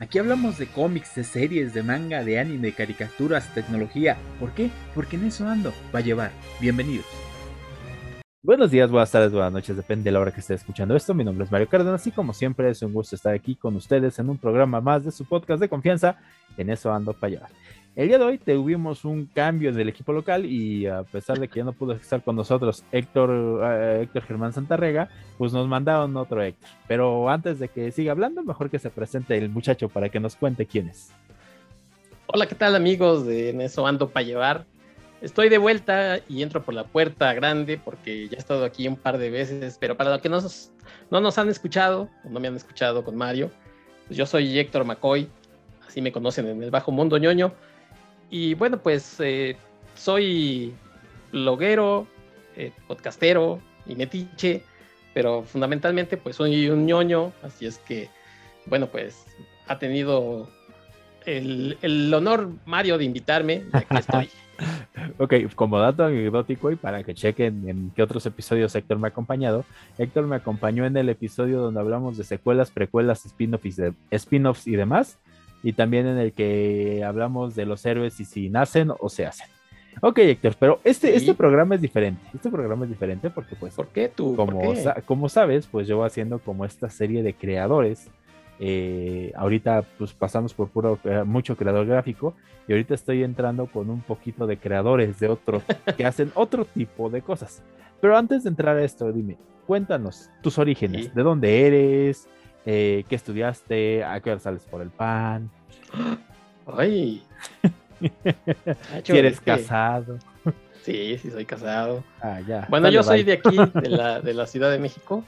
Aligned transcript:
Aquí 0.00 0.20
hablamos 0.20 0.58
de 0.58 0.68
cómics, 0.68 1.16
de 1.16 1.24
series, 1.24 1.74
de 1.74 1.82
manga, 1.82 2.22
de 2.22 2.38
anime, 2.38 2.68
de 2.68 2.72
caricaturas, 2.72 3.52
tecnología. 3.52 4.16
¿Por 4.38 4.52
qué? 4.52 4.70
Porque 4.94 5.16
en 5.16 5.24
eso 5.24 5.48
ando. 5.48 5.72
Va 5.92 5.98
a 5.98 6.02
llevar. 6.02 6.30
Bienvenidos. 6.60 7.04
Buenos 8.40 8.70
días, 8.70 8.88
buenas 8.92 9.10
tardes, 9.10 9.32
buenas 9.32 9.52
noches, 9.52 9.76
depende 9.76 10.04
de 10.04 10.12
la 10.12 10.20
hora 10.20 10.30
que 10.30 10.38
esté 10.38 10.54
escuchando 10.54 10.94
esto. 10.94 11.14
Mi 11.14 11.24
nombre 11.24 11.44
es 11.44 11.50
Mario 11.50 11.68
Cárdenas 11.68 12.06
y 12.06 12.12
como 12.12 12.32
siempre 12.32 12.70
es 12.70 12.80
un 12.82 12.92
gusto 12.92 13.16
estar 13.16 13.34
aquí 13.34 13.56
con 13.56 13.74
ustedes 13.74 14.16
en 14.20 14.30
un 14.30 14.38
programa 14.38 14.80
más 14.80 15.04
de 15.04 15.10
su 15.10 15.24
podcast 15.24 15.60
de 15.60 15.68
confianza. 15.68 16.16
En 16.58 16.68
eso 16.68 16.92
ando 16.92 17.14
para 17.14 17.30
llevar. 17.30 17.50
El 17.96 18.08
día 18.08 18.18
de 18.18 18.24
hoy 18.24 18.38
tuvimos 18.38 19.04
un 19.04 19.26
cambio 19.26 19.70
en 19.70 19.80
el 19.80 19.88
equipo 19.88 20.12
local 20.12 20.44
y 20.44 20.86
a 20.86 21.02
pesar 21.02 21.38
de 21.40 21.48
que 21.48 21.58
ya 21.58 21.64
no 21.64 21.72
pudo 21.72 21.94
estar 21.94 22.22
con 22.22 22.36
nosotros 22.36 22.84
Héctor, 22.92 23.60
eh, 23.64 24.02
Héctor 24.02 24.22
Germán 24.22 24.52
Santarrega, 24.52 25.08
pues 25.36 25.52
nos 25.52 25.66
mandaron 25.66 26.16
otro 26.16 26.42
Héctor. 26.42 26.68
Pero 26.86 27.28
antes 27.28 27.58
de 27.58 27.68
que 27.68 27.90
siga 27.90 28.12
hablando, 28.12 28.44
mejor 28.44 28.70
que 28.70 28.78
se 28.78 28.90
presente 28.90 29.36
el 29.36 29.48
muchacho 29.48 29.88
para 29.88 30.10
que 30.10 30.20
nos 30.20 30.36
cuente 30.36 30.66
quién 30.66 30.88
es. 30.88 31.10
Hola, 32.26 32.46
¿qué 32.46 32.54
tal 32.54 32.76
amigos 32.76 33.26
de 33.26 33.50
En 33.50 33.60
eso 33.60 33.86
ando 33.86 34.10
para 34.10 34.24
llevar? 34.24 34.66
Estoy 35.20 35.48
de 35.48 35.58
vuelta 35.58 36.20
y 36.28 36.42
entro 36.42 36.62
por 36.62 36.74
la 36.74 36.84
puerta 36.84 37.32
grande 37.34 37.80
porque 37.84 38.28
ya 38.28 38.36
he 38.36 38.38
estado 38.38 38.64
aquí 38.64 38.86
un 38.86 38.94
par 38.94 39.18
de 39.18 39.30
veces, 39.30 39.76
pero 39.80 39.96
para 39.96 40.10
los 40.10 40.20
que 40.20 40.28
no 40.28 40.38
no 41.10 41.20
nos 41.20 41.36
han 41.38 41.48
escuchado, 41.48 42.08
o 42.24 42.28
no 42.30 42.38
me 42.38 42.46
han 42.46 42.54
escuchado 42.54 43.02
con 43.02 43.16
Mario, 43.16 43.50
pues 44.06 44.16
yo 44.16 44.24
soy 44.24 44.56
Héctor 44.56 44.84
McCoy, 44.84 45.28
así 45.88 46.02
me 46.02 46.12
conocen 46.12 46.46
en 46.46 46.62
el 46.62 46.70
bajo 46.70 46.92
mundo 46.92 47.16
ñoño. 47.18 47.52
Y 48.30 48.54
bueno, 48.54 48.78
pues 48.78 49.16
eh, 49.20 49.56
soy 49.94 50.74
bloguero, 51.32 52.06
eh, 52.56 52.72
podcastero 52.86 53.60
y 53.86 53.94
metiche, 53.94 54.62
pero 55.14 55.42
fundamentalmente 55.42 56.18
pues 56.18 56.36
soy 56.36 56.68
un 56.68 56.86
ñoño, 56.86 57.32
así 57.42 57.66
es 57.66 57.78
que, 57.78 58.08
bueno, 58.66 58.88
pues 58.88 59.24
ha 59.66 59.78
tenido 59.78 60.48
el, 61.24 61.78
el 61.80 62.12
honor 62.12 62.50
Mario 62.66 62.98
de 62.98 63.04
invitarme, 63.04 63.64
y 63.72 63.76
aquí 63.76 63.96
estoy. 63.98 64.30
ok, 65.18 65.54
como 65.54 65.78
dato 65.78 66.04
anecdótico 66.04 66.70
y 66.70 66.76
para 66.76 67.02
que 67.02 67.14
chequen 67.14 67.66
en 67.68 67.92
qué 67.94 68.02
otros 68.02 68.26
episodios 68.26 68.74
Héctor 68.74 68.98
me 68.98 69.06
ha 69.06 69.10
acompañado, 69.10 69.64
Héctor 69.96 70.26
me 70.26 70.36
acompañó 70.36 70.84
en 70.84 70.96
el 70.98 71.08
episodio 71.08 71.60
donde 71.60 71.80
hablamos 71.80 72.18
de 72.18 72.24
secuelas, 72.24 72.70
precuelas, 72.70 73.24
spin-offs 73.24 73.78
spin 74.10 74.46
y 74.66 74.76
demás 74.76 75.18
y 75.62 75.72
también 75.72 76.06
en 76.06 76.18
el 76.18 76.32
que 76.32 77.02
hablamos 77.04 77.54
de 77.54 77.66
los 77.66 77.84
héroes 77.84 78.20
y 78.20 78.24
si 78.24 78.48
nacen 78.48 78.92
o 78.98 79.08
se 79.08 79.26
hacen. 79.26 79.48
Ok, 80.00 80.18
Héctor, 80.18 80.54
pero 80.58 80.80
este, 80.84 81.16
este 81.16 81.34
programa 81.34 81.74
es 81.74 81.80
diferente. 81.80 82.22
Este 82.32 82.50
programa 82.50 82.84
es 82.84 82.90
diferente 82.90 83.30
porque, 83.30 83.56
pues, 83.56 83.74
¿por 83.74 83.88
qué 83.88 84.08
tú? 84.08 84.36
Como, 84.36 84.60
como 85.06 85.28
sabes, 85.28 85.66
pues 85.66 85.88
yo 85.88 86.04
haciendo 86.04 86.38
como 86.38 86.64
esta 86.64 86.88
serie 86.88 87.22
de 87.22 87.34
creadores. 87.34 88.08
Eh, 88.60 89.32
ahorita, 89.36 89.84
pues 89.98 90.12
pasamos 90.12 90.52
por 90.52 90.68
puro, 90.68 90.98
eh, 91.04 91.22
mucho 91.24 91.56
creador 91.56 91.86
gráfico 91.86 92.34
y 92.66 92.72
ahorita 92.72 92.92
estoy 92.94 93.22
entrando 93.22 93.66
con 93.66 93.88
un 93.88 94.00
poquito 94.00 94.48
de 94.48 94.56
creadores 94.56 95.20
de 95.20 95.28
otros 95.28 95.62
que 95.96 96.04
hacen 96.04 96.32
otro 96.34 96.64
tipo 96.64 97.08
de 97.08 97.22
cosas. 97.22 97.62
Pero 98.00 98.16
antes 98.16 98.44
de 98.44 98.50
entrar 98.50 98.76
a 98.76 98.82
esto, 98.82 99.12
dime, 99.12 99.36
cuéntanos 99.66 100.30
tus 100.42 100.58
orígenes, 100.58 101.14
de 101.14 101.22
dónde 101.22 101.66
eres, 101.66 102.28
eh, 102.66 103.04
qué 103.08 103.14
estudiaste, 103.14 104.04
a 104.04 104.20
qué 104.20 104.30
hora 104.30 104.40
sales 104.40 104.62
por 104.62 104.82
el 104.82 104.90
pan. 104.90 105.50
Ay. 106.66 107.22
si 109.04 109.16
eres 109.16 109.40
casado. 109.40 110.18
Sí, 110.84 111.18
sí, 111.18 111.30
soy 111.30 111.44
casado. 111.44 112.04
Ah, 112.20 112.40
ya. 112.46 112.66
Bueno, 112.68 112.88
yo 112.88 113.02
soy 113.02 113.22
de 113.22 113.34
aquí, 113.34 113.56
de 113.74 113.88
la, 113.88 114.20
de 114.20 114.34
la 114.34 114.46
Ciudad 114.46 114.70
de 114.70 114.78
México. 114.78 115.24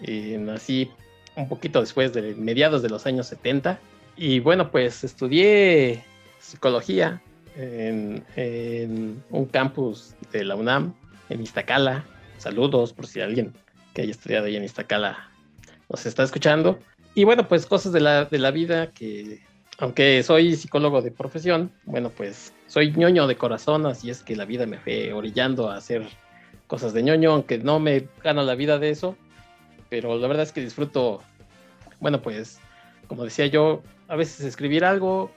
Y 0.00 0.36
nací 0.38 0.90
un 1.36 1.48
poquito 1.48 1.80
después 1.80 2.12
de 2.12 2.34
mediados 2.34 2.82
de 2.82 2.88
los 2.88 3.06
años 3.06 3.26
70. 3.28 3.78
Y 4.16 4.40
bueno, 4.40 4.70
pues 4.70 5.04
estudié 5.04 6.04
psicología 6.38 7.22
en, 7.56 8.24
en, 8.36 9.22
un 9.30 9.46
campus 9.46 10.14
de 10.32 10.44
la 10.44 10.56
UNAM, 10.56 10.94
en 11.28 11.42
Iztacala. 11.42 12.04
Saludos 12.38 12.92
por 12.92 13.06
si 13.06 13.20
alguien 13.20 13.52
que 13.94 14.02
haya 14.02 14.10
estudiado 14.10 14.46
ahí 14.46 14.56
en 14.56 14.64
Iztacala 14.64 15.31
nos 15.92 16.06
está 16.06 16.24
escuchando. 16.24 16.78
Y 17.14 17.24
bueno, 17.24 17.46
pues 17.46 17.66
cosas 17.66 17.92
de 17.92 18.00
la, 18.00 18.24
de 18.24 18.38
la 18.38 18.50
vida 18.50 18.90
que, 18.90 19.40
aunque 19.78 20.22
soy 20.22 20.56
psicólogo 20.56 21.02
de 21.02 21.10
profesión, 21.10 21.70
bueno, 21.84 22.10
pues 22.10 22.52
soy 22.66 22.90
ñoño 22.92 23.26
de 23.26 23.36
corazón, 23.36 23.86
así 23.86 24.10
es 24.10 24.22
que 24.22 24.34
la 24.34 24.46
vida 24.46 24.66
me 24.66 24.78
fue 24.78 25.12
orillando 25.12 25.70
a 25.70 25.76
hacer 25.76 26.08
cosas 26.66 26.94
de 26.94 27.02
ñoño, 27.02 27.32
aunque 27.32 27.58
no 27.58 27.78
me 27.78 28.08
gano 28.24 28.42
la 28.42 28.54
vida 28.54 28.78
de 28.78 28.90
eso, 28.90 29.16
pero 29.90 30.16
la 30.16 30.26
verdad 30.26 30.44
es 30.44 30.52
que 30.52 30.62
disfruto, 30.62 31.20
bueno, 32.00 32.22
pues, 32.22 32.58
como 33.06 33.24
decía 33.24 33.46
yo, 33.46 33.82
a 34.08 34.16
veces 34.16 34.40
escribir 34.46 34.86
algo, 34.86 35.30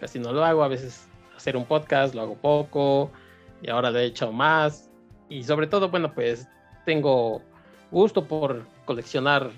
casi 0.00 0.18
no 0.18 0.32
lo 0.32 0.44
hago, 0.44 0.64
a 0.64 0.68
veces 0.68 1.06
hacer 1.36 1.56
un 1.56 1.64
podcast, 1.64 2.14
lo 2.14 2.22
hago 2.22 2.34
poco, 2.34 3.12
y 3.62 3.70
ahora 3.70 3.92
lo 3.92 4.00
he 4.00 4.06
hecho 4.06 4.32
más, 4.32 4.90
y 5.28 5.44
sobre 5.44 5.68
todo, 5.68 5.90
bueno, 5.90 6.12
pues 6.12 6.48
tengo 6.84 7.40
gusto 7.92 8.26
por 8.26 8.66
coleccionar 8.84 9.52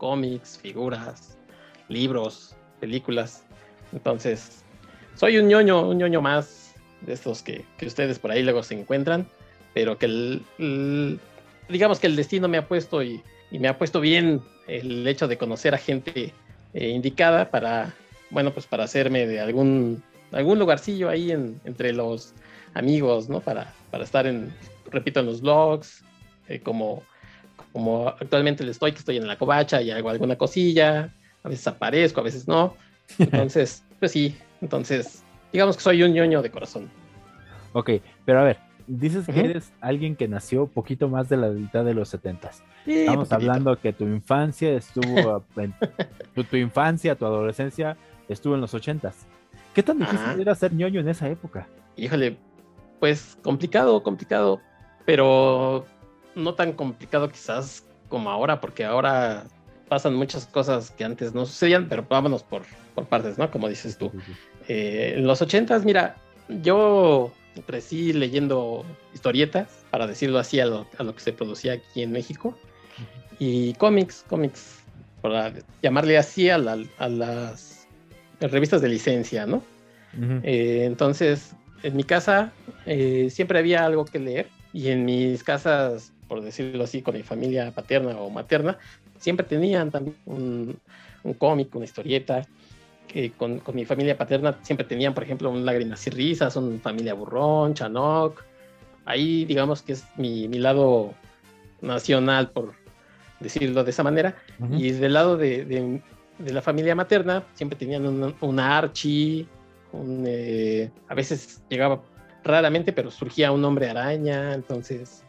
cómics, 0.00 0.58
figuras, 0.60 1.36
libros, 1.88 2.56
películas. 2.80 3.44
Entonces, 3.92 4.64
soy 5.14 5.36
un 5.36 5.46
ñoño, 5.46 5.88
un 5.90 5.98
ñoño 5.98 6.22
más 6.22 6.74
de 7.02 7.12
estos 7.12 7.42
que, 7.42 7.66
ustedes 7.86 8.18
por 8.18 8.30
ahí 8.30 8.42
luego 8.42 8.62
se 8.62 8.80
encuentran, 8.80 9.28
pero 9.74 9.98
que 9.98 10.06
el, 10.06 11.20
digamos 11.68 12.00
que 12.00 12.06
el 12.06 12.16
destino 12.16 12.48
me 12.48 12.56
ha 12.56 12.66
puesto 12.66 13.02
y, 13.02 13.22
me 13.52 13.68
ha 13.68 13.76
puesto 13.76 14.00
bien 14.00 14.40
el 14.68 15.06
hecho 15.06 15.28
de 15.28 15.36
conocer 15.36 15.74
a 15.74 15.78
gente 15.78 16.32
eh, 16.72 16.88
indicada 16.88 17.50
para, 17.50 17.92
bueno, 18.30 18.52
pues 18.54 18.66
para 18.66 18.84
hacerme 18.84 19.26
de 19.26 19.40
algún, 19.40 20.02
algún 20.32 20.58
lugarcillo 20.58 21.10
ahí 21.10 21.32
entre 21.32 21.92
los 21.92 22.32
amigos, 22.74 23.28
¿no? 23.28 23.40
Para, 23.40 23.74
para 23.90 24.04
estar 24.04 24.26
en, 24.28 24.54
repito, 24.90 25.18
en 25.20 25.26
los 25.26 25.40
blogs, 25.40 26.04
eh, 26.48 26.60
como 26.60 27.02
como 27.72 28.08
actualmente 28.08 28.64
le 28.64 28.70
estoy, 28.70 28.92
que 28.92 28.98
estoy 28.98 29.16
en 29.16 29.26
la 29.26 29.36
covacha 29.36 29.80
y 29.82 29.90
hago 29.90 30.10
alguna 30.10 30.36
cosilla, 30.36 31.12
a 31.42 31.48
veces 31.48 31.66
aparezco, 31.66 32.20
a 32.20 32.24
veces 32.24 32.46
no. 32.48 32.76
Entonces, 33.18 33.84
pues 33.98 34.12
sí, 34.12 34.36
entonces, 34.60 35.24
digamos 35.52 35.76
que 35.76 35.82
soy 35.82 36.02
un 36.02 36.12
ñoño 36.12 36.42
de 36.42 36.50
corazón. 36.50 36.90
Ok, 37.72 37.90
pero 38.24 38.40
a 38.40 38.44
ver, 38.44 38.58
dices 38.86 39.26
que 39.26 39.40
eres 39.40 39.72
alguien 39.80 40.16
que 40.16 40.28
nació 40.28 40.66
poquito 40.66 41.08
más 41.08 41.28
de 41.28 41.36
la 41.36 41.48
mitad 41.48 41.84
de 41.84 41.94
los 41.94 42.08
setentas. 42.08 42.62
Estamos 42.86 43.30
hablando 43.32 43.78
que 43.78 43.92
tu 43.92 44.04
infancia 44.04 44.72
estuvo, 44.72 45.44
tu, 46.50 46.56
infancia, 46.56 47.14
tu 47.14 47.24
adolescencia 47.24 47.96
estuvo 48.28 48.54
en 48.54 48.60
los 48.60 48.74
ochentas. 48.74 49.26
¿Qué 49.74 49.82
tan 49.82 49.98
difícil 49.98 50.40
era 50.40 50.54
ser 50.54 50.72
ñoño 50.72 51.00
en 51.00 51.08
esa 51.08 51.28
época? 51.28 51.68
Híjole, 51.96 52.36
pues 52.98 53.38
complicado, 53.42 54.02
complicado, 54.02 54.60
pero 55.04 55.86
no 56.34 56.54
tan 56.54 56.72
complicado 56.72 57.28
quizás 57.28 57.84
como 58.08 58.30
ahora, 58.30 58.60
porque 58.60 58.84
ahora 58.84 59.44
pasan 59.88 60.14
muchas 60.14 60.46
cosas 60.46 60.90
que 60.90 61.04
antes 61.04 61.34
no 61.34 61.46
sucedían, 61.46 61.88
pero 61.88 62.06
vámonos 62.08 62.42
por, 62.42 62.62
por 62.94 63.06
partes, 63.06 63.38
¿no? 63.38 63.50
Como 63.50 63.68
dices 63.68 63.98
tú. 63.98 64.12
Eh, 64.68 65.14
en 65.16 65.26
los 65.26 65.42
ochentas, 65.42 65.84
mira, 65.84 66.16
yo 66.62 67.32
crecí 67.66 68.12
leyendo 68.12 68.84
historietas, 69.14 69.84
para 69.90 70.06
decirlo 70.06 70.38
así, 70.38 70.60
a 70.60 70.66
lo, 70.66 70.86
a 70.98 71.02
lo 71.02 71.14
que 71.14 71.20
se 71.20 71.32
producía 71.32 71.74
aquí 71.74 72.02
en 72.02 72.12
México, 72.12 72.56
y 73.38 73.74
cómics, 73.74 74.24
cómics, 74.28 74.78
para 75.22 75.52
llamarle 75.82 76.18
así 76.18 76.50
a, 76.50 76.56
a 76.56 77.08
las 77.08 77.86
revistas 78.40 78.80
de 78.82 78.88
licencia, 78.88 79.46
¿no? 79.46 79.62
Eh, 80.42 80.84
entonces, 80.86 81.52
en 81.82 81.96
mi 81.96 82.04
casa 82.04 82.52
eh, 82.86 83.28
siempre 83.30 83.58
había 83.58 83.84
algo 83.84 84.04
que 84.04 84.18
leer 84.18 84.48
y 84.72 84.88
en 84.88 85.04
mis 85.04 85.44
casas 85.44 86.12
por 86.30 86.40
decirlo 86.42 86.84
así, 86.84 87.02
con 87.02 87.16
mi 87.16 87.24
familia 87.24 87.72
paterna 87.72 88.16
o 88.20 88.30
materna, 88.30 88.78
siempre 89.18 89.44
tenían 89.44 89.90
también 89.90 90.16
un, 90.26 90.80
cómic, 91.38 91.74
una 91.74 91.84
historieta. 91.84 92.46
que 93.08 93.32
con, 93.32 93.58
con, 93.58 93.74
mi 93.74 93.84
familia 93.84 94.16
paterna 94.16 94.56
siempre 94.62 94.86
tenían, 94.86 95.12
por 95.12 95.24
ejemplo, 95.24 95.50
un 95.50 95.66
Lágrimas 95.66 96.06
y 96.06 96.10
Risas, 96.10 96.54
un 96.54 96.80
Familia 96.80 97.14
Burrón, 97.14 97.74
Chanok. 97.74 98.44
Ahí, 99.06 99.44
digamos 99.44 99.82
que 99.82 99.94
es 99.94 100.04
mi, 100.16 100.46
mi 100.46 100.60
lado 100.60 101.14
nacional, 101.80 102.52
por 102.52 102.74
decirlo 103.40 103.82
de 103.82 103.90
esa 103.90 104.04
manera. 104.04 104.36
Y 104.70 104.92
del 104.92 105.14
lado 105.14 105.36
de, 105.36 105.64
de, 105.64 106.52
la 106.52 106.62
familia 106.62 106.94
materna, 106.94 107.42
siempre 107.54 107.76
tenían 107.76 108.06
una 108.40 108.78
Archie, 108.78 109.48
un, 109.90 110.22
eh, 110.28 110.92
a 111.08 111.14
veces 111.16 111.60
llegaba 111.68 112.00
raramente, 112.44 112.92
pero 112.92 113.10
surgía 113.10 113.50
un 113.50 113.64
hombre 113.64 113.90
araña, 113.90 114.54
entonces 114.54 115.24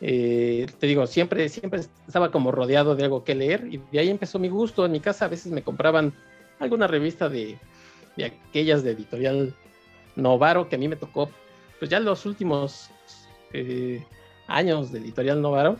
eh, 0.00 0.66
te 0.78 0.86
digo, 0.86 1.06
siempre, 1.06 1.48
siempre 1.48 1.80
estaba 2.06 2.30
como 2.30 2.52
rodeado 2.52 2.96
de 2.96 3.04
algo 3.04 3.24
que 3.24 3.34
leer 3.34 3.68
y 3.70 3.78
de 3.92 3.98
ahí 3.98 4.08
empezó 4.08 4.38
mi 4.38 4.48
gusto. 4.48 4.86
En 4.86 4.92
mi 4.92 5.00
casa 5.00 5.26
a 5.26 5.28
veces 5.28 5.52
me 5.52 5.62
compraban 5.62 6.12
alguna 6.58 6.86
revista 6.86 7.28
de, 7.28 7.58
de 8.16 8.24
aquellas 8.24 8.82
de 8.82 8.92
editorial 8.92 9.54
Novaro 10.16 10.68
que 10.68 10.76
a 10.76 10.78
mí 10.78 10.88
me 10.88 10.96
tocó, 10.96 11.30
pues 11.78 11.90
ya 11.90 12.00
los 12.00 12.26
últimos 12.26 12.90
eh, 13.52 14.02
años 14.46 14.92
de 14.92 14.98
editorial 14.98 15.40
Novaro, 15.40 15.78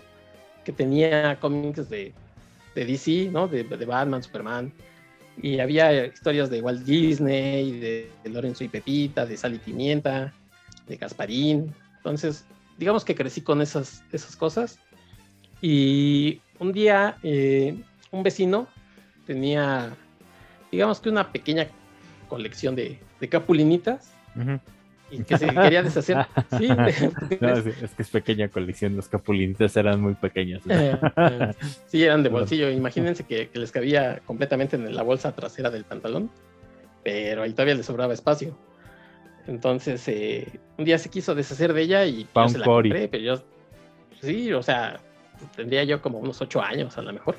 que 0.64 0.72
tenía 0.72 1.38
cómics 1.40 1.88
de, 1.88 2.12
de 2.74 2.84
DC, 2.84 3.30
¿no? 3.32 3.48
De, 3.48 3.64
de, 3.64 3.86
Batman, 3.86 4.22
Superman. 4.22 4.72
Y 5.42 5.58
había 5.58 6.06
historias 6.06 6.50
de 6.50 6.60
Walt 6.60 6.84
Disney, 6.84 7.80
de, 7.80 8.10
Lorenzo 8.24 8.64
y 8.64 8.68
Pepita, 8.68 9.24
de 9.24 9.36
Sal 9.36 9.54
y 9.54 9.58
Pimienta, 9.58 10.32
de 10.86 10.96
Gasparín. 10.96 11.74
Entonces, 11.96 12.44
digamos 12.80 13.04
que 13.04 13.14
crecí 13.14 13.42
con 13.42 13.60
esas, 13.60 14.02
esas 14.10 14.34
cosas. 14.36 14.80
Y 15.60 16.40
un 16.58 16.72
día, 16.72 17.18
eh, 17.22 17.78
un 18.10 18.22
vecino 18.22 18.68
tenía, 19.26 19.94
digamos 20.72 20.98
que 20.98 21.10
una 21.10 21.30
pequeña 21.30 21.68
colección 22.26 22.74
de, 22.74 22.98
de 23.20 23.28
capulinitas 23.28 24.14
y 25.10 25.22
que 25.24 25.36
se 25.36 25.48
quería 25.48 25.82
deshacer. 25.82 26.26
Sí, 26.58 26.68
es 27.82 27.90
que 27.94 28.02
es 28.02 28.08
pequeña 28.08 28.48
colección, 28.48 28.96
los 28.96 29.08
capulinitas 29.08 29.76
eran 29.76 30.00
muy 30.00 30.14
pequeños. 30.14 30.62
Eh, 30.66 30.96
eh, 31.16 31.52
sí, 31.86 32.02
eran 32.02 32.22
de 32.22 32.30
bolsillo. 32.30 32.70
Imagínense 32.70 33.24
que, 33.24 33.50
les 33.52 33.72
cabía 33.72 34.20
completamente 34.24 34.76
en 34.76 34.94
la 34.94 35.02
bolsa 35.02 35.32
trasera 35.32 35.68
del 35.68 35.84
pantalón, 35.84 36.30
pero 37.04 37.42
ahí 37.42 37.52
todavía 37.52 37.74
le 37.74 37.82
sobraba 37.82 38.14
espacio. 38.14 38.56
Entonces, 39.46 40.06
eh, 40.08 40.46
un 40.78 40.84
día 40.84 40.98
se 40.98 41.08
quiso 41.08 41.34
deshacer 41.34 41.72
de 41.72 41.82
ella 41.82 42.04
y 42.04 42.26
yo 42.34 42.48
se 42.48 42.58
la 42.58 42.64
compré, 42.64 43.08
pero 43.08 43.22
yo, 43.22 43.42
sí, 44.20 44.52
o 44.52 44.62
sea, 44.62 45.00
tendría 45.56 45.84
yo 45.84 46.00
como 46.00 46.18
unos 46.18 46.40
ocho 46.40 46.62
años 46.62 46.96
a 46.98 47.02
lo 47.02 47.12
mejor. 47.12 47.36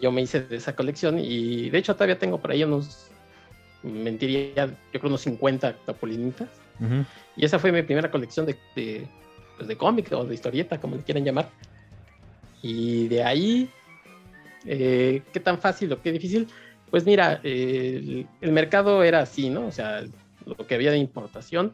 Yo 0.00 0.12
me 0.12 0.22
hice 0.22 0.42
de 0.42 0.56
esa 0.56 0.76
colección 0.76 1.18
y 1.18 1.70
de 1.70 1.78
hecho 1.78 1.94
todavía 1.94 2.18
tengo 2.18 2.38
por 2.38 2.50
ahí 2.50 2.62
unos, 2.62 3.10
mentiría, 3.82 4.66
yo 4.66 5.00
creo 5.00 5.08
unos 5.08 5.22
50 5.22 5.74
capulinitas 5.86 6.48
y 7.36 7.44
esa 7.44 7.58
fue 7.58 7.72
mi 7.72 7.82
primera 7.82 8.10
colección 8.10 8.46
de, 8.46 8.56
de, 8.76 9.06
pues 9.56 9.68
de 9.68 9.76
cómic 9.76 10.10
o 10.12 10.24
de 10.24 10.34
historieta, 10.34 10.78
como 10.80 10.96
le 10.96 11.02
quieran 11.02 11.24
llamar. 11.24 11.48
Y 12.62 13.08
de 13.08 13.24
ahí, 13.24 13.68
eh, 14.64 15.22
¿qué 15.32 15.40
tan 15.40 15.58
fácil 15.58 15.92
o 15.92 16.00
qué 16.00 16.12
difícil? 16.12 16.48
Pues 16.90 17.04
mira, 17.04 17.40
el, 17.42 18.26
mercado 18.40 19.02
era 19.02 19.20
así, 19.20 19.50
¿no? 19.50 19.66
O 19.66 19.72
sea, 19.72 20.02
lo 20.56 20.66
que 20.66 20.74
había 20.74 20.90
de 20.90 20.98
importación. 20.98 21.72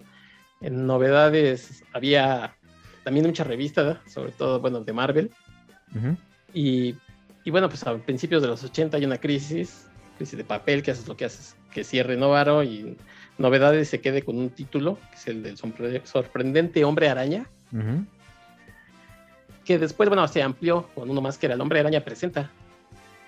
En 0.60 0.86
novedades 0.86 1.84
había 1.92 2.56
también 3.04 3.26
muchas 3.26 3.46
revistas, 3.46 3.98
sobre 4.10 4.32
todo, 4.32 4.60
bueno, 4.60 4.80
de 4.80 4.92
Marvel. 4.92 5.30
y, 6.52 6.94
y, 7.44 7.50
bueno, 7.50 7.68
pues 7.68 7.86
a 7.86 7.96
principios 7.98 8.42
de 8.42 8.48
los 8.48 8.64
80 8.64 8.96
hay 8.96 9.04
una 9.04 9.18
crisis, 9.18 9.86
crisis 10.16 10.36
de 10.36 10.44
papel, 10.44 10.82
que 10.82 10.90
haces 10.90 11.06
lo 11.06 11.16
que 11.16 11.26
haces, 11.26 11.56
que 11.72 11.84
cierre 11.84 12.16
Novaro 12.16 12.62
y 12.62 12.96
novedades 13.38 13.88
se 13.88 14.00
quede 14.00 14.22
con 14.22 14.38
un 14.38 14.50
título, 14.50 14.98
que 15.10 15.16
es 15.16 15.26
el 15.28 15.42
del 15.42 15.56
sorprendente 15.56 16.84
hombre 16.84 17.08
araña. 17.08 17.46
Que 19.64 19.78
después, 19.78 20.08
bueno, 20.08 20.26
se 20.28 20.42
amplió 20.42 20.88
con 20.94 21.10
uno 21.10 21.20
más 21.20 21.38
que 21.38 21.46
era 21.46 21.54
el 21.54 21.60
hombre 21.60 21.80
araña 21.80 22.00
presenta. 22.04 22.50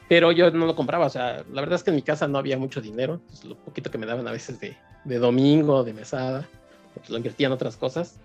Pero 0.08 0.30
yo 0.30 0.50
no 0.52 0.66
lo 0.66 0.76
compraba, 0.76 1.06
o 1.06 1.10
sea, 1.10 1.44
la 1.52 1.60
verdad 1.60 1.74
es 1.74 1.82
que 1.82 1.90
en 1.90 1.96
mi 1.96 2.02
casa 2.02 2.28
no 2.28 2.38
había 2.38 2.56
mucho 2.56 2.80
dinero, 2.80 3.20
lo 3.44 3.56
poquito 3.56 3.90
que 3.90 3.98
me 3.98 4.06
daban 4.06 4.28
a 4.28 4.30
veces 4.30 4.60
de, 4.60 4.76
de 5.06 5.18
domingo, 5.18 5.84
de 5.84 5.92
mesada, 5.92 6.46
pues 6.94 7.08
lo 7.08 7.16
invertía 7.16 7.46
en 7.46 7.52
otras 7.52 7.76
cosas. 7.76 8.18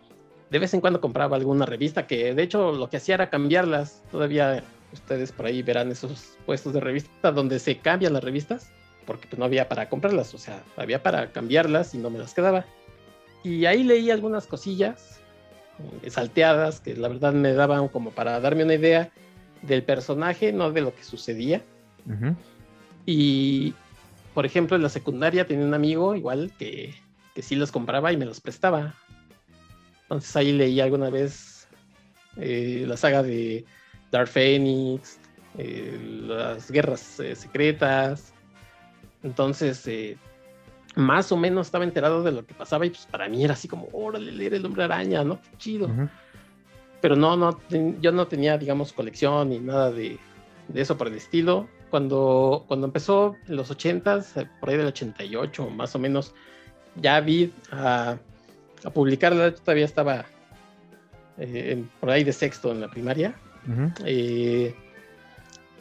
De 0.49 0.59
vez 0.59 0.73
en 0.73 0.81
cuando 0.81 0.99
compraba 0.99 1.37
alguna 1.37 1.65
revista 1.65 2.07
que 2.07 2.33
de 2.33 2.43
hecho 2.43 2.73
lo 2.73 2.89
que 2.89 2.97
hacía 2.97 3.15
era 3.15 3.29
cambiarlas. 3.29 4.03
Todavía 4.11 4.63
ustedes 4.91 5.31
por 5.31 5.45
ahí 5.45 5.61
verán 5.61 5.91
esos 5.91 6.37
puestos 6.45 6.73
de 6.73 6.81
revista 6.81 7.31
donde 7.31 7.59
se 7.59 7.77
cambian 7.77 8.13
las 8.13 8.23
revistas 8.23 8.69
porque 9.05 9.27
pues, 9.27 9.39
no 9.39 9.45
había 9.45 9.67
para 9.67 9.89
comprarlas, 9.89 10.33
o 10.33 10.37
sea, 10.37 10.63
había 10.77 11.01
para 11.01 11.31
cambiarlas 11.31 11.93
y 11.95 11.97
no 11.97 12.09
me 12.09 12.19
las 12.19 12.33
quedaba. 12.33 12.65
Y 13.43 13.65
ahí 13.65 13.83
leí 13.83 14.11
algunas 14.11 14.47
cosillas 14.47 15.19
eh, 16.03 16.09
salteadas 16.09 16.79
que 16.79 16.95
la 16.95 17.07
verdad 17.07 17.33
me 17.33 17.53
daban 17.53 17.87
como 17.87 18.11
para 18.11 18.39
darme 18.39 18.63
una 18.63 18.75
idea 18.75 19.09
del 19.61 19.83
personaje, 19.83 20.51
no 20.53 20.71
de 20.71 20.81
lo 20.81 20.93
que 20.93 21.03
sucedía. 21.03 21.61
Y, 23.05 23.73
por 24.33 24.45
ejemplo, 24.45 24.75
en 24.75 24.83
la 24.83 24.89
secundaria 24.89 25.45
tenía 25.45 25.65
un 25.65 25.73
amigo 25.73 26.15
igual 26.15 26.51
que, 26.57 26.95
que 27.35 27.41
sí 27.41 27.55
los 27.55 27.71
compraba 27.71 28.11
y 28.11 28.17
me 28.17 28.25
los 28.25 28.41
prestaba. 28.41 28.95
Entonces 30.03 30.35
ahí 30.35 30.51
leí 30.51 30.79
alguna 30.79 31.09
vez 31.09 31.67
eh, 32.37 32.85
la 32.87 32.97
saga 32.97 33.23
de 33.23 33.65
Dark 34.11 34.27
Phoenix, 34.27 35.19
eh, 35.57 35.99
las 36.27 36.69
guerras 36.69 36.99
secretas, 37.33 38.33
entonces, 39.23 39.85
eh, 39.87 40.17
más 40.95 41.31
o 41.31 41.37
menos 41.37 41.67
estaba 41.67 41.83
enterado 41.83 42.23
de 42.23 42.31
lo 42.31 42.45
que 42.45 42.53
pasaba 42.53 42.85
y 42.85 42.89
pues 42.89 43.05
para 43.05 43.29
mí 43.29 43.43
era 43.43 43.53
así 43.53 43.67
como, 43.67 43.87
órale, 43.93 44.31
leer 44.31 44.55
el 44.55 44.65
hombre 44.65 44.83
araña, 44.83 45.23
¿no? 45.23 45.39
chido. 45.57 45.89
Pero 47.01 47.15
no, 47.15 47.35
no, 47.35 47.59
yo 47.99 48.11
no 48.11 48.27
tenía, 48.27 48.57
digamos, 48.57 48.93
colección 48.93 49.49
ni 49.49 49.59
nada 49.59 49.91
de, 49.91 50.19
eso 50.73 50.97
por 50.97 51.07
el 51.07 51.15
estilo. 51.15 51.67
Cuando, 51.91 52.65
cuando 52.67 52.87
empezó 52.87 53.35
en 53.47 53.57
los 53.57 53.69
80s, 53.69 54.41
eh, 54.41 54.49
por 54.59 54.69
ahí 54.69 54.77
del 54.77 54.87
88 54.87 55.69
más 55.69 55.93
o 55.93 55.99
menos, 55.99 56.33
ya 56.95 57.19
vi 57.19 57.53
a, 57.71 58.17
a 58.83 58.89
publicarla, 58.89 59.53
todavía 59.53 59.85
estaba 59.85 60.25
eh, 61.37 61.83
por 61.99 62.09
ahí 62.09 62.23
de 62.23 62.33
sexto 62.33 62.71
en 62.71 62.81
la 62.81 62.89
primaria. 62.89 63.35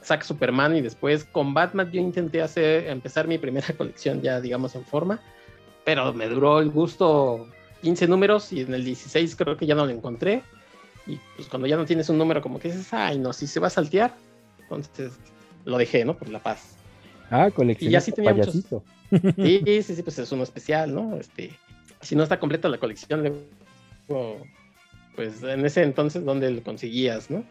Saca 0.03 0.25
Superman 0.25 0.77
y 0.77 0.81
después 0.81 1.25
con 1.25 1.53
Batman 1.53 1.91
yo 1.91 2.01
intenté 2.01 2.43
hacer, 2.43 2.89
empezar 2.89 3.29
mi 3.29 3.39
primera 3.39 3.67
colección 3.77 4.23
ya 4.23 4.41
digamos 4.41 4.75
en 4.75 4.85
forma, 4.85 5.21
pero 5.85 6.13
me 6.13 6.27
duró 6.29 6.61
el 6.61 6.71
gusto 6.71 7.47
15 7.83 8.09
números 8.09 8.53
y 8.53 8.61
en 8.61 8.75
el 8.75 8.85
16 8.85 9.37
creo 9.37 9.56
que 9.56 9.67
ya 9.67 9.75
no 9.75 9.87
lo 9.87 9.93
encontré. 9.93 10.43
Y 11.06 11.19
pues 11.37 11.49
cuando 11.49 11.67
ya 11.67 11.77
no 11.77 11.85
tienes 11.85 12.09
un 12.09 12.19
número 12.19 12.41
como 12.41 12.59
que 12.59 12.69
dices, 12.69 12.93
ay 12.93 13.19
no, 13.19 13.33
si 13.33 13.47
se 13.47 13.61
va 13.61 13.67
a 13.67 13.71
saltear, 13.71 14.15
entonces 14.61 15.13
lo 15.65 15.79
dejé, 15.79 16.05
¿no? 16.05 16.17
Por 16.17 16.29
la 16.29 16.39
paz. 16.41 16.77
Ah, 17.31 17.51
colección. 17.51 17.89
Y 17.89 17.93
ya 17.93 18.01
sí 18.01 18.12
tenía 18.12 18.35
muchos. 18.35 18.55
Sí, 18.55 18.62
sí, 19.83 19.83
sí, 19.83 20.03
pues 20.03 20.19
es 20.19 20.33
uno 20.33 20.43
especial, 20.43 20.95
¿no? 20.95 21.17
Este, 21.17 21.51
si 22.01 22.17
no 22.17 22.23
está 22.23 22.39
completa 22.41 22.69
la 22.69 22.79
colección, 22.79 23.33
pues 25.15 25.43
en 25.43 25.65
ese 25.65 25.83
entonces, 25.83 26.25
¿dónde 26.25 26.51
lo 26.51 26.62
conseguías, 26.62 27.31
no? 27.31 27.45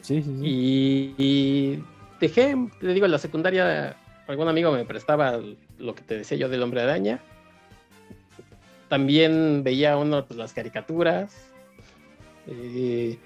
Sí, 0.00 0.22
sí, 0.22 0.36
sí. 0.40 1.14
Y, 1.18 1.82
dejé, 2.20 2.56
le 2.80 2.94
digo, 2.94 3.06
en 3.06 3.12
la 3.12 3.18
secundaria, 3.18 3.96
algún 4.26 4.48
amigo 4.48 4.72
me 4.72 4.84
prestaba 4.84 5.40
lo 5.78 5.94
que 5.94 6.02
te 6.02 6.18
decía 6.18 6.36
yo 6.36 6.48
del 6.48 6.62
hombre 6.62 6.82
araña. 6.82 7.20
También 8.88 9.62
veía 9.62 9.96
uno 9.96 10.26
pues, 10.26 10.36
las 10.38 10.52
caricaturas. 10.52 11.34
Eh, 12.46 13.18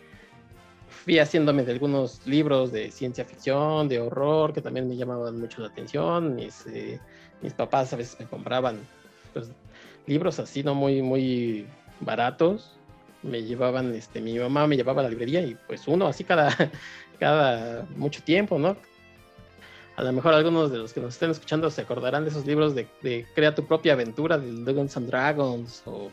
fui 1.07 1.19
haciéndome 1.19 1.63
de 1.63 1.73
algunos 1.73 2.21
libros 2.27 2.71
de 2.71 2.91
ciencia 2.91 3.25
ficción, 3.25 3.89
de 3.89 4.01
horror, 4.01 4.53
que 4.53 4.61
también 4.61 4.87
me 4.89 4.97
llamaban 4.97 5.41
mucho 5.41 5.63
la 5.63 5.69
atención. 5.69 6.35
Mis, 6.35 6.67
eh, 6.67 7.01
mis 7.41 7.55
papás 7.55 7.95
a 7.95 7.97
veces 7.97 8.21
me 8.21 8.27
compraban 8.27 8.81
pues, 9.33 9.51
libros 10.07 10.39
así, 10.39 10.63
no 10.63 10.75
muy, 10.75 11.01
muy 11.01 11.67
baratos 12.01 12.77
me 13.23 13.43
llevaban, 13.43 13.95
este, 13.95 14.21
mi 14.21 14.39
mamá 14.39 14.67
me 14.67 14.77
llevaba 14.77 15.01
a 15.01 15.05
la 15.05 15.11
librería 15.11 15.41
y 15.41 15.57
pues 15.67 15.87
uno 15.89 16.07
así 16.07 16.25
cada, 16.25 16.55
cada 17.19 17.87
mucho 17.97 18.23
tiempo, 18.23 18.59
¿no? 18.59 18.77
A 19.97 20.03
lo 20.03 20.13
mejor 20.13 20.35
algunos 20.35 20.71
de 20.71 20.79
los 20.79 20.93
que 20.93 21.01
nos 21.01 21.15
estén 21.15 21.31
escuchando 21.31 21.71
se 21.71 21.81
acordarán 21.81 22.25
de 22.25 22.31
esos 22.31 22.47
libros 22.47 22.75
de, 22.75 23.27
Crea 23.35 23.55
tu 23.55 23.67
propia 23.67 23.95
aventura, 23.95 24.39
de 24.39 24.47
Dungeons 24.53 24.97
and 24.97 25.07
Dragons 25.07 25.83
o 25.87 26.11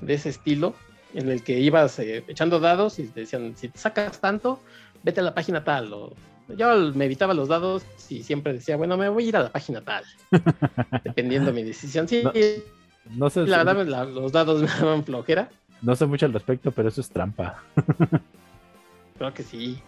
de 0.00 0.14
ese 0.14 0.28
estilo, 0.28 0.74
en 1.14 1.28
el 1.28 1.42
que 1.42 1.58
ibas 1.58 1.98
eh, 1.98 2.24
echando 2.28 2.60
dados 2.60 2.98
y 2.98 3.06
te 3.06 3.20
decían, 3.20 3.54
si 3.56 3.68
te 3.68 3.78
sacas 3.78 4.20
tanto, 4.20 4.60
vete 5.02 5.20
a 5.20 5.24
la 5.24 5.34
página 5.34 5.64
tal. 5.64 5.92
O, 5.92 6.14
yo 6.56 6.92
me 6.94 7.04
evitaba 7.04 7.34
los 7.34 7.48
dados 7.48 7.84
y 8.08 8.22
siempre 8.22 8.54
decía, 8.54 8.76
bueno, 8.76 8.96
me 8.96 9.08
voy 9.08 9.24
a 9.24 9.28
ir 9.28 9.36
a 9.36 9.42
la 9.42 9.52
página 9.52 9.80
tal, 9.82 10.04
dependiendo 11.04 11.52
de 11.52 11.52
mi 11.52 11.62
decisión. 11.62 12.08
Sí, 12.08 12.22
no, 13.16 13.30
sé, 13.30 13.46
la 13.46 13.64
verdad, 13.64 14.08
los 14.08 14.32
dados 14.32 14.62
me 14.62 14.68
daban 14.68 15.04
flojera. 15.04 15.50
No 15.82 15.94
sé 15.94 16.06
mucho 16.06 16.26
al 16.26 16.32
respecto, 16.32 16.72
pero 16.72 16.88
eso 16.88 17.00
es 17.00 17.08
trampa. 17.08 17.62
Creo 19.18 19.34
que 19.34 19.42
sí, 19.42 19.80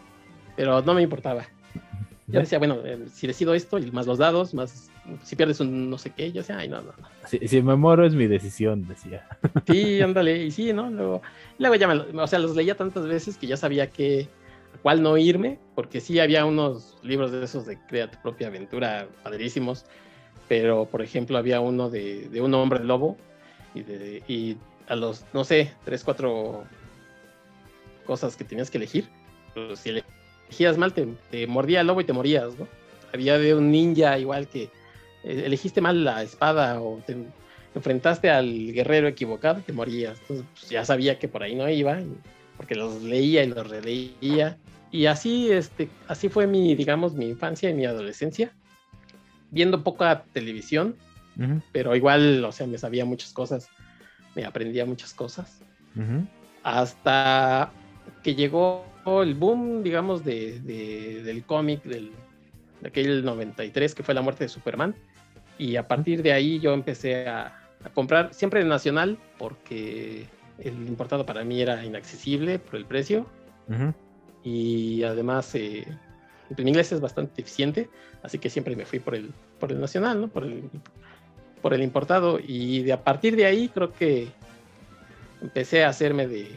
pero 0.56 0.82
no 0.82 0.94
me 0.94 1.02
importaba. 1.02 1.44
Yo 2.30 2.40
decía, 2.40 2.58
bueno, 2.58 2.78
eh, 2.84 3.06
si 3.12 3.26
decido 3.26 3.54
esto, 3.54 3.78
y 3.78 3.90
más 3.90 4.06
los 4.06 4.18
dados, 4.18 4.54
más 4.54 4.90
si 5.22 5.36
pierdes 5.36 5.60
un 5.60 5.90
no 5.90 5.98
sé 5.98 6.10
qué, 6.10 6.30
yo 6.32 6.40
decía, 6.40 6.58
ay, 6.58 6.68
no, 6.68 6.80
no, 6.82 6.92
no. 6.98 7.08
Si, 7.26 7.62
me 7.62 7.76
muero 7.76 8.06
es 8.06 8.14
mi 8.14 8.26
decisión, 8.26 8.86
decía. 8.86 9.26
Sí, 9.66 10.00
ándale, 10.00 10.44
y 10.44 10.50
sí, 10.50 10.72
¿no? 10.72 10.90
Luego, 10.90 11.22
luego 11.58 11.74
ya 11.74 11.88
me, 11.88 12.20
o 12.20 12.26
sea, 12.26 12.38
los 12.38 12.54
leía 12.54 12.76
tantas 12.76 13.06
veces 13.06 13.36
que 13.36 13.46
ya 13.46 13.56
sabía 13.56 13.90
que 13.90 14.28
a 14.74 14.78
cuál 14.78 15.02
no 15.02 15.16
irme, 15.16 15.58
porque 15.74 16.00
sí 16.00 16.18
había 16.20 16.44
unos 16.44 16.98
libros 17.02 17.32
de 17.32 17.44
esos 17.44 17.66
de 17.66 17.78
Crea 17.86 18.10
tu 18.10 18.20
propia 18.22 18.48
aventura 18.48 19.08
padrísimos, 19.22 19.84
pero 20.48 20.86
por 20.86 21.02
ejemplo 21.02 21.38
había 21.38 21.60
uno 21.60 21.90
de, 21.90 22.28
de 22.28 22.40
un 22.40 22.54
hombre 22.54 22.84
lobo 22.84 23.16
y, 23.74 23.82
de, 23.82 24.22
y 24.28 24.56
a 24.88 24.96
los, 24.96 25.24
no 25.32 25.44
sé, 25.44 25.72
tres, 25.84 26.04
cuatro 26.04 26.64
cosas 28.04 28.36
que 28.36 28.44
tenías 28.44 28.70
que 28.70 28.78
elegir, 28.78 29.08
pues, 29.54 29.80
si 29.80 29.90
elegías 29.90 30.19
mal, 30.76 30.92
te, 30.92 31.46
mordía 31.46 31.80
el 31.80 31.86
lobo 31.86 32.00
y 32.00 32.04
te 32.04 32.12
morías, 32.12 32.58
¿no? 32.58 32.68
Había 33.12 33.38
de 33.38 33.54
un 33.54 33.70
ninja 33.70 34.18
igual 34.18 34.46
que 34.46 34.64
eh, 35.24 35.42
elegiste 35.46 35.80
mal 35.80 36.04
la 36.04 36.22
espada 36.22 36.80
o 36.80 37.00
te 37.06 37.16
enfrentaste 37.74 38.30
al 38.30 38.72
guerrero 38.72 39.08
equivocado 39.08 39.60
y 39.60 39.62
te 39.62 39.72
morías. 39.72 40.18
Entonces, 40.20 40.46
pues, 40.54 40.70
ya 40.70 40.84
sabía 40.84 41.18
que 41.18 41.28
por 41.28 41.42
ahí 41.42 41.54
no 41.54 41.68
iba, 41.68 41.98
porque 42.56 42.74
los 42.74 43.02
leía 43.02 43.42
y 43.44 43.48
los 43.48 43.68
releía. 43.68 44.58
Y 44.92 45.06
así, 45.06 45.50
este, 45.50 45.88
así 46.08 46.28
fue 46.28 46.46
mi, 46.46 46.74
digamos, 46.74 47.14
mi 47.14 47.28
infancia 47.28 47.70
y 47.70 47.74
mi 47.74 47.86
adolescencia. 47.86 48.52
viendo 49.52 49.82
poca 49.82 50.24
televisión, 50.32 50.94
pero 51.72 51.96
igual, 51.96 52.44
o 52.44 52.52
sea, 52.52 52.68
me 52.68 52.78
sabía 52.78 53.04
muchas 53.04 53.32
cosas, 53.32 53.68
me 54.36 54.44
aprendía 54.44 54.86
muchas 54.86 55.12
cosas. 55.12 55.60
Hasta 56.62 57.72
que 58.22 58.34
llegó 58.34 58.84
el 59.22 59.34
boom, 59.34 59.82
digamos, 59.82 60.24
de, 60.24 60.60
del 60.60 61.44
cómic 61.44 61.82
del, 61.82 62.12
de 62.80 62.88
aquel 62.88 63.24
93, 63.24 63.94
que 63.94 64.02
fue 64.02 64.14
la 64.14 64.22
muerte 64.22 64.44
de 64.44 64.48
Superman. 64.48 64.94
Y 65.58 65.76
a 65.76 65.86
partir 65.86 66.22
de 66.22 66.32
ahí 66.32 66.58
yo 66.60 66.72
empecé 66.72 67.28
a, 67.28 67.56
comprar 67.94 68.34
siempre 68.34 68.60
el 68.60 68.68
nacional, 68.68 69.18
porque 69.38 70.26
el 70.58 70.74
importado 70.86 71.24
para 71.24 71.44
mí 71.44 71.60
era 71.60 71.84
inaccesible 71.84 72.58
por 72.58 72.76
el 72.76 72.84
precio. 72.84 73.26
Y 74.42 75.02
además, 75.04 75.54
eh, 75.54 75.86
mi 76.56 76.70
inglés 76.70 76.92
es 76.92 77.00
bastante 77.00 77.40
eficiente, 77.40 77.88
así 78.22 78.38
que 78.38 78.50
siempre 78.50 78.74
me 78.74 78.84
fui 78.84 78.98
por 78.98 79.14
el, 79.14 79.30
por 79.58 79.70
el 79.70 79.80
nacional, 79.80 80.20
¿no? 80.20 80.28
Por 80.28 80.44
el, 80.44 80.64
por 81.62 81.74
el 81.74 81.82
importado. 81.82 82.38
Y 82.44 82.82
de, 82.82 82.92
a 82.92 83.04
partir 83.04 83.36
de 83.36 83.46
ahí 83.46 83.68
creo 83.68 83.92
que 83.92 84.28
empecé 85.40 85.84
a 85.84 85.88
hacerme 85.88 86.26
de, 86.26 86.48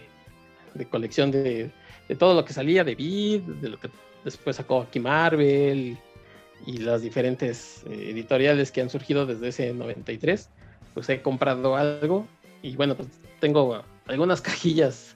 de 0.73 0.85
colección 0.85 1.31
de, 1.31 1.71
de, 2.13 2.17
todo 2.17 2.33
lo 2.33 2.45
que 2.45 2.53
salía 2.53 2.83
de 2.83 2.95
Vid, 2.95 3.41
de 3.41 3.69
lo 3.69 3.79
que 3.79 3.89
después 4.23 4.55
sacó 4.55 4.81
aquí 4.81 4.99
Marvel 4.99 5.97
y 6.65 6.77
las 6.77 7.01
diferentes 7.01 7.83
eh, 7.89 8.11
editoriales 8.11 8.71
que 8.71 8.81
han 8.81 8.89
surgido 8.89 9.25
desde 9.25 9.49
ese 9.49 9.73
93. 9.73 10.49
Pues 10.93 11.09
he 11.09 11.21
comprado 11.21 11.75
algo 11.75 12.27
y 12.61 12.75
bueno, 12.75 12.95
pues 12.95 13.09
tengo 13.39 13.83
algunas 14.07 14.41
cajillas 14.49 15.15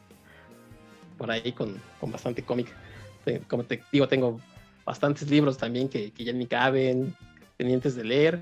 por 1.17 1.31
ahí 1.31 1.51
con, 1.51 1.75
con 1.99 2.11
bastante 2.11 2.43
cómic. 2.43 2.67
Como 3.47 3.63
te 3.63 3.81
digo, 3.91 4.07
tengo 4.07 4.39
bastantes 4.85 5.29
libros 5.29 5.57
también 5.57 5.89
que, 5.89 6.11
que 6.11 6.23
ya 6.23 6.31
ni 6.31 6.47
caben, 6.47 7.13
pendientes 7.57 7.95
de 7.95 8.03
leer 8.03 8.39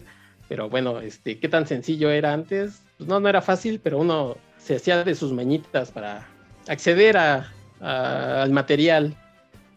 pero 0.48 0.70
bueno, 0.70 1.00
este, 1.00 1.40
¿qué 1.40 1.50
tan 1.50 1.68
sencillo 1.68 2.10
era 2.12 2.34
antes? 2.34 2.82
Pues 2.98 3.10
no, 3.10 3.20
no 3.20 3.28
era 3.28 3.42
fácil, 3.42 3.80
pero 3.84 4.00
uno 4.00 4.38
se 4.58 4.76
hacía 4.76 5.04
de 5.04 5.16
sus 5.16 5.32
mañitas 5.32 5.92
para 5.92 6.28
acceder 6.68 7.18
a, 7.18 7.52
al 7.80 8.52
material, 8.52 9.16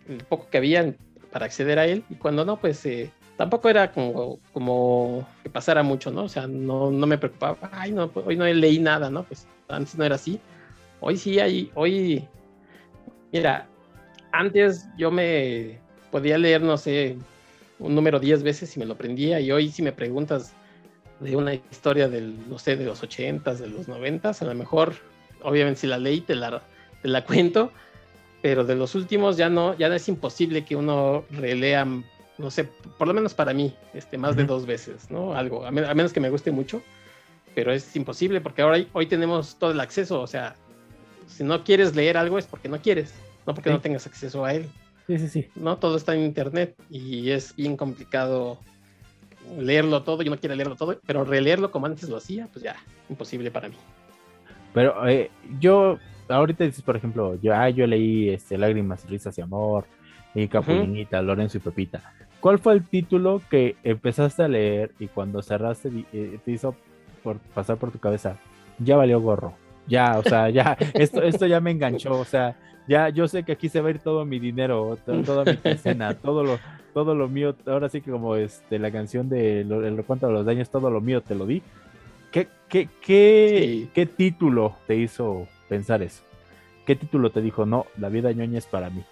el 0.09 0.25
poco 0.25 0.49
que 0.51 0.59
había 0.59 0.95
para 1.31 1.47
acceder 1.47 1.79
a 1.79 1.87
él. 1.87 2.05
Y 2.09 2.15
cuando 2.15 2.45
no, 2.45 2.59
pues 2.59 2.85
eh, 2.87 3.11
tampoco 3.37 3.69
era 3.69 3.93
como, 3.93 4.39
como 4.53 5.27
que 5.43 5.51
pasara 5.51 5.83
mucho, 5.83 6.11
¿no? 6.11 6.25
O 6.25 6.29
sea, 6.29 6.47
no, 6.47 6.91
no 6.91 7.07
me 7.07 7.19
preocupaba, 7.19 7.57
ay, 7.73 7.93
no, 7.93 8.09
pues, 8.09 8.27
hoy 8.27 8.37
no 8.37 8.45
leí 8.45 8.79
nada, 8.79 9.11
¿no? 9.11 9.23
Pues 9.25 9.47
antes 9.69 9.97
no 9.97 10.05
era 10.05 10.17
así. 10.17 10.41
Hoy 11.01 11.17
sí 11.17 11.39
hay, 11.39 11.71
hoy, 11.75 12.27
mira, 13.33 13.69
antes 14.33 14.87
yo 14.97 15.11
me 15.11 15.79
podía 16.11 16.39
leer, 16.39 16.63
no 16.63 16.77
sé, 16.77 17.17
un 17.79 17.95
número 17.95 18.19
10 18.19 18.43
veces 18.43 18.77
y 18.77 18.81
me 18.81 18.87
lo 18.87 18.95
aprendía 18.95 19.41
y 19.41 19.53
hoy 19.53 19.71
si 19.71 19.83
me 19.83 19.93
preguntas 19.93 20.53
de 21.21 21.37
una 21.37 21.55
historia 21.55 22.09
del, 22.09 22.35
no 22.49 22.59
sé, 22.59 22.77
de 22.77 22.85
los 22.85 23.03
80 23.03 23.55
de 23.55 23.69
los 23.69 23.89
90 23.89 24.31
a 24.31 24.45
lo 24.45 24.55
mejor, 24.55 24.95
obviamente 25.43 25.81
si 25.81 25.87
la 25.87 25.99
leí 25.99 26.21
te 26.21 26.35
la, 26.35 26.63
te 27.03 27.09
la 27.09 27.25
cuento, 27.27 27.73
pero 28.43 28.65
de 28.65 28.75
los 28.75 28.95
últimos 28.95 29.37
ya 29.37 29.49
no, 29.49 29.77
ya 29.77 29.89
es 29.89 30.09
imposible 30.09 30.65
que 30.65 30.77
uno 30.77 31.25
relea, 31.31 31.85
no 31.85 32.51
sé, 32.51 32.65
por 32.97 33.09
lo 33.09 33.15
menos 33.15 33.35
para 33.35 33.53
mí, 33.53 33.75
este, 33.95 34.19
más 34.19 34.37
de 34.37 34.45
dos 34.45 34.67
veces, 34.67 35.11
¿no? 35.11 35.35
Algo, 35.35 35.65
a, 35.65 35.71
menos 35.71 36.13
que 36.13 36.21
me 36.21 36.31
guste 36.31 36.51
mucho, 36.51 36.83
pero 37.55 37.73
es 37.73 37.95
imposible 37.97 38.41
porque 38.41 38.63
ahora 38.63 38.85
hoy 38.93 39.07
tenemos 39.07 39.57
todo 39.57 39.73
el 39.73 39.81
acceso, 39.81 40.21
o 40.21 40.27
sea, 40.27 40.55
si 41.27 41.45
no 41.45 41.65
quieres 41.65 41.95
leer 41.95 42.17
algo 42.17 42.39
es 42.39 42.47
porque 42.47 42.69
no 42.69 42.81
quieres, 42.81 43.15
no 43.47 43.55
porque 43.55 43.71
no 43.71 43.81
tengas 43.81 44.07
acceso 44.07 44.45
a 44.45 44.55
él. 44.55 44.67
Sí, 45.07 45.19
sí, 45.19 45.29
sí. 45.29 45.47
No, 45.55 45.79
todo 45.79 45.97
está 45.97 46.15
en 46.15 46.23
internet 46.23 46.77
y 46.91 47.31
es 47.31 47.57
bien 47.57 47.77
complicado 47.77 48.59
leerlo 49.59 50.03
todo, 50.03 50.23
yo 50.23 50.31
no 50.31 50.39
quiero 50.39 50.55
leerlo 50.55 50.77
todo, 50.77 50.99
pero 51.07 51.25
releerlo 51.25 51.71
como 51.71 51.87
antes 51.87 52.09
lo 52.09 52.17
hacía, 52.19 52.49
pues 52.53 52.63
ya, 52.63 52.77
imposible 53.09 53.51
para 53.51 53.69
mí. 53.69 53.77
Pero 54.75 55.09
eh, 55.09 55.31
yo, 55.59 55.99
ahorita 56.29 56.65
dices, 56.65 56.83
por 56.83 56.97
ejemplo, 56.97 57.39
yo, 57.41 57.55
ah, 57.55 57.71
yo 57.71 57.87
leí 57.87 58.31
este, 58.31 58.59
Lágrimas, 58.59 59.09
Risas 59.09 59.37
y 59.39 59.41
Amor, 59.41 59.85
y 60.35 60.49
Capulinita, 60.49 61.23
Lorenzo 61.23 61.59
y 61.59 61.61
Pepita. 61.61 62.13
¿Cuál 62.41 62.59
fue 62.59 62.75
el 62.75 62.85
título 62.85 63.43
que 63.51 63.77
empezaste 63.83 64.45
a 64.45 64.49
leer 64.49 64.93
y 64.99 65.09
cuando 65.09 65.43
cerraste 65.43 65.91
eh, 66.13 66.39
te 66.45 66.53
hizo 66.53 66.75
por, 67.23 67.39
pasar 67.39 67.77
por 67.79 67.91
tu 67.91 67.99
cabeza? 67.99 68.37
Ya 68.79 68.97
valió 68.97 69.21
gorro. 69.21 69.55
Ya, 69.89 70.19
o 70.19 70.23
sea, 70.23 70.51
ya, 70.51 70.77
esto, 70.95 71.23
esto 71.23 71.47
ya 71.47 71.61
me 71.61 71.71
enganchó, 71.71 72.19
o 72.19 72.25
sea, 72.25 72.57
ya 72.87 73.09
yo 73.09 73.27
sé 73.27 73.43
que 73.43 73.53
aquí 73.53 73.69
se 73.69 73.81
va 73.81 73.89
a 73.89 73.91
ir 73.91 73.99
todo 73.99 74.25
mi 74.25 74.39
dinero, 74.39 74.99
toda 75.05 75.45
mi 75.45 75.59
escena, 75.65 76.15
todo 76.23 76.45
lo, 76.45 76.59
todo 76.95 77.15
lo 77.15 77.29
mío, 77.29 77.57
ahora 77.67 77.89
sí 77.89 78.01
que 78.01 78.11
como 78.11 78.37
este, 78.37 78.79
la 78.79 78.93
canción 78.93 79.29
de 79.29 79.63
El 79.63 79.97
recuento 79.97 80.27
de 80.27 80.33
los 80.33 80.47
daños, 80.47 80.71
todo 80.71 80.91
lo 80.91 81.01
mío 81.01 81.23
te 81.23 81.35
lo 81.35 81.47
di. 81.47 81.63
¿Qué, 82.31 82.47
qué, 82.69 82.89
qué, 83.01 83.89
qué 83.95 84.07
título 84.07 84.77
te 84.87 84.97
hizo 84.97 85.49
pensar 85.69 86.03
eso? 86.03 86.23
¿Qué 86.87 86.97
título 86.97 87.31
te 87.31 87.43
dijo, 87.43 87.67
no, 87.67 87.87
la 87.99 88.09
vida 88.09 88.33
ñoña 88.33 88.59
es 88.59 88.67
para 88.67 88.91
mí? 88.91 89.05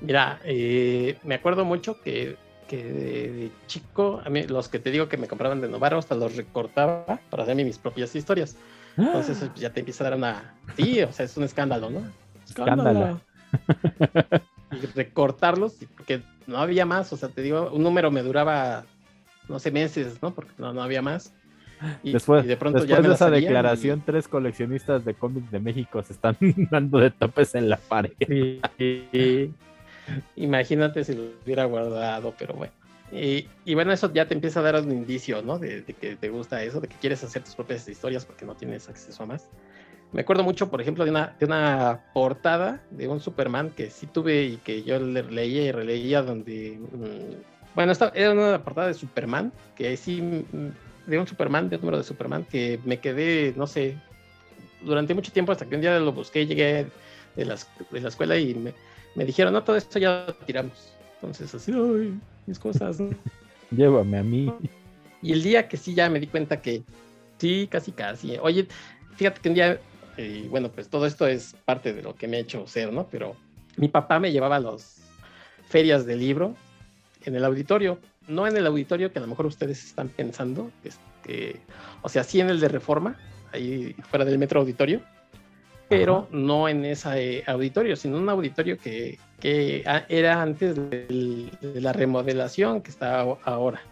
Mira, 0.00 0.40
eh, 0.44 1.18
me 1.22 1.36
acuerdo 1.36 1.64
mucho 1.64 2.00
que, 2.00 2.36
que 2.68 2.84
de, 2.84 3.50
chico, 3.66 4.20
a 4.24 4.30
mí, 4.30 4.44
los 4.44 4.68
que 4.68 4.78
te 4.78 4.90
digo 4.90 5.08
que 5.08 5.16
me 5.16 5.28
compraban 5.28 5.60
de 5.60 5.68
Novaro, 5.68 5.98
hasta 5.98 6.14
los 6.14 6.36
recortaba 6.36 7.20
para 7.30 7.42
hacerme 7.44 7.64
mis 7.64 7.78
propias 7.78 8.14
historias. 8.16 8.56
Entonces 8.96 9.38
pues, 9.38 9.60
ya 9.60 9.70
te 9.70 9.80
empieza 9.80 10.04
a 10.04 10.10
dar 10.10 10.18
una... 10.18 10.54
Sí, 10.76 11.02
o 11.02 11.12
sea, 11.12 11.24
es 11.24 11.36
un 11.36 11.44
escándalo, 11.44 11.90
¿no? 11.90 12.02
Escándalo. 12.44 13.20
y 14.72 14.86
recortarlos, 14.94 15.76
porque 15.96 16.22
no 16.46 16.58
había 16.58 16.86
más, 16.86 17.12
o 17.12 17.16
sea, 17.16 17.28
te 17.28 17.42
digo, 17.42 17.70
un 17.72 17.82
número 17.82 18.10
me 18.10 18.22
duraba, 18.22 18.84
no 19.48 19.58
sé, 19.58 19.70
meses, 19.70 20.20
¿no? 20.22 20.34
Porque 20.34 20.52
no, 20.58 20.72
no 20.72 20.82
había 20.82 21.02
más. 21.02 21.32
Y, 22.02 22.12
después, 22.12 22.46
de 22.46 22.56
pronto 22.56 22.80
después 22.80 23.06
de 23.06 23.14
esa 23.14 23.30
declaración, 23.30 24.02
tres 24.04 24.28
coleccionistas 24.28 25.04
de 25.04 25.14
cómics 25.14 25.50
de 25.50 25.60
México 25.60 26.02
se 26.02 26.12
están 26.12 26.36
dando 26.70 26.98
de 26.98 27.10
topes 27.10 27.54
en 27.54 27.68
la 27.68 27.76
pared. 27.78 28.12
Imagínate 30.36 31.04
si 31.04 31.14
lo 31.14 31.22
hubiera 31.44 31.64
guardado, 31.64 32.34
pero 32.38 32.54
bueno. 32.54 32.72
Y, 33.12 33.74
bueno, 33.74 33.92
eso 33.92 34.12
ya 34.12 34.26
te 34.26 34.34
empieza 34.34 34.60
a 34.60 34.62
dar 34.62 34.80
un 34.80 34.92
indicio, 34.92 35.42
¿no? 35.42 35.58
De, 35.58 35.82
de, 35.82 35.94
que 35.94 36.14
te 36.14 36.28
gusta 36.28 36.62
eso, 36.62 36.80
de 36.80 36.86
que 36.86 36.96
quieres 36.96 37.24
hacer 37.24 37.42
tus 37.42 37.56
propias 37.56 37.88
historias 37.88 38.24
porque 38.24 38.44
no 38.44 38.54
tienes 38.54 38.88
acceso 38.88 39.22
a 39.22 39.26
más. 39.26 39.48
Me 40.12 40.22
acuerdo 40.22 40.42
mucho, 40.42 40.70
por 40.70 40.80
ejemplo, 40.80 41.04
de 41.04 41.10
una, 41.10 41.36
de 41.38 41.46
una 41.46 42.00
portada 42.12 42.80
de 42.90 43.06
un 43.06 43.20
Superman 43.20 43.70
que 43.70 43.90
sí 43.90 44.06
tuve 44.06 44.44
y 44.44 44.56
que 44.56 44.82
yo 44.82 44.98
leía 44.98 45.64
y 45.64 45.72
releía 45.72 46.22
donde... 46.22 46.78
Mm, 46.92 47.74
bueno, 47.74 47.92
esta 47.92 48.10
era 48.14 48.32
una 48.32 48.62
portada 48.62 48.88
de 48.88 48.94
Superman, 48.94 49.52
que 49.76 49.96
sí, 49.96 50.44
de 51.10 51.18
un 51.18 51.26
Superman, 51.26 51.68
de 51.68 51.76
un 51.76 51.82
número 51.82 51.98
de 51.98 52.04
Superman, 52.04 52.44
que 52.44 52.80
me 52.84 52.98
quedé, 52.98 53.52
no 53.56 53.66
sé, 53.66 53.96
durante 54.82 55.14
mucho 55.14 55.32
tiempo 55.32 55.52
hasta 55.52 55.66
que 55.66 55.74
un 55.74 55.80
día 55.80 55.98
lo 55.98 56.12
busqué, 56.12 56.46
llegué 56.46 56.86
de, 57.36 57.44
las, 57.44 57.68
de 57.90 58.00
la 58.00 58.08
escuela 58.08 58.38
y 58.38 58.54
me, 58.54 58.72
me, 59.14 59.24
dijeron, 59.24 59.52
no, 59.52 59.62
todo 59.62 59.76
esto 59.76 59.98
ya 59.98 60.24
lo 60.26 60.34
tiramos. 60.34 60.94
Entonces, 61.16 61.54
así, 61.54 61.72
ay, 61.72 62.18
mis 62.46 62.58
cosas. 62.58 62.98
Llévame 63.70 64.18
a 64.18 64.22
mí. 64.22 64.52
Y 65.22 65.32
el 65.32 65.42
día 65.42 65.68
que 65.68 65.76
sí 65.76 65.94
ya 65.94 66.08
me 66.08 66.18
di 66.18 66.26
cuenta 66.26 66.62
que, 66.62 66.82
sí, 67.38 67.68
casi, 67.70 67.92
casi. 67.92 68.38
Oye, 68.40 68.66
fíjate 69.16 69.40
que 69.40 69.48
un 69.48 69.54
día 69.54 69.80
y 70.20 70.48
bueno, 70.48 70.70
pues 70.70 70.88
todo 70.88 71.06
esto 71.06 71.26
es 71.26 71.54
parte 71.64 71.92
de 71.92 72.02
lo 72.02 72.14
que 72.14 72.28
me 72.28 72.36
ha 72.36 72.40
hecho 72.40 72.66
ser, 72.66 72.92
¿no? 72.92 73.06
Pero 73.10 73.36
mi 73.76 73.88
papá 73.88 74.18
me 74.18 74.32
llevaba 74.32 74.56
a 74.56 74.60
las 74.60 75.02
ferias 75.68 76.04
de 76.06 76.16
libro 76.16 76.54
en 77.24 77.36
el 77.36 77.44
auditorio, 77.44 77.98
no 78.30 78.46
en 78.46 78.56
el 78.56 78.66
auditorio 78.66 79.12
que 79.12 79.18
a 79.18 79.22
lo 79.22 79.28
mejor 79.28 79.46
ustedes 79.46 79.84
están 79.84 80.08
pensando, 80.08 80.70
este, 80.84 81.60
o 82.02 82.08
sea, 82.08 82.24
sí 82.24 82.40
en 82.40 82.48
el 82.48 82.60
de 82.60 82.68
Reforma, 82.68 83.18
ahí 83.52 83.94
fuera 84.08 84.24
del 84.24 84.38
metro 84.38 84.60
auditorio, 84.60 85.02
pero 85.88 86.28
no 86.30 86.68
en 86.68 86.84
ese 86.84 87.42
auditorio, 87.46 87.96
sino 87.96 88.16
un 88.16 88.28
auditorio 88.28 88.78
que, 88.78 89.18
que 89.40 89.84
era 90.08 90.40
antes 90.40 90.76
de 90.76 91.48
la 91.62 91.92
remodelación 91.92 92.80
que 92.80 92.90
está 92.90 93.20
ahora 93.20 93.82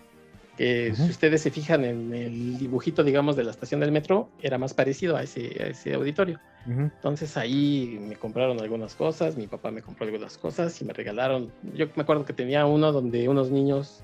que 0.58 0.92
si 0.92 1.08
ustedes 1.08 1.40
se 1.40 1.52
fijan 1.52 1.84
en 1.84 2.12
el 2.12 2.58
dibujito, 2.58 3.04
digamos, 3.04 3.36
de 3.36 3.44
la 3.44 3.52
estación 3.52 3.78
del 3.78 3.92
metro, 3.92 4.28
era 4.42 4.58
más 4.58 4.74
parecido 4.74 5.16
a 5.16 5.22
ese, 5.22 5.70
ese 5.70 5.94
auditorio. 5.94 6.40
Entonces 6.66 7.36
ahí 7.36 7.96
me 8.02 8.16
compraron 8.16 8.60
algunas 8.60 8.94
cosas, 8.94 9.36
mi 9.36 9.46
papá 9.46 9.70
me 9.70 9.82
compró 9.82 10.04
algunas 10.04 10.36
cosas 10.36 10.82
y 10.82 10.84
me 10.84 10.92
regalaron. 10.92 11.50
Yo 11.74 11.86
me 11.94 12.02
acuerdo 12.02 12.24
que 12.24 12.32
tenía 12.32 12.66
uno 12.66 12.90
donde 12.90 13.28
unos 13.28 13.50
niños 13.52 14.02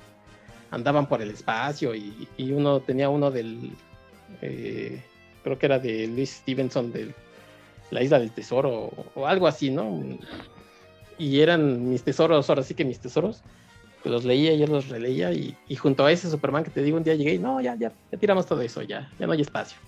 andaban 0.74 1.06
por 1.06 1.22
el 1.22 1.30
espacio 1.30 1.94
y, 1.94 2.28
uno 2.38 2.80
tenía 2.80 3.08
uno 3.08 3.30
del, 3.30 3.70
eh, 4.42 5.02
creo 5.42 5.58
que 5.58 5.66
era 5.66 5.78
de 5.78 6.06
Luis 6.08 6.30
Stevenson, 6.30 6.92
de 6.92 7.14
la 7.90 8.02
isla 8.02 8.18
del 8.18 8.30
tesoro 8.30 8.90
o 9.14 9.26
algo 9.26 9.46
así, 9.46 9.70
¿no? 9.70 10.02
Y 11.18 11.40
eran 11.40 11.88
mis 11.88 12.02
tesoros, 12.02 12.48
ahora 12.48 12.62
sí 12.62 12.74
que 12.74 12.84
mis 12.84 12.98
tesoros 12.98 13.42
los 14.04 14.24
leía, 14.24 14.54
yo 14.54 14.66
los 14.66 14.88
releía 14.88 15.32
y, 15.32 15.56
junto 15.76 16.04
a 16.04 16.12
ese 16.12 16.30
Superman 16.30 16.64
que 16.64 16.70
te 16.70 16.82
digo 16.82 16.96
un 16.96 17.04
día 17.04 17.14
llegué 17.14 17.34
y 17.34 17.38
no, 17.38 17.60
ya, 17.60 17.74
ya, 17.76 17.92
ya 18.12 18.18
tiramos 18.18 18.46
todo 18.46 18.60
eso, 18.60 18.82
ya, 18.82 19.10
ya 19.18 19.26
no 19.26 19.32
hay 19.32 19.40
espacio. 19.40 19.78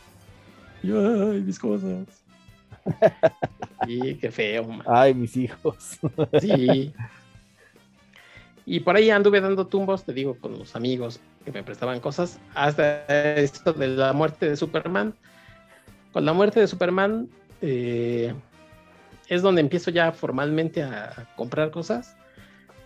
Y 0.82 0.90
ay, 0.92 1.42
mis 1.42 1.58
cosas. 1.58 2.06
y 3.86 4.14
qué 4.14 4.30
feo. 4.30 4.66
Ay, 4.86 5.14
mis 5.14 5.36
hijos. 5.36 5.98
sí. 6.40 6.92
Y 8.66 8.80
por 8.80 8.96
ahí 8.96 9.10
anduve 9.10 9.40
dando 9.40 9.68
tumbos, 9.68 10.04
te 10.04 10.12
digo, 10.12 10.36
con 10.38 10.58
los 10.58 10.74
amigos, 10.74 11.20
que 11.44 11.52
me 11.52 11.62
prestaban 11.62 12.00
cosas, 12.00 12.40
hasta 12.52 13.06
esto 13.36 13.72
de 13.72 13.86
la 13.86 14.12
muerte 14.12 14.50
de 14.50 14.56
Superman. 14.56 15.14
Con 16.12 16.24
la 16.24 16.32
muerte 16.32 16.58
de 16.58 16.66
Superman 16.66 17.28
eh, 17.62 18.34
es 19.28 19.42
donde 19.42 19.60
empiezo 19.60 19.92
ya 19.92 20.10
formalmente 20.10 20.82
a 20.82 21.28
comprar 21.36 21.70
cosas, 21.70 22.16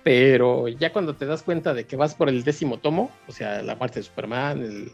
pero 0.03 0.69
ya 0.69 0.93
cuando 0.93 1.15
te 1.17 1.25
das 1.25 1.43
cuenta 1.43 1.73
de 1.73 1.87
que 1.87 1.97
vas 1.97 2.15
por 2.15 2.29
el 2.29 2.45
décimo 2.45 2.79
tomo, 2.79 3.11
o 3.27 3.33
sea, 3.33 3.63
la 3.63 3.75
muerte 3.75 4.01
de 4.01 4.03
Superman, 4.05 4.63
el, 4.63 4.93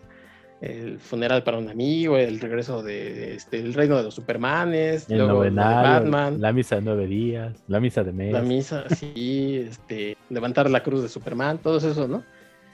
el 0.60 0.98
funeral 0.98 1.42
para 1.42 1.58
un 1.58 1.68
amigo, 1.68 2.16
el 2.16 2.40
regreso 2.40 2.82
de, 2.82 3.34
este, 3.34 3.58
el 3.58 3.74
reino 3.74 3.96
de 3.96 4.04
los 4.04 4.14
Supermanes, 4.14 5.08
el 5.10 5.18
luego 5.18 5.40
Batman, 5.54 6.40
la 6.40 6.52
misa 6.52 6.76
de 6.76 6.82
nueve 6.82 7.06
días, 7.06 7.54
la 7.68 7.78
misa 7.78 8.02
de 8.02 8.12
mes. 8.12 8.32
La 8.32 8.40
misa, 8.40 8.84
sí, 8.88 9.64
este, 9.68 10.16
levantar 10.30 10.70
la 10.70 10.82
cruz 10.82 11.02
de 11.02 11.08
Superman, 11.08 11.58
todo 11.58 11.76
eso, 11.76 12.08
¿no? 12.08 12.24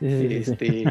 este, 0.00 0.84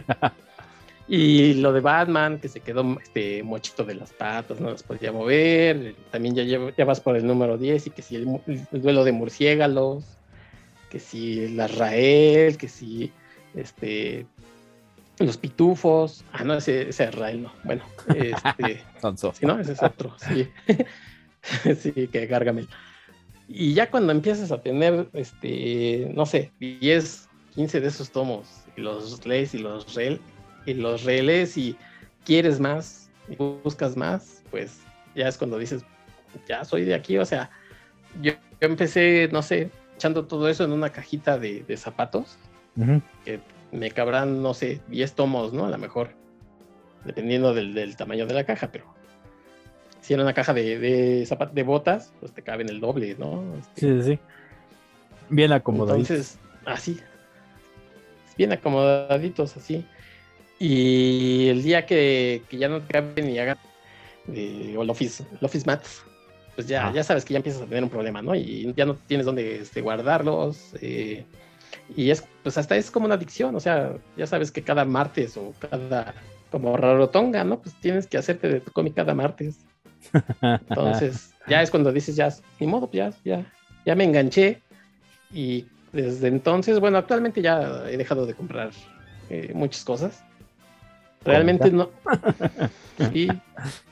y 1.08 1.54
lo 1.56 1.72
de 1.72 1.80
Batman, 1.80 2.40
que 2.40 2.50
se 2.50 2.60
quedó 2.60 2.98
este 3.02 3.42
mochito 3.44 3.84
de 3.86 3.96
las 3.96 4.12
patas, 4.12 4.60
no 4.60 4.72
las 4.72 4.84
podía 4.84 5.12
mover, 5.12 5.96
también 6.12 6.36
ya, 6.36 6.44
ya 6.44 6.86
vas 6.86 7.00
por 7.00 7.16
el 7.16 7.26
número 7.26 7.58
10 7.58 7.88
y 7.88 7.90
que 7.92 8.02
si 8.02 8.16
el, 8.18 8.42
el 8.48 8.82
duelo 8.82 9.06
de 9.06 9.12
murciélagos, 9.14 10.06
que 10.90 11.00
si 11.00 11.46
el 11.46 11.60
Arrael, 11.60 12.58
que 12.58 12.68
si 12.68 13.12
este 13.56 14.26
los 15.26 15.38
pitufos. 15.38 16.24
Ah, 16.34 16.44
no, 16.44 16.54
ese, 16.56 16.90
es 16.90 17.00
Israel, 17.00 17.44
no. 17.44 17.54
Bueno, 17.64 17.84
este. 18.08 18.84
sí, 19.34 19.46
no, 19.46 19.60
ese 19.60 19.74
es 19.74 19.84
otro, 19.84 20.16
sí. 20.18 20.48
sí, 21.76 22.08
que 22.08 22.26
Gargamel. 22.28 22.68
Y 23.48 23.74
ya 23.74 23.90
cuando 23.90 24.12
empiezas 24.12 24.52
a 24.52 24.62
tener, 24.62 25.10
este, 25.14 26.10
no 26.14 26.26
sé, 26.26 26.52
10, 26.60 27.28
15 27.56 27.82
de 27.82 27.88
esos 27.88 28.12
tomos, 28.12 28.48
y 28.78 28.82
los 28.82 29.26
lees 29.26 29.54
y 29.54 29.58
los 29.58 29.94
re 29.94 30.20
y 30.66 30.74
los 30.74 31.04
relees 31.04 31.58
y 31.58 31.76
quieres 32.24 32.60
más, 32.60 33.10
y 33.28 33.36
buscas 33.36 33.98
más, 33.98 34.44
pues 34.52 34.82
ya 35.16 35.28
es 35.28 35.38
cuando 35.38 35.58
dices, 35.58 35.84
ya 36.48 36.64
soy 36.64 36.86
de 36.86 36.94
aquí, 36.94 37.18
o 37.18 37.26
sea, 37.26 37.50
yo, 38.22 38.34
empecé, 38.62 39.28
no 39.32 39.42
sé, 39.42 39.70
echando 39.96 40.26
todo 40.26 40.48
eso 40.48 40.64
en 40.64 40.72
una 40.72 40.92
cajita 40.92 41.38
de, 41.38 41.66
zapatos, 41.78 42.38
que 43.26 43.42
me 43.72 43.92
cabrán, 43.92 44.42
no 44.42 44.54
sé, 44.54 44.82
10 44.88 45.14
tomos, 45.14 45.54
¿no? 45.54 45.66
A 45.66 45.70
lo 45.70 45.78
mejor, 45.78 46.12
dependiendo 47.06 47.54
del, 47.54 47.96
tamaño 47.96 48.26
de 48.26 48.34
la 48.34 48.44
caja, 48.44 48.72
pero 48.72 48.86
si 50.02 50.14
era 50.14 50.24
una 50.24 50.34
caja 50.34 50.54
de, 50.54 50.80
de, 50.80 51.38
de 51.54 51.64
botas, 51.64 52.14
pues 52.20 52.34
te 52.34 52.42
caben 52.42 52.70
el 52.70 52.80
doble, 52.80 53.16
¿no? 53.18 53.44
Este, 53.60 54.02
sí, 54.02 54.12
sí. 54.12 54.20
Bien 55.30 55.54
acomodaditos. 55.54 56.10
Entonces, 56.10 56.40
así. 56.66 57.00
Bien 58.38 58.52
acomodaditos, 58.52 59.56
así. 59.56 59.86
Y 60.60 61.48
el 61.48 61.64
día 61.64 61.86
que, 61.86 62.44
ya 62.52 62.68
no 62.68 62.82
te 62.82 62.94
caben 62.94 63.30
y 63.30 63.40
hagan 63.40 63.58
eh, 64.34 64.76
o 64.78 64.84
el 64.84 64.90
office, 64.90 65.24
el 65.40 65.46
office 65.46 65.66
mats, 65.66 66.04
pues 66.56 66.68
ya, 66.68 66.88
ah. 66.88 66.94
ya 66.94 67.04
sabes 67.04 67.26
que 67.26 67.34
ya 67.34 67.38
empiezas 67.38 67.62
a 67.62 67.66
tener 67.66 67.84
un 67.84 67.90
problema, 67.90 68.22
¿no? 68.22 68.36
Y 68.36 68.72
ya 68.76 68.86
no 68.86 68.96
tienes 68.96 69.26
dónde 69.26 69.62
este, 69.62 69.82
guardarlos. 69.82 70.74
Eh, 70.82 71.26
y 71.96 72.12
es, 72.12 72.24
pues 72.44 72.58
hasta 72.58 72.76
es 72.76 72.92
como 72.92 73.06
una 73.06 73.16
adicción, 73.16 73.56
o 73.56 73.60
sea, 73.60 73.94
ya 74.18 74.28
sabes 74.28 74.52
que 74.52 74.64
cada 74.64 74.86
martes 74.86 75.38
o 75.38 75.54
cada, 75.60 76.14
como 76.52 76.78
rarotonga, 76.78 77.44
¿no? 77.44 77.60
Pues 77.60 77.76
tienes 77.76 78.08
que 78.08 78.18
hacerte 78.18 78.48
de 78.48 78.62
tu 78.62 78.72
cómic 78.72 78.96
cada 78.96 79.14
martes. 79.14 79.60
Entonces, 80.42 81.34
ya 81.48 81.62
es 81.62 81.70
cuando 81.70 81.92
dices, 81.92 82.16
ya, 82.16 82.34
ni 82.60 82.68
modo, 82.68 82.90
ya, 82.92 83.12
ya, 83.24 83.46
ya 83.86 83.96
me 83.96 84.04
enganché. 84.04 84.62
Y 85.32 85.66
desde 85.92 86.28
entonces, 86.28 86.80
bueno, 86.80 86.98
actualmente 86.98 87.42
ya 87.42 87.84
he 87.90 87.98
dejado 87.98 88.26
de 88.26 88.34
comprar 88.34 88.72
eh, 89.30 89.52
muchas 89.54 89.84
cosas. 89.84 90.24
Realmente 91.24 91.72
no. 91.72 91.92
y 93.14 93.28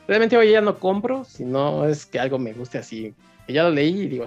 realmente 0.07 0.35
hoy 0.35 0.51
ya 0.51 0.61
no 0.61 0.79
compro, 0.79 1.23
si 1.25 1.45
no 1.45 1.85
es 1.85 2.05
que 2.05 2.19
algo 2.19 2.39
me 2.39 2.53
guste 2.53 2.77
así. 2.77 3.13
Que 3.45 3.53
ya 3.53 3.63
lo 3.63 3.71
leí 3.71 4.01
y 4.01 4.07
digo, 4.07 4.25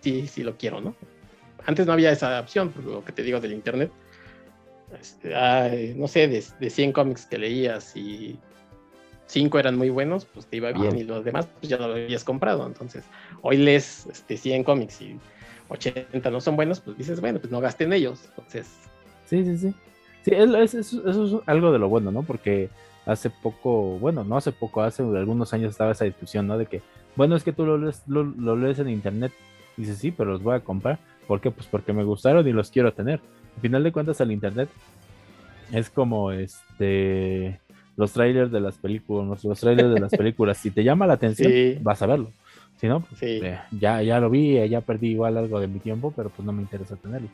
sí, 0.00 0.26
sí 0.28 0.42
lo 0.42 0.56
quiero, 0.56 0.80
¿no? 0.80 0.94
Antes 1.66 1.86
no 1.86 1.92
había 1.92 2.10
esa 2.10 2.40
opción, 2.40 2.70
por 2.70 2.84
lo 2.84 3.04
que 3.04 3.12
te 3.12 3.22
digo 3.22 3.40
del 3.40 3.52
internet. 3.52 3.90
Este, 4.98 5.94
no 5.96 6.08
sé, 6.08 6.26
de, 6.26 6.44
de 6.58 6.70
100 6.70 6.92
cómics 6.92 7.26
que 7.26 7.38
leías 7.38 7.96
y 7.96 8.38
5 9.26 9.58
eran 9.58 9.76
muy 9.76 9.90
buenos, 9.90 10.24
pues 10.24 10.46
te 10.46 10.56
iba 10.56 10.72
bien 10.72 10.98
y 10.98 11.04
los 11.04 11.24
demás 11.24 11.46
pues 11.60 11.70
ya 11.70 11.76
lo 11.76 11.94
habías 11.94 12.24
comprado. 12.24 12.66
Entonces, 12.66 13.04
hoy 13.42 13.56
lees 13.56 14.06
este, 14.06 14.36
100 14.36 14.64
cómics 14.64 15.00
y 15.00 15.18
80 15.68 16.30
no 16.30 16.40
son 16.40 16.56
buenos, 16.56 16.80
pues 16.80 16.98
dices, 16.98 17.20
bueno, 17.20 17.38
pues 17.38 17.52
no 17.52 17.60
gasté 17.60 17.84
en 17.84 17.92
ellos. 17.92 18.24
Entonces... 18.30 18.68
Sí, 19.26 19.44
sí, 19.44 19.56
sí. 19.56 19.74
Sí, 20.22 20.32
eso, 20.34 20.78
es 20.80 20.92
algo 21.46 21.72
de 21.72 21.78
lo 21.78 21.88
bueno, 21.88 22.10
¿no? 22.10 22.22
Porque 22.22 22.68
hace 23.06 23.30
poco, 23.30 23.98
bueno, 23.98 24.24
no 24.24 24.36
hace 24.36 24.52
poco, 24.52 24.82
hace 24.82 25.02
algunos 25.02 25.54
años 25.54 25.70
estaba 25.70 25.92
esa 25.92 26.04
discusión, 26.04 26.46
¿no? 26.46 26.58
De 26.58 26.66
que, 26.66 26.82
bueno, 27.16 27.36
es 27.36 27.44
que 27.44 27.52
tú 27.52 27.64
lo 27.64 27.78
lees, 27.78 28.02
lo, 28.06 28.24
lo 28.24 28.56
lees 28.56 28.80
en 28.80 28.90
internet. 28.90 29.32
Dices, 29.76 29.98
sí, 29.98 30.10
pero 30.10 30.32
los 30.32 30.42
voy 30.42 30.56
a 30.56 30.60
comprar. 30.60 30.98
¿Por 31.30 31.40
qué? 31.40 31.52
Pues 31.52 31.68
porque 31.68 31.92
me 31.92 32.02
gustaron 32.02 32.48
y 32.48 32.52
los 32.52 32.72
quiero 32.72 32.92
tener. 32.92 33.20
Al 33.54 33.62
final 33.62 33.84
de 33.84 33.92
cuentas, 33.92 34.20
el 34.20 34.32
internet 34.32 34.68
es 35.72 35.88
como 35.88 36.32
este 36.32 37.60
los 37.96 38.12
trailers 38.12 38.50
de 38.50 38.58
las 38.58 38.76
películas, 38.78 39.44
los 39.44 39.60
trailers 39.60 39.94
de 39.94 40.00
las 40.00 40.10
películas. 40.18 40.58
Si 40.58 40.72
te 40.72 40.82
llama 40.82 41.06
la 41.06 41.12
atención, 41.12 41.52
vas 41.84 42.02
a 42.02 42.06
verlo. 42.06 42.32
Si 42.80 42.88
no, 42.88 43.02
pues, 43.02 43.22
eh, 43.22 43.60
ya, 43.70 44.02
ya 44.02 44.18
lo 44.18 44.28
vi, 44.28 44.68
ya 44.68 44.80
perdí 44.80 45.10
igual 45.10 45.36
algo 45.36 45.60
de 45.60 45.68
mi 45.68 45.78
tiempo, 45.78 46.12
pero 46.16 46.30
pues 46.30 46.44
no 46.44 46.50
me 46.50 46.62
interesa 46.62 46.96
tenerlo. 46.96 47.28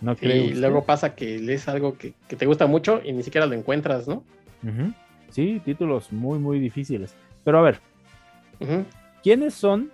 No 0.00 0.16
y 0.20 0.52
luego 0.54 0.82
pasa 0.82 1.14
que 1.14 1.38
lees 1.38 1.68
algo 1.68 1.96
que, 1.96 2.14
te 2.26 2.46
gusta 2.46 2.66
mucho 2.66 3.00
y 3.04 3.12
ni 3.12 3.22
siquiera 3.22 3.46
lo 3.46 3.54
encuentras, 3.54 4.08
¿no? 4.08 4.24
Sí, 5.30 5.62
títulos 5.64 6.12
muy, 6.12 6.40
muy 6.40 6.58
difíciles. 6.58 7.14
Pero 7.44 7.60
a 7.60 7.62
ver, 7.62 7.78
¿quiénes 9.22 9.54
son 9.54 9.92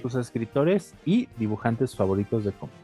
tus 0.00 0.14
escritores 0.14 0.94
y 1.04 1.28
dibujantes 1.38 1.94
favoritos 1.94 2.44
de 2.44 2.52
cómic. 2.52 2.74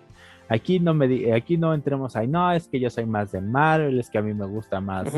Aquí 0.48 0.80
no 0.80 0.94
me 0.94 1.34
aquí 1.34 1.58
no 1.58 1.74
entremos 1.74 2.16
ahí, 2.16 2.26
no, 2.26 2.50
es 2.52 2.68
que 2.68 2.80
yo 2.80 2.88
soy 2.88 3.04
más 3.04 3.32
de 3.32 3.40
Marvel, 3.40 3.98
es 4.00 4.08
que 4.08 4.18
a 4.18 4.22
mí 4.22 4.32
me 4.32 4.46
gusta 4.46 4.80
más 4.80 5.12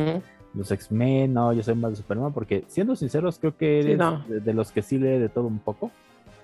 los 0.54 0.70
X-Men, 0.70 1.32
no, 1.32 1.52
yo 1.52 1.62
soy 1.62 1.74
más 1.74 1.92
de 1.92 1.96
Superman, 1.96 2.32
porque 2.32 2.64
siendo 2.66 2.96
sinceros, 2.96 3.38
creo 3.38 3.56
que 3.56 3.80
eres 3.80 3.98
de, 4.44 4.54
los 4.54 4.72
que 4.72 4.82
sí 4.82 4.98
lee 4.98 5.18
de 5.18 5.28
todo 5.28 5.46
un 5.46 5.60
poco. 5.60 5.92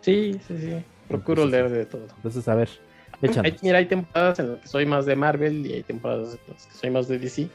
Sí, 0.00 0.38
sí, 0.46 0.56
sí. 0.58 0.84
Procuro 1.08 1.44
leer 1.46 1.68
de 1.70 1.86
todo. 1.86 2.06
Entonces, 2.16 2.46
a 2.46 2.54
ver, 2.54 2.68
échanos. 3.22 3.62
mira, 3.62 3.78
hay 3.78 3.86
temporadas 3.86 4.38
en 4.38 4.52
las 4.52 4.60
que 4.60 4.68
soy 4.68 4.86
más 4.86 5.06
de 5.06 5.16
Marvel 5.16 5.66
y 5.66 5.72
hay 5.72 5.82
temporadas 5.82 6.34
en 6.34 6.54
las 6.54 6.66
que 6.66 6.74
soy 6.74 6.90
más 6.90 7.08
de 7.08 7.18
DC, 7.18 7.48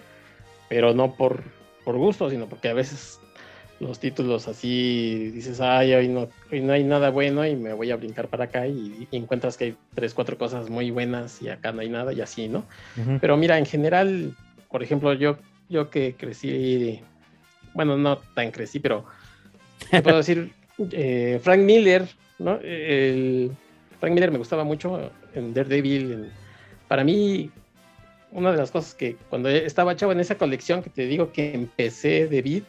pero 0.68 0.94
no 0.94 1.16
por, 1.16 1.44
por 1.86 1.98
gusto, 1.98 2.30
sino 2.30 2.48
porque 2.48 2.68
a 2.68 2.74
veces 2.74 3.22
los 3.82 4.00
títulos 4.00 4.48
así, 4.48 5.32
dices, 5.34 5.60
ay, 5.60 5.94
hoy 5.94 6.08
no, 6.08 6.30
hoy 6.52 6.62
no 6.62 6.74
hay 6.74 6.84
nada 6.84 7.10
bueno 7.10 7.46
y 7.46 7.56
me 7.56 7.74
voy 7.74 7.90
a 7.90 7.96
brincar 7.96 8.28
para 8.28 8.46
acá 8.46 8.68
y, 8.68 9.08
encuentras 9.12 9.58
que 9.58 9.64
hay 9.66 9.76
tres, 9.96 10.14
cuatro 10.14 10.38
cosas 10.38 10.70
muy 10.70 10.92
buenas 10.92 11.42
y 11.42 11.50
acá 11.50 11.72
no 11.72 11.82
hay 11.82 11.90
nada 11.90 12.14
y 12.14 12.22
así, 12.22 12.48
¿no? 12.48 12.64
Pero 13.20 13.38
mira, 13.38 13.58
en 13.58 13.66
general, 13.66 14.36
por 14.70 14.84
ejemplo, 14.84 15.14
yo, 15.14 15.38
yo 15.68 15.90
que 15.90 16.14
crecí, 16.16 17.00
bueno, 17.74 17.98
no 17.98 18.18
tan 18.36 18.52
crecí, 18.52 18.80
pero 18.80 19.06
te 19.90 20.04
puedo 20.04 20.18
decir, 20.18 20.54
eh, 20.92 21.40
Frank 21.42 21.62
Miller, 21.62 22.08
¿no? 22.38 22.60
El, 22.62 23.52
Frank 24.00 24.14
Miller 24.14 24.32
me 24.32 24.38
gustaba 24.38 24.64
mucho 24.64 25.12
en 25.34 25.56
Daredevil. 25.56 26.32
para 26.88 27.04
mí, 27.04 27.50
una 28.32 28.52
de 28.52 28.58
las 28.58 28.70
cosas 28.70 28.94
que 28.94 29.16
cuando 29.30 29.50
estaba 29.50 29.96
chavo 29.96 30.12
en 30.12 30.20
esa 30.20 30.36
colección 30.36 30.84
que 30.84 30.92
te 30.92 31.08
digo 31.08 31.32
que 31.32 31.56
empecé 31.56 32.28
de 32.28 32.42
Beat, 32.44 32.64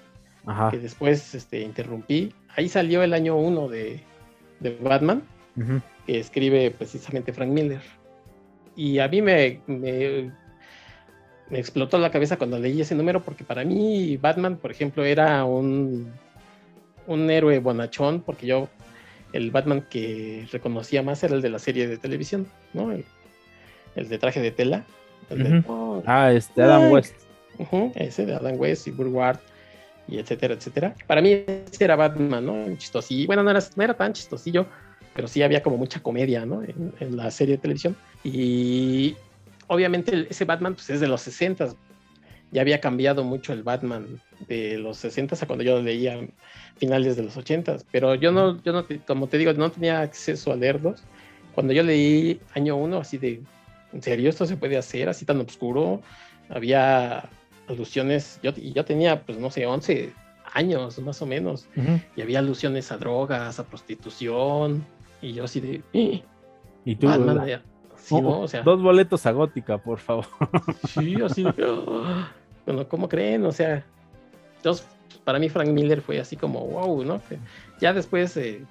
que 0.71 0.79
después 0.79 1.35
este, 1.35 1.61
interrumpí. 1.61 2.33
Ahí 2.57 2.69
salió 2.69 3.03
el 3.03 3.15
año 3.15 3.37
1 3.37 3.69
de, 3.69 4.01
Batman, 4.81 5.23
que 6.07 6.19
escribe 6.19 6.71
precisamente 6.71 7.33
Frank 7.33 7.51
Miller. 7.51 7.81
Y 8.77 8.99
a 8.99 9.09
mí 9.09 9.23
me, 9.23 9.61
me, 9.67 10.31
explotó 11.51 11.99
la 11.99 12.11
cabeza 12.11 12.37
cuando 12.37 12.59
leí 12.59 12.81
ese 12.81 12.95
número, 12.95 13.23
porque 13.23 13.45
para 13.45 13.65
mí 13.65 14.17
Batman, 14.17 14.57
por 14.57 14.71
ejemplo, 14.71 15.05
era 15.05 15.45
un, 15.45 16.11
un 17.07 17.31
héroe 17.31 17.59
bonachón, 17.59 18.21
porque 18.21 18.47
yo, 18.47 18.69
el 19.33 19.51
Batman 19.51 19.87
que 19.89 20.47
reconocía 20.53 21.03
más 21.03 21.23
era 21.23 21.35
el 21.35 21.43
de 21.43 21.51
la 21.51 21.59
serie 21.59 21.87
de 21.87 21.99
televisión, 21.99 22.47
¿no? 22.73 22.93
El, 22.93 24.09
de 24.09 24.19
traje 24.19 24.41
de 24.41 24.51
tela. 24.51 24.85
ah, 26.07 26.33
este 26.33 26.63
Adam 26.63 26.91
West. 26.91 27.15
ese 27.95 28.27
de 28.27 28.35
Adam 28.35 28.59
West 28.59 28.87
y 28.87 28.91
Burward 28.91 29.39
y 30.09 30.19
etcétera, 30.19 30.55
etcétera. 30.55 30.95
Para 31.07 31.21
mí 31.21 31.45
ese 31.47 31.85
era 31.85 31.97
Batman, 31.97 32.45
¿no? 32.45 32.77
Chistosillo. 32.77 33.27
Bueno, 33.27 33.43
no 33.43 33.51
era, 33.51 33.61
no 33.77 33.83
era 33.83 33.95
tan 33.95 34.13
chistosillo, 34.13 34.67
pero 35.15 35.29
sí 35.29 35.43
había 35.43 35.63
como 35.63 35.77
mucha 35.77 36.01
comedia, 36.01 36.45
¿no? 36.47 36.63
En, 36.63 37.17
la 37.17 37.31
serie 37.31 37.57
de 37.57 37.63
televisión. 37.63 37.97
Y 38.25 39.17
obviamente 39.69 40.27
ese 40.29 40.45
Batman 40.45 40.75
pues, 40.75 40.91
es 40.91 41.01
de 41.01 41.09
los 41.09 41.21
60 41.23 41.75
ya 42.53 42.61
había 42.61 42.81
cambiado 42.81 43.25
mucho 43.25 43.55
el 43.55 43.63
Batman 43.63 44.21
de 44.47 44.77
los 44.77 44.99
60 44.99 45.37
a 45.41 45.47
cuando 45.47 45.65
yo 45.65 45.81
leía 45.81 46.21
finales 46.77 47.17
de 47.17 47.23
los 47.23 47.37
80 47.37 47.79
pero 47.91 48.15
yo 48.15 48.31
no, 48.31 48.63
yo 48.63 48.73
no, 48.73 48.87
como 49.07 49.27
te 49.27 49.39
digo, 49.39 49.53
no 49.55 49.71
tenía 49.71 50.01
acceso 50.01 50.53
a 50.53 50.57
leerlos. 50.57 51.03
Cuando 51.55 51.73
yo 51.73 51.83
leí 51.83 52.41
año 52.55 52.77
1, 52.77 52.99
así 52.99 53.19
de, 53.19 53.43
¿en 53.93 54.03
serio 54.03 54.29
esto 54.29 54.47
se 54.47 54.57
puede 54.57 54.77
hacer 54.77 55.09
así 55.09 55.25
tan 55.25 55.41
oscuro? 55.41 56.03
Había 56.49 57.29
alusiones, 57.69 58.41
yo, 58.43 58.53
yo 58.53 58.85
tenía, 58.85 59.23
pues 59.23 59.39
no 59.39 59.51
sé, 59.51 59.67
11 59.67 60.13
años 60.53 60.99
más 60.99 61.23
o 61.23 61.27
menos, 61.27 61.67
y 62.17 62.21
había 62.21 62.41
alusiones 62.41 62.93
a 62.93 62.99
drogas, 62.99 63.59
a 63.59 63.65
prostitución, 63.65 64.85
y 65.21 65.33
yo 65.33 65.45
así 65.45 65.61
de... 65.61 65.83
Eh". 65.93 66.23
Y 66.85 66.97
tú... 66.97 67.07
o 67.09 68.49
sea, 68.49 68.63
dos 68.63 68.83
boletos 68.83 69.25
a 69.27 69.31
gótica, 69.31 69.79
por 69.79 70.01
favor. 70.01 70.27
Sí, 70.89 71.15
así 71.23 71.45
de... 71.45 71.81
bueno, 72.67 72.89
¿cómo 72.89 73.09
creen? 73.09 73.47
O 73.47 73.53
sea, 73.53 73.85
para 75.25 75.39
mí 75.39 75.49
Frank 75.49 75.69
Miller 75.69 76.01
fue 76.01 76.19
así 76.19 76.37
como, 76.37 76.67
wow, 76.67 77.05
¿no? 77.05 77.21
ya 77.81 77.93
después, 77.93 78.37
eh, 78.37 78.63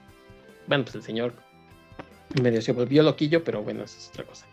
bueno, 0.67 0.83
pues 0.83 0.95
el 0.95 1.03
señor 1.03 1.33
medio 2.41 2.61
se 2.61 2.73
volvió 2.73 3.03
loquillo, 3.03 3.43
pero 3.43 3.61
bueno, 3.63 3.83
eso 3.83 3.97
es 3.97 4.09
otra 4.09 4.25
cosa. 4.25 4.45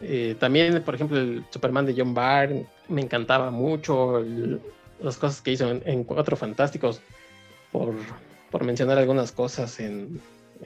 Eh, 0.00 0.36
también, 0.38 0.82
por 0.82 0.94
ejemplo, 0.94 1.18
el 1.18 1.44
Superman 1.50 1.86
de 1.86 1.94
John 1.96 2.14
Byrne 2.14 2.66
me 2.88 3.02
encantaba 3.02 3.50
mucho, 3.50 4.24
las 5.00 5.16
cosas 5.16 5.40
que 5.40 5.52
hizo 5.52 5.70
en, 5.70 6.04
Cuatro 6.04 6.36
Fantásticos, 6.36 7.00
por, 7.72 7.94
mencionar 8.64 8.96
algunas 8.96 9.32
cosas 9.32 9.78
en 9.80 10.18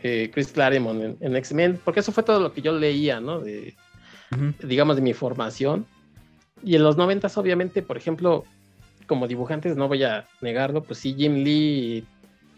eh, 0.04 0.30
Chris 0.32 0.52
Claremont 0.52 1.16
en, 1.20 1.36
X-Men, 1.36 1.80
porque 1.84 2.00
eso 2.00 2.12
fue 2.12 2.22
todo 2.22 2.38
lo 2.38 2.52
que 2.52 2.62
yo 2.62 2.72
leía, 2.72 3.20
¿no? 3.20 3.40
De, 3.40 3.74
Digamos, 4.62 4.94
de 4.94 5.02
mi 5.02 5.12
formación. 5.12 5.86
Y 6.62 6.76
en 6.76 6.84
los 6.84 6.96
noventas, 6.96 7.36
obviamente, 7.36 7.82
por 7.82 7.96
ejemplo, 7.96 8.44
como 9.08 9.26
dibujantes, 9.26 9.76
no 9.76 9.88
voy 9.88 10.04
a 10.04 10.24
negarlo, 10.40 10.84
pues 10.84 11.00
sí, 11.00 11.14
Jim 11.18 11.42
Lee 11.42 12.04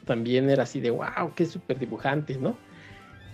también 0.05 0.51
era 0.51 0.65
así 0.65 0.81
de, 0.81 0.91
wow, 0.91 1.33
qué 1.35 1.47
súper 1.47 1.79
dibujante, 1.79 2.37
¿no? 2.37 2.59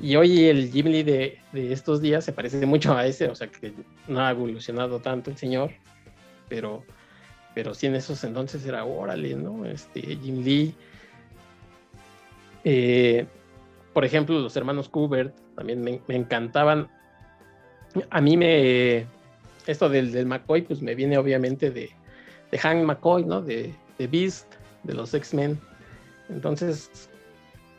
Y 0.00 0.14
hoy 0.14 0.44
el 0.44 0.70
Jim 0.70 0.86
Lee 0.86 1.02
de, 1.02 1.38
estos 1.52 2.00
días 2.00 2.24
se 2.24 2.32
parece 2.32 2.64
mucho 2.64 2.96
a 2.96 3.06
ese, 3.06 3.28
o 3.28 3.34
sea 3.34 3.48
que 3.48 3.72
no 4.06 4.20
ha 4.20 4.30
evolucionado 4.30 5.00
tanto 5.00 5.30
el 5.30 5.36
señor, 5.36 5.72
pero, 6.48 6.84
pero 7.54 7.74
sí 7.74 7.86
en 7.86 7.94
esos 7.94 8.22
entonces 8.24 8.64
era, 8.66 8.84
órale, 8.84 9.34
¿no? 9.34 9.64
Este, 9.66 10.00
Jim 10.00 10.42
Lee. 10.42 10.74
Eh, 12.64 13.26
por 13.92 14.04
ejemplo, 14.04 14.38
los 14.38 14.56
hermanos 14.56 14.88
Kubert 14.88 15.34
también 15.56 15.82
me, 15.82 16.00
encantaban. 16.08 16.88
A 18.10 18.20
mí 18.20 18.36
me, 18.36 19.06
esto 19.66 19.88
del, 19.88 20.12
del, 20.12 20.26
McCoy, 20.26 20.62
pues 20.62 20.82
me 20.82 20.94
viene 20.94 21.18
obviamente 21.18 21.70
de, 21.70 21.90
de 22.50 22.58
Hank 22.58 22.84
McCoy, 22.84 23.24
¿no? 23.24 23.42
De, 23.42 23.74
de 23.98 24.06
Beast, 24.06 24.46
de 24.84 24.94
los 24.94 25.14
X-Men. 25.14 25.58
Entonces, 26.28 27.08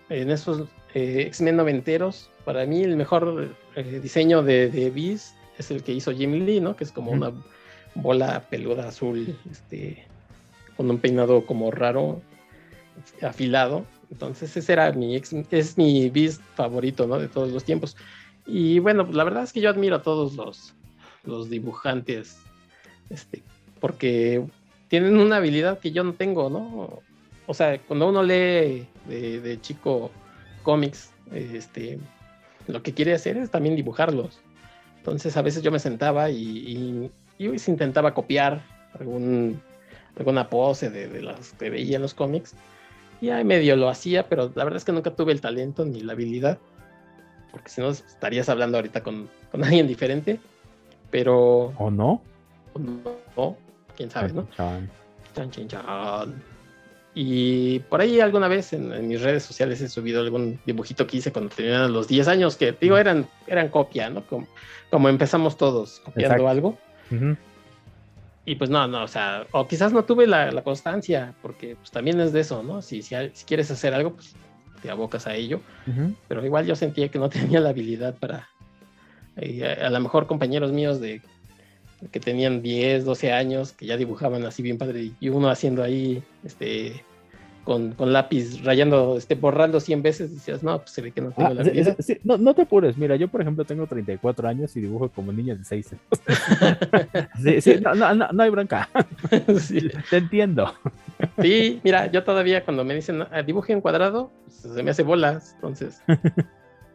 en 0.10 0.32
esos 0.32 0.68
eh, 0.94 1.24
X-Men 1.28 1.56
noventeros, 1.56 2.30
para 2.46 2.66
mí 2.66 2.84
el 2.84 2.96
mejor 2.96 3.56
eh, 3.76 4.00
diseño 4.02 4.42
de, 4.42 4.70
de, 4.70 4.90
Beast 4.90 5.36
es 5.58 5.72
el 5.72 5.84
que 5.84 5.94
hizo 5.94 6.12
Jim 6.12 6.34
Lee, 6.46 6.60
¿no? 6.60 6.76
Que 6.76 6.84
es 6.84 6.92
como 6.92 7.12
una 7.12 7.32
bola 7.96 8.46
peluda 8.50 8.88
azul, 8.88 9.38
este, 9.50 10.06
con 10.78 10.90
un 10.90 11.00
peinado 11.00 11.46
como 11.46 11.72
raro, 11.72 12.22
afilado. 13.22 13.86
Entonces 14.12 14.56
ese 14.58 14.74
era 14.74 14.92
mi, 14.92 15.16
es 15.16 15.78
mi 15.78 16.10
Beast 16.10 16.42
favorito, 16.56 17.06
¿no? 17.08 17.20
De 17.20 17.28
todos 17.28 17.52
los 17.52 17.64
tiempos. 17.64 17.96
Y 18.46 18.80
bueno, 18.80 19.06
pues 19.06 19.16
la 19.16 19.24
verdad 19.24 19.44
es 19.44 19.54
que 19.54 19.62
yo 19.62 19.70
admiro 19.70 19.98
a 19.98 20.02
todos 20.02 20.36
los, 20.36 20.74
los 21.24 21.50
dibujantes, 21.50 22.40
este, 23.10 23.44
porque 23.80 24.44
tienen 24.88 25.18
una 25.18 25.38
habilidad 25.38 25.80
que 25.80 25.92
yo 25.92 26.04
no 26.04 26.14
tengo, 26.14 26.50
¿no? 26.50 27.02
O 27.46 27.54
sea, 27.54 27.80
cuando 27.80 28.10
uno 28.10 28.24
lee 28.24 28.88
de, 29.08 29.60
chico 29.62 30.12
cómics, 30.64 31.12
este, 31.32 32.00
lo 32.68 32.84
que 32.84 32.94
quiere 32.94 33.14
hacer 33.14 33.38
es 33.38 33.50
también 33.50 33.76
dibujarlos. 33.76 34.40
Entonces 34.98 35.38
a 35.38 35.42
veces 35.42 35.64
yo 35.64 35.72
me 35.72 35.80
sentaba 35.80 36.30
y, 36.30 37.10
intentaba 37.40 38.14
copiar 38.14 38.62
algún, 39.00 39.62
alguna 40.18 40.50
pose 40.50 40.90
de, 40.90 41.22
las 41.22 41.54
que 41.54 41.70
veía 41.70 41.96
en 41.96 42.02
los 42.02 42.14
cómics. 42.14 42.56
Y 43.22 43.30
ahí 43.30 43.44
medio 43.44 43.76
lo 43.76 43.90
hacía, 43.90 44.28
pero 44.28 44.52
la 44.56 44.64
verdad 44.64 44.78
es 44.78 44.86
que 44.86 44.92
nunca 44.92 45.12
tuve 45.12 45.32
el 45.32 45.42
talento 45.42 45.86
ni 45.86 46.02
la 46.02 46.14
habilidad. 46.14 46.58
Porque 47.52 47.70
si 47.70 47.82
no 47.82 47.90
estarías 47.90 48.48
hablando 48.50 48.78
ahorita 48.78 49.02
con, 49.04 49.30
con 49.52 49.64
alguien 49.66 49.88
diferente. 49.88 50.40
Pero... 51.12 51.74
¿O 51.78 51.90
no? 51.90 52.22
¿O 52.74 52.80
no? 52.80 53.58
¿Quién 53.98 54.12
sabe, 54.12 54.32
no? 54.32 54.48
Chan, 54.56 54.90
chan, 55.52 55.68
chan. 55.68 56.44
Y 57.16 57.80
por 57.80 58.02
ahí 58.02 58.20
alguna 58.20 58.48
vez 58.48 58.72
en, 58.72 59.08
mis 59.08 59.22
redes 59.22 59.44
sociales 59.44 59.82
he 59.82 59.90
subido 59.90 60.22
algún 60.22 60.60
dibujito 60.66 61.08
que 61.08 61.18
hice 61.18 61.32
cuando 61.32 61.54
tenía 61.54 61.88
los 61.88 62.08
10 62.08 62.28
años, 62.28 62.56
que 62.56 62.72
digo, 62.80 62.98
eran, 62.98 63.28
eran 63.48 63.70
copia, 63.70 64.10
¿no? 64.10 64.26
Como, 64.26 64.48
como 64.90 65.10
empezamos 65.10 65.58
todos 65.58 66.00
copiando 66.02 66.48
algo. 66.48 66.78
Y 68.46 68.56
pues 68.56 68.70
no, 68.70 68.88
no, 68.88 69.04
o 69.04 69.08
sea, 69.08 69.46
o 69.52 69.68
quizás 69.68 69.94
no 69.94 70.06
tuve 70.06 70.26
la, 70.26 70.62
constancia, 70.64 71.36
porque 71.42 71.76
pues 71.76 71.92
también 71.92 72.20
es 72.20 72.34
de 72.34 72.40
eso, 72.40 72.64
¿no? 72.64 72.82
Si, 72.82 73.02
si, 73.02 73.16
quieres 73.46 73.70
hacer 73.72 73.94
algo, 73.94 74.14
pues 74.14 74.36
te 74.82 74.90
abocas 74.90 75.28
a 75.28 75.36
ello. 75.36 75.62
Pero 76.28 76.46
igual 76.46 76.66
yo 76.66 76.76
sentía 76.76 77.10
que 77.10 77.20
no 77.20 77.30
tenía 77.30 77.60
la 77.60 77.70
habilidad 77.70 78.16
para... 78.16 78.50
Eh, 79.36 79.64
a, 79.64 79.88
a 79.88 79.90
lo 79.90 80.00
mejor 80.00 80.28
compañeros 80.28 80.72
míos 80.72 81.00
de 81.00 81.22
que 82.12 82.20
tenían 82.20 82.62
10, 82.62 83.06
12 83.06 83.34
años, 83.34 83.74
que 83.74 83.86
ya 83.86 83.98
dibujaban 83.98 84.46
así 84.46 84.64
bien 84.64 84.78
padre, 84.78 85.12
y 85.20 85.30
uno 85.30 85.50
haciendo 85.50 85.84
ahí, 85.84 86.24
este, 86.44 87.04
con, 87.64 87.96
lápiz, 88.00 88.64
rayando, 88.64 89.18
este, 89.18 89.36
borrando 89.36 89.80
100 89.80 90.02
veces, 90.02 90.34
decías, 90.34 90.64
no, 90.64 90.80
pues 90.80 90.92
se 90.92 91.02
ve 91.02 91.12
que 91.12 91.22
no 91.22 91.32
tengo 91.32 91.50
ah, 91.50 91.54
la 91.54 91.64
no, 92.24 92.38
no, 92.38 92.54
te 92.54 92.64
apures, 92.64 92.98
mira, 92.98 93.16
yo 93.16 93.28
por 93.28 93.42
ejemplo 93.42 93.66
tengo 93.66 93.86
34 93.86 94.48
años 94.48 94.76
y 94.76 94.82
dibujo 94.82 95.10
como 95.10 95.32
niña 95.32 95.56
de 95.56 95.64
6 95.64 95.96
sí, 97.62 97.76
no, 97.82 97.96
no, 97.96 98.14
no, 98.14 98.44
hay 98.44 98.50
bronca. 98.50 98.90
Te 100.10 100.18
entiendo. 100.18 100.74
Sí, 101.42 101.80
mira, 101.84 102.12
yo 102.12 102.24
todavía 102.24 102.64
cuando 102.64 102.84
me 102.84 102.96
dicen, 102.96 103.24
ah, 103.32 103.42
dibuje 103.44 103.74
en 103.74 103.82
cuadrado, 103.82 104.32
pues, 104.46 104.74
se 104.74 104.84
me 104.84 104.92
hace 104.92 105.04
bolas, 105.04 105.54
entonces 105.56 106.02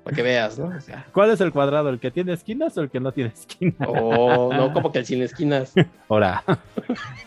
para 0.04 0.14
que 0.14 0.22
veas, 0.22 0.58
¿no? 0.58 0.70
¿Cuál 1.12 1.30
es 1.30 1.40
el 1.40 1.50
cuadrado? 1.50 1.88
¿El 1.88 1.98
que 1.98 2.10
tiene 2.10 2.34
esquinas 2.34 2.76
o 2.76 2.82
el 2.82 2.90
que 2.90 3.00
no 3.00 3.10
tiene 3.10 3.32
esquinas? 3.34 3.88
Oh, 3.88 4.52
no, 4.52 4.72
como 4.72 4.92
que 4.92 4.98
el 4.98 5.06
sin 5.06 5.22
esquinas. 5.22 5.72
Ahora, 6.08 6.44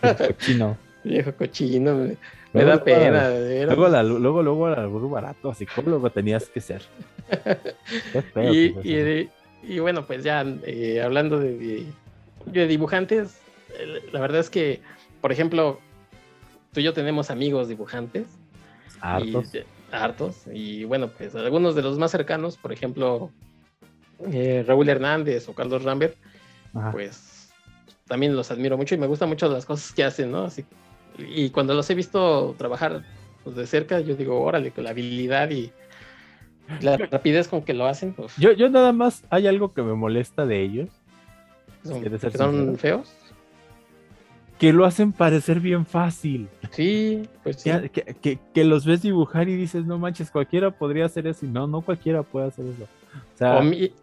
cochino. 0.28 0.78
Viejo 1.02 1.32
cochino, 1.32 2.08
me, 2.52 2.64
da 2.64 2.82
pena. 2.82 3.30
luego, 3.30 3.88
la, 3.88 4.02
luego, 4.02 4.42
luego, 4.42 4.68
luego, 4.68 5.08
barato, 5.08 5.54
psicólogo 5.54 6.10
tenías 6.10 6.48
que 6.48 6.60
ser. 6.60 6.82
y, 8.52 9.28
y, 9.62 9.78
bueno, 9.80 10.06
pues 10.06 10.24
ya 10.24 10.44
eh, 10.64 11.02
hablando 11.02 11.38
de, 11.38 11.86
de, 12.46 12.66
dibujantes, 12.66 13.40
la 14.12 14.20
verdad 14.20 14.40
es 14.40 14.50
que, 14.50 14.80
por 15.20 15.32
ejemplo, 15.32 15.78
tú 16.72 16.80
y 16.80 16.84
yo 16.84 16.92
tenemos 16.92 17.30
amigos 17.30 17.68
dibujantes. 17.68 18.26
Hartos 19.00 19.52
hartos. 19.92 20.42
Y 20.52 20.84
bueno, 20.84 21.08
pues 21.08 21.34
algunos 21.34 21.74
de 21.74 21.82
los 21.82 21.98
más 21.98 22.10
cercanos, 22.10 22.56
por 22.56 22.72
ejemplo, 22.72 23.30
eh, 24.30 24.64
Raúl 24.66 24.88
Hernández 24.88 25.48
o 25.48 25.54
Carlos 25.54 25.82
Rambert, 25.82 26.16
pues 26.92 27.50
también 28.06 28.36
los 28.36 28.50
admiro 28.50 28.76
mucho 28.76 28.94
y 28.94 28.98
me 28.98 29.06
gustan 29.06 29.28
mucho 29.28 29.48
las 29.48 29.66
cosas 29.66 29.92
que 29.92 30.04
hacen, 30.04 30.30
¿no? 30.30 30.44
Así, 30.44 30.64
y 31.18 31.50
cuando 31.50 31.74
los 31.74 31.88
he 31.90 31.94
visto 31.94 32.54
trabajar 32.56 33.04
pues, 33.44 33.56
de 33.56 33.66
cerca, 33.66 34.00
yo 34.00 34.14
digo, 34.14 34.40
órale, 34.40 34.70
con 34.70 34.84
la 34.84 34.90
habilidad 34.90 35.50
y 35.50 35.72
la 36.80 36.96
rapidez 37.10 37.48
con 37.48 37.62
que 37.62 37.74
lo 37.74 37.86
hacen. 37.86 38.12
Pues, 38.12 38.36
yo, 38.36 38.52
yo 38.52 38.68
nada 38.68 38.92
más, 38.92 39.24
hay 39.30 39.46
algo 39.46 39.72
que 39.72 39.82
me 39.82 39.94
molesta 39.94 40.46
de 40.46 40.62
ellos. 40.62 40.88
¿Son 41.84 42.76
feos? 42.76 43.14
que 44.58 44.72
lo 44.72 44.84
hacen 44.84 45.12
parecer 45.12 45.60
bien 45.60 45.86
fácil. 45.86 46.48
Sí, 46.72 47.22
pues 47.42 47.60
sí. 47.60 47.70
Que, 48.20 48.38
que, 48.52 48.64
los 48.64 48.84
ves 48.84 49.02
dibujar 49.02 49.48
y 49.48 49.56
dices, 49.56 49.84
no 49.84 49.98
manches, 49.98 50.30
cualquiera 50.30 50.70
podría 50.72 51.06
hacer 51.06 51.26
eso. 51.26 51.46
Y 51.46 51.48
no, 51.48 51.66
no 51.66 51.80
cualquiera 51.80 52.22
puede 52.24 52.48
hacer 52.48 52.64
eso. 52.66 52.88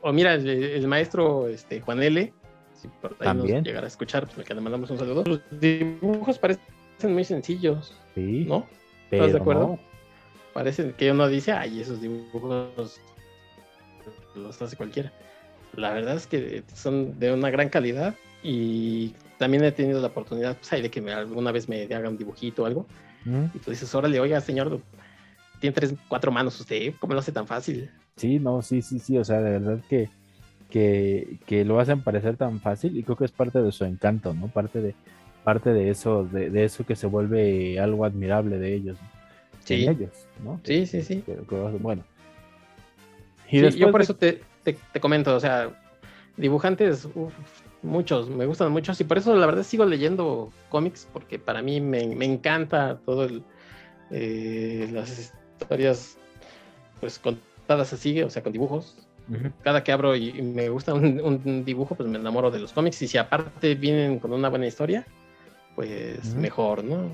O, 0.02 0.14
mira, 0.14 0.36
el, 0.36 0.88
maestro 0.88 1.48
este, 1.48 1.82
Juan 1.82 2.02
L., 2.02 2.34
si 2.74 2.88
por 2.88 3.16
ahí 3.20 3.36
nos 3.36 3.46
llegara 3.46 3.86
a 3.86 3.88
escuchar, 3.88 4.28
pues 4.34 4.50
le 4.50 4.62
mandamos 4.62 4.90
un 4.90 4.98
saludo. 4.98 5.24
Los 5.26 5.42
dibujos 5.60 6.40
parecen 6.40 6.64
muy 7.04 7.24
sencillos. 7.24 7.94
Sí. 8.14 8.46
¿No? 8.48 8.68
¿Estás 9.12 9.34
de 9.34 9.38
acuerdo? 9.38 9.80
Parece 10.54 10.94
que 10.94 11.12
uno 11.12 11.28
dice, 11.28 11.52
ay, 11.52 11.82
esos 11.82 12.02
dibujos 12.02 13.00
los 14.36 14.62
hace 14.62 14.76
cualquiera. 14.76 15.12
La 15.76 15.92
verdad 15.92 16.16
es 16.16 16.28
que 16.28 16.64
son 16.74 17.20
de 17.20 17.34
una 17.34 17.50
gran 17.50 17.70
calidad 17.70 18.16
y 18.42 19.14
también 19.38 19.64
he 19.64 19.72
tenido 19.72 20.00
la 20.00 20.08
oportunidad 20.08 20.58
pues, 20.58 20.82
de 20.82 20.90
que 20.90 21.02
me, 21.02 21.12
alguna 21.12 21.52
vez 21.52 21.68
me 21.68 21.84
hagan 21.84 22.08
un 22.08 22.18
dibujito 22.18 22.64
o 22.64 22.66
algo. 22.66 22.86
Y 23.26 23.58
tú 23.58 23.72
dices, 23.72 23.94
órale, 23.96 24.20
oiga, 24.20 24.40
señor, 24.40 24.80
tiene 25.60 25.74
tres, 25.74 25.96
cuatro 26.08 26.32
manos 26.32 26.60
usted, 26.60 26.94
¿cómo 27.00 27.14
lo 27.14 27.20
hace 27.20 27.32
tan 27.32 27.48
fácil? 27.48 27.90
Sí, 28.18 28.38
no, 28.38 28.62
sí, 28.62 28.84
sí, 28.84 29.00
sí, 29.00 29.18
o 29.18 29.26
sea, 29.26 29.42
de 29.42 29.60
verdad 29.60 29.80
que, 29.90 30.10
que, 30.70 31.66
lo 31.66 31.80
hacen 31.80 32.02
parecer 32.02 32.38
tan 32.38 32.60
fácil 32.60 32.96
y 32.96 33.04
creo 33.04 33.18
que 33.18 33.26
es 33.26 33.32
parte 33.32 33.64
de 33.64 33.72
su 33.72 33.84
encanto, 33.84 34.36
¿no? 34.36 34.48
Parte 34.48 34.80
de, 34.80 34.96
parte 35.46 35.72
de 35.72 35.90
eso, 35.90 36.26
de, 36.26 36.66
eso 36.66 36.86
que 36.86 36.98
se 36.98 37.08
vuelve 37.08 37.80
algo 37.80 38.04
admirable 38.04 38.58
de 38.58 38.74
ellos. 38.74 38.98
Sí. 39.64 39.88
ellos, 39.88 40.12
¿no? 40.44 40.60
Sí, 40.64 40.86
sí, 40.86 41.02
sí. 41.02 41.24
bueno. 41.80 42.04
Y 43.50 43.70
yo 43.78 43.92
por 43.92 44.02
eso 44.02 44.16
te, 44.16 44.42
te, 44.64 45.00
comento, 45.00 45.36
o 45.36 45.40
sea, 45.40 45.70
dibujantes, 46.36 47.08
muchos, 47.82 48.30
me 48.30 48.46
gustan 48.46 48.72
muchos 48.72 49.00
y 49.00 49.04
por 49.04 49.18
eso 49.18 49.36
la 49.36 49.46
verdad 49.46 49.64
sigo 49.64 49.86
leyendo 49.86 50.52
cómics 50.70 51.08
porque 51.14 51.40
para 51.40 51.62
mí 51.62 51.80
me, 51.80 52.02
encanta 52.26 53.00
todo 53.06 53.24
el, 53.24 53.44
eh, 54.12 54.90
las 54.92 55.32
historias 55.62 56.18
pues 57.00 57.20
contadas 57.20 57.94
así, 57.94 58.22
o 58.22 58.30
sea, 58.30 58.44
con 58.44 58.52
dibujos. 58.52 58.98
Cada 59.64 59.84
que 59.84 59.92
abro 59.92 60.16
y, 60.16 60.34
me 60.34 60.70
gusta 60.70 60.94
un, 60.94 61.66
dibujo, 61.66 61.96
pues 61.96 62.08
me 62.08 62.20
enamoro 62.20 62.52
de 62.52 62.60
los 62.60 62.74
cómics 62.74 63.02
y 63.02 63.08
si 63.08 63.18
aparte 63.18 63.74
vienen 63.74 64.20
con 64.20 64.32
una 64.34 64.50
buena 64.50 64.68
historia, 64.68 65.06
pues 65.76 66.34
mejor, 66.36 66.84
¿no? 66.84 67.10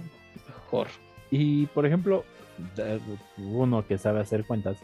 Mejor. 0.47 0.87
Y 1.29 1.65
por 1.67 1.85
ejemplo, 1.85 2.23
uno 3.37 3.85
que 3.87 3.97
sabe 3.97 4.19
hacer 4.19 4.45
cuentas, 4.45 4.77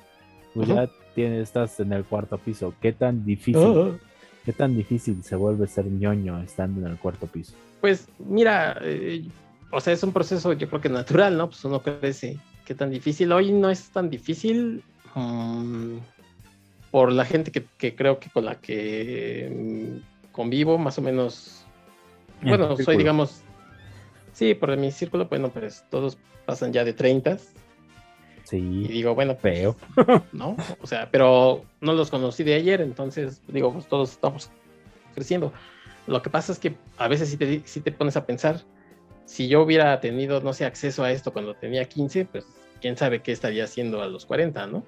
pues 0.54 0.68
ya 0.68 0.90
tienes, 1.14 1.44
estás 1.44 1.80
en 1.80 1.94
el 1.94 2.04
cuarto 2.04 2.38
piso. 2.38 2.74
¿Qué 2.82 2.94
tan 2.94 3.26
difícil, 3.26 3.62
ah. 3.62 3.92
qué 4.46 4.54
tan 4.54 4.76
difícil 4.76 5.24
se 5.24 5.36
vuelve 5.36 5.68
ser 5.68 5.86
ñoño 5.86 6.42
estando 6.42 6.86
en 6.86 6.92
el 6.92 6.98
cuarto 6.98 7.28
piso? 7.28 7.54
Pues 7.82 8.08
mira, 8.20 8.78
eh, 8.82 9.28
o 9.72 9.80
sea, 9.80 9.94
es 9.94 10.04
un 10.04 10.12
proceso 10.12 10.54
yo 10.54 10.68
creo 10.68 10.82
que 10.82 10.90
natural, 10.90 11.38
¿no? 11.38 11.48
Pues 11.48 11.64
uno 11.66 11.82
crece. 11.82 12.38
¿Qué 12.66 12.74
tan 12.76 12.90
difícil? 12.90 13.32
Hoy 13.32 13.52
no 13.52 13.70
es 13.70 13.90
tan 13.90 14.10
difícil 14.10 14.84
mm, 15.16 15.98
por 16.92 17.12
la 17.12 17.26
gente 17.26 17.52
que, 17.52 17.96
creo 17.96 18.20
que 18.20 18.30
con 18.30 18.46
la 18.46 18.56
que 18.56 20.00
mm, 20.02 20.32
convivo, 20.32 20.78
más 20.78 20.98
o 20.98 21.02
menos. 21.02 21.66
Bueno, 22.42 22.76
soy, 22.78 22.98
digamos, 22.98 23.42
sí, 24.38 24.54
por 24.54 24.76
mi 24.78 24.92
círculo, 24.92 25.26
bueno, 25.28 25.50
pues 25.50 25.84
todos 25.90 26.18
pasan 26.46 26.72
ya 26.72 26.84
de 26.84 26.94
30 26.94 27.38
Sí. 28.44 28.58
Y 28.60 28.88
digo, 28.88 29.14
bueno, 29.14 29.36
pues, 29.36 29.60
feo. 29.60 29.76
¿no? 30.32 30.56
O 30.82 30.88
sea, 30.88 31.10
pero 31.12 31.66
no 31.82 31.92
los 31.92 32.10
conocí 32.10 32.46
de 32.46 32.54
ayer, 32.54 32.80
entonces 32.80 33.42
digo, 33.50 33.74
pues 33.74 33.88
todos 33.88 34.12
estamos 34.12 34.50
creciendo. 35.14 35.52
Lo 36.06 36.22
que 36.22 36.30
pasa 36.30 36.54
es 36.54 36.60
que 36.60 36.76
a 36.98 37.10
veces 37.10 37.28
si 37.28 37.36
te, 37.36 37.62
si 37.66 37.82
te 37.82 37.92
pones 37.92 38.16
a 38.16 38.26
pensar, 38.26 38.62
si 39.26 39.50
yo 39.50 39.62
hubiera 39.64 40.00
tenido, 40.00 40.40
no 40.40 40.54
sé, 40.54 40.64
acceso 40.64 41.04
a 41.04 41.12
esto 41.12 41.34
cuando 41.34 41.56
tenía 41.56 41.84
15, 41.84 42.24
pues 42.26 42.46
quién 42.80 42.96
sabe 42.96 43.22
qué 43.22 43.34
estaría 43.34 43.66
haciendo 43.66 44.02
a 44.02 44.08
los 44.08 44.26
40, 44.26 44.68
¿no? 44.68 44.86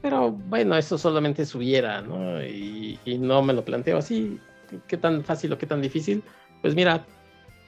Pero 0.00 0.30
bueno, 0.30 0.76
eso 0.76 0.96
solamente 0.96 1.44
subiera, 1.44 2.02
¿no? 2.02 2.44
Y, 2.44 3.00
y, 3.04 3.18
no 3.18 3.42
me 3.42 3.52
lo 3.52 3.64
planteo 3.64 3.98
así. 3.98 4.38
¿Qué 4.86 4.96
tan 4.96 5.24
fácil 5.24 5.52
o 5.52 5.58
qué 5.58 5.66
tan 5.66 5.82
difícil? 5.82 6.22
Pues 6.62 6.76
mira, 6.76 7.04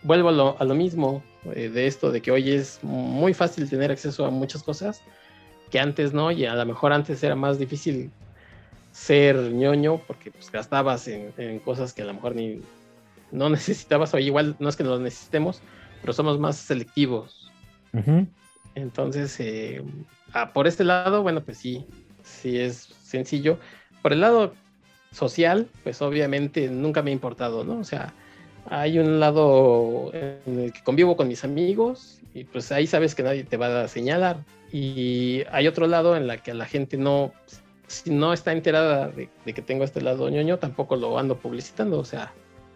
vuelvo 0.03 0.57
a 0.59 0.65
lo, 0.65 0.75
mismo 0.75 1.23
eh, 1.55 1.69
de 1.69 1.87
esto, 1.87 2.11
de 2.11 2.23
que 2.23 2.31
hoy 2.31 2.53
es 2.53 2.81
muy 2.83 3.35
fácil 3.35 3.69
tener 3.69 3.91
acceso 3.91 4.25
a 4.25 4.31
muchas 4.31 4.63
cosas 4.63 5.03
que 5.71 5.81
antes 5.81 6.13
no, 6.13 6.31
y 6.31 6.47
a 6.47 6.55
lo 6.55 6.65
mejor 6.65 6.93
antes 6.93 7.23
era 7.23 7.37
más 7.37 7.59
difícil 7.59 8.11
ser 8.93 9.37
ñoño 9.37 10.01
porque 10.07 10.31
pues 10.31 10.51
gastabas 10.51 11.09
en, 11.09 11.59
cosas 11.61 11.93
que 11.93 12.03
a 12.03 12.07
lo 12.07 12.15
mejor 12.15 12.35
ni 12.35 12.61
no 13.31 13.49
necesitabas, 13.51 14.15
o 14.15 14.19
igual 14.19 14.57
no 14.59 14.69
es 14.69 14.77
que 14.77 14.85
no 14.85 14.91
lo 14.91 14.99
necesitemos, 14.99 15.61
pero 16.01 16.13
somos 16.13 16.39
más 16.39 16.57
selectivos. 16.57 17.51
Entonces, 18.75 19.39
eh, 19.41 19.83
ah, 20.33 20.53
por 20.53 20.67
este 20.67 20.85
lado, 20.85 21.23
bueno, 21.23 21.43
pues 21.43 21.59
sí, 21.59 21.85
sí 22.23 22.59
es 22.59 22.89
sencillo. 23.03 23.59
Por 24.03 24.13
el 24.13 24.21
lado 24.21 24.55
social, 25.11 25.69
pues 25.83 26.01
obviamente 26.01 26.69
nunca 26.69 27.03
me 27.03 27.11
ha 27.11 27.15
importado, 27.15 27.65
¿no? 27.65 27.79
O 27.79 27.85
sea, 27.85 28.13
hay 28.71 28.99
un 28.99 29.21
lado 29.21 30.11
en 30.15 30.61
el 30.61 30.73
que 30.73 30.83
convivo 30.83 31.17
con 31.17 31.29
mis 31.29 31.45
amigos 31.45 32.21
y 32.35 32.45
pues 32.45 32.71
ahí 32.73 32.87
sabes 32.87 33.15
que 33.15 33.23
nadie 33.23 33.45
te 33.45 33.57
va 33.57 33.83
a 33.83 33.89
señalar. 33.89 34.45
Y 34.73 35.43
hay 35.51 35.67
otro 35.67 35.87
lado 35.87 36.17
en 36.17 36.27
la 36.27 36.39
que 36.39 36.53
la 36.55 36.67
gente 36.67 36.97
no, 36.97 37.33
si 37.87 38.11
no 38.11 38.33
está 38.33 38.53
enterada 38.53 39.09
de, 39.09 39.29
que 39.53 39.63
tengo 39.63 39.85
este 39.85 40.01
lado 40.01 40.29
ñoño, 40.29 40.59
tampoco 40.59 40.97
lo 40.97 41.19
ando 41.19 41.39
publicitando. 41.39 41.99
O 41.99 42.05
sea, 42.05 42.33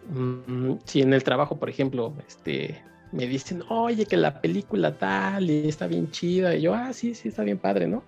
mm, 0.09 0.73
si 0.85 1.01
en 1.01 1.13
el 1.13 1.23
trabajo, 1.23 1.57
por 1.57 1.69
ejemplo, 1.69 2.13
este, 2.27 2.81
me 3.11 3.27
dicen, 3.27 3.63
oye, 3.69 4.05
que 4.05 4.17
la 4.17 4.41
película 4.41 4.97
tal 4.97 5.49
está 5.49 5.87
bien 5.87 6.09
chida, 6.11 6.55
y 6.55 6.61
yo, 6.61 6.73
ah, 6.73 6.93
sí, 6.93 7.13
sí, 7.13 7.29
está 7.29 7.43
bien 7.43 7.59
padre, 7.59 7.87
¿no? 7.87 8.03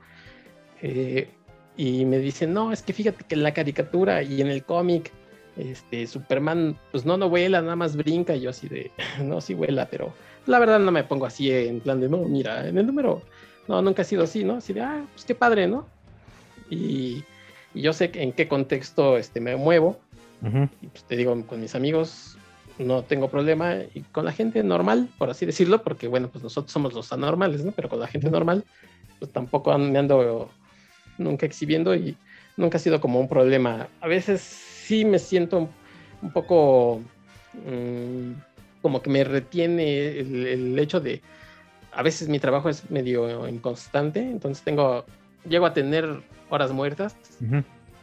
Eh, 0.81 1.29
y 1.77 2.05
me 2.05 2.17
dicen, 2.19 2.53
no, 2.53 2.71
es 2.71 2.81
que 2.81 2.93
fíjate 2.93 3.23
que 3.25 3.35
en 3.35 3.43
la 3.43 3.53
caricatura 3.53 4.23
y 4.23 4.41
en 4.41 4.47
el 4.47 4.63
cómic 4.63 5.11
este, 5.57 6.05
Superman, 6.07 6.77
pues 6.91 7.05
no, 7.05 7.17
no 7.17 7.29
vuela, 7.29 7.61
nada 7.61 7.75
más 7.75 7.95
brinca, 7.95 8.35
y 8.35 8.41
yo 8.41 8.49
así 8.49 8.67
de, 8.67 8.91
no, 9.23 9.41
sí 9.41 9.53
vuela, 9.53 9.87
pero 9.89 10.13
la 10.45 10.59
verdad 10.59 10.79
no 10.79 10.91
me 10.91 11.03
pongo 11.03 11.25
así 11.25 11.51
en 11.51 11.79
plan 11.79 11.99
de, 11.99 12.09
no, 12.09 12.17
mira, 12.19 12.67
en 12.67 12.77
el 12.77 12.85
número, 12.85 13.21
no, 13.67 13.81
nunca 13.81 14.01
ha 14.01 14.05
sido 14.05 14.23
así, 14.23 14.43
¿no? 14.43 14.55
Así 14.55 14.73
de, 14.73 14.81
ah, 14.81 15.05
pues 15.13 15.25
qué 15.25 15.35
padre, 15.35 15.67
¿no? 15.67 15.87
Y, 16.69 17.23
yo 17.73 17.91
sé 17.91 18.09
en 18.13 18.31
qué 18.31 18.47
contexto 18.47 19.17
este, 19.17 19.41
me 19.41 19.57
muevo, 19.57 19.99
y 20.81 20.87
pues 20.87 21.03
te 21.05 21.17
digo, 21.17 21.45
con 21.45 21.59
mis 21.59 21.75
amigos 21.75 22.37
no 22.77 23.03
tengo 23.03 23.29
problema, 23.29 23.75
y 23.93 24.01
con 24.01 24.23
la 24.23 24.31
gente 24.31 24.63
normal, 24.63 25.09
por 25.17 25.29
así 25.29 25.45
decirlo, 25.45 25.81
porque 25.83 26.07
bueno, 26.07 26.29
pues 26.29 26.41
nosotros 26.41 26.71
somos 26.71 26.93
los 26.93 27.11
anormales, 27.11 27.65
¿no? 27.65 27.73
Pero 27.73 27.89
con 27.89 27.99
la 27.99 28.07
gente 28.07 28.29
normal, 28.29 28.63
pues 29.19 29.29
tampoco 29.31 29.77
me 29.77 29.99
ando 29.99 30.49
nunca 31.17 31.45
exhibiendo 31.45 31.95
y 31.95 32.15
nunca 32.55 32.77
ha 32.77 32.79
sido 32.79 33.01
como 33.01 33.19
un 33.19 33.27
problema. 33.27 33.87
A 33.99 34.07
veces 34.07 34.74
sí 34.85 35.03
me 35.03 35.19
siento 35.19 35.69
un 36.21 36.31
poco 36.31 37.01
mm, 37.53 38.33
como 38.81 39.01
que 39.01 39.09
me 39.09 39.23
retiene 39.23 40.19
el, 40.19 40.77
hecho 40.77 40.99
de, 40.99 41.21
a 41.91 42.03
veces 42.03 42.29
mi 42.29 42.39
trabajo 42.39 42.69
es 42.69 42.89
medio 42.91 43.47
inconstante, 43.47 44.19
entonces 44.19 44.63
tengo, 44.63 45.05
llego 45.49 45.65
a 45.65 45.73
tener 45.73 46.21
horas 46.51 46.71
muertas 46.71 47.17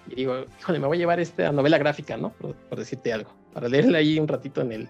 y 0.08 0.14
digo, 0.16 0.44
híjole, 0.58 0.80
me 0.80 0.88
voy 0.88 0.96
a 0.96 1.00
llevar 1.00 1.20
esta 1.20 1.52
novela 1.52 1.78
gráfica, 1.78 2.16
¿no? 2.16 2.30
Por, 2.32 2.56
decirte 2.76 3.12
algo, 3.12 3.30
para 3.52 3.68
leerla 3.68 3.98
ahí 3.98 4.18
un 4.18 4.26
ratito 4.26 4.60
en 4.60 4.72
el, 4.72 4.88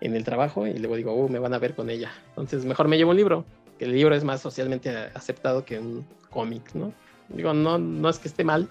en 0.00 0.16
el 0.16 0.24
trabajo 0.24 0.66
y 0.66 0.76
luego 0.78 0.96
digo, 0.96 1.14
uh, 1.14 1.28
me 1.28 1.38
van 1.38 1.54
a 1.54 1.58
ver 1.58 1.76
con 1.76 1.90
ella. 1.90 2.10
Entonces 2.30 2.64
mejor 2.64 2.88
me 2.88 2.96
llevo 2.96 3.12
un 3.12 3.16
libro, 3.16 3.44
que 3.78 3.84
el 3.84 3.92
libro 3.92 4.16
es 4.16 4.24
más 4.24 4.40
socialmente 4.40 4.90
aceptado 5.14 5.64
que 5.64 5.78
un 5.78 6.04
cómic, 6.28 6.74
¿no? 6.74 6.92
Digo, 7.28 7.54
no, 7.54 7.78
no 7.78 8.08
es 8.08 8.18
que 8.18 8.26
esté 8.26 8.42
mal, 8.42 8.68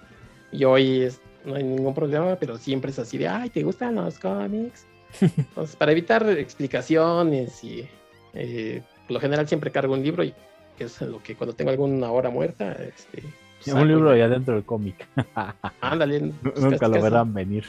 y 0.52 0.66
hoy 0.66 1.04
es, 1.04 1.22
no 1.46 1.56
hay 1.56 1.64
ningún 1.64 1.94
problema, 1.94 2.36
pero 2.36 2.58
siempre 2.58 2.92
es 2.92 3.00
así 3.00 3.18
de, 3.18 3.28
ay, 3.28 3.50
¿te 3.50 3.64
gustan 3.64 3.96
los 3.96 4.20
cómics? 4.20 4.86
Entonces, 5.22 5.76
para 5.76 5.92
evitar 5.92 6.28
explicaciones 6.30 7.64
y 7.64 7.88
eh, 8.34 8.82
por 9.08 9.16
lo 9.16 9.20
general 9.20 9.48
siempre 9.48 9.72
cargo 9.72 9.94
un 9.94 10.04
libro 10.04 10.24
y 10.24 10.34
que 10.78 10.86
es 10.86 11.02
lo 11.02 11.22
que 11.22 11.36
cuando 11.36 11.56
tengo 11.56 11.72
alguna 11.72 12.12
hora 12.12 12.30
muerta, 12.30 12.72
este, 12.74 13.24
un 13.68 13.88
libro 13.88 14.12
allá 14.12 14.30
dentro 14.30 14.54
del 14.56 14.64
cómic. 14.64 15.08
Ándale. 15.82 16.32
Pues, 16.42 16.60
Nunca 16.60 16.88
lo 16.88 17.02
verán 17.02 17.34
venir. 17.34 17.66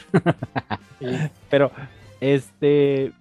Pero, 1.49 1.71
este, 2.19 3.11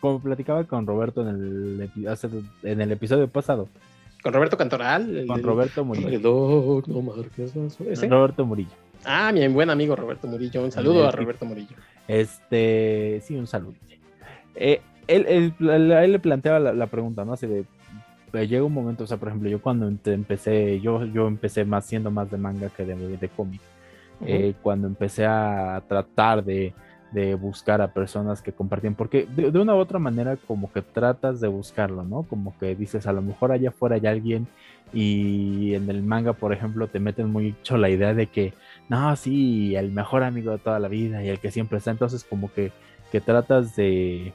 como 0.00 0.20
platicaba 0.20 0.64
con 0.64 0.86
Roberto 0.86 1.22
en 1.22 1.28
el, 1.28 1.90
en 2.62 2.80
el 2.80 2.92
episodio 2.92 3.28
pasado. 3.28 3.68
Con 4.22 4.32
Roberto 4.32 4.56
Cantoral. 4.56 5.24
con 5.26 5.42
Roberto 5.42 5.84
Murillo. 5.84 6.82
Roberto 8.08 8.44
Murillo. 8.44 8.87
Ah, 9.10 9.32
mi 9.32 9.46
buen 9.48 9.70
amigo 9.70 9.96
Roberto 9.96 10.26
Murillo. 10.26 10.62
Un 10.62 10.70
saludo 10.70 11.08
a 11.08 11.10
Roberto 11.10 11.46
Murillo. 11.46 11.74
Este, 12.06 13.22
sí, 13.24 13.36
un 13.36 13.46
saludo. 13.46 13.74
Eh, 14.54 14.82
él, 15.06 15.54
le 15.58 16.18
planteaba 16.18 16.58
la, 16.58 16.86
pregunta, 16.88 17.24
¿no? 17.24 17.32
Así 17.32 17.46
de, 17.46 17.64
pues, 18.30 18.50
llega 18.50 18.64
un 18.64 18.74
momento, 18.74 19.04
o 19.04 19.06
sea, 19.06 19.16
por 19.16 19.28
ejemplo, 19.28 19.48
yo 19.48 19.62
cuando 19.62 19.88
empecé, 19.88 20.78
yo, 20.80 21.06
yo 21.06 21.26
empecé 21.26 21.64
más 21.64 21.86
siendo 21.86 22.10
más 22.10 22.30
de 22.30 22.36
manga 22.36 22.68
que 22.68 22.84
de, 22.84 23.16
de 23.16 23.28
cómic. 23.30 23.62
Eh, 24.26 24.52
cuando 24.62 24.88
empecé 24.88 25.24
a 25.24 25.82
tratar 25.88 26.44
de, 26.44 26.74
de, 27.12 27.34
buscar 27.34 27.80
a 27.80 27.94
personas 27.94 28.42
que 28.42 28.52
compartían, 28.52 28.94
porque 28.94 29.26
de, 29.34 29.50
de, 29.50 29.58
una 29.58 29.74
u 29.74 29.78
otra 29.78 29.98
manera 29.98 30.36
como 30.36 30.70
que 30.70 30.82
tratas 30.82 31.40
de 31.40 31.48
buscarlo, 31.48 32.02
¿no? 32.02 32.24
Como 32.24 32.58
que 32.58 32.74
dices, 32.74 33.06
a 33.06 33.12
lo 33.12 33.22
mejor 33.22 33.52
allá 33.52 33.70
afuera 33.70 33.94
hay 33.94 34.06
alguien 34.06 34.48
y 34.92 35.74
en 35.74 35.88
el 35.88 36.02
manga, 36.02 36.32
por 36.32 36.52
ejemplo, 36.52 36.88
te 36.88 37.00
meten 37.00 37.30
mucho 37.30 37.76
la 37.76 37.90
idea 37.90 38.14
de 38.14 38.26
que, 38.26 38.52
no, 38.88 39.14
sí, 39.16 39.76
el 39.76 39.92
mejor 39.92 40.22
amigo 40.22 40.52
de 40.52 40.58
toda 40.58 40.78
la 40.78 40.88
vida 40.88 41.22
y 41.22 41.28
el 41.28 41.38
que 41.38 41.50
siempre 41.50 41.78
está. 41.78 41.90
Entonces, 41.90 42.24
como 42.24 42.52
que, 42.52 42.72
que 43.12 43.20
tratas 43.20 43.76
de, 43.76 44.32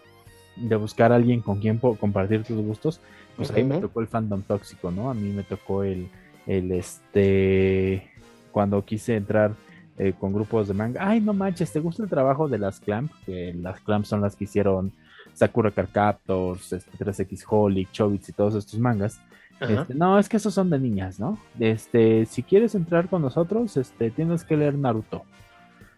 de 0.56 0.76
buscar 0.76 1.12
a 1.12 1.16
alguien 1.16 1.42
con 1.42 1.60
quien 1.60 1.78
compartir 1.78 2.44
tus 2.44 2.58
gustos. 2.64 3.02
Pues 3.36 3.50
ahí 3.52 3.64
me 3.64 3.80
tocó 3.80 4.00
el 4.00 4.08
fandom 4.08 4.44
tóxico, 4.44 4.92
¿no? 4.92 5.10
A 5.10 5.14
mí 5.16 5.30
me 5.30 5.44
tocó 5.44 5.84
el, 5.84 6.08
el 6.46 6.72
este, 6.72 8.12
cuando 8.52 8.86
quise 8.86 9.16
entrar 9.16 9.54
eh, 9.98 10.14
con 10.20 10.34
grupos 10.34 10.68
de 10.68 10.76
manga. 10.76 11.08
Ay, 11.08 11.20
no 11.20 11.34
manches, 11.34 11.72
¿te 11.72 11.80
gusta 11.80 12.04
el 12.04 12.10
trabajo 12.10 12.48
de 12.48 12.60
las 12.60 12.80
Clamp? 12.80 13.12
Que 13.26 13.54
las 13.54 13.80
Clamp 13.80 14.06
son 14.06 14.22
las 14.22 14.36
que 14.36 14.44
hicieron 14.44 14.92
Sakura 15.34 15.72
Carcaptors, 15.72 16.74
este, 16.74 16.92
3X 17.04 17.44
Holic, 17.48 17.92
Chobits 17.92 18.30
y 18.30 18.34
todos 18.34 18.54
estos 18.56 18.80
mangas. 18.80 19.20
Este, 19.60 19.94
no, 19.94 20.20
es 20.20 20.28
que 20.28 20.38
esos 20.38 20.54
son 20.54 20.70
de 20.70 20.80
niñas, 20.80 21.20
¿no? 21.20 21.38
Este, 21.60 22.26
si 22.26 22.44
quieres 22.44 22.76
entrar 22.76 23.08
con 23.08 23.22
nosotros, 23.22 23.78
este, 23.78 24.12
tienes 24.12 24.44
que 24.44 24.58
leer 24.58 24.76
Naruto. 24.76 25.24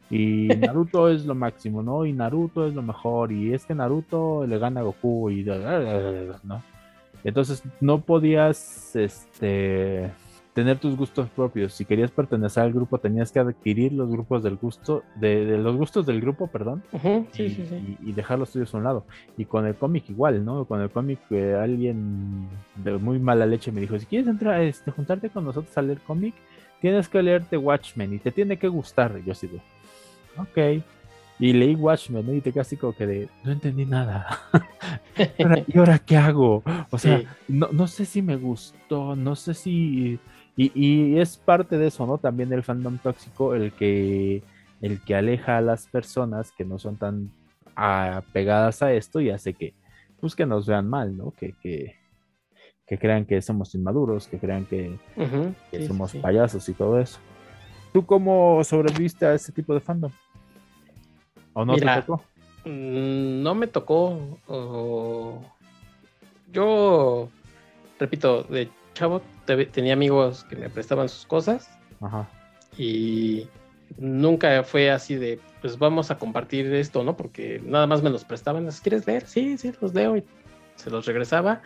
Y 0.10 0.48
Naruto 0.60 1.10
es 1.10 1.26
lo 1.26 1.36
máximo, 1.36 1.82
¿no? 1.82 2.06
Y 2.06 2.13
Naruto 2.13 2.68
es 2.68 2.74
lo 2.76 2.82
mejor. 2.82 3.32
Y 3.32 3.54
es 3.54 3.65
que 3.65 3.74
Naruto 3.74 4.46
le 4.46 4.60
gana 4.60 4.82
a 4.82 4.84
Goku 4.84 5.30
y 5.32 5.44
¿no? 5.44 6.63
Entonces 7.24 7.63
no 7.82 8.02
podías, 8.02 8.96
este, 8.96 10.12
tener 10.56 10.80
tus 10.80 10.96
gustos 10.96 11.30
propios. 11.30 11.74
Si 11.74 11.84
querías 11.84 12.12
pertenecer 12.12 12.63
al 12.63 12.72
grupo, 12.72 12.98
tenías 12.98 13.30
que 13.30 13.39
adquirir 13.39 13.91
los 13.91 14.10
grupos 14.10 14.41
del 14.41 14.56
gusto, 14.56 15.04
de, 15.15 15.58
los 15.58 15.76
gustos 15.76 16.06
del 16.06 16.22
grupo, 16.22 16.48
perdón, 16.48 16.82
y, 17.38 18.13
dejar 18.13 18.39
los 18.39 18.52
tuyos 18.52 18.74
a 18.74 18.78
un 18.78 18.86
lado. 18.86 19.06
Y 19.38 19.44
con 19.44 19.68
el 19.68 19.76
cómic 19.76 20.10
igual, 20.10 20.46
¿no? 20.46 20.63
Con 20.63 20.80
el 20.80 20.89
cómic 20.89 21.20
eh, 21.30 21.56
alguien 21.62 22.48
de 22.78 22.94
muy 22.98 23.20
mala 23.20 23.46
leche 23.46 23.70
me 23.74 23.82
dijo, 23.82 24.00
si 24.00 24.06
quieres 24.06 24.30
entrar, 24.30 24.62
este, 24.62 24.91
juntarte 24.91 25.30
con 25.30 25.44
nosotros 25.44 25.78
a 25.78 25.82
leer 25.82 26.00
cómic, 26.00 26.34
tienes 26.80 27.10
que 27.10 27.22
leerte 27.22 27.58
Watchmen 27.58 28.13
y 28.13 28.20
te 28.20 28.32
tiene 28.32 28.58
que 28.58 28.70
gustar. 28.70 29.22
yo 29.26 29.34
así 29.34 29.48
de, 29.48 29.60
ok. 30.38 30.82
Y 31.38 31.52
leí 31.52 31.76
Watchmen, 31.76 32.26
¿no? 32.26 32.34
Y 32.34 32.39
te 32.39 32.54
casi 32.54 32.78
como 32.78 32.94
que 32.94 33.06
de, 33.06 33.28
no 33.44 33.52
entendí 33.52 33.84
nada. 33.84 34.39
¿Y 35.68 35.78
ahora 35.78 36.00
qué 36.00 36.15
hago? 36.15 36.63
O 36.91 36.98
sea, 36.98 37.22
no, 37.50 37.68
no 37.74 37.88
sé 37.88 38.06
si 38.06 38.22
me 38.22 38.38
gustó, 38.38 39.18
no 39.18 39.36
sé 39.36 39.54
si 39.54 40.18
y, 40.58 41.20
es 41.20 41.36
parte 41.38 41.78
de 41.78 41.88
eso, 41.88 42.06
¿no? 42.08 42.18
También 42.18 42.52
el 42.54 42.63
fandom 42.63 42.98
tóxico, 42.98 43.56
el 43.56 43.74
que, 43.74 44.41
el 44.82 45.02
que 45.02 45.15
aleja 45.15 45.58
a 45.58 45.62
las 45.62 45.88
personas 45.88 46.52
que 46.52 46.63
no 46.63 46.80
son 46.80 46.96
tan 46.96 47.30
apegadas 47.76 48.82
a 48.82 48.94
esto 48.94 49.20
y 49.20 49.30
hace 49.30 49.54
que, 49.54 49.74
pues, 50.20 50.34
que 50.34 50.46
nos 50.46 50.65
vean 50.65 50.89
mal, 50.89 51.18
¿no? 51.18 51.32
Que, 51.32 51.54
que, 51.62 51.96
crean 52.98 53.26
que 53.26 53.41
somos 53.41 53.76
inmaduros, 53.76 54.28
que 54.28 54.39
crean 54.39 54.65
que, 54.65 54.98
somos 55.88 56.13
payasos 56.15 56.68
y 56.70 56.74
todo 56.74 57.00
eso. 57.00 57.20
¿Tú 57.91 58.06
cómo 58.06 58.63
sobreviviste 58.63 59.26
a 59.26 59.34
ese 59.34 59.52
tipo 59.52 59.74
de 59.74 59.82
fandom? 59.82 60.12
¿O 61.54 61.65
no 61.65 61.76
te 61.76 61.86
tocó? 61.86 62.24
Mm, 62.63 63.44
no 63.44 63.56
me 63.56 63.68
tocó. 63.68 64.39
Yo, 66.52 67.28
repito, 68.00 68.44
de 68.44 68.70
chavo 68.96 69.22
tenía 69.72 69.94
amigos 69.94 70.44
que 70.46 70.56
me 70.56 70.70
prestaban 70.70 71.08
sus 71.08 71.28
cosas. 71.28 71.70
Y 72.78 73.48
nunca 73.98 74.64
fue 74.64 74.90
así 74.90 75.16
de, 75.16 75.40
pues 75.62 75.78
vamos 75.78 76.10
a 76.10 76.18
compartir 76.18 76.74
esto, 76.74 77.04
¿no? 77.04 77.16
Porque 77.16 77.62
nada 77.64 77.86
más 77.86 78.02
me 78.02 78.10
los 78.10 78.24
prestaban. 78.24 78.68
¿Quieres 78.82 79.06
leer? 79.06 79.28
Sí, 79.28 79.58
sí, 79.58 79.72
los 79.80 79.94
leo 79.94 80.18
y 80.18 80.24
se 80.76 80.90
los 80.90 81.06
regresaba. 81.06 81.62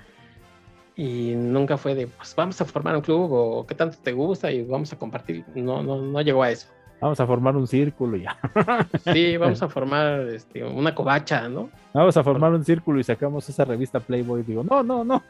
Y 0.95 1.33
nunca 1.35 1.77
fue 1.77 1.95
de, 1.95 2.07
pues 2.07 2.35
vamos 2.35 2.59
a 2.59 2.65
formar 2.65 2.97
un 2.97 3.01
club 3.01 3.31
o 3.31 3.65
qué 3.65 3.73
tanto 3.73 3.97
te 4.03 4.11
gusta 4.11 4.51
y 4.51 4.63
vamos 4.63 4.91
a 4.91 4.97
compartir. 4.97 5.45
No, 5.55 5.81
no, 5.81 6.01
no 6.01 6.21
llegó 6.21 6.43
a 6.43 6.51
eso. 6.51 6.67
Vamos 6.99 7.19
a 7.21 7.25
formar 7.25 7.55
un 7.55 7.65
círculo 7.65 8.17
ya. 8.17 8.37
Sí, 9.13 9.37
vamos 9.37 9.61
a 9.61 9.69
formar 9.69 10.21
este, 10.27 10.63
una 10.65 10.93
covacha, 10.93 11.47
¿no? 11.47 11.69
Vamos 11.93 12.17
a 12.17 12.23
formar 12.23 12.51
un 12.51 12.65
círculo 12.65 12.99
y 12.99 13.03
sacamos 13.05 13.47
esa 13.47 13.63
revista 13.63 14.01
Playboy. 14.01 14.43
Digo, 14.43 14.63
no, 14.63 14.83
no, 14.83 15.05
no. 15.05 15.23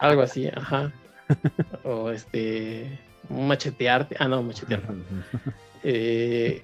Algo 0.00 0.22
así, 0.22 0.48
ajá. 0.48 0.90
o 1.84 2.10
este, 2.10 2.98
machetearte. 3.28 4.16
Ah, 4.18 4.28
no, 4.28 4.42
machetearte. 4.42 4.92
Eh, 5.86 6.62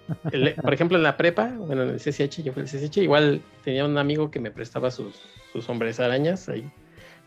por 0.63 0.73
ejemplo, 0.73 0.97
en 0.97 1.03
la 1.03 1.19
prepa, 1.19 1.53
bueno, 1.55 1.83
en 1.83 1.91
el 1.91 1.97
CCH, 2.01 2.43
yo 2.43 2.55
fui 2.55 2.63
el 2.63 2.69
CCH, 2.71 3.03
igual 3.03 3.43
tenía 3.63 3.85
un 3.85 3.99
amigo 3.99 4.31
que 4.31 4.41
me 4.41 4.51
prestaba 4.51 4.91
sus, 4.91 5.15
sus 5.53 5.69
hombres 5.69 6.01
arañas. 6.01 6.49
Ahí 6.49 6.65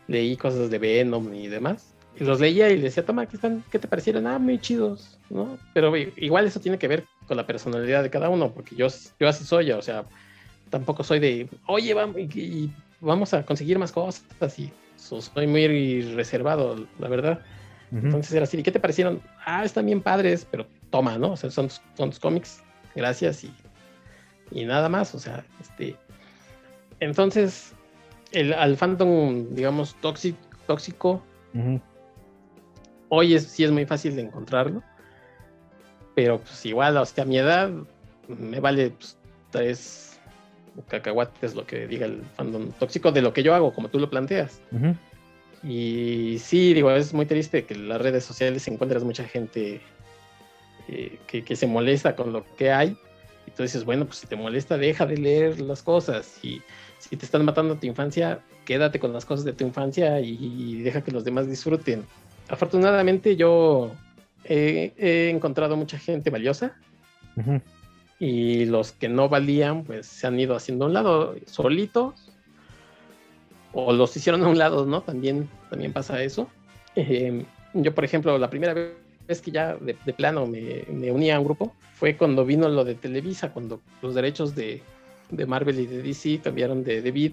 leí 0.08 0.36
cosas 0.36 0.70
de 0.70 0.78
Venom 0.80 1.32
y 1.32 1.46
demás. 1.46 1.94
Y 2.18 2.24
los 2.24 2.40
leía 2.40 2.70
y 2.70 2.76
le 2.76 2.84
decía, 2.84 3.04
toma, 3.04 3.26
¿qué, 3.26 3.36
están, 3.36 3.64
¿qué 3.70 3.78
te 3.78 3.88
parecieron? 3.88 4.26
Ah, 4.26 4.38
muy 4.38 4.58
chidos, 4.58 5.18
¿no? 5.30 5.58
Pero 5.72 5.96
igual 5.96 6.46
eso 6.46 6.60
tiene 6.60 6.78
que 6.78 6.88
ver 6.88 7.04
con 7.26 7.36
la 7.36 7.46
personalidad 7.46 8.02
de 8.02 8.10
cada 8.10 8.28
uno, 8.28 8.52
porque 8.52 8.76
yo, 8.76 8.86
yo 9.18 9.28
así 9.28 9.44
soy, 9.44 9.72
o 9.72 9.82
sea, 9.82 10.04
tampoco 10.70 11.02
soy 11.02 11.18
de, 11.18 11.48
oye, 11.66 11.92
vamos, 11.92 12.16
y, 12.18 12.70
vamos 13.00 13.34
a 13.34 13.44
conseguir 13.44 13.78
más 13.78 13.90
cosas, 13.90 14.24
y 14.58 14.70
soy 15.04 15.46
muy 15.46 16.02
reservado, 16.14 16.86
la 16.98 17.08
verdad. 17.08 17.40
Entonces 17.92 18.32
era 18.32 18.42
así, 18.42 18.58
¿y 18.58 18.62
qué 18.62 18.72
te 18.72 18.80
parecieron? 18.80 19.22
Ah, 19.44 19.64
están 19.64 19.86
bien 19.86 20.00
padres, 20.00 20.46
pero 20.50 20.66
toma, 20.90 21.16
¿no? 21.16 21.32
O 21.32 21.36
sea, 21.36 21.50
son, 21.50 21.70
son 21.70 22.10
tus 22.10 22.18
cómics, 22.18 22.60
gracias 22.96 23.44
y, 23.44 23.52
y 24.50 24.64
nada 24.64 24.88
más, 24.88 25.14
o 25.14 25.18
sea, 25.20 25.44
este... 25.60 25.96
Entonces, 26.98 27.72
el, 28.32 28.52
al 28.52 28.76
fandom, 28.76 29.54
digamos, 29.54 29.94
tóxico, 30.00 30.38
tóxico 30.66 31.22
hoy 33.08 33.34
es, 33.34 33.44
sí 33.46 33.64
es 33.64 33.70
muy 33.70 33.86
fácil 33.86 34.16
de 34.16 34.22
encontrarlo, 34.22 34.82
pero 36.14 36.40
pues 36.40 36.64
igual, 36.66 36.96
o 36.96 37.04
sea, 37.04 37.24
a 37.24 37.26
mi 37.26 37.38
edad 37.38 37.70
me 38.28 38.60
vale 38.60 38.90
pues, 38.90 39.16
tres 39.50 40.13
cacahuates 40.88 41.54
lo 41.54 41.66
que 41.66 41.86
diga 41.86 42.06
el 42.06 42.22
fandom 42.36 42.70
tóxico 42.72 43.12
de 43.12 43.22
lo 43.22 43.32
que 43.32 43.42
yo 43.42 43.54
hago, 43.54 43.72
como 43.72 43.88
tú 43.88 43.98
lo 43.98 44.10
planteas. 44.10 44.60
Y 45.62 46.38
sí, 46.40 46.74
digo, 46.74 46.90
es 46.90 47.14
muy 47.14 47.26
triste 47.26 47.64
que 47.64 47.74
en 47.74 47.88
las 47.88 48.00
redes 48.00 48.24
sociales 48.24 48.66
encuentras 48.68 49.02
mucha 49.02 49.24
gente 49.24 49.80
eh, 50.88 51.18
que, 51.26 51.56
se 51.56 51.66
molesta 51.66 52.14
con 52.14 52.32
lo 52.32 52.44
que 52.56 52.70
hay. 52.70 52.96
Y 53.46 53.50
tú 53.50 53.62
dices, 53.62 53.84
bueno, 53.84 54.04
pues 54.04 54.18
si 54.18 54.26
te 54.26 54.36
molesta, 54.36 54.76
deja 54.76 55.06
de 55.06 55.16
leer 55.16 55.60
las 55.60 55.82
cosas. 55.82 56.38
Y 56.42 56.60
si 56.98 57.16
te 57.16 57.24
están 57.24 57.44
matando 57.44 57.76
tu 57.76 57.86
infancia, 57.86 58.40
quédate 58.64 58.98
con 58.98 59.12
las 59.12 59.24
cosas 59.24 59.44
de 59.44 59.52
tu 59.52 59.64
infancia 59.64 60.20
y, 60.20 60.82
deja 60.82 61.02
que 61.02 61.12
los 61.12 61.24
demás 61.24 61.48
disfruten. 61.48 62.04
Afortunadamente 62.48 63.36
yo 63.36 63.90
he, 64.44 65.30
encontrado 65.30 65.76
mucha 65.76 65.98
gente 65.98 66.28
valiosa 66.28 66.76
y 68.18 68.66
los 68.66 68.92
que 68.92 69.08
no 69.08 69.28
valían 69.28 69.84
pues 69.84 70.06
se 70.06 70.26
han 70.26 70.38
ido 70.38 70.54
haciendo 70.54 70.84
a 70.84 70.88
un 70.88 70.94
lado 70.94 71.34
solitos 71.46 72.30
o 73.72 73.92
los 73.92 74.16
hicieron 74.16 74.42
a 74.44 74.48
un 74.48 74.56
lado, 74.56 74.86
¿no? 74.86 75.02
También, 75.02 75.48
también 75.68 75.92
pasa 75.92 76.22
eso. 76.22 76.48
Em, 76.94 77.44
yo, 77.74 77.92
por 77.94 78.04
ejemplo, 78.04 78.38
la 78.38 78.48
primera 78.48 78.72
vez 78.72 79.40
que 79.40 79.50
ya 79.50 79.76
de, 79.76 79.94
plano 80.12 80.46
me, 80.46 80.84
me, 80.88 81.10
uní 81.10 81.30
a 81.30 81.38
un 81.40 81.44
grupo 81.44 81.74
fue 81.94 82.16
cuando 82.16 82.44
vino 82.44 82.68
lo 82.68 82.84
de 82.84 82.94
Televisa, 82.94 83.52
cuando 83.52 83.80
los 84.00 84.14
derechos 84.14 84.54
de, 84.54 84.80
de 85.30 85.46
Marvel 85.46 85.80
y 85.80 85.86
de 85.86 86.02
DC 86.02 86.40
cambiaron 86.42 86.84
de 86.84 87.02
David 87.02 87.32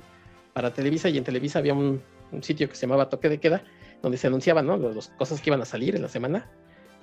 para 0.54 0.74
Televisa 0.74 1.10
y 1.10 1.18
en 1.18 1.24
Televisa 1.24 1.60
había 1.60 1.74
un, 1.74 2.02
un, 2.32 2.44
sitio 2.44 2.68
que 2.68 2.76
se 2.76 2.82
llamaba 2.82 3.10
Toque 3.10 3.30
de 3.30 3.40
Queda, 3.40 3.64
donde 4.02 4.18
se 4.18 4.28
anunciaban, 4.28 4.66
¿no? 4.66 4.78
Las 4.78 5.10
cosas 5.10 5.42
que 5.42 5.52
iban 5.52 5.62
a 5.62 5.66
salir 5.66 5.96
en 5.96 6.02
la 6.02 6.10
semana. 6.10 6.50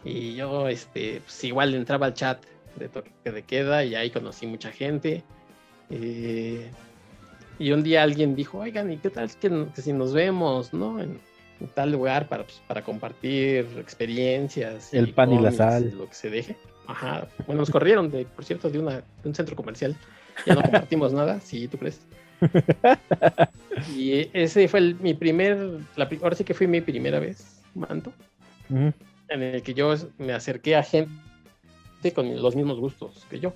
Y 0.05 0.35
yo, 0.35 0.69
este, 0.69 1.21
pues 1.25 1.45
igual 1.45 1.75
entraba 1.75 2.07
al 2.07 2.15
chat 2.15 2.45
de 2.77 2.89
toque 2.89 3.11
de 3.25 3.43
queda 3.43 3.85
y 3.85 3.95
ahí 3.95 4.11
conocí 4.11 4.47
mucha 4.47 4.71
gente. 4.71 5.23
Eh, 5.91 6.71
y 7.59 7.73
un 7.73 7.83
día 7.83 8.03
alguien 8.03 8.37
dijo, 8.37 8.59
oigan, 8.59 8.93
¿y 8.93 8.99
qué 8.99 9.11
tal 9.11 9.31
que, 9.37 9.67
si 9.75 9.93
nos 9.93 10.13
vemos, 10.13 10.73
no? 10.73 11.01
En, 11.01 11.21
tal 11.75 11.91
lugar 11.91 12.29
para, 12.29 12.45
pues, 12.45 12.63
para 12.69 12.83
compartir 12.83 13.67
experiencias. 13.79 14.95
El 14.95 15.13
pan 15.13 15.33
y 15.33 15.41
la 15.41 15.51
sal. 15.51 15.93
Lo 15.97 16.09
que 16.09 16.15
se 16.15 16.31
deje. 16.31 16.57
Ajá. 16.87 17.27
Bueno, 17.47 17.63
nos 17.63 17.71
corrieron, 17.71 18.11
de, 18.13 18.25
por 18.27 18.45
cierto, 18.45 18.71
de, 18.71 18.79
una, 18.79 18.93
de 18.93 19.29
un 19.29 19.35
centro 19.35 19.57
comercial. 19.57 19.97
Ya 20.47 20.55
no 20.55 20.63
compartimos 20.63 21.13
nada, 21.13 21.41
si 21.41 21.67
tú 21.67 21.77
crees. 21.77 22.01
y 23.97 24.31
ese 24.33 24.69
fue 24.69 24.95
mi 24.95 25.15
primer, 25.15 25.59
la, 25.97 26.09
ahora 26.23 26.37
sí 26.37 26.45
que 26.45 26.55
fue 26.55 26.69
mi 26.69 26.81
primera 26.81 27.19
vez, 27.19 27.61
Manto, 27.75 28.13
en 28.71 29.43
el 29.43 29.61
que 29.63 29.75
yo 29.75 29.93
me 30.19 30.33
acerqué 30.33 30.77
a 30.77 30.85
gente 30.85 31.11
con 32.15 32.41
los 32.41 32.57
mismos 32.57 32.79
gustos 32.79 33.27
que 33.29 33.41
yo. 33.41 33.53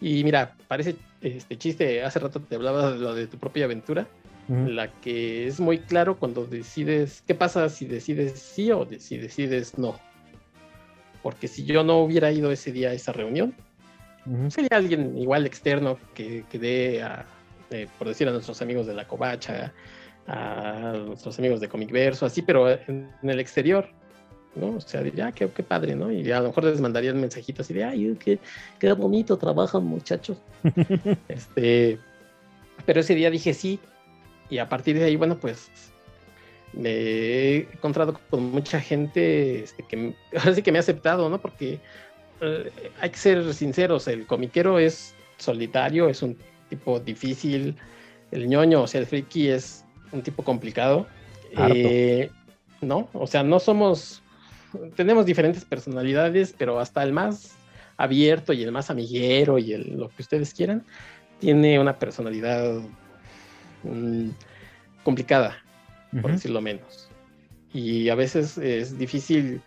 Y 0.00 0.22
mira, 0.24 0.54
parece 0.68 0.96
este 1.20 1.58
chiste, 1.58 2.02
hace 2.04 2.18
rato 2.20 2.40
te 2.40 2.54
hablaba 2.54 2.92
de 2.92 2.98
lo 2.98 3.14
de 3.14 3.26
tu 3.26 3.38
propia 3.38 3.64
aventura, 3.64 4.06
la 4.48 4.90
que 5.02 5.46
es 5.46 5.60
muy 5.60 5.78
claro 5.78 6.18
cuando 6.18 6.46
decides, 6.46 7.22
¿qué 7.26 7.34
pasa 7.34 7.68
si 7.68 7.84
decides 7.84 8.38
sí 8.38 8.70
o 8.70 8.88
si 8.98 9.18
decides 9.18 9.76
no? 9.76 9.98
Porque 11.22 11.48
si 11.48 11.64
yo 11.64 11.84
no 11.84 11.98
hubiera 11.98 12.32
ido 12.32 12.50
ese 12.50 12.72
día 12.72 12.90
a 12.90 12.92
esa 12.94 13.12
reunión, 13.12 13.54
sería 14.48 14.70
alguien 14.72 15.18
igual 15.18 15.44
externo 15.44 15.98
que, 16.14 16.44
que 16.50 16.58
dé 16.58 17.02
a, 17.02 17.26
eh, 17.70 17.88
por 17.98 18.08
decir 18.08 18.28
a 18.28 18.32
nuestros 18.32 18.62
amigos 18.62 18.86
de 18.86 18.94
la 18.94 19.06
Covacha, 19.06 19.72
a 20.26 20.94
nuestros 21.06 21.38
amigos 21.38 21.60
de 21.60 21.68
Comic 21.68 21.90
Verso, 21.90 22.24
así, 22.24 22.40
pero 22.40 22.70
en 22.70 23.10
el 23.22 23.40
exterior. 23.40 23.90
¿No? 24.54 24.76
O 24.76 24.80
sea, 24.80 25.02
diría, 25.02 25.28
ah, 25.28 25.32
qué, 25.32 25.46
padre, 25.48 25.94
¿no? 25.94 26.10
Y 26.10 26.30
a 26.30 26.40
lo 26.40 26.48
mejor 26.48 26.64
les 26.64 26.80
mandarían 26.80 27.20
mensajitos 27.20 27.66
así 27.66 27.74
de, 27.74 27.84
ay, 27.84 28.16
qué, 28.18 28.38
qué 28.78 28.92
bonito 28.92 29.36
trabajan, 29.36 29.84
muchachos. 29.84 30.38
este, 31.28 31.98
pero 32.86 33.00
ese 33.00 33.14
día 33.14 33.30
dije 33.30 33.54
sí, 33.54 33.78
y 34.50 34.58
a 34.58 34.68
partir 34.68 34.98
de 34.98 35.04
ahí, 35.04 35.16
bueno, 35.16 35.36
pues 35.38 35.70
me 36.72 36.90
he 36.90 37.56
encontrado 37.72 38.18
con 38.30 38.50
mucha 38.50 38.80
gente 38.80 39.64
este, 39.64 39.82
que 39.84 40.14
así 40.36 40.62
que 40.62 40.72
me 40.72 40.78
ha 40.78 40.80
aceptado, 40.80 41.28
¿no? 41.28 41.40
Porque 41.40 41.80
eh, 42.40 42.72
hay 43.00 43.10
que 43.10 43.18
ser 43.18 43.54
sinceros, 43.54 44.08
el 44.08 44.26
comiquero 44.26 44.78
es 44.78 45.14
solitario, 45.38 46.08
es 46.08 46.22
un 46.22 46.36
tipo 46.68 47.00
difícil, 47.00 47.76
el 48.30 48.48
ñoño, 48.48 48.82
o 48.82 48.86
sea, 48.86 49.00
el 49.00 49.06
friki 49.06 49.48
es 49.48 49.84
un 50.12 50.22
tipo 50.22 50.42
complicado. 50.42 51.06
Eh, 51.56 52.30
¿no? 52.80 53.08
O 53.12 53.26
sea, 53.26 53.42
no 53.42 53.58
somos 53.58 54.22
tenemos 54.96 55.26
diferentes 55.26 55.64
personalidades, 55.64 56.54
pero 56.56 56.78
hasta 56.80 57.02
el 57.02 57.12
más 57.12 57.56
abierto 57.96 58.52
y 58.52 58.62
el 58.62 58.72
más 58.72 58.90
amiguero 58.90 59.58
y 59.58 59.72
el, 59.72 59.98
lo 59.98 60.08
que 60.08 60.22
ustedes 60.22 60.54
quieran, 60.54 60.84
tiene 61.40 61.78
una 61.78 61.98
personalidad 61.98 62.80
mm, 63.82 64.28
complicada, 65.02 65.58
por 66.22 66.32
decirlo 66.32 66.60
menos. 66.60 67.08
Y 67.72 68.08
a 68.08 68.14
veces 68.14 68.56
es 68.58 68.96
difícil 68.98 69.60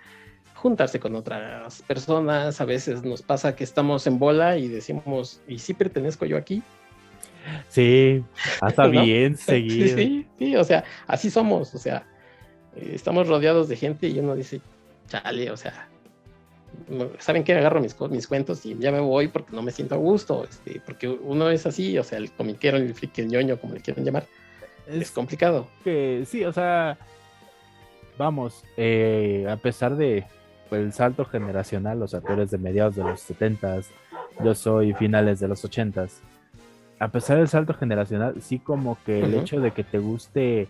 juntarse 0.55 0.99
con 0.99 1.15
otras 1.15 1.81
personas, 1.83 2.61
a 2.61 2.65
veces 2.65 3.03
nos 3.03 3.21
pasa 3.21 3.55
que 3.55 3.63
estamos 3.63 4.05
en 4.07 4.19
bola 4.19 4.57
y 4.57 4.67
decimos, 4.67 5.41
¿y 5.47 5.59
si 5.59 5.73
pertenezco 5.73 6.25
yo 6.25 6.37
aquí? 6.37 6.61
Sí, 7.67 8.23
hasta 8.61 8.87
bien 8.87 9.37
seguido. 9.37 9.97
Sí, 9.97 10.27
sí, 10.37 10.55
o 10.55 10.63
sea, 10.63 10.83
así 11.07 11.29
somos, 11.29 11.73
o 11.73 11.77
sea, 11.79 12.05
eh, 12.75 12.91
estamos 12.93 13.27
rodeados 13.27 13.67
de 13.69 13.75
gente 13.75 14.07
y 14.07 14.19
uno 14.19 14.35
dice, 14.35 14.61
chale, 15.11 15.51
o 15.51 15.57
sea, 15.57 15.87
¿saben 17.19 17.43
qué? 17.43 17.53
Agarro 17.53 17.81
mis, 17.81 17.99
mis 18.09 18.27
cuentos 18.27 18.65
y 18.65 18.77
ya 18.77 18.91
me 18.91 18.99
voy 18.99 19.27
porque 19.27 19.55
no 19.55 19.61
me 19.61 19.71
siento 19.71 19.95
a 19.95 19.97
gusto, 19.97 20.45
este, 20.49 20.81
porque 20.85 21.07
uno 21.09 21.49
es 21.49 21.65
así, 21.65 21.97
o 21.97 22.03
sea, 22.03 22.17
el 22.17 22.31
comiquero, 22.31 22.77
el 22.77 22.93
friki, 22.93 23.21
el 23.21 23.27
ñoño, 23.27 23.59
como 23.59 23.73
le 23.73 23.81
quieran 23.81 24.05
llamar, 24.05 24.25
es, 24.87 25.11
complicado. 25.11 25.67
Que 25.83 26.23
sí, 26.25 26.43
o 26.45 26.53
sea, 26.53 26.97
vamos, 28.17 28.63
eh, 28.77 29.45
a 29.49 29.57
pesar 29.57 29.95
de 29.95 30.25
pues, 30.69 30.81
el 30.81 30.93
salto 30.93 31.25
generacional, 31.25 32.01
o 32.01 32.07
sea, 32.07 32.21
tú 32.21 32.31
eres 32.33 32.51
de 32.51 32.57
mediados 32.57 32.95
de 32.95 33.03
los 33.03 33.19
70 33.21 33.81
yo 34.43 34.55
soy 34.55 34.93
finales 34.93 35.39
de 35.39 35.47
los 35.49 35.63
80 35.63 36.07
a 36.99 37.07
pesar 37.07 37.37
del 37.37 37.47
salto 37.47 37.73
generacional, 37.73 38.35
sí 38.41 38.59
como 38.59 38.95
que 39.03 39.21
el 39.21 39.33
hecho 39.33 39.59
de 39.59 39.71
que 39.71 39.83
te 39.83 39.97
guste 39.97 40.69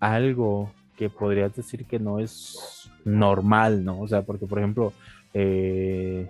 algo 0.00 0.72
que 0.96 1.08
podrías 1.08 1.54
decir 1.54 1.84
que 1.84 2.00
no 2.00 2.18
es 2.18 2.81
normal, 3.04 3.84
¿no? 3.84 4.00
O 4.00 4.08
sea, 4.08 4.22
porque 4.22 4.46
por 4.46 4.58
ejemplo, 4.58 4.92
eh, 5.34 6.28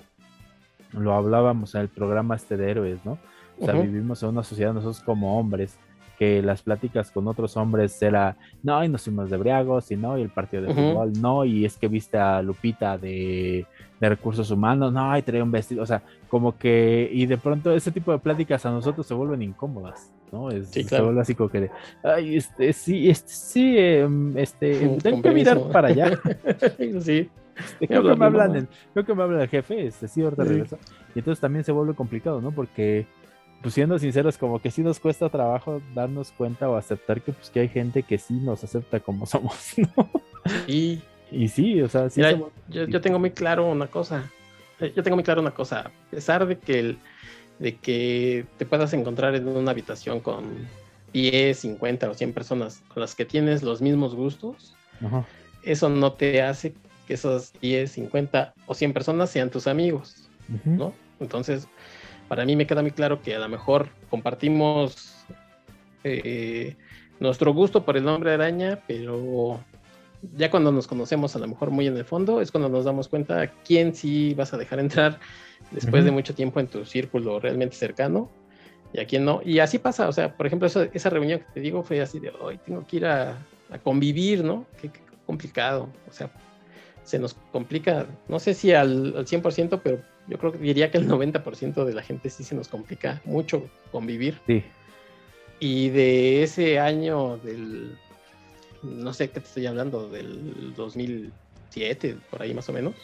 lo 0.93 1.14
hablábamos 1.14 1.75
en 1.75 1.83
el 1.83 1.89
programa 1.89 2.37
este 2.37 2.57
de 2.57 2.70
héroes, 2.70 2.99
¿no? 3.05 3.18
O 3.59 3.64
sea, 3.64 3.75
vivimos 3.75 4.23
en 4.23 4.31
una 4.31 4.43
sociedad 4.43 4.73
nosotros 4.73 5.01
como 5.01 5.39
hombres 5.39 5.79
que 6.18 6.43
las 6.43 6.62
pláticas 6.62 7.11
con 7.11 7.27
otros 7.27 7.57
hombres 7.57 8.01
era, 8.01 8.37
no, 8.62 8.85
y 8.85 8.89
nos 8.89 9.03
fuimos 9.03 9.31
de 9.31 9.37
briagos, 9.37 9.91
y 9.91 9.97
no, 9.97 10.16
y 10.18 10.23
el 10.23 10.29
partido 10.29 10.62
de 10.62 10.73
fútbol, 10.73 11.12
no, 11.20 11.45
y 11.45 11.64
es 11.64 11.77
que 11.77 11.89
viste 11.89 12.18
a 12.18 12.43
Lupita 12.43 12.97
de, 12.99 13.66
recursos 14.01 14.51
humanos, 14.51 14.93
no, 14.93 15.16
y 15.16 15.23
traía 15.23 15.43
un 15.43 15.51
vestido, 15.51 15.83
o 15.83 15.87
sea, 15.87 16.03
como 16.29 16.57
que, 16.57 17.09
y 17.12 17.27
de 17.27 17.39
pronto 17.39 17.73
ese 17.73 17.91
tipo 17.91 18.12
de 18.12 18.18
pláticas 18.18 18.64
a 18.66 18.70
nosotros 18.70 19.07
se 19.07 19.14
vuelven 19.14 19.43
incómodas, 19.43 20.12
¿no? 20.33 20.51
Es, 20.51 20.72
vuelve 20.91 21.20
así 21.20 21.35
como 21.35 21.51
que, 21.51 21.70
ay, 22.03 22.37
este, 22.37 22.72
sí, 22.72 23.09
este, 23.09 23.33
sí, 23.33 23.78
em, 23.78 24.37
este, 24.37 24.89
tengo 25.03 25.22
que 25.22 25.30
mirar 25.30 25.61
para 25.70 25.89
allá. 25.89 26.18
sí. 27.01 27.28
Este, 27.55 27.87
creo, 27.87 28.03
que 28.03 28.16
me 28.16 28.24
hablan 28.24 28.57
el, 28.57 28.68
creo 28.95 29.05
que 29.05 29.14
me 29.14 29.22
habla 29.22 29.43
el 29.43 29.49
jefe, 29.49 29.87
este, 29.87 30.09
sí, 30.09 30.22
ahorita 30.22 30.45
regreso. 30.45 30.78
Y 31.14 31.18
entonces 31.18 31.41
también 31.41 31.64
se 31.64 31.70
vuelve 31.70 31.95
complicado, 31.95 32.41
¿no? 32.41 32.51
Porque 32.51 33.07
pues 33.61 33.74
siendo 33.74 33.99
sinceros, 33.99 34.39
como 34.39 34.61
que 34.61 34.70
sí 34.70 34.83
nos 34.83 34.99
cuesta 34.99 35.28
trabajo 35.28 35.80
darnos 35.95 36.33
cuenta 36.33 36.68
o 36.68 36.76
aceptar 36.76 37.22
que 37.22 37.33
pues 37.33 37.49
que 37.51 37.61
hay 37.61 37.68
gente 37.68 38.03
que 38.03 38.18
sí 38.18 38.35
nos 38.35 38.64
acepta 38.64 39.01
como 39.01 39.26
somos, 39.26 39.74
¿no? 39.97 40.11
Y, 40.66 41.01
y 41.30 41.49
sí, 41.49 41.80
o 41.80 41.89
sea, 41.89 42.11
sí 42.11 42.20
yo, 42.68 43.01
tengo 43.01 43.18
muy 43.18 43.30
claro 43.30 43.70
una 43.70 43.87
cosa. 43.87 44.30
Yo 44.80 45.03
tengo 45.05 45.16
muy 45.16 45.22
claro 45.22 45.41
una 45.41 45.53
cosa. 45.53 45.80
A 45.80 46.11
pesar 46.11 46.45
de 46.45 46.59
que 46.59 46.80
el, 46.80 46.99
de 47.63 47.77
que 47.77 48.45
te 48.59 48.67
puedas 48.67 48.93
encontrar 48.93 49.37
en 49.37 49.47
una 49.47 49.71
habitación 49.71 50.19
con 50.19 50.67
10, 51.13 51.57
50 51.57 52.11
o 52.11 52.15
100 52.15 52.33
personas 52.33 52.83
con 52.93 53.01
las 53.01 53.15
que 53.15 53.25
tienes 53.25 53.63
los 53.63 53.81
mismos 53.81 54.17
gustos, 54.17 54.75
eso 55.63 55.89
no 55.89 56.13
te 56.13 56.43
hace 56.43 56.75
que 57.07 57.15
esos 57.15 57.53
10, 57.61 57.89
50 57.89 58.55
o 58.67 58.75
100 58.75 58.93
personas 58.93 59.31
sean 59.31 59.49
tus 59.49 59.69
amigos, 59.69 60.29
¿no? 60.65 60.93
Entonces, 61.21 61.69
para 62.27 62.45
mí 62.45 62.57
me 62.57 62.67
queda 62.67 62.83
muy 62.83 62.91
claro 62.91 63.23
que 63.23 63.37
a 63.37 63.39
lo 63.39 63.49
mejor 63.49 63.91
compartimos 64.11 65.25
eh, 66.03 66.75
nuestro 67.21 67.55
gusto 67.55 67.85
por 67.85 67.97
el 67.97 68.03
nombre 68.03 68.31
de 68.31 68.35
araña, 68.35 68.81
pero 68.89 69.61
ya 70.37 70.51
cuando 70.51 70.73
nos 70.73 70.89
conocemos 70.89 71.37
a 71.37 71.39
lo 71.39 71.47
mejor 71.47 71.71
muy 71.71 71.87
en 71.87 71.97
el 71.97 72.05
fondo 72.05 72.41
es 72.41 72.51
cuando 72.51 72.69
nos 72.69 72.85
damos 72.85 73.07
cuenta 73.07 73.53
quién 73.65 73.95
sí 73.95 74.35
vas 74.35 74.53
a 74.53 74.57
dejar 74.57 74.81
entrar 74.81 75.21
después 75.73 76.05
de 76.05 76.11
mucho 76.11 76.35
tiempo 76.35 76.61
en 76.61 76.66
tu 76.66 76.85
círculo 76.85 77.41
realmente 77.41 77.77
cercano 77.77 78.31
y 78.93 79.01
a 79.01 79.07
quién 79.07 79.25
no. 79.25 79.41
Y 79.45 79.59
así 79.59 79.79
pasa, 79.79 80.09
o 80.09 80.12
sea, 80.12 80.37
por 80.37 80.47
ejemplo, 80.47 80.68
esa 80.68 81.11
reunión 81.11 81.41
que 81.41 81.47
te 81.55 81.61
digo 81.61 81.83
fue 81.83 82.01
así 82.01 82.20
de 82.20 82.31
hoy 82.41 82.59
tengo 82.64 82.87
que 82.87 82.97
ir 82.97 83.07
a, 83.07 83.39
convivir, 83.83 84.45
¿no? 84.45 84.66
Qué, 84.81 84.91
complicado, 85.25 85.89
o 86.09 86.12
sea, 86.12 86.31
se 87.05 87.18
nos 87.18 87.35
complica, 87.53 88.07
no 88.29 88.39
sé 88.39 88.53
si 88.53 88.73
al, 88.73 89.16
al 89.16 89.27
100%, 89.27 89.81
pero 89.83 89.99
yo 90.29 90.39
creo 90.39 90.53
que 90.53 90.59
diría 90.59 90.91
que 90.91 90.99
el 90.99 91.09
90% 91.09 91.85
de 91.85 91.95
la 91.95 92.03
gente 92.03 92.29
sí 92.29 92.45
se 92.45 92.55
nos 92.55 92.68
complica 92.68 93.23
mucho 93.25 93.68
convivir. 93.91 94.39
Sí. 94.47 94.62
Y 95.59 95.91
de 95.91 96.43
ese 96.43 96.79
año 96.79 97.39
del, 97.39 97.97
no 98.83 99.12
sé 99.14 99.29
qué 99.31 99.41
te 99.41 99.47
estoy 99.47 99.66
hablando, 99.66 100.09
del 100.09 100.75
2007, 100.77 102.16
por 102.31 102.43
ahí 102.43 102.53
más 102.53 102.68
o 102.68 102.73
menos, 102.73 102.95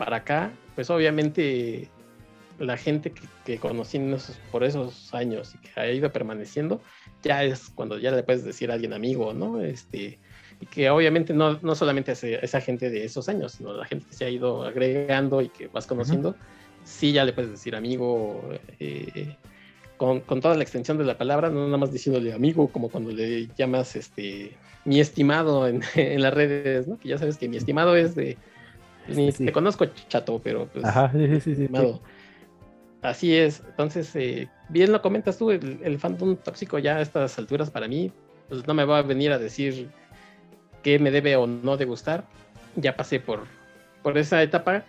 para 0.00 0.16
acá, 0.16 0.50
pues 0.74 0.88
obviamente 0.88 1.90
la 2.58 2.78
gente 2.78 3.10
que, 3.10 3.20
que 3.44 3.58
conocí 3.58 4.00
por 4.50 4.64
esos 4.64 5.12
años 5.12 5.54
y 5.54 5.58
que 5.58 5.78
ha 5.78 5.92
ido 5.92 6.10
permaneciendo, 6.10 6.80
ya 7.22 7.44
es 7.44 7.68
cuando 7.74 7.98
ya 7.98 8.10
le 8.10 8.22
puedes 8.22 8.42
decir 8.42 8.70
a 8.70 8.74
alguien 8.74 8.94
amigo, 8.94 9.34
¿no? 9.34 9.60
Este, 9.60 10.18
y 10.58 10.66
que 10.66 10.88
obviamente 10.88 11.34
no, 11.34 11.58
no 11.60 11.74
solamente 11.74 12.12
es 12.12 12.24
esa 12.24 12.62
gente 12.62 12.88
de 12.88 13.04
esos 13.04 13.28
años, 13.28 13.52
sino 13.52 13.74
la 13.74 13.84
gente 13.84 14.06
que 14.06 14.14
se 14.14 14.24
ha 14.24 14.30
ido 14.30 14.62
agregando 14.62 15.42
y 15.42 15.50
que 15.50 15.68
vas 15.68 15.86
conociendo, 15.86 16.34
sí 16.82 17.12
ya 17.12 17.26
le 17.26 17.34
puedes 17.34 17.50
decir 17.50 17.76
amigo, 17.76 18.42
eh, 18.78 19.36
con, 19.98 20.20
con, 20.20 20.40
toda 20.40 20.54
la 20.54 20.62
extensión 20.62 20.96
de 20.96 21.04
la 21.04 21.18
palabra, 21.18 21.50
no 21.50 21.66
nada 21.66 21.76
más 21.76 21.92
diciéndole 21.92 22.32
amigo, 22.32 22.68
como 22.68 22.88
cuando 22.88 23.10
le 23.10 23.48
llamas 23.54 23.96
este 23.96 24.56
mi 24.86 24.98
estimado 24.98 25.68
en, 25.68 25.82
en 25.94 26.22
las 26.22 26.32
redes, 26.32 26.88
¿no? 26.88 26.98
Que 26.98 27.10
ya 27.10 27.18
sabes 27.18 27.36
que 27.36 27.50
mi 27.50 27.58
estimado 27.58 27.96
es 27.96 28.14
de 28.14 28.38
ni 29.08 29.32
te 29.32 29.52
conozco 29.52 29.86
chato, 30.08 30.40
pero 30.42 30.66
pues 30.66 30.84
Ajá, 30.84 31.10
sí, 31.12 31.40
sí, 31.40 31.52
estimado. 31.52 32.00
Así 33.02 33.34
es, 33.34 33.62
entonces, 33.66 34.14
eh, 34.14 34.48
bien 34.68 34.92
lo 34.92 35.00
comentas 35.00 35.38
tú, 35.38 35.50
el, 35.50 35.80
el 35.82 35.98
fandom 35.98 36.36
tóxico 36.36 36.78
ya 36.78 36.96
a 36.96 37.00
estas 37.00 37.38
alturas 37.38 37.70
para 37.70 37.88
mí, 37.88 38.12
pues 38.48 38.66
no 38.66 38.74
me 38.74 38.84
va 38.84 38.98
a 38.98 39.02
venir 39.02 39.32
a 39.32 39.38
decir 39.38 39.88
qué 40.82 40.98
me 40.98 41.10
debe 41.10 41.36
o 41.36 41.46
no 41.46 41.76
de 41.76 41.84
gustar. 41.84 42.24
Ya 42.76 42.96
pasé 42.96 43.20
por, 43.20 43.44
por 44.02 44.16
esa 44.18 44.42
etapa 44.42 44.84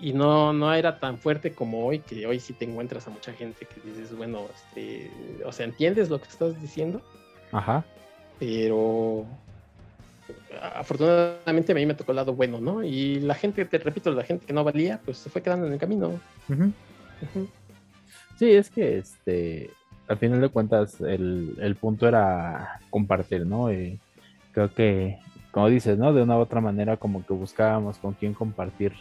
y 0.00 0.12
no, 0.12 0.52
no 0.52 0.72
era 0.74 0.98
tan 0.98 1.18
fuerte 1.18 1.52
como 1.52 1.86
hoy, 1.86 2.00
que 2.00 2.26
hoy 2.26 2.40
sí 2.40 2.52
te 2.52 2.64
encuentras 2.64 3.06
a 3.06 3.10
mucha 3.10 3.32
gente 3.32 3.66
que 3.66 3.80
dices, 3.88 4.16
bueno, 4.16 4.46
este, 4.54 5.10
o 5.44 5.52
sea, 5.52 5.66
¿entiendes 5.66 6.10
lo 6.10 6.20
que 6.20 6.28
estás 6.28 6.60
diciendo? 6.60 7.00
Ajá. 7.52 7.84
Pero 8.38 9.26
afortunadamente 10.60 11.72
a 11.72 11.74
mí 11.74 11.86
me 11.86 11.94
tocó 11.94 12.12
el 12.12 12.16
lado 12.16 12.34
bueno, 12.34 12.60
¿no? 12.60 12.82
Y 12.82 13.20
la 13.20 13.34
gente, 13.34 13.64
te 13.64 13.78
repito, 13.78 14.10
la 14.12 14.24
gente 14.24 14.46
que 14.46 14.52
no 14.52 14.64
valía, 14.64 15.00
pues 15.04 15.18
se 15.18 15.30
fue 15.30 15.42
quedando 15.42 15.66
en 15.66 15.72
el 15.72 15.78
camino. 15.78 16.12
Sí, 18.38 18.50
es 18.50 18.70
que 18.70 18.98
este, 18.98 19.70
al 20.08 20.18
final 20.18 20.40
de 20.40 20.48
cuentas, 20.48 21.00
el, 21.00 21.56
el 21.60 21.76
punto 21.76 22.06
era 22.08 22.80
compartir, 22.90 23.46
¿no? 23.46 23.72
Y 23.72 23.98
creo 24.52 24.72
que, 24.72 25.18
como 25.50 25.68
dices, 25.68 25.98
¿no? 25.98 26.12
De 26.12 26.22
una 26.22 26.36
u 26.36 26.40
otra 26.40 26.60
manera 26.60 26.96
como 26.96 27.24
que 27.24 27.32
buscábamos 27.32 27.98
con 27.98 28.14
quién 28.14 28.34
compartir 28.34 28.92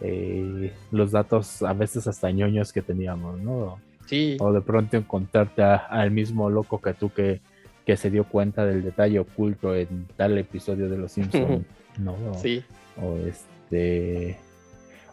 eh, 0.00 0.72
los 0.90 1.12
datos, 1.12 1.62
a 1.62 1.72
veces 1.72 2.06
hasta 2.06 2.30
ñoños 2.30 2.72
que 2.72 2.82
teníamos, 2.82 3.40
¿no? 3.40 3.78
Sí. 4.06 4.36
O 4.40 4.52
de 4.52 4.60
pronto 4.60 4.96
encontrarte 4.96 5.62
al 5.62 6.10
mismo 6.10 6.50
loco 6.50 6.80
que 6.80 6.92
tú 6.92 7.10
que, 7.10 7.40
que 7.84 7.96
se 7.96 8.10
dio 8.10 8.24
cuenta 8.24 8.64
del 8.64 8.82
detalle 8.82 9.18
oculto 9.18 9.74
en 9.74 10.06
tal 10.16 10.38
episodio 10.38 10.88
de 10.88 10.98
Los 10.98 11.12
Simpsons, 11.12 11.64
¿no? 11.98 12.16
sí. 12.34 12.62
O 13.00 13.16
este... 13.16 14.38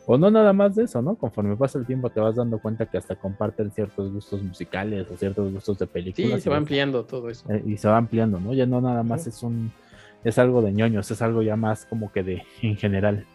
O 0.06 0.18
no 0.18 0.32
nada 0.32 0.54
más 0.54 0.76
de 0.76 0.86
eso, 0.86 1.04
¿no? 1.04 1.16
Conforme 1.16 1.56
pasa 1.56 1.78
el 1.78 1.86
tiempo 1.86 2.10
te 2.10 2.20
vas 2.20 2.36
dando 2.36 2.58
cuenta 2.58 2.88
que 2.88 2.98
hasta 2.98 3.16
comparten 3.16 3.70
ciertos 3.70 4.12
gustos 4.12 4.42
musicales 4.42 5.06
o 5.12 5.16
ciertos 5.16 5.54
gustos 5.54 5.78
de 5.78 5.86
películas. 5.86 6.40
Sí, 6.40 6.42
se 6.42 6.50
va 6.50 6.58
ampliando 6.58 7.06
todo 7.06 7.30
eso. 7.30 7.46
Eh, 7.54 7.64
y 7.64 7.78
se 7.78 7.88
va 7.88 7.98
ampliando, 7.98 8.40
¿no? 8.40 8.54
Ya 8.54 8.66
no 8.66 8.82
nada 8.82 9.04
más 9.04 9.28
es 9.28 9.44
un... 9.44 9.72
Es 10.24 10.40
algo 10.40 10.62
de 10.64 10.74
ñoños, 10.74 11.10
es 11.12 11.22
algo 11.22 11.44
ya 11.44 11.56
más 11.56 11.86
como 11.86 12.12
que 12.12 12.24
de 12.24 12.44
en 12.64 12.76
general. 12.76 13.26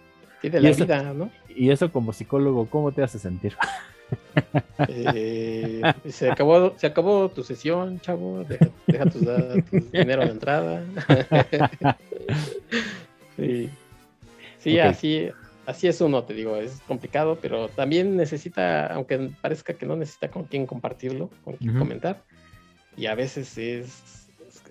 Sí, 0.43 0.49
de 0.49 0.61
la 0.61 0.71
vida, 0.71 1.15
¿no? 1.15 1.31
Y 1.49 1.71
eso 1.71 1.93
como 1.93 2.13
psicólogo, 2.13 2.67
¿cómo 2.67 2.91
te 2.91 3.03
hace 3.03 3.19
sentir? 3.21 3.55
Eh, 4.89 5.83
se, 6.09 6.31
acabó, 6.31 6.75
se 6.77 6.87
acabó 6.87 7.29
tu 7.31 7.43
sesión, 7.43 8.01
chavo. 8.01 8.45
Deja, 8.45 9.07
tus, 9.07 9.23
dinero 9.93 10.25
la 10.25 10.31
entrada. 10.31 10.85
sí, 13.37 13.71
sí 14.59 14.79
así, 14.79 15.29
así 15.67 15.89
es 15.89 16.01
uno, 16.01 16.25
te 16.25 16.35
digo, 16.35 16.57
es 16.57 16.81
complicado, 16.87 17.39
pero 17.41 17.69
también 17.69 18.17
necesita, 18.17 18.87
aunque 18.87 19.31
parezca 19.41 19.75
que 19.75 19.87
no 19.87 19.97
necesita 19.97 20.31
con 20.31 20.45
quién 20.45 20.67
compartirlo, 20.67 21.31
con 21.45 21.57
quién 21.57 21.79
comentar, 21.79 22.23
y 22.97 23.07
a 23.07 23.15
veces 23.15 23.57
es, 23.59 24.29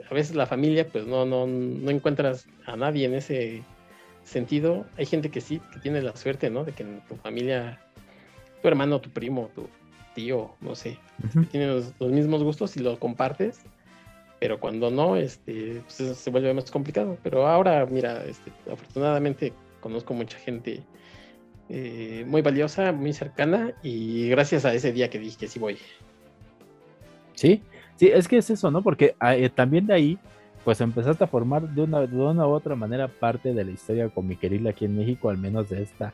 a 0.09 0.13
veces 0.13 0.35
la 0.35 0.45
familia, 0.45 0.87
pues 0.87 1.05
no, 1.05 1.25
no, 1.25 1.47
no 1.47 1.91
encuentras 1.91 2.47
a 2.65 2.75
nadie 2.75 3.05
en 3.05 3.15
ese 3.15 3.63
sentido. 4.23 4.85
Hay 4.97 5.05
gente 5.05 5.29
que 5.29 5.41
sí, 5.41 5.61
que 5.71 5.79
tiene 5.79 6.01
la 6.01 6.15
suerte, 6.15 6.49
¿no? 6.49 6.63
De 6.63 6.71
que 6.71 6.83
en 6.83 7.01
tu 7.07 7.15
familia, 7.15 7.79
tu 8.63 8.69
hermano, 8.69 9.01
tu 9.01 9.09
primo, 9.09 9.51
tu 9.53 9.67
tío, 10.15 10.55
no 10.61 10.73
sé, 10.73 10.97
tienen 11.51 11.69
los, 11.69 12.11
mismos 12.11 12.43
gustos 12.43 12.77
y 12.77 12.79
lo 12.79 12.97
compartes, 12.97 13.59
pero 14.39 14.59
cuando 14.59 14.89
no, 14.89 15.17
este, 15.17 15.81
pues 15.81 16.17
se 16.17 16.29
vuelve 16.29 16.53
más 16.53 16.71
complicado. 16.71 17.17
Pero 17.23 17.45
ahora, 17.45 17.85
mira, 17.85 18.23
este, 18.23 18.51
afortunadamente 18.71 19.53
conozco 19.81 20.13
mucha 20.13 20.37
gente 20.37 20.81
eh, 21.69 22.23
muy 22.27 22.41
valiosa, 22.41 22.93
muy 22.93 23.11
cercana, 23.11 23.73
y 23.83 24.29
gracias 24.29 24.63
a 24.63 24.73
ese 24.73 24.93
día 24.93 25.09
que 25.09 25.19
dije 25.19 25.37
que 25.37 25.47
sí 25.47 25.59
voy. 25.59 25.77
Sí, 27.33 27.61
sí, 27.97 28.07
es 28.07 28.27
que 28.27 28.37
es 28.37 28.49
eso, 28.49 28.71
¿no? 28.71 28.81
Porque 28.81 29.15
ah, 29.19 29.35
eh, 29.35 29.49
también 29.49 29.87
de 29.87 29.93
ahí, 29.93 30.17
pues 30.63 30.79
empezaste 30.79 31.25
a 31.25 31.27
formar 31.27 31.67
de 31.67 31.81
una, 31.81 32.07
de 32.07 32.15
una 32.15 32.47
u 32.47 32.51
otra 32.51 32.75
manera 32.75 33.09
parte 33.09 33.53
de 33.53 33.65
la 33.65 33.71
historia 33.71 34.07
comiqueril 34.07 34.65
aquí 34.67 34.85
en 34.85 34.95
México, 34.95 35.29
al 35.29 35.37
menos 35.37 35.69
de 35.69 35.83
esta, 35.83 36.13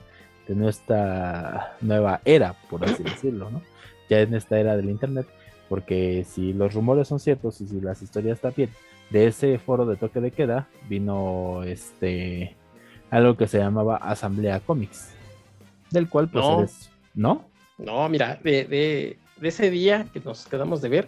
de 0.50 0.56
nuestra 0.56 1.78
nueva 1.80 2.22
era, 2.26 2.54
por 2.70 2.84
así 2.84 3.04
decirlo, 3.04 3.52
¿no? 3.52 3.62
Ya 4.10 4.20
en 4.22 4.34
esta 4.34 4.60
era 4.60 4.76
del 4.76 4.90
internet, 4.90 5.28
porque 5.70 6.26
si 6.28 6.54
los 6.54 6.74
rumores 6.74 7.08
son 7.08 7.20
ciertos 7.20 7.62
y 7.62 7.68
si 7.68 7.80
las 7.80 8.02
historias 8.02 8.38
están 8.38 8.54
bien, 8.58 8.72
de 9.12 9.28
ese 9.28 9.60
foro 9.60 9.86
de 9.86 9.96
toque 9.96 10.20
de 10.20 10.32
queda 10.32 10.68
vino 10.90 11.62
este 11.64 12.56
algo 13.12 13.38
que 13.38 13.48
se 13.48 13.60
llamaba 13.60 13.98
Asamblea 13.98 14.60
Comics, 14.60 15.12
del 15.92 16.10
cual 16.10 16.30
pues 16.30 16.44
No. 16.46 16.60
eres- 16.60 16.90
¿no? 17.14 17.46
No, 17.78 18.10
mira, 18.10 18.40
de, 18.44 18.66
de- 18.66 19.18
de 19.38 19.48
ese 19.48 19.70
día 19.70 20.08
que 20.12 20.20
nos 20.20 20.46
quedamos 20.48 20.82
de 20.82 20.90
ver, 20.90 21.08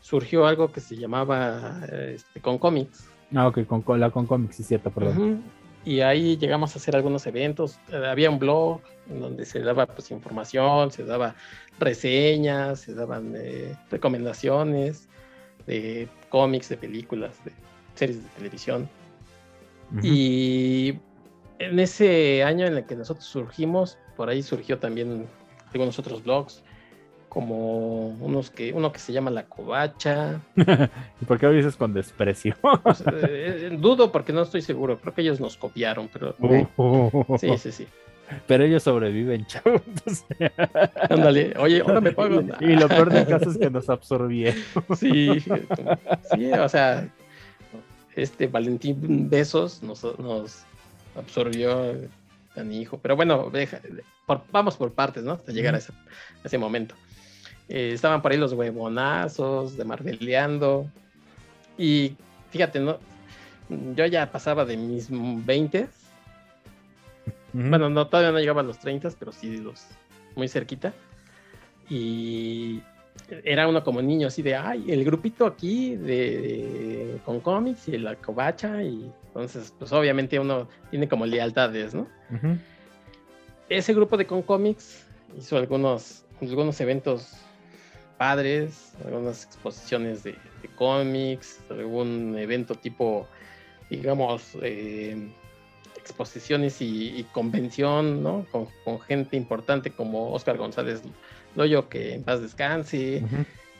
surgió 0.00 0.46
algo 0.46 0.72
que 0.72 0.80
se 0.80 0.96
llamaba 0.96 1.80
este, 2.14 2.40
con 2.40 2.58
cómics. 2.58 3.06
Ah, 3.34 3.48
ok, 3.48 3.60
con, 3.66 4.00
la 4.00 4.10
con 4.10 4.26
cómics, 4.26 4.56
sí, 4.56 4.62
cierto, 4.64 4.90
perdón. 4.90 5.42
Y 5.86 6.00
ahí 6.00 6.36
llegamos 6.36 6.74
a 6.74 6.80
hacer 6.80 6.96
algunos 6.96 7.26
eventos. 7.28 7.78
Eh, 7.92 8.04
había 8.04 8.28
un 8.28 8.40
blog 8.40 8.80
en 9.08 9.20
donde 9.20 9.46
se 9.46 9.60
daba 9.60 9.86
pues, 9.86 10.10
información, 10.10 10.90
se 10.90 11.04
daba 11.04 11.36
reseñas, 11.78 12.80
se 12.80 12.92
daban 12.92 13.34
eh, 13.36 13.72
recomendaciones 13.88 15.08
de 15.68 16.08
cómics, 16.28 16.68
de 16.68 16.76
películas, 16.76 17.42
de 17.44 17.52
series 17.94 18.20
de 18.20 18.28
televisión. 18.30 18.88
Y 20.02 20.98
en 21.60 21.78
ese 21.78 22.42
año 22.42 22.66
en 22.66 22.78
el 22.78 22.86
que 22.86 22.96
nosotros 22.96 23.24
surgimos, 23.24 23.96
por 24.16 24.28
ahí 24.28 24.42
surgió 24.42 24.80
también 24.80 25.26
algunos 25.72 26.00
otros 26.00 26.24
blogs, 26.24 26.64
como 27.36 28.08
unos 28.08 28.48
que, 28.48 28.72
uno 28.72 28.90
que 28.92 28.98
se 28.98 29.12
llama 29.12 29.30
La 29.30 29.44
Covacha. 29.44 30.40
¿Y 30.56 31.24
por 31.26 31.38
qué 31.38 31.44
lo 31.44 31.52
dices 31.52 31.76
con 31.76 31.92
desprecio? 31.92 32.56
Pues, 32.82 33.02
eh, 33.02 33.04
eh, 33.72 33.76
dudo 33.78 34.10
porque 34.10 34.32
no 34.32 34.40
estoy 34.40 34.62
seguro, 34.62 34.98
creo 34.98 35.12
que 35.12 35.20
ellos 35.20 35.38
nos 35.38 35.58
copiaron, 35.58 36.08
pero 36.10 36.34
sí, 37.38 37.58
sí, 37.58 37.72
sí. 37.72 37.86
Pero 38.46 38.64
ellos 38.64 38.82
sobreviven, 38.84 39.44
chavos. 39.44 39.82
Ándale, 41.10 41.52
oye, 41.58 41.82
ahora 41.82 42.00
me 42.00 42.12
pago. 42.12 42.40
Y 42.60 42.74
lo 42.74 42.88
peor 42.88 43.12
del 43.12 43.26
caso 43.26 43.50
es 43.50 43.58
que 43.58 43.68
nos 43.68 43.90
absorbieron. 43.90 44.58
Sí, 44.96 45.38
sí, 46.34 46.52
o 46.52 46.68
sea, 46.70 47.06
este 48.14 48.46
Valentín 48.46 49.28
Besos 49.28 49.82
nos, 49.82 50.02
nos 50.18 50.64
absorbió 51.14 51.92
tan 52.54 52.72
hijo. 52.72 52.98
Pero 52.98 53.14
bueno, 53.14 53.50
deja- 53.52 53.82
por- 54.24 54.40
vamos 54.50 54.78
por 54.78 54.90
partes, 54.94 55.22
¿no? 55.22 55.32
Hasta 55.32 55.52
llegar 55.52 55.74
a 55.74 55.78
ese, 55.78 55.92
a 55.92 56.46
ese 56.46 56.56
momento. 56.56 56.94
Eh, 57.68 57.92
estaban 57.92 58.22
por 58.22 58.32
ahí 58.32 58.38
los 58.38 58.52
huevonazos 58.52 59.76
de 59.76 59.84
Marveleando. 59.84 60.86
Y 61.78 62.14
fíjate, 62.50 62.80
¿no? 62.80 62.98
Yo 63.94 64.06
ya 64.06 64.30
pasaba 64.30 64.64
de 64.64 64.76
mis 64.76 65.08
20. 65.10 65.88
Bueno, 67.52 67.88
no, 67.90 68.06
todavía 68.06 68.32
no 68.32 68.38
llegaba 68.38 68.60
a 68.60 68.64
los 68.64 68.78
30, 68.78 69.10
pero 69.18 69.32
sí 69.32 69.56
los 69.58 69.86
muy 70.36 70.46
cerquita. 70.48 70.92
Y 71.88 72.80
era 73.44 73.66
uno 73.66 73.82
como 73.82 74.02
niño, 74.02 74.28
así 74.28 74.42
de, 74.42 74.54
ay, 74.56 74.84
el 74.88 75.04
grupito 75.04 75.46
aquí 75.46 75.96
de, 75.96 76.06
de- 76.06 77.20
con 77.24 77.40
cómics 77.40 77.88
y 77.88 77.98
la 77.98 78.14
covacha. 78.16 78.82
Y 78.82 79.10
entonces, 79.28 79.72
pues 79.78 79.92
obviamente 79.92 80.38
uno 80.38 80.68
tiene 80.90 81.08
como 81.08 81.26
lealtades, 81.26 81.94
¿no? 81.94 82.06
Ese 83.68 83.94
grupo 83.94 84.16
de 84.16 84.26
con 84.26 84.42
cómics 84.42 85.06
hizo 85.36 85.56
algunos, 85.56 86.24
algunos 86.40 86.80
eventos 86.80 87.32
padres, 88.16 88.92
algunas 89.04 89.44
exposiciones 89.44 90.22
de, 90.22 90.32
de 90.32 90.68
cómics, 90.76 91.60
algún 91.70 92.36
evento 92.38 92.74
tipo, 92.74 93.26
digamos, 93.90 94.56
eh, 94.62 95.28
exposiciones 95.96 96.80
y, 96.80 97.18
y 97.18 97.24
convención, 97.24 98.22
¿no? 98.22 98.46
Con, 98.50 98.68
con 98.84 99.00
gente 99.00 99.36
importante 99.36 99.90
como 99.90 100.32
Oscar 100.32 100.56
González 100.56 101.02
Loyo, 101.54 101.88
que 101.88 102.14
en 102.14 102.22
paz 102.22 102.40
descanse, 102.40 103.22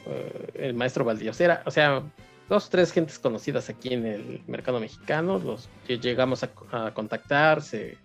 eh, 0.07 0.51
el 0.55 0.75
maestro 0.75 1.05
Valdiosera, 1.05 1.63
o 1.67 1.71
sea, 1.71 2.03
dos 2.49 2.67
o 2.67 2.71
tres 2.71 2.93
gentes 2.93 3.19
conocidas 3.19 3.69
aquí 3.69 3.95
en 3.95 4.07
el 4.07 4.43
mercado 4.47 4.81
mexicano, 4.81 5.39
los 5.39 5.69
que 5.87 5.99
llegamos 5.99 6.43
a, 6.43 6.51
a 6.73 6.95
contactar, 6.95 7.63
se, 7.63 7.99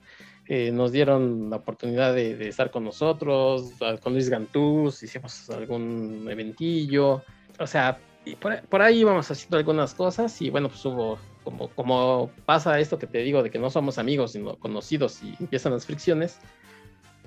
eh, 0.47 0.71
nos 0.71 0.91
dieron 0.91 1.49
la 1.49 1.57
oportunidad 1.57 2.13
de, 2.13 2.35
de 2.35 2.47
estar 2.49 2.71
con 2.71 2.83
nosotros, 2.83 3.73
con 4.01 4.13
Luis 4.13 4.29
Gantús, 4.29 5.01
hicimos 5.03 5.49
algún 5.49 6.27
eventillo, 6.29 7.23
o 7.59 7.67
sea, 7.67 7.99
y 8.25 8.35
por, 8.35 8.61
por 8.67 8.81
ahí 8.81 8.99
íbamos 8.99 9.29
haciendo 9.31 9.57
algunas 9.57 9.93
cosas 9.93 10.41
y 10.41 10.49
bueno, 10.49 10.69
pues 10.69 10.83
hubo, 10.85 11.17
como, 11.43 11.69
como 11.69 12.31
pasa 12.45 12.79
esto 12.79 12.99
que 12.99 13.07
te 13.07 13.19
digo, 13.19 13.43
de 13.43 13.49
que 13.49 13.59
no 13.59 13.69
somos 13.69 13.97
amigos, 13.97 14.33
sino 14.33 14.55
conocidos 14.57 15.21
y 15.23 15.35
empiezan 15.39 15.73
las 15.73 15.85
fricciones, 15.85 16.37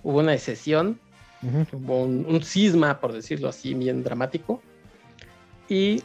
hubo 0.03 0.19
una 0.19 0.37
sesión 0.39 0.99
Ujú. 1.43 1.77
hubo 1.77 2.03
un, 2.03 2.27
un 2.27 2.43
cisma, 2.43 3.01
por 3.01 3.13
decirlo 3.13 3.49
así, 3.49 3.75
bien 3.75 4.03
dramático. 4.03 4.63
Y 5.69 6.03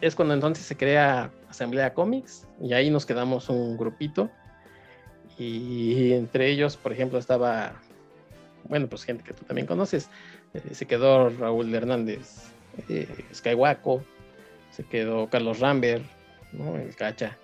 es 0.00 0.14
cuando 0.14 0.34
entonces 0.34 0.64
se 0.64 0.76
crea 0.76 1.32
Asamblea 1.48 1.94
Comics 1.94 2.46
y 2.60 2.72
ahí 2.72 2.90
nos 2.90 3.04
quedamos 3.06 3.48
un 3.48 3.76
grupito. 3.76 4.30
Y 5.38 6.12
entre 6.12 6.50
ellos, 6.50 6.76
por 6.76 6.92
ejemplo, 6.92 7.18
estaba, 7.18 7.72
bueno, 8.64 8.88
pues 8.88 9.04
gente 9.04 9.22
que 9.22 9.34
tú 9.34 9.44
también 9.44 9.66
conoces. 9.66 10.10
Eh, 10.54 10.62
se 10.72 10.86
quedó 10.86 11.28
Raúl 11.30 11.72
Hernández 11.74 12.50
eh, 12.88 13.06
Skywaco, 13.32 14.02
se 14.70 14.84
quedó 14.84 15.28
Carlos 15.28 15.60
Rambert, 15.60 16.04
¿no? 16.52 16.76
el 16.76 16.94
Cacha, 16.96 17.36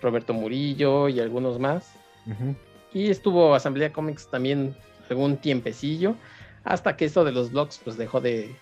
Roberto 0.00 0.34
Murillo 0.34 1.08
y 1.08 1.20
algunos 1.20 1.58
más. 1.58 1.92
Y 2.92 3.10
estuvo 3.10 3.54
Asamblea 3.54 3.92
Comics 3.92 4.28
también 4.28 4.74
algún 5.08 5.36
tiempecillo, 5.36 6.16
hasta 6.64 6.96
que 6.96 7.04
esto 7.04 7.24
de 7.24 7.30
los 7.30 7.52
blogs 7.52 7.80
pues 7.84 7.96
dejó 7.96 8.20
de, 8.20 8.52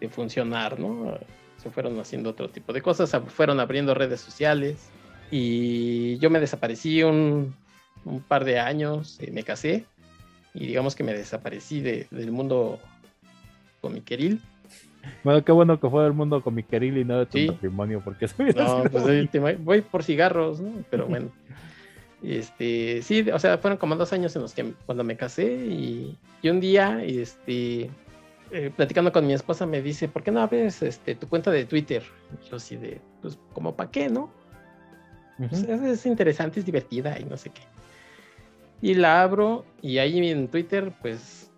de 0.00 0.08
funcionar, 0.08 0.78
¿no? 0.78 1.18
Se 1.62 1.70
fueron 1.70 1.98
haciendo 1.98 2.30
otro 2.30 2.50
tipo 2.50 2.72
de 2.72 2.82
cosas, 2.82 3.08
se 3.08 3.20
fueron 3.20 3.60
abriendo 3.60 3.94
redes 3.94 4.20
sociales 4.20 4.90
y 5.30 6.18
yo 6.18 6.28
me 6.28 6.40
desaparecí 6.40 7.02
un, 7.02 7.54
un 8.08 8.20
par 8.20 8.44
de 8.44 8.58
años, 8.58 9.18
eh, 9.20 9.30
me 9.32 9.42
casé 9.42 9.84
y 10.54 10.66
digamos 10.66 10.94
que 10.96 11.04
me 11.04 11.12
desaparecí 11.14 11.80
de- 11.80 12.06
del 12.10 12.32
mundo 12.32 12.78
comiqueril. 13.80 14.40
Bueno, 15.24 15.44
qué 15.44 15.52
bueno 15.52 15.78
que 15.80 15.88
fue 15.88 16.02
del 16.04 16.12
mundo 16.12 16.42
comiqueril 16.42 16.98
y 16.98 17.04
no 17.04 17.18
de 17.20 17.26
tu 17.26 17.38
Sí. 17.38 17.46
matrimonio, 17.48 18.00
porque 18.04 18.24
eso 18.26 18.34
No, 18.56 18.82
pues 18.90 19.04
muy- 19.04 19.12
ahí 19.12 19.26
te 19.28 19.38
va- 19.38 19.54
voy 19.58 19.80
por 19.80 20.02
cigarros, 20.02 20.60
¿no? 20.60 20.84
Pero 20.90 21.06
bueno. 21.08 21.30
Este, 22.22 23.00
sí, 23.02 23.24
o 23.32 23.38
sea, 23.38 23.58
fueron 23.58 23.78
como 23.78 23.94
dos 23.94 24.12
años 24.12 24.34
en 24.34 24.42
los 24.42 24.52
que 24.52 24.72
cuando 24.86 25.04
me 25.04 25.16
casé 25.16 25.44
y, 25.66 26.18
y 26.42 26.48
un 26.50 26.58
día, 26.58 27.00
este, 27.04 27.90
eh, 28.50 28.72
platicando 28.74 29.12
con 29.12 29.24
mi 29.26 29.34
esposa 29.34 29.66
me 29.66 29.80
dice, 29.82 30.08
¿por 30.08 30.24
qué 30.24 30.32
no 30.32 30.40
abres 30.40 30.82
este, 30.82 31.14
tu 31.14 31.28
cuenta 31.28 31.52
de 31.52 31.64
Twitter? 31.64 32.02
Y 32.44 32.50
yo 32.50 32.56
así 32.56 32.76
de, 32.76 33.00
pues, 33.22 33.38
como 33.52 33.76
para 33.76 33.90
qué, 33.92 34.08
no? 34.08 34.32
Pues, 35.38 35.62
es 35.62 36.04
interesante, 36.06 36.58
es 36.58 36.66
divertida 36.66 37.16
y 37.20 37.24
no 37.24 37.36
sé 37.36 37.50
qué. 37.50 37.62
Y 38.80 38.94
la 38.94 39.22
abro 39.22 39.64
y 39.82 39.98
ahí 39.98 40.30
en 40.30 40.48
Twitter, 40.48 40.92
pues, 41.02 41.50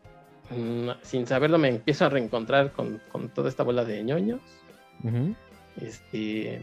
mm, 0.51 0.89
sin 1.03 1.27
saberlo 1.27 1.59
me 1.59 1.69
empiezo 1.69 2.07
a 2.07 2.09
reencontrar 2.09 2.73
con, 2.73 3.01
con 3.13 3.29
toda 3.29 3.49
esta 3.49 3.63
bola 3.63 3.85
de 3.85 4.03
ñoños. 4.03 4.41
Este, 5.81 6.63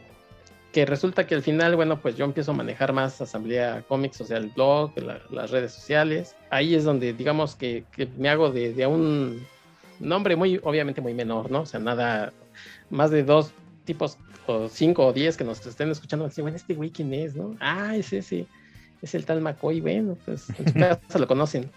que 0.74 0.86
resulta 0.86 1.26
que 1.26 1.36
al 1.36 1.42
final, 1.42 1.76
bueno, 1.76 2.00
pues 2.02 2.16
yo 2.18 2.26
empiezo 2.26 2.52
a 2.52 2.56
manejar 2.56 2.94
más 2.94 3.20
Asamblea 3.22 3.84
Comics, 3.88 4.22
o 4.22 4.26
sea, 4.26 4.38
el 4.38 4.48
blog, 4.50 4.92
la- 5.00 5.22
las 5.32 5.52
redes 5.52 5.72
sociales. 5.74 6.36
Ahí 6.50 6.76
es 6.76 6.84
donde, 6.84 7.14
digamos, 7.14 7.56
que, 7.56 7.86
que 7.96 8.08
me 8.18 8.30
hago 8.30 8.52
de, 8.52 8.74
de 8.74 8.86
un 8.86 9.46
nombre 10.00 10.36
muy, 10.36 10.60
obviamente 10.64 11.02
muy 11.02 11.14
menor, 11.14 11.50
¿no? 11.50 11.62
O 11.62 11.66
sea, 11.66 11.80
nada, 11.80 12.32
más 12.90 13.10
de 13.12 13.24
dos 13.24 13.52
tipos, 13.86 14.18
o 14.46 14.68
cinco 14.70 15.08
o 15.08 15.14
diez 15.14 15.38
que 15.38 15.44
nos 15.44 15.66
estén 15.66 15.90
escuchando, 15.90 16.26
así, 16.26 16.42
bueno, 16.42 16.58
este 16.58 16.74
güey, 16.76 16.90
¿quién 16.92 17.14
es, 17.14 17.36
no? 17.36 17.56
Ah, 17.60 17.96
es 17.96 18.14
ese, 18.14 18.46
es 19.02 19.16
el 19.16 19.26
tal 19.26 19.42
McCoy, 19.42 19.82
bueno, 19.82 20.18
pues 20.26 20.50
en 20.60 20.68
su 20.68 20.74
casa 20.74 21.20
lo 21.20 21.28
conocen. 21.28 21.70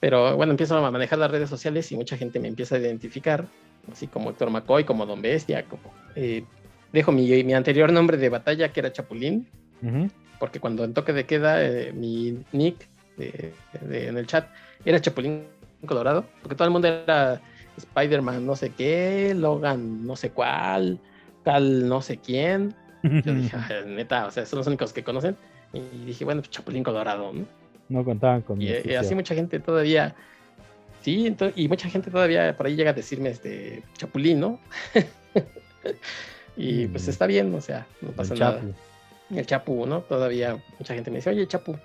Pero 0.00 0.36
bueno, 0.36 0.52
empiezo 0.52 0.76
a 0.76 0.90
manejar 0.90 1.18
las 1.18 1.30
redes 1.30 1.48
sociales 1.48 1.90
y 1.90 1.96
mucha 1.96 2.16
gente 2.16 2.38
me 2.38 2.48
empieza 2.48 2.76
a 2.76 2.78
identificar, 2.78 3.46
así 3.90 4.06
como 4.06 4.30
Héctor 4.30 4.50
McCoy, 4.50 4.84
como 4.84 5.06
Don 5.06 5.22
Bestia, 5.22 5.64
como... 5.64 5.94
eh, 6.14 6.44
dejo 6.92 7.12
mi, 7.12 7.42
mi 7.44 7.54
anterior 7.54 7.92
nombre 7.92 8.16
de 8.16 8.28
batalla, 8.28 8.72
que 8.72 8.80
era 8.80 8.92
Chapulín, 8.92 9.46
Ujú. 9.82 10.08
porque 10.38 10.60
cuando 10.60 10.84
en 10.84 10.92
toque 10.94 11.12
de 11.12 11.24
queda, 11.24 11.62
eh, 11.64 11.92
mi 11.92 12.38
nick 12.52 12.88
de- 13.16 13.52
de- 13.80 14.08
en 14.08 14.18
el 14.18 14.26
chat 14.26 14.46
era 14.84 15.00
Chapulín 15.00 15.46
Colorado, 15.86 16.26
porque 16.42 16.54
todo 16.54 16.66
el 16.66 16.72
mundo 16.72 16.88
era 16.88 17.40
Spider-Man 17.76 18.44
no 18.46 18.54
sé 18.56 18.70
qué, 18.70 19.34
Logan 19.34 20.06
no 20.06 20.16
sé 20.16 20.30
cuál, 20.30 20.98
Cal 21.44 21.88
no 21.88 22.02
sé 22.02 22.18
quién. 22.18 22.74
Yo 23.02 23.34
dije, 23.34 23.56
"Ah, 23.56 23.68
neta, 23.86 24.26
o 24.26 24.30
sea, 24.30 24.44
son 24.46 24.58
los 24.58 24.66
únicos 24.66 24.92
que 24.92 25.02
conocen. 25.04 25.36
Y 25.76 26.04
dije, 26.06 26.24
bueno, 26.24 26.40
pues 26.40 26.50
Chapulín 26.50 26.82
Colorado, 26.82 27.32
¿no? 27.32 27.44
No 27.88 28.04
contaban 28.04 28.42
con 28.42 28.60
Y, 28.60 28.68
y 28.84 28.94
así 28.94 29.14
mucha 29.14 29.34
gente 29.34 29.60
todavía, 29.60 30.14
sí, 31.02 31.34
y 31.54 31.68
mucha 31.68 31.88
gente 31.88 32.10
todavía 32.10 32.56
por 32.56 32.66
ahí 32.66 32.74
llega 32.74 32.90
a 32.90 32.94
decirme 32.94 33.30
este 33.30 33.82
chapulín, 33.96 34.40
¿no? 34.40 34.58
y 36.56 36.86
pues 36.88 37.06
mm. 37.06 37.10
está 37.10 37.26
bien, 37.26 37.54
o 37.54 37.60
sea, 37.60 37.86
no 38.00 38.10
pasa 38.10 38.34
nada. 38.34 38.60
El 39.30 39.46
chapu, 39.46 39.86
¿no? 39.86 40.00
Todavía 40.02 40.58
mucha 40.78 40.94
gente 40.94 41.10
me 41.10 41.18
dice, 41.18 41.30
oye, 41.30 41.46
chapu. 41.46 41.76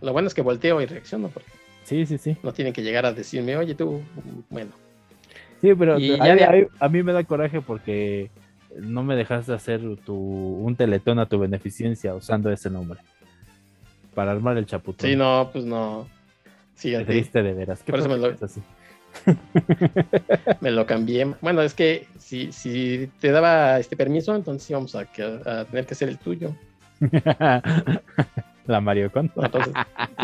Lo 0.00 0.12
bueno 0.12 0.28
es 0.28 0.34
que 0.34 0.42
volteo 0.42 0.80
y 0.80 0.86
reacciono 0.86 1.28
porque 1.28 1.50
sí, 1.84 2.06
sí, 2.06 2.18
sí. 2.18 2.36
no 2.42 2.52
tienen 2.52 2.72
que 2.72 2.82
llegar 2.82 3.06
a 3.06 3.12
decirme, 3.12 3.56
oye, 3.56 3.74
tú, 3.74 4.02
bueno. 4.50 4.70
Sí, 5.60 5.74
pero 5.74 5.94
a, 5.94 6.88
mí 6.88 7.02
me 7.02 7.12
da 7.12 7.24
coraje 7.24 7.60
porque 7.60 8.30
no 8.80 9.02
me 9.02 9.16
dejaste 9.16 9.52
hacer 9.52 9.80
tu, 10.04 10.14
un 10.14 10.76
teletón 10.76 11.18
a 11.18 11.26
tu 11.26 11.38
beneficencia 11.38 12.14
usando 12.14 12.50
ese 12.50 12.70
nombre. 12.70 13.00
Para 14.14 14.32
armar 14.32 14.56
el 14.56 14.66
chaputón. 14.66 15.08
Sí, 15.08 15.16
no, 15.16 15.50
pues 15.52 15.64
no. 15.64 16.06
Sí, 16.74 16.94
triste 17.04 17.42
de 17.42 17.52
veras. 17.52 17.82
Por 17.82 17.98
eso 17.98 18.08
me 18.08 18.16
lo... 18.16 18.34
Así? 18.40 18.62
me 20.60 20.70
lo 20.70 20.86
cambié. 20.86 21.34
Bueno, 21.40 21.62
es 21.62 21.74
que 21.74 22.06
si, 22.18 22.52
si 22.52 23.10
te 23.20 23.30
daba 23.30 23.78
este 23.78 23.96
permiso, 23.96 24.34
entonces 24.34 24.68
íbamos 24.70 24.94
a, 24.94 25.00
a 25.00 25.64
tener 25.64 25.86
que 25.86 25.94
hacer 25.94 26.08
el 26.08 26.18
tuyo. 26.18 26.54
La 28.66 28.80
Mario 28.80 29.10
Con. 29.12 29.30
Entonces, 29.36 29.74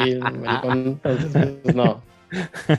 sí, 0.05 0.17
Mario 0.17 0.61
Con, 0.63 0.79
entonces, 0.79 1.59
pues, 1.63 1.75
no. 1.75 2.03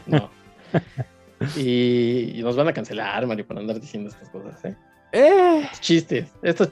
No. 0.07 0.30
Y, 1.57 2.39
nos 2.43 2.55
van 2.55 2.67
a 2.67 2.74
cancelar, 2.74 3.26
Mario, 3.26 3.47
por 3.47 3.57
andar 3.57 3.80
diciendo 3.80 4.09
estas 4.09 4.30
cosas, 4.30 4.63
¿eh? 4.65 4.76
Eh. 5.12 5.70
Chistes, 5.80 6.28
estos 6.41 6.70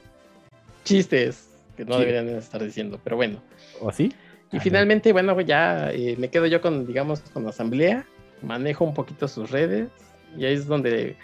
chistes 0.84 1.48
que 1.76 1.84
no 1.84 1.98
deberían 1.98 2.28
estar 2.28 2.62
diciendo, 2.62 3.00
pero 3.02 3.16
bueno. 3.16 3.40
¿O 3.80 3.92
sí? 3.92 4.12
Y 4.52 4.58
finalmente, 4.58 5.12
bueno, 5.12 5.40
ya 5.40 5.90
eh, 5.92 6.16
me 6.18 6.28
quedo 6.28 6.46
yo 6.46 6.60
con, 6.60 6.86
digamos, 6.86 7.20
con 7.20 7.44
la 7.44 7.50
asamblea, 7.50 8.04
manejo 8.42 8.84
un 8.84 8.94
poquito 8.94 9.28
sus 9.28 9.50
redes 9.50 9.88
y 10.36 10.44
ahí 10.44 10.54
es 10.54 10.66
donde 10.66 11.16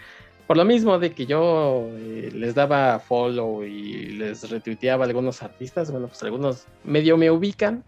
por 0.47 0.55
lo 0.55 0.63
mismo 0.63 0.97
de 0.97 1.11
que 1.11 1.25
yo 1.25 1.89
eh, 1.91 2.31
les 2.33 2.55
daba 2.55 2.99
follow 2.99 3.63
y 3.63 4.07
les 4.13 4.49
retuiteaba 4.49 5.03
a 5.03 5.07
algunos 5.07 5.43
artistas, 5.43 5.91
bueno, 5.91 6.07
pues 6.07 6.23
algunos 6.23 6.65
medio 6.85 7.17
me 7.17 7.29
ubican. 7.29 7.83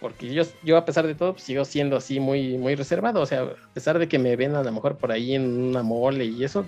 Porque 0.00 0.32
yo, 0.32 0.44
yo 0.62 0.78
a 0.78 0.84
pesar 0.84 1.06
de 1.06 1.14
todo, 1.14 1.34
pues, 1.34 1.44
sigo 1.44 1.64
siendo 1.64 1.96
así 1.96 2.20
muy, 2.20 2.56
muy 2.56 2.74
reservado. 2.74 3.20
O 3.20 3.26
sea, 3.26 3.42
a 3.42 3.74
pesar 3.74 3.98
de 3.98 4.08
que 4.08 4.18
me 4.18 4.34
ven 4.34 4.54
a 4.54 4.62
lo 4.62 4.72
mejor 4.72 4.96
por 4.96 5.12
ahí 5.12 5.34
en 5.34 5.42
una 5.44 5.82
mole 5.82 6.24
y 6.24 6.42
eso, 6.42 6.64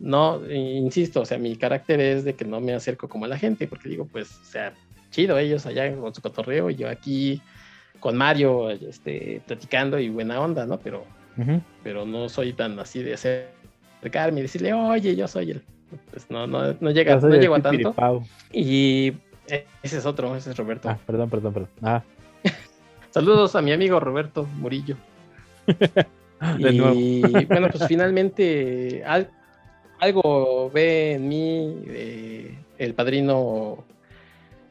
no, 0.00 0.40
insisto, 0.50 1.20
o 1.20 1.24
sea, 1.24 1.38
mi 1.38 1.54
carácter 1.56 2.00
es 2.00 2.24
de 2.24 2.34
que 2.34 2.44
no 2.44 2.60
me 2.60 2.74
acerco 2.74 3.08
como 3.08 3.24
a 3.24 3.28
la 3.28 3.38
gente, 3.38 3.68
porque 3.68 3.88
digo, 3.88 4.08
pues, 4.10 4.36
o 4.42 4.44
sea, 4.44 4.74
chido 5.10 5.38
ellos 5.38 5.64
allá 5.64 5.94
con 5.94 6.12
su 6.12 6.20
cotorreo 6.20 6.70
y 6.70 6.74
yo 6.74 6.88
aquí 6.88 7.40
con 8.00 8.16
Mario, 8.16 8.70
este, 8.70 9.40
platicando 9.46 10.00
y 10.00 10.08
buena 10.08 10.40
onda, 10.40 10.66
¿no? 10.66 10.80
Pero, 10.80 11.04
pero 11.84 12.04
no 12.04 12.28
soy 12.28 12.52
tan 12.52 12.76
así 12.80 13.00
de 13.00 13.14
acercarme 13.14 14.40
y 14.40 14.42
decirle, 14.42 14.72
oye, 14.72 15.14
yo 15.14 15.28
soy 15.28 15.52
él. 15.52 15.62
Pues 16.10 16.28
no, 16.30 16.48
no, 16.48 16.74
no 16.80 16.90
llega, 16.90 17.16
no 17.16 17.36
llego 17.36 17.54
a 17.54 17.62
tanto. 17.62 17.94
Y 18.50 19.12
ese 19.82 19.98
es 19.98 20.06
otro, 20.06 20.34
ese 20.34 20.50
es 20.50 20.56
Roberto. 20.56 20.88
Ah, 20.88 20.98
perdón, 21.06 21.30
perdón, 21.30 21.52
perdón. 21.52 21.70
Ah. 21.80 22.02
Saludos 23.12 23.54
a 23.54 23.62
mi 23.62 23.72
amigo 23.72 24.00
Roberto 24.00 24.44
Murillo. 24.56 24.96
y 26.58 26.80
bueno, 27.44 27.68
pues 27.70 27.86
finalmente 27.86 29.04
algo 30.00 30.70
ve 30.70 31.12
en 31.12 31.28
mí 31.28 31.82
eh, 31.86 32.58
el 32.78 32.94
padrino 32.94 33.84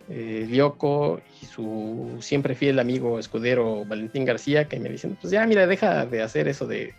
eh, 0.09 0.45
Lioco 0.49 1.21
y 1.41 1.45
su 1.45 2.17
siempre 2.19 2.55
fiel 2.55 2.79
amigo 2.79 3.19
escudero 3.19 3.85
Valentín 3.85 4.25
García, 4.25 4.67
que 4.67 4.79
me 4.79 4.89
dicen, 4.89 5.17
pues 5.21 5.31
ya, 5.31 5.45
mira, 5.45 5.67
deja 5.67 6.05
de 6.05 6.21
hacer 6.21 6.47
eso 6.47 6.67
de, 6.67 6.93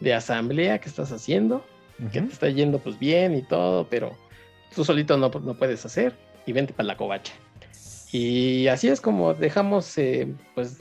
de 0.00 0.14
asamblea 0.14 0.80
que 0.80 0.88
estás 0.88 1.12
haciendo 1.12 1.64
que 2.12 2.20
te 2.20 2.32
está 2.32 2.48
yendo 2.50 2.78
pues 2.78 2.98
bien 2.98 3.34
y 3.34 3.42
todo, 3.42 3.86
pero 3.88 4.16
tú 4.74 4.84
solito 4.84 5.16
no, 5.16 5.30
no 5.30 5.54
puedes 5.54 5.84
hacer 5.84 6.14
y 6.44 6.52
vente 6.52 6.72
para 6.72 6.88
la 6.88 6.96
covacha. 6.96 7.32
Y 8.12 8.68
así 8.68 8.88
es 8.88 9.00
como 9.00 9.34
dejamos 9.34 9.96
eh, 9.98 10.28
pues 10.54 10.80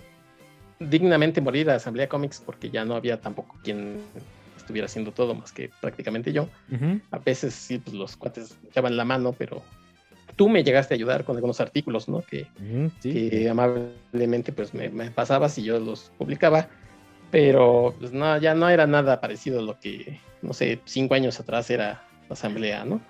dignamente 0.80 1.41
morir 1.41 1.69
a 1.69 1.76
Asamblea 1.76 2.09
Comics 2.09 2.41
porque 2.45 2.69
ya 2.69 2.86
no 2.86 2.95
había 2.95 3.19
tampoco 3.19 3.55
quien 3.63 4.01
estuviera 4.57 4.86
haciendo 4.86 5.11
todo 5.11 5.36
más 5.36 5.51
que 5.51 5.69
prácticamente 5.82 6.34
yo. 6.34 6.49
A 7.11 7.19
veces 7.19 7.53
sí, 7.53 7.78
pues 7.78 7.95
los 7.95 8.17
cuates 8.17 8.57
echaban 8.67 8.97
la 8.97 9.05
mano, 9.05 9.34
pero 9.34 9.61
tú 10.36 10.49
me 10.49 10.63
llegaste 10.63 10.93
a 10.93 10.95
ayudar 10.95 11.23
con 11.23 11.36
algunos 11.36 11.61
artículos, 11.61 12.09
¿no? 12.09 12.21
Que, 12.21 12.47
que 13.01 13.49
amablemente 13.49 14.51
pues 14.51 14.73
me, 14.73 14.89
me, 14.89 15.11
pasabas 15.11 15.57
y 15.57 15.63
yo 15.63 15.80
los 15.80 16.11
publicaba, 16.17 16.67
pero 17.32 17.95
pues 17.99 18.11
no, 18.11 18.38
ya 18.38 18.55
no 18.55 18.69
era 18.69 18.88
nada 18.88 19.21
parecido 19.21 19.59
a 19.59 19.63
lo 19.63 19.80
que 19.80 20.19
no 20.41 20.53
sé, 20.53 20.80
cinco 20.86 21.15
años 21.15 21.39
atrás 21.39 21.69
era 21.69 22.03
la 22.30 22.34
asamblea, 22.34 22.86
¿no? 22.86 23.01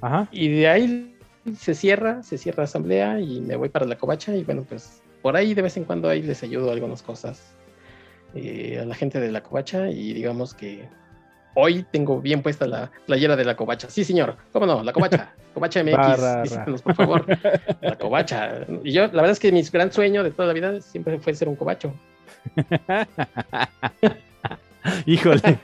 Ajá. 0.00 0.28
Y 0.30 0.48
de 0.48 0.68
ahí 0.68 1.16
se 1.58 1.74
cierra, 1.74 2.22
se 2.22 2.38
cierra 2.38 2.58
la 2.58 2.64
asamblea 2.64 3.20
y 3.20 3.40
me 3.40 3.56
voy 3.56 3.68
para 3.68 3.86
la 3.86 3.96
covacha 3.96 4.34
y 4.36 4.44
bueno, 4.44 4.64
pues 4.68 5.01
por 5.22 5.36
ahí 5.36 5.54
de 5.54 5.62
vez 5.62 5.76
en 5.76 5.84
cuando 5.84 6.08
ahí 6.08 6.22
les 6.22 6.42
ayudo 6.42 6.70
algunas 6.70 7.02
cosas 7.02 7.54
eh, 8.34 8.78
a 8.80 8.84
la 8.84 8.94
gente 8.94 9.20
de 9.20 9.30
la 9.30 9.42
covacha 9.42 9.90
y 9.90 10.12
digamos 10.12 10.54
que 10.54 10.88
hoy 11.54 11.84
tengo 11.90 12.20
bien 12.20 12.42
puesta 12.42 12.66
la 12.66 12.90
playera 13.06 13.36
de 13.36 13.44
la 13.44 13.56
covacha. 13.56 13.88
Sí, 13.90 14.04
señor, 14.04 14.36
cómo 14.52 14.66
no, 14.66 14.82
la 14.82 14.92
covacha, 14.92 15.32
covacha 15.54 15.82
MX, 15.82 16.82
por 16.82 16.94
favor, 16.94 17.26
la 17.80 17.96
covacha. 17.96 18.66
Y 18.82 18.92
yo, 18.92 19.02
la 19.02 19.22
verdad 19.22 19.30
es 19.30 19.40
que 19.40 19.52
mi 19.52 19.62
gran 19.62 19.92
sueño 19.92 20.22
de 20.22 20.30
toda 20.30 20.48
la 20.48 20.54
vida 20.54 20.80
siempre 20.80 21.18
fue 21.18 21.34
ser 21.34 21.48
un 21.48 21.56
covacho. 21.56 21.94
híjole, 25.06 25.58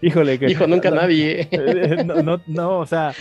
híjole. 0.00 0.38
Que, 0.38 0.50
Hijo, 0.50 0.66
nunca 0.66 0.90
nadie. 0.90 1.48
Eh, 1.52 2.04
no, 2.04 2.22
no, 2.22 2.40
no, 2.46 2.78
o 2.78 2.86
sea, 2.86 3.12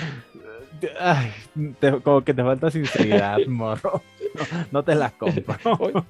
como 2.04 2.24
que 2.24 2.34
te 2.34 2.44
falta 2.44 2.72
sinceridad, 2.72 3.40
morro. 3.48 4.02
No, 4.72 4.84
te 4.84 4.96
la 4.96 5.12
compro. 5.12 5.56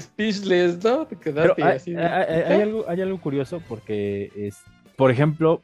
Speechless, 0.00 0.82
¿no? 0.82 1.06
Te 1.06 1.16
quedaste 1.16 1.62
hay, 1.62 1.76
así. 1.76 1.96
Hay, 1.96 2.62
algo, 2.62 2.84
hay 2.88 3.00
algo 3.00 3.20
curioso 3.20 3.62
porque, 3.68 4.30
es, 4.36 4.62
por 4.96 5.10
ejemplo, 5.10 5.62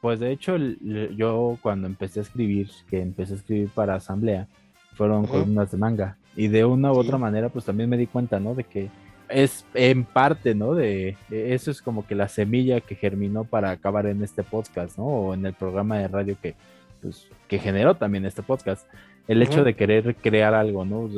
pues 0.00 0.20
de 0.20 0.32
hecho, 0.32 0.56
yo 0.56 1.58
cuando 1.60 1.86
empecé 1.86 2.20
a 2.20 2.22
escribir, 2.22 2.70
que 2.88 3.00
empecé 3.00 3.34
a 3.34 3.36
escribir 3.36 3.68
para 3.68 3.96
asamblea, 3.96 4.48
fueron 4.94 5.26
columnas 5.26 5.70
de 5.70 5.78
manga. 5.78 6.16
Y 6.36 6.48
de 6.48 6.64
una 6.64 6.92
u 6.92 6.96
otra 6.96 7.18
manera, 7.18 7.48
pues 7.48 7.64
también 7.64 7.90
me 7.90 7.96
di 7.96 8.06
cuenta, 8.06 8.40
¿no? 8.40 8.54
De 8.54 8.64
que 8.64 8.90
es 9.28 9.64
en 9.74 10.04
parte, 10.04 10.54
¿no? 10.54 10.74
De, 10.74 11.16
eso 11.30 11.70
es 11.70 11.82
como 11.82 12.06
que 12.06 12.14
la 12.14 12.28
semilla 12.28 12.80
que 12.80 12.94
germinó 12.94 13.44
para 13.44 13.70
acabar 13.70 14.06
en 14.06 14.22
este 14.22 14.42
podcast, 14.42 14.98
¿no? 14.98 15.04
O 15.04 15.34
en 15.34 15.44
el 15.46 15.54
programa 15.54 15.98
de 15.98 16.08
radio 16.08 16.36
que, 16.40 16.54
pues, 17.02 17.28
que 17.48 17.58
generó 17.58 17.94
también 17.94 18.24
este 18.24 18.42
podcast. 18.42 18.86
El 19.26 19.42
hecho 19.42 19.64
de 19.64 19.74
querer 19.74 20.16
crear 20.16 20.54
algo, 20.54 20.84
¿no? 20.84 21.08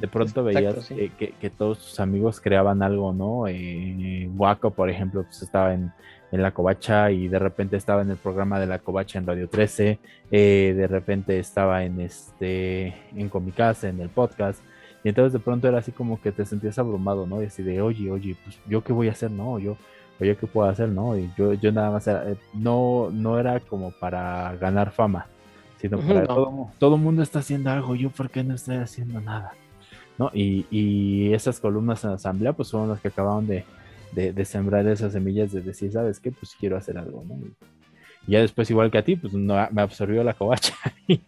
de 0.00 0.08
pronto 0.08 0.42
veías 0.42 0.88
que, 1.18 1.50
todos 1.50 1.78
tus 1.78 2.00
amigos 2.00 2.40
creaban 2.40 2.82
algo, 2.82 3.12
¿no? 3.12 3.46
Eh, 3.46 4.28
Waco, 4.34 4.70
por 4.70 4.88
ejemplo, 4.88 5.22
pues 5.24 5.42
estaba 5.42 5.74
en, 5.74 5.92
la 6.32 6.52
Covacha 6.52 7.10
y 7.10 7.26
de 7.26 7.40
repente 7.40 7.76
estaba 7.76 8.02
en 8.02 8.10
el 8.10 8.16
programa 8.16 8.60
de 8.60 8.66
la 8.66 8.78
Covacha 8.78 9.18
en 9.18 9.26
Radio 9.26 9.48
13, 9.48 9.98
eh, 10.30 10.74
de 10.76 10.86
repente 10.86 11.40
estaba 11.40 11.84
en 11.84 12.00
este 12.00 12.94
en 13.16 13.28
Comicase, 13.28 13.88
en 13.88 14.00
el 14.00 14.10
podcast, 14.10 14.62
y 15.02 15.08
entonces 15.08 15.32
de 15.32 15.40
pronto 15.40 15.66
era 15.66 15.78
así 15.78 15.90
como 15.90 16.20
que 16.20 16.30
te 16.30 16.46
sentías 16.46 16.78
abrumado, 16.78 17.26
¿no? 17.26 17.42
Y 17.42 17.46
así 17.46 17.64
de, 17.64 17.82
oye, 17.82 18.10
oye, 18.10 18.36
pues 18.44 18.58
yo 18.68 18.82
qué 18.84 18.92
voy 18.92 19.08
a 19.08 19.12
hacer, 19.12 19.30
¿no? 19.30 19.58
Yo, 19.58 19.76
oye, 20.20 20.36
¿qué 20.36 20.46
puedo 20.46 20.68
hacer, 20.68 20.88
no? 20.88 21.18
Y 21.18 21.30
yo, 21.36 21.52
yo 21.54 21.72
nada 21.72 21.90
más 21.90 22.06
era, 22.06 22.30
eh, 22.30 22.36
no, 22.54 23.10
no 23.12 23.38
era 23.38 23.58
como 23.58 23.90
para 23.90 24.56
ganar 24.56 24.92
fama, 24.92 25.26
sino 25.80 25.98
para 25.98 26.26
todo 26.26 26.94
el 26.94 27.00
mundo 27.00 27.22
está 27.22 27.38
haciendo 27.38 27.70
algo, 27.70 27.94
yo 27.94 28.10
por 28.10 28.28
qué 28.30 28.44
no 28.44 28.54
estoy 28.54 28.76
haciendo 28.76 29.20
nada, 29.20 29.54
¿no? 30.18 30.30
Y, 30.34 30.66
y 30.70 31.32
esas 31.32 31.58
columnas 31.58 32.04
en 32.04 32.10
asamblea, 32.10 32.52
pues 32.52 32.70
fueron 32.70 32.90
las 32.90 33.00
que 33.00 33.08
acababan 33.08 33.46
de, 33.46 33.64
de, 34.12 34.44
sembrar 34.44 34.86
esas 34.86 35.12
semillas 35.12 35.52
de 35.52 35.62
decir, 35.62 35.92
¿sabes 35.92 36.20
qué? 36.20 36.32
Pues 36.32 36.54
quiero 36.58 36.76
hacer 36.76 36.98
algo, 36.98 37.24
¿no? 37.26 37.36
Y 38.26 38.32
ya 38.32 38.40
después, 38.40 38.70
igual 38.70 38.90
que 38.90 38.98
a 38.98 39.04
ti, 39.04 39.16
pues 39.16 39.32
no, 39.32 39.54
me 39.70 39.80
absorbió 39.82 40.22
la 40.22 40.34
covacha. 40.34 40.74
y, 41.06 41.18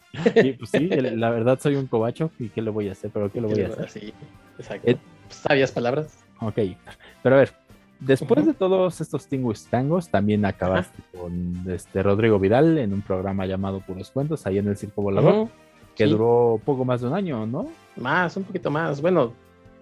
pues 0.52 0.70
sí, 0.70 0.88
la 0.88 1.30
verdad 1.30 1.58
soy 1.58 1.76
un 1.76 1.86
covacho 1.86 2.30
y 2.38 2.50
¿qué 2.50 2.60
le 2.60 2.70
voy 2.70 2.88
a 2.88 2.92
hacer? 2.92 3.10
¿Pero 3.12 3.32
qué 3.32 3.40
le 3.40 3.46
voy 3.46 3.62
a 3.62 3.66
hacer? 3.68 3.88
Sí, 3.88 4.12
exacto. 4.58 4.90
Eh, 4.90 4.96
Sabias 5.30 5.72
palabras. 5.72 6.18
Ok, 6.40 6.58
pero 7.22 7.36
a 7.36 7.38
ver, 7.38 7.52
después 8.04 8.46
de 8.46 8.54
todos 8.54 9.00
estos 9.00 9.26
tingos 9.26 9.66
tangos, 9.66 10.08
también 10.08 10.44
acabaste 10.44 11.02
con 11.16 11.64
este 11.68 12.02
Rodrigo 12.02 12.38
Vidal 12.38 12.78
en 12.78 12.92
un 12.92 13.02
programa 13.02 13.46
llamado 13.46 13.80
Puros 13.80 14.10
Cuentos, 14.10 14.46
ahí 14.46 14.58
en 14.58 14.68
el 14.68 14.76
Circo 14.76 15.02
Volador, 15.02 15.48
que 15.94 16.06
duró 16.06 16.60
poco 16.64 16.84
más 16.84 17.00
de 17.00 17.08
un 17.08 17.14
año, 17.14 17.46
¿no? 17.46 17.68
Más, 17.96 18.36
un 18.36 18.44
poquito 18.44 18.70
más. 18.70 19.00
Bueno, 19.00 19.32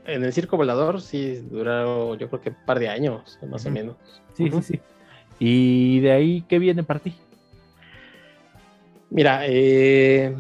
en 0.07 0.25
el 0.25 0.33
Circo 0.33 0.57
Volador 0.57 1.01
sí 1.01 1.37
duró 1.51 2.15
yo 2.17 2.29
creo 2.29 2.41
que 2.41 2.51
un 2.51 2.57
par 2.67 2.79
de 2.79 2.89
años, 2.89 3.39
más 3.49 3.65
o 3.67 3.71
menos. 3.71 3.97
Sí, 4.35 4.51
sí, 4.51 4.63
sí. 4.63 4.81
Y 5.39 6.01
de 6.01 6.13
ahí, 6.13 6.45
¿qué 6.49 6.59
viene 6.59 6.83
para 6.83 7.01
ti? 7.01 7.15
Mira, 9.09 9.41
eh, 9.47 10.37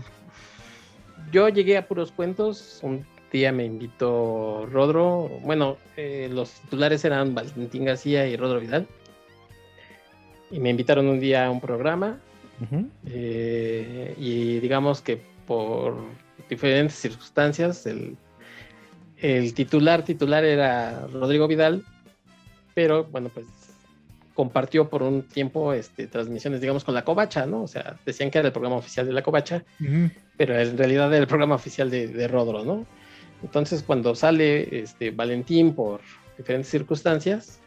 yo 1.33 1.49
llegué 1.49 1.77
a 1.77 1.89
puros 1.89 2.13
cuentos 2.13 2.81
día 3.31 3.53
me 3.53 3.65
invitó 3.65 4.67
Rodro. 4.71 5.29
Bueno, 5.43 5.77
eh, 5.97 6.29
los 6.33 6.51
titulares 6.53 7.05
eran 7.05 7.35
Valentín 7.35 7.85
García 7.85 8.27
y 8.27 8.37
Rodro 8.37 8.61
Vidal. 8.61 8.87
Y 10.51 10.59
me 10.59 10.71
invitaron 10.71 11.07
un 11.09 11.21
día 11.21 11.47
a 11.47 11.51
un 11.51 11.61
programa. 11.61 12.19
Eh, 13.07 14.15
y 14.19 14.59
digamos 14.59 15.01
que 15.01 15.23
por 15.47 15.97
diferentes 16.49 16.95
circunstancias, 16.95 17.87
el, 17.87 18.17
el 19.17 19.55
titular 19.55 20.05
titular 20.05 20.45
era 20.45 21.07
Rodrigo 21.07 21.49
Vidal, 21.49 21.85
pero 22.75 23.05
bueno, 23.05 23.31
pues 23.33 23.47
compartió 24.35 24.89
por 24.89 25.03
un 25.03 25.23
tiempo 25.23 25.73
este, 25.73 26.07
transmisiones, 26.07 26.61
digamos, 26.61 26.85
con 26.85 26.95
la 26.95 27.05
Covacha, 27.05 27.45
¿no? 27.47 27.63
O 27.63 27.69
sea, 27.69 27.99
decían 28.07 28.31
que 28.31 28.39
era 28.39 28.49
el 28.49 28.53
programa 28.53 28.77
oficial 28.77 29.07
de 29.07 29.13
la 29.13 29.23
Covacha, 29.23 29.65
pero 30.37 30.59
en 30.59 30.79
realidad 30.79 31.09
era 31.09 31.19
el 31.19 31.27
programa 31.27 31.57
oficial 31.57 31.91
de, 31.91 32.09
de, 32.09 32.27
Rodro, 32.29 32.65
¿no? 32.65 32.87
Entonces, 33.43 33.83
cuando 33.83 34.15
sale 34.15 34.83
este, 34.83 35.11
Valentín 35.11 35.75
por 35.75 36.01
diferentes 36.37 36.71
circunstancias, 36.71 37.61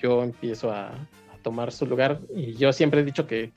yo 0.00 0.22
empiezo 0.22 0.70
a, 0.70 0.88
a, 0.88 1.38
tomar 1.42 1.72
su 1.72 1.86
lugar 1.86 2.20
y 2.34 2.54
yo 2.54 2.72
siempre 2.72 3.00
he 3.00 3.04
dicho 3.04 3.26
que, 3.26 3.52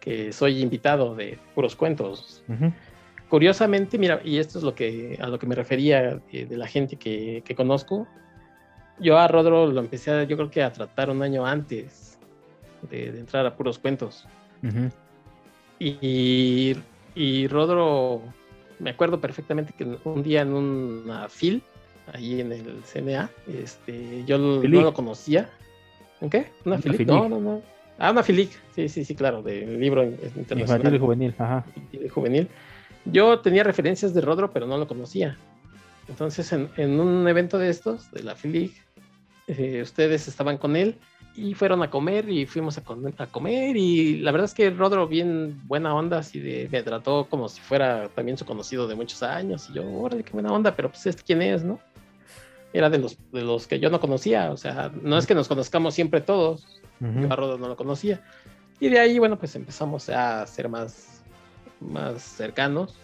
que 0.00 0.32
soy 0.32 0.60
invitado 0.60 1.14
de 1.14 1.38
puros 1.54 1.76
cuentos. 1.76 2.44
Curiosamente, 3.28 3.96
mira, 3.98 4.20
y 4.24 4.38
esto 4.38 4.58
es 4.58 4.64
lo 4.64 4.74
que, 4.74 5.18
a 5.20 5.28
lo 5.28 5.38
que 5.38 5.46
me 5.46 5.54
refería 5.54 6.20
de, 6.30 6.44
de 6.44 6.56
la 6.56 6.66
gente 6.66 6.96
que, 6.96 7.42
que 7.44 7.54
conozco, 7.54 8.06
yo 8.98 9.18
a 9.18 9.28
Rodro 9.28 9.66
lo 9.66 9.80
empecé, 9.80 10.10
a, 10.10 10.24
yo 10.24 10.36
creo 10.36 10.50
que 10.50 10.62
a 10.62 10.72
tratar 10.72 11.10
un 11.10 11.22
año 11.22 11.46
antes 11.46 12.18
de, 12.90 13.08
entrar 13.08 13.46
a 13.46 13.56
puros 13.56 13.78
cuentos. 13.78 14.26
y, 15.78 16.76
y, 17.14 17.46
Rodro, 17.48 18.22
me 18.82 18.90
acuerdo 18.90 19.20
perfectamente 19.20 19.72
que 19.72 19.96
un 20.04 20.22
día 20.22 20.42
en 20.42 20.52
una 20.52 21.28
FIL, 21.28 21.62
ahí 22.12 22.40
en 22.40 22.50
el 22.52 22.82
CNA, 22.82 23.30
este, 23.46 24.24
yo 24.26 24.38
no 24.38 24.60
lo 24.62 24.92
conocía. 24.92 25.48
¿En 26.20 26.28
qué? 26.28 26.50
¿Una, 26.64 26.76
¿Una 26.76 26.82
FILIC? 26.82 27.06
No, 27.06 27.28
no, 27.28 27.40
no. 27.40 27.62
Ah, 27.98 28.10
una 28.10 28.24
FILIC, 28.24 28.50
sí, 28.74 28.88
sí, 28.88 29.04
sí, 29.04 29.14
claro, 29.14 29.42
de 29.42 29.66
libro 29.66 30.02
internacional. 30.02 30.60
Infantil 30.60 30.94
y 30.94 30.98
juvenil, 30.98 31.34
ajá. 31.38 31.64
Y 31.92 32.08
juvenil. 32.08 32.48
Yo 33.04 33.38
tenía 33.38 33.62
referencias 33.62 34.14
de 34.14 34.20
Rodro, 34.20 34.50
pero 34.50 34.66
no 34.66 34.76
lo 34.78 34.88
conocía. 34.88 35.36
Entonces, 36.08 36.52
en, 36.52 36.68
en, 36.76 36.98
un 36.98 37.26
evento 37.28 37.58
de 37.58 37.70
estos, 37.70 38.10
de 38.10 38.24
la 38.24 38.34
FILIG, 38.34 38.72
eh, 39.46 39.80
ustedes 39.82 40.26
estaban 40.26 40.58
con 40.58 40.74
él 40.74 40.96
y 41.34 41.54
fueron 41.54 41.82
a 41.82 41.90
comer 41.90 42.28
y 42.28 42.46
fuimos 42.46 42.78
a, 42.78 42.82
a, 43.18 43.26
comer 43.26 43.76
y 43.76 44.18
la 44.18 44.32
verdad 44.32 44.44
es 44.46 44.54
que 44.54 44.70
Rodro 44.70 45.08
bien 45.08 45.60
buena 45.64 45.94
onda, 45.94 46.18
así 46.18 46.40
de, 46.40 46.68
me 46.70 46.82
trató 46.82 47.26
como 47.28 47.48
si 47.48 47.60
fuera 47.60 48.08
también 48.08 48.36
su 48.36 48.44
conocido 48.44 48.86
de 48.86 48.94
muchos 48.94 49.22
años 49.22 49.68
y 49.70 49.74
yo, 49.74 49.90
órale, 49.90 50.24
qué 50.24 50.32
buena 50.32 50.52
onda, 50.52 50.76
pero 50.76 50.90
pues 50.90 51.06
este 51.06 51.22
quién 51.22 51.40
es, 51.42 51.64
¿no? 51.64 51.80
Era 52.74 52.90
de 52.90 52.98
los, 52.98 53.16
de 53.32 53.42
los 53.42 53.66
que 53.66 53.80
yo 53.80 53.90
no 53.90 54.00
conocía, 54.00 54.50
o 54.50 54.56
sea, 54.56 54.90
no 55.02 55.18
es 55.18 55.26
que 55.26 55.34
nos 55.34 55.48
conozcamos 55.48 55.94
siempre 55.94 56.20
todos, 56.20 56.80
yo 57.00 57.32
a 57.32 57.36
Rodro 57.36 57.58
no 57.58 57.68
lo 57.68 57.76
conocía. 57.76 58.22
Y 58.78 58.88
de 58.88 58.98
ahí, 58.98 59.18
bueno, 59.18 59.38
pues 59.38 59.54
empezamos 59.54 60.08
a 60.08 60.46
ser 60.46 60.68
más, 60.68 61.22
más 61.80 62.22
cercanos. 62.22 62.96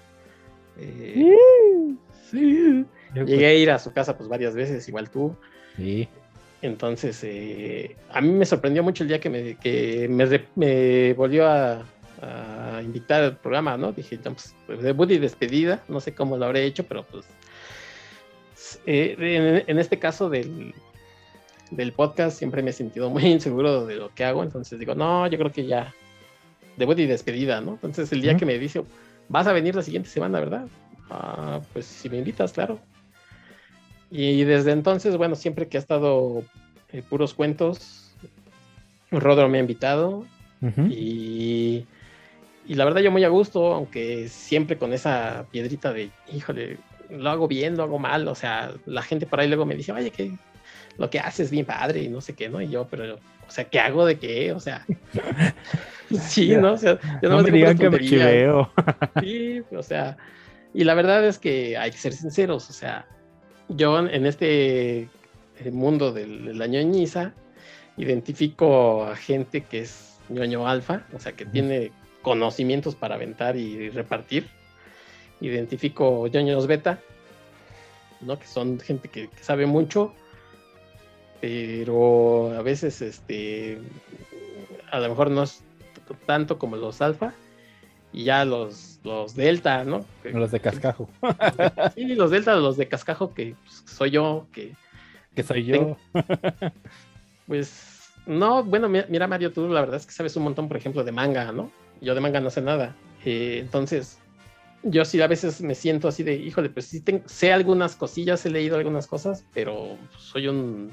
Eh, 0.77 1.35
sí. 2.31 2.85
Llegué 3.15 3.47
a 3.47 3.55
ir 3.55 3.71
a 3.71 3.79
su 3.79 3.93
casa 3.93 4.17
pues 4.17 4.29
varias 4.29 4.55
veces, 4.55 4.89
igual 4.89 5.11
tú. 5.11 5.37
Sí. 5.77 6.09
Entonces, 6.61 7.21
eh, 7.23 7.97
a 8.11 8.21
mí 8.21 8.31
me 8.31 8.45
sorprendió 8.45 8.83
mucho 8.83 9.05
el 9.05 9.09
día 9.09 9.21
que 9.21 9.31
me, 9.31 9.55
que 9.57 10.09
me, 10.09 11.13
volvió 11.15 11.47
a, 11.47 11.85
invitar 12.83 13.23
al 13.23 13.37
programa, 13.37 13.77
¿no? 13.77 13.93
Dije, 13.93 14.19
pues, 14.19 14.55
pues, 14.67 14.83
debut 14.83 15.11
y 15.13 15.19
despedida, 15.19 15.85
no 15.87 16.01
sé 16.01 16.15
cómo 16.15 16.37
lo 16.37 16.47
habré 16.47 16.65
hecho, 16.65 16.85
pero 16.85 17.05
pues 17.05 17.25
eh, 18.87 19.65
en, 19.67 19.79
este 19.79 20.01
caso 20.01 20.29
del, 20.29 20.75
del 21.71 21.93
podcast 21.93 22.37
siempre 22.37 22.63
me 22.63 22.71
he 22.71 22.73
sentido 22.73 23.09
muy 23.09 23.25
inseguro 23.27 23.87
de 23.87 23.97
lo 23.97 24.13
que 24.15 24.25
hago, 24.25 24.43
entonces 24.43 24.81
digo, 24.81 24.97
no, 24.97 25.29
yo 25.29 25.39
creo 25.39 25.53
que 25.53 25.67
ya, 25.67 25.95
debut 26.77 26.99
y 26.99 27.07
despedida, 27.07 27.61
¿no? 27.61 27.73
Entonces 27.73 28.11
el 28.13 28.21
día 28.21 28.37
que 28.37 28.47
me 28.47 28.59
dice, 28.59 28.83
vas 29.29 29.47
a 29.47 29.53
venir 29.53 29.77
la 29.77 29.83
siguiente 29.83 30.09
semana, 30.09 30.41
¿verdad? 30.41 30.67
Ah, 31.11 31.61
pues 31.73 31.87
si 31.87 32.09
me 32.09 32.19
invitas, 32.19 32.53
claro. 32.53 32.81
Y 34.11 34.45
desde 34.45 34.73
entonces, 34.73 35.17
bueno, 35.17 35.35
siempre 35.35 35.69
que 35.69 35.77
ha 35.77 35.81
estado 35.81 36.43
eh, 36.93 37.03
puros 37.09 37.35
cuentos, 37.35 38.11
Rodro 39.11 39.49
me 39.49 39.59
ha 39.59 39.61
invitado 39.61 40.25
y, 40.91 41.87
y, 42.67 42.75
la 42.75 42.85
verdad 42.85 43.01
yo 43.01 43.13
muy 43.13 43.23
a 43.23 43.29
gusto, 43.29 43.75
aunque 43.75 44.29
siempre 44.29 44.77
con 44.77 44.93
esa 44.93 45.47
piedrita 45.53 45.93
de, 45.93 46.11
híjole, 46.33 46.79
lo 47.11 47.31
hago 47.31 47.47
bien, 47.47 47.77
lo 47.77 47.85
hago 47.85 47.99
mal, 47.99 48.27
o 48.27 48.35
sea, 48.35 48.73
la 48.87 49.03
gente 49.03 49.27
por 49.27 49.41
ahí 49.41 49.49
luego 49.49 49.67
me 49.67 49.77
dice, 49.77 49.93
oye, 49.93 50.11
que 50.11 50.33
lo 50.97 51.11
que 51.11 51.21
haces 51.21 51.51
bien 51.51 51.65
padre 51.65 52.03
y 52.03 52.09
no 52.09 52.21
sé 52.21 52.35
qué, 52.35 52.49
¿no? 52.49 52.61
Y 52.61 52.69
yo, 52.69 52.89
pero, 52.91 53.15
o 53.15 53.51
sea, 53.51 53.65
¿qué 53.65 53.79
hago 53.79 54.05
de 54.05 54.19
qué? 54.19 54.53
O 54.53 54.61
sea, 54.61 54.85
sí, 56.21 56.57
¿no? 56.57 56.73
O 56.73 56.77
sea, 56.77 56.99
yo 57.23 57.29
no, 57.29 57.43
me 57.43 57.51
digan 57.51 57.79
que 57.79 57.89
me 57.89 58.01
chiveo. 58.01 58.71
sí, 59.21 59.63
o 59.71 59.83
sea, 59.83 60.17
y 60.75 60.85
la 60.85 60.95
verdad 60.95 61.25
es 61.25 61.39
que 61.39 61.77
hay 61.77 61.91
que 61.93 61.99
ser 61.99 62.13
sinceros, 62.13 62.69
o 62.69 62.73
sea, 62.73 63.07
yo 63.69 63.99
en 63.99 64.27
este 64.27 65.01
eh, 65.03 65.71
mundo 65.71 66.13
de 66.13 66.27
la 66.27 66.67
ñoñiza 66.67 67.33
identifico 67.97 69.05
a 69.05 69.17
gente 69.17 69.63
que 69.63 69.81
es 69.81 70.19
ñoño 70.29 70.69
alfa, 70.69 71.07
o 71.15 71.19
sea, 71.19 71.33
que 71.33 71.45
tiene 71.47 71.91
conocimientos 72.23 72.95
para 72.95 73.17
aventar 73.17 73.57
y 73.57 73.91
repartir. 73.91 74.47
Identifico 75.41 76.27
ñoños 76.29 76.67
beta, 76.67 77.01
¿no? 78.21 78.39
Que 78.39 78.47
son 78.47 78.81
gente 78.81 79.09
que, 79.09 79.29
sabe 79.41 79.67
mucho, 79.67 80.13
pero 81.41 82.53
a 82.57 82.63
veces 82.63 83.01
este 83.03 83.79
a 84.91 85.01
lo 85.01 85.09
mejor 85.11 85.31
no 85.31 85.43
es 85.43 85.63
tanto 86.27 86.59
como 86.59 86.77
los 86.77 87.01
alfa 87.03 87.35
y 88.13 88.25
ya 88.25 88.45
los, 88.45 89.01
los 89.05 89.35
delta, 89.35 89.85
¿no? 89.85 90.05
Los 90.25 90.51
de 90.51 90.61
cascajo. 90.61 91.09
Sí, 91.95 92.05
los 92.15 92.31
delta, 92.31 92.57
los 92.57 92.77
de 92.77 92.89
cascajo, 92.89 93.35
que 93.35 93.55
pues, 93.65 93.85
soy 93.87 94.11
yo, 94.11 94.47
que... 94.53 94.75
Que 95.35 95.43
soy 95.43 95.65
yo. 95.65 95.97
pues, 97.47 98.11
no, 98.27 98.65
bueno, 98.65 98.89
mira 98.89 99.27
Mario, 99.27 99.53
tú 99.53 99.69
la 99.69 99.81
verdad 99.81 99.97
es 99.97 100.07
que 100.07 100.13
sabes 100.13 100.37
un 100.37 100.45
montón, 100.45 100.69
por 100.69 100.77
ejemplo, 100.77 101.05
de 101.05 101.13
manga, 101.13 101.53
¿no? 101.53 101.71
Yo 102.01 102.15
de 102.15 102.21
manga 102.21 102.41
no 102.41 102.51
sé 102.51 102.61
nada. 102.61 102.95
Eh, 103.25 103.59
entonces, 103.61 104.19
yo 104.83 105.05
sí 105.05 105.21
a 105.21 105.27
veces 105.27 105.61
me 105.61 105.75
siento 105.75 106.09
así 106.09 106.23
de, 106.23 106.35
híjole, 106.35 106.71
pues 106.71 106.87
sí 106.87 107.03
sé 107.27 107.53
algunas 107.53 107.97
cosillas, 107.97 108.45
he 108.47 108.51
leído 108.51 108.77
algunas 108.77 109.07
cosas, 109.07 109.45
pero 109.53 109.97
soy 110.19 110.49
un 110.49 110.93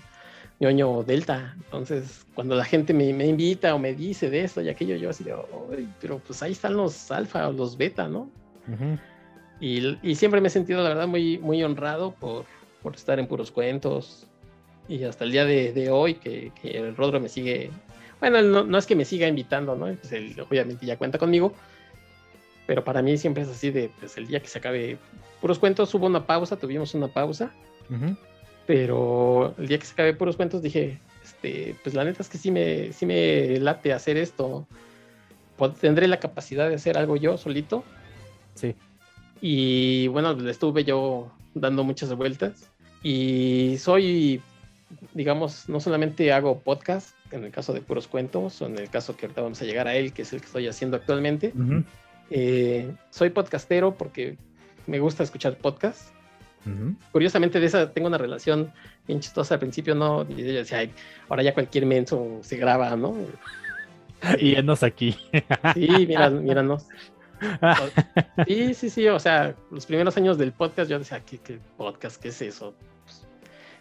ñoño 0.59 1.03
delta. 1.03 1.55
Entonces, 1.65 2.25
cuando 2.33 2.55
la 2.55 2.65
gente 2.65 2.93
me, 2.93 3.09
invita 3.25 3.75
o 3.75 3.79
me 3.79 3.93
dice 3.93 4.29
de 4.29 4.43
esto 4.43 4.61
y 4.61 4.69
aquello, 4.69 4.95
yo 4.95 5.09
así 5.09 5.23
de, 5.23 5.35
pero 6.01 6.19
pues 6.19 6.41
ahí 6.43 6.53
están 6.53 6.77
los 6.77 7.11
alfa 7.11 7.47
o 7.47 7.51
los 7.51 7.77
beta, 7.77 8.07
¿no? 8.07 8.29
y, 9.59 10.15
siempre 10.15 10.41
me 10.41 10.47
he 10.47 10.51
sentido, 10.51 10.81
la 10.81 10.89
verdad, 10.89 11.07
muy, 11.07 11.37
muy 11.37 11.63
honrado 11.63 12.11
por, 12.11 12.45
por 12.81 12.95
estar 12.95 13.19
en 13.19 13.27
puros 13.27 13.51
cuentos. 13.51 14.27
Y 14.87 15.03
hasta 15.03 15.23
el 15.23 15.31
día 15.31 15.45
de, 15.45 15.89
hoy, 15.89 16.15
que, 16.15 16.51
el 16.63 16.95
Rodro 16.95 17.19
me 17.19 17.29
sigue. 17.29 17.71
Bueno, 18.19 18.41
no, 18.63 18.77
es 18.77 18.85
que 18.85 18.95
me 18.95 19.05
siga 19.05 19.27
invitando, 19.27 19.75
¿no? 19.75 19.85
Pues 19.95 20.13
obviamente 20.47 20.85
ya 20.85 20.97
cuenta 20.97 21.17
conmigo. 21.17 21.53
Pero 22.67 22.83
para 22.83 23.01
mí 23.01 23.17
siempre 23.17 23.43
es 23.43 23.49
así 23.49 23.71
de, 23.71 23.91
pues 23.99 24.17
el 24.17 24.27
día 24.27 24.39
que 24.39 24.47
se 24.47 24.59
acabe 24.59 24.97
puros 25.41 25.59
cuentos, 25.59 25.93
hubo 25.93 26.05
una 26.05 26.25
pausa, 26.25 26.57
tuvimos 26.57 26.93
una 26.93 27.07
pausa. 27.07 27.51
Pero 28.65 29.53
el 29.57 29.67
día 29.67 29.77
que 29.77 29.85
se 29.85 29.93
acabe 29.93 30.13
puros 30.13 30.35
cuentos 30.35 30.61
dije, 30.61 30.99
este, 31.23 31.75
pues 31.83 31.95
la 31.95 32.03
neta 32.03 32.23
es 32.23 32.29
que 32.29 32.37
sí 32.37 32.51
me, 32.51 32.91
sí 32.93 33.05
me 33.05 33.59
late 33.59 33.93
hacer 33.93 34.17
esto. 34.17 34.67
Tendré 35.79 36.07
la 36.07 36.19
capacidad 36.19 36.67
de 36.67 36.75
hacer 36.75 36.97
algo 36.97 37.15
yo 37.15 37.37
solito. 37.37 37.83
Sí. 38.55 38.75
Y 39.41 40.07
bueno, 40.07 40.33
le 40.33 40.51
estuve 40.51 40.83
yo 40.83 41.31
dando 41.53 41.83
muchas 41.83 42.13
vueltas. 42.13 42.69
Y 43.03 43.77
soy, 43.77 44.41
digamos, 45.13 45.69
no 45.69 45.79
solamente 45.79 46.33
hago 46.33 46.59
podcast, 46.59 47.15
en 47.31 47.43
el 47.43 47.51
caso 47.51 47.71
de 47.71 47.81
puros 47.81 48.07
cuentos, 48.07 48.61
o 48.61 48.65
en 48.65 48.79
el 48.79 48.89
caso 48.89 49.15
que 49.15 49.27
ahorita 49.27 49.41
vamos 49.41 49.61
a 49.61 49.65
llegar 49.65 49.87
a 49.87 49.95
él, 49.95 50.11
que 50.11 50.23
es 50.23 50.33
el 50.33 50.39
que 50.39 50.47
estoy 50.47 50.67
haciendo 50.67 50.97
actualmente. 50.97 51.53
Eh, 52.31 52.91
soy 53.11 53.29
podcastero 53.29 53.95
porque 53.95 54.37
me 54.87 54.99
gusta 54.99 55.21
escuchar 55.23 55.57
podcasts. 55.57 56.14
Curiosamente, 57.11 57.59
de 57.59 57.65
esa 57.67 57.91
tengo 57.91 58.07
una 58.07 58.17
relación 58.17 58.71
bien 59.07 59.19
chistosa. 59.19 59.55
Al 59.55 59.59
principio 59.59 59.95
no, 59.95 60.25
y 60.29 60.41
decía, 60.41 60.89
ahora 61.29 61.43
ya 61.43 61.53
cualquier 61.53 61.85
menso 61.85 62.39
se 62.41 62.57
graba, 62.57 62.95
¿no? 62.95 63.15
Y 64.39 64.55
enos 64.55 64.81
aquí. 64.81 65.15
Sí, 65.73 66.05
mira, 66.07 66.29
míranos. 66.29 66.87
Sí, 68.47 68.73
sí, 68.73 68.89
sí, 68.89 69.07
o 69.09 69.19
sea, 69.19 69.53
los 69.69 69.85
primeros 69.85 70.15
años 70.17 70.37
del 70.37 70.53
podcast 70.53 70.89
yo 70.89 70.97
decía, 70.97 71.19
¿qué, 71.19 71.37
qué 71.37 71.59
podcast? 71.77 72.19
¿Qué 72.19 72.29
es 72.29 72.41
eso? 72.41 72.73
Pues, 73.03 73.27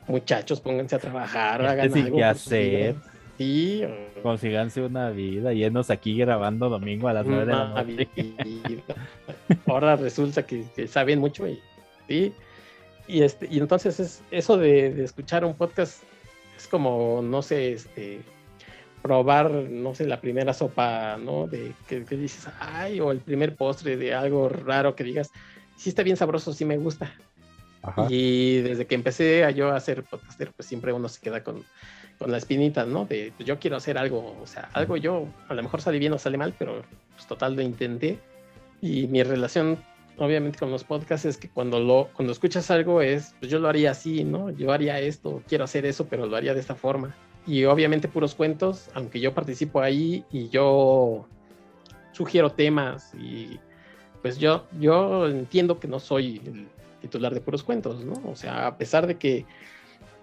muchachos, 0.09 0.61
pónganse 0.61 0.97
a 0.97 0.99
trabajar, 0.99 1.65
hagan 1.65 1.93
algo. 1.95 2.17
que 2.17 2.25
hacer. 2.25 2.97
Sí. 3.39 3.85
Consíganse 4.23 4.83
una 4.83 5.11
vida, 5.11 5.53
y 5.53 5.65
enos 5.65 5.91
aquí 5.91 6.17
grabando 6.17 6.69
domingo 6.69 7.09
a 7.09 7.13
las 7.13 7.27
nueve 7.27 7.47
de 7.47 7.53
la 7.53 7.69
noche. 7.69 8.09
Ahora 9.67 9.97
resulta 9.97 10.45
que, 10.45 10.65
que 10.75 10.87
saben 10.87 11.21
mucho 11.21 11.47
y 11.47 11.61
sí. 12.09 12.35
Y, 13.07 13.23
este, 13.23 13.49
y 13.51 13.59
entonces 13.59 14.01
es, 14.01 14.23
eso 14.31 14.57
de, 14.57 15.05
escuchar 15.05 15.45
un 15.45 15.55
podcast 15.55 16.03
es 16.57 16.67
como, 16.67 17.21
no 17.23 17.43
sé, 17.43 17.73
este, 17.73 18.21
probar, 19.03 19.51
no 19.51 19.95
sé, 19.95 20.07
la 20.07 20.21
primera 20.21 20.55
sopa, 20.55 21.19
¿no? 21.19 21.47
De 21.47 21.73
que, 21.89 22.01
dices, 22.01 22.49
ay, 22.59 23.01
o 23.01 23.13
el 23.13 23.19
primer 23.19 23.57
postre 23.57 23.97
de 23.97 24.15
algo 24.15 24.49
raro 24.49 24.97
que 24.97 25.05
digas, 25.05 25.31
sí 25.77 25.91
está 25.91 26.03
bien 26.03 26.17
sabroso, 26.17 26.53
sí 26.53 26.65
me 26.65 26.79
gusta. 26.79 27.13
Y 28.09 28.63
desde 28.63 28.87
que 28.87 28.95
empecé 28.95 29.45
a 29.45 29.51
yo 29.51 29.71
a 29.71 29.77
hacer 29.77 30.05
podcaster, 30.05 30.51
pues 30.57 30.67
siempre 30.67 30.93
uno 30.93 31.09
se 31.11 31.21
queda 31.21 31.45
con, 31.45 31.63
con 32.19 32.31
la 32.31 32.39
espinita, 32.39 32.87
¿no? 32.87 33.05
De 33.05 33.33
pues 33.37 33.47
yo 33.47 33.59
quiero 33.59 33.77
hacer 33.77 33.99
algo, 33.99 34.39
o 34.41 34.47
sea, 34.47 34.71
algo 34.73 34.97
yo, 34.97 35.27
a 35.49 35.55
lo 35.55 35.63
mejor 35.63 35.83
sale 35.83 35.99
bien 35.99 36.15
o 36.15 36.19
sale 36.19 36.39
mal, 36.39 36.55
pero 36.59 36.83
pues 37.15 37.27
total 37.27 37.57
lo 37.57 37.63
intenté. 37.63 38.19
Y 38.81 39.07
mi 39.09 39.23
relación, 39.23 39.79
obviamente, 40.19 40.59
con 40.59 40.71
los 40.71 40.85
podcasts 40.85 41.27
es 41.27 41.37
que 41.37 41.49
cuando, 41.49 41.81
lo, 41.81 42.09
cuando 42.15 42.33
escuchas 42.33 42.71
algo 42.71 43.01
es, 43.01 43.35
pues 43.41 43.51
yo 43.51 43.59
lo 43.59 43.69
haría 43.69 43.91
así, 43.91 44.25
¿no? 44.25 44.51
Yo 44.51 44.73
haría 44.73 44.99
esto, 45.01 45.43
quiero 45.49 45.65
hacer 45.65 45.87
eso, 45.87 46.07
pero 46.07 46.27
lo 46.27 46.37
haría 46.37 46.55
de 46.55 46.61
esta 46.61 46.75
forma. 46.75 47.15
Y 47.47 47.65
obviamente 47.65 48.09
puros 48.09 48.35
cuentos, 48.35 48.89
aunque 48.95 49.21
yo 49.21 49.35
participo 49.35 49.81
ahí 49.81 50.25
y 50.31 50.49
yo 50.49 51.27
sugiero 52.13 52.51
temas 52.51 53.13
y 53.15 53.59
pues 54.23 54.39
yo, 54.39 54.67
yo 54.81 55.27
entiendo 55.27 55.79
que 55.79 55.89
no 55.89 56.01
soy 56.01 56.41
el 56.47 56.67
titular 57.03 57.35
de 57.35 57.43
puros 57.43 57.63
cuentos, 57.63 58.03
¿no? 58.05 58.15
O 58.25 58.35
sea, 58.35 58.67
a 58.67 58.79
pesar 58.79 59.07
de 59.07 59.17
que 59.17 59.45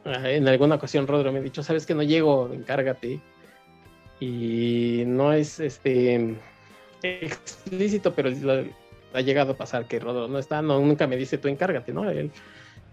ah, 0.05 0.29
en 0.29 0.47
alguna 0.47 0.75
ocasión 0.75 1.05
Rodro 1.05 1.31
me 1.31 1.39
ha 1.39 1.43
dicho, 1.43 1.61
sabes 1.61 1.85
que 1.85 1.93
no 1.93 2.01
llego, 2.01 2.49
encárgate. 2.51 3.19
Y 4.19 5.03
no 5.05 5.33
es 5.33 5.59
este 5.59 6.35
explícito, 7.03 8.13
pero 8.13 8.29
ha 9.13 9.21
llegado 9.21 9.53
a 9.53 9.57
pasar 9.57 9.85
que 9.85 9.99
Rodro 9.99 10.27
no 10.27 10.39
está, 10.39 10.61
no, 10.61 10.79
nunca 10.79 11.07
me 11.07 11.17
dice 11.17 11.37
tú 11.37 11.47
encárgate, 11.47 11.93
¿no? 11.93 12.09
Él, 12.09 12.31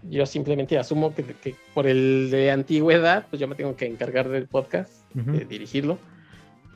yo 0.03 0.25
simplemente 0.25 0.77
asumo 0.77 1.13
que, 1.13 1.55
por 1.73 1.87
el 1.87 2.29
de 2.31 2.51
antigüedad, 2.51 3.27
pues 3.29 3.39
yo 3.39 3.47
me 3.47 3.55
tengo 3.55 3.75
que 3.75 3.85
encargar 3.85 4.29
del 4.29 4.47
podcast, 4.47 4.91
de 5.13 5.45
dirigirlo, 5.45 5.97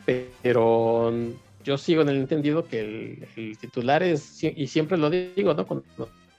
pero 0.05 1.13
yo 1.63 1.77
sigo 1.77 2.01
en 2.01 2.09
el 2.09 2.17
entendido 2.17 2.67
que 2.67 3.25
el, 3.35 3.57
titular 3.57 4.03
es, 4.03 4.43
y 4.43 4.67
siempre 4.67 4.97
lo 4.97 5.09
digo, 5.09 5.53
¿no? 5.53 5.65
Cuando, 5.65 5.85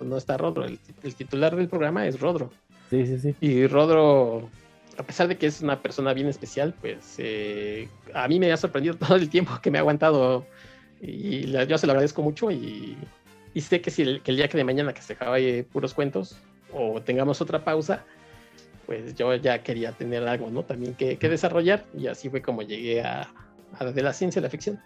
no 0.00 0.16
está 0.16 0.36
Rodro, 0.36 0.64
el, 0.64 0.78
titular 1.16 1.56
del 1.56 1.68
programa 1.68 2.06
es 2.06 2.20
Rodro. 2.20 2.50
Sí, 2.90 3.06
sí, 3.06 3.18
sí. 3.18 3.34
Y 3.40 3.66
Rodro, 3.66 4.50
a 4.98 5.02
pesar 5.02 5.28
de 5.28 5.38
que 5.38 5.46
es 5.46 5.62
una 5.62 5.80
persona 5.80 6.12
bien 6.12 6.28
especial, 6.28 6.74
pues 6.80 7.14
eh, 7.18 7.88
a 8.12 8.28
mí 8.28 8.38
me 8.38 8.52
ha 8.52 8.56
sorprendido 8.56 8.96
todo 8.98 9.16
el 9.16 9.30
tiempo 9.30 9.58
que 9.62 9.70
me 9.70 9.78
ha 9.78 9.80
aguantado 9.80 10.44
y 11.06 11.66
yo 11.66 11.78
se 11.78 11.86
lo 11.86 11.92
agradezco 11.92 12.22
mucho 12.22 12.50
y, 12.50 12.96
sé 13.56 13.80
que 13.80 13.90
si 13.90 14.02
el, 14.02 14.22
que 14.22 14.30
el 14.30 14.36
día 14.36 14.48
que 14.48 14.56
de 14.56 14.64
mañana 14.64 14.92
que 14.92 15.02
se 15.02 15.12
acabe 15.12 15.64
puros 15.64 15.94
cuentos 15.94 16.36
o 16.72 17.00
tengamos 17.00 17.40
otra 17.40 17.64
pausa, 17.64 18.04
pues 18.86 19.14
yo 19.14 19.34
ya 19.36 19.62
quería 19.62 19.92
tener 19.92 20.26
algo, 20.26 20.50
¿no? 20.50 20.64
También 20.64 20.94
que, 20.94 21.16
que 21.16 21.28
desarrollar 21.28 21.84
y 21.96 22.08
así 22.08 22.28
fue 22.28 22.42
como 22.42 22.62
llegué 22.62 23.02
a, 23.02 23.28
a 23.78 23.84
de 23.84 24.02
la 24.02 24.12
ciencia 24.12 24.40
y 24.40 24.42
la 24.42 24.50
ficción. 24.50 24.80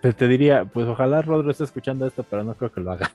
Pues 0.00 0.16
te 0.16 0.26
diría, 0.28 0.64
pues 0.64 0.86
ojalá 0.86 1.20
Rodro 1.20 1.50
esté 1.50 1.64
escuchando 1.64 2.06
esto, 2.06 2.24
pero 2.28 2.42
no 2.42 2.54
creo 2.54 2.72
que 2.72 2.80
lo 2.80 2.92
haga. 2.92 3.10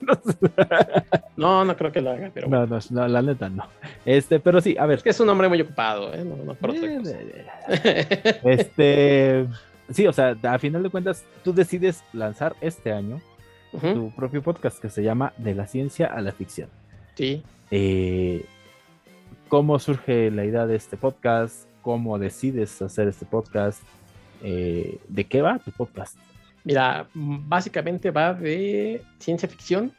no, 1.35 1.65
no 1.65 1.75
creo 1.75 1.91
que 1.91 2.01
lo 2.01 2.11
haga, 2.11 2.29
pero 2.33 2.47
no, 2.47 2.67
no, 2.67 3.07
la 3.07 3.21
neta 3.21 3.49
no. 3.49 3.65
Este, 4.05 4.39
pero 4.39 4.61
sí, 4.61 4.75
a 4.77 4.85
ver. 4.85 4.97
Es 4.97 5.03
que 5.03 5.09
es 5.09 5.19
un 5.19 5.29
hombre 5.29 5.49
muy 5.49 5.59
ocupado, 5.61 6.13
¿eh? 6.13 6.23
No, 6.23 6.53
por 6.53 6.71
otra 6.71 6.95
cosa. 6.97 7.17
este, 8.43 9.47
sí, 9.91 10.07
o 10.07 10.13
sea, 10.13 10.37
a 10.43 10.59
final 10.59 10.83
de 10.83 10.89
cuentas, 10.89 11.25
tú 11.43 11.53
decides 11.53 12.03
lanzar 12.13 12.55
este 12.61 12.91
año 12.91 13.21
tu 13.71 14.11
propio 14.15 14.41
podcast 14.41 14.79
que 14.79 14.89
se 14.89 15.03
llama 15.03 15.33
De 15.37 15.53
la 15.53 15.67
ciencia 15.67 16.07
a 16.07 16.21
la 16.21 16.31
ficción. 16.31 16.69
Sí. 17.15 17.43
Eh, 17.69 18.45
¿Cómo 19.47 19.77
surge 19.79 20.31
la 20.31 20.45
idea 20.45 20.65
de 20.65 20.75
este 20.75 20.97
podcast? 20.97 21.67
¿Cómo 21.81 22.17
decides 22.17 22.81
hacer 22.81 23.07
este 23.07 23.25
podcast? 23.25 23.81
Eh, 24.41 24.99
¿De 25.07 25.25
qué 25.25 25.41
va 25.41 25.59
tu 25.59 25.71
podcast? 25.71 26.17
Mira, 26.63 27.07
básicamente 27.13 28.11
va 28.11 28.33
de 28.33 29.01
ciencia 29.17 29.47
ficción, 29.47 29.91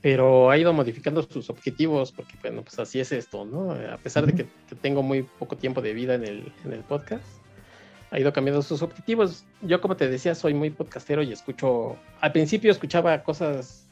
pero 0.00 0.50
ha 0.50 0.58
ido 0.58 0.72
modificando 0.72 1.22
sus 1.22 1.50
objetivos, 1.50 2.12
porque 2.12 2.34
bueno, 2.40 2.62
pues 2.62 2.78
así 2.78 2.98
es 3.00 3.12
esto, 3.12 3.44
¿no? 3.44 3.72
A 3.72 3.96
pesar 3.98 4.26
de 4.26 4.34
que, 4.34 4.46
tengo 4.80 5.02
muy 5.02 5.22
poco 5.22 5.56
tiempo 5.56 5.80
de 5.80 5.92
vida 5.92 6.14
en 6.14 6.24
el, 6.24 6.52
en 6.64 6.72
el 6.72 6.80
podcast, 6.80 7.24
ha 8.10 8.18
ido 8.18 8.32
cambiando 8.32 8.62
sus 8.62 8.82
objetivos. 8.82 9.44
Yo, 9.62 9.80
como 9.80 9.96
te 9.96 10.08
decía, 10.08 10.34
soy 10.34 10.54
muy 10.54 10.70
podcastero 10.70 11.22
y 11.22 11.32
escucho, 11.32 11.96
al 12.20 12.32
principio 12.32 12.70
escuchaba 12.70 13.22
cosas 13.22 13.86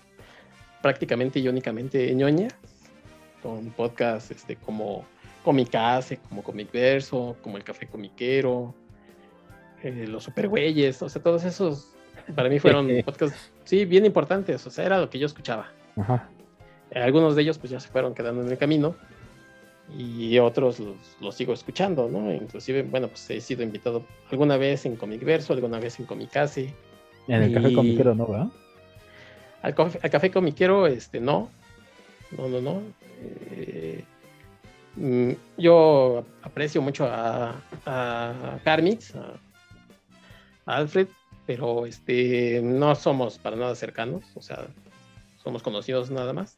prácticamente 0.82 1.38
y 1.38 1.48
únicamente 1.48 2.14
ñoña, 2.14 2.48
con 3.42 3.70
podcasts 3.70 4.30
este, 4.30 4.56
como 4.56 5.04
Comicase, 5.44 6.18
como 6.28 6.42
Comic 6.42 6.72
Verso, 6.72 7.36
como 7.42 7.56
El 7.56 7.64
Café 7.64 7.86
Comiquero, 7.86 8.74
eh, 9.82 10.06
Los 10.08 10.24
Supergüeyes, 10.24 11.02
o 11.02 11.08
sea, 11.08 11.22
todos 11.22 11.44
esos 11.44 11.92
para 12.34 12.48
mí 12.48 12.58
fueron 12.58 12.88
podcasts, 13.04 13.52
sí, 13.64 13.84
bien 13.84 14.04
importantes, 14.04 14.66
o 14.66 14.70
sea, 14.70 14.86
era 14.86 14.98
lo 14.98 15.10
que 15.10 15.18
yo 15.18 15.26
escuchaba. 15.26 15.70
Algunos 16.94 17.36
de 17.36 17.42
ellos 17.42 17.58
pues 17.58 17.70
ya 17.70 17.80
se 17.80 17.88
fueron 17.88 18.14
quedando 18.14 18.42
en 18.42 18.50
el 18.50 18.58
camino 18.58 18.94
y 19.94 20.38
otros 20.38 20.80
los, 21.20 21.34
sigo 21.34 21.52
escuchando, 21.52 22.08
¿no? 22.08 22.32
Inclusive, 22.32 22.82
bueno, 22.82 23.08
pues 23.08 23.30
he 23.30 23.40
sido 23.40 23.62
invitado 23.62 24.04
alguna 24.30 24.56
vez 24.56 24.84
en 24.86 24.96
Comic 24.96 25.22
Verso, 25.22 25.52
alguna 25.52 25.78
vez 25.78 25.98
en 26.00 26.06
Comicase. 26.06 26.74
En 27.28 27.42
el 27.42 27.52
Café 27.54 27.72
Comiquero, 27.72 28.14
¿no? 28.14 28.26
¿verdad? 28.26 28.48
Al, 29.62 29.74
Café 29.74 30.30
Comiquero, 30.30 30.86
este, 30.86 31.20
no. 31.20 31.50
No, 32.36 32.48
no, 32.48 32.60
no. 32.60 32.82
Eh, 33.52 34.04
mm, 34.96 35.32
yo 35.56 36.24
aprecio 36.42 36.82
mucho 36.82 37.06
a, 37.06 37.54
a 37.86 38.58
Carmix, 38.64 39.14
a 39.14 39.38
Alfred, 40.66 41.06
pero 41.46 41.86
este, 41.86 42.60
no 42.62 42.94
somos 42.96 43.38
para 43.38 43.56
nada 43.56 43.74
cercanos, 43.76 44.24
o 44.34 44.42
sea, 44.42 44.66
somos 45.42 45.62
conocidos 45.62 46.10
nada 46.10 46.32
más. 46.32 46.56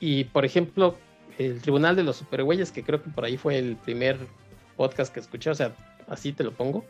Y 0.00 0.24
por 0.24 0.44
ejemplo, 0.44 0.96
el 1.38 1.60
Tribunal 1.60 1.96
de 1.96 2.02
los 2.02 2.16
Supergüeyes, 2.16 2.72
que 2.72 2.82
creo 2.82 3.02
que 3.02 3.10
por 3.10 3.24
ahí 3.24 3.36
fue 3.36 3.58
el 3.58 3.76
primer 3.76 4.18
podcast 4.76 5.12
que 5.12 5.20
escuché, 5.20 5.50
o 5.50 5.54
sea, 5.54 5.74
así 6.08 6.32
te 6.32 6.44
lo 6.44 6.52
pongo. 6.52 6.84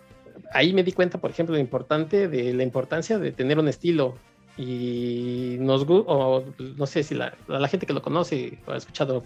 Ahí 0.52 0.72
me 0.72 0.82
di 0.82 0.92
cuenta, 0.92 1.18
por 1.18 1.30
ejemplo, 1.30 1.54
de, 1.54 1.60
importante, 1.60 2.28
de 2.28 2.52
la 2.54 2.62
importancia 2.62 3.18
de 3.18 3.32
tener 3.32 3.58
un 3.58 3.68
estilo. 3.68 4.16
Y 4.56 5.56
nos 5.58 5.84
o 5.88 6.44
no 6.76 6.86
sé 6.86 7.02
si 7.02 7.14
la, 7.14 7.34
la 7.48 7.66
gente 7.66 7.86
que 7.86 7.92
lo 7.92 8.02
conoce 8.02 8.58
o 8.66 8.72
ha 8.72 8.76
escuchado, 8.76 9.24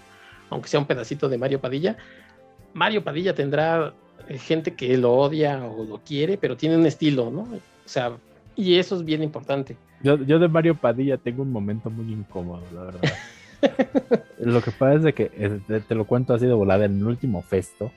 aunque 0.49 0.69
sea 0.69 0.81
un 0.81 0.87
pedacito 0.87 1.29
de 1.29 1.37
Mario 1.37 1.61
Padilla, 1.61 1.99
Mario 2.73 3.05
Padilla 3.05 3.35
tendrá 3.35 3.93
gente 4.39 4.75
que 4.75 4.97
lo 4.97 5.13
odia 5.15 5.65
o 5.65 5.85
lo 5.85 5.99
quiere, 5.99 6.39
pero 6.39 6.57
tiene 6.57 6.77
un 6.77 6.87
estilo, 6.87 7.31
¿no? 7.31 7.43
O 7.43 7.61
sea, 7.85 8.13
y 8.57 8.79
eso 8.79 8.97
es 8.97 9.05
bien 9.05 9.23
importante. 9.23 9.77
Yo, 10.03 10.17
yo 10.17 10.39
de 10.39 10.49
Mario 10.49 10.75
Padilla 10.75 11.17
tengo 11.17 11.43
un 11.43 11.53
momento 11.53 11.91
muy 11.91 12.13
incómodo, 12.13 12.63
la 12.75 12.85
verdad. 12.85 13.01
lo 14.39 14.61
que 14.63 14.71
pasa 14.71 15.09
es 15.09 15.15
que, 15.15 15.61
te, 15.87 15.95
lo 15.95 16.05
cuento 16.05 16.35
así 16.35 16.47
de 16.47 16.53
volada, 16.53 16.85
en 16.85 16.99
el 16.99 17.07
último 17.07 17.43
festo, 17.43 17.91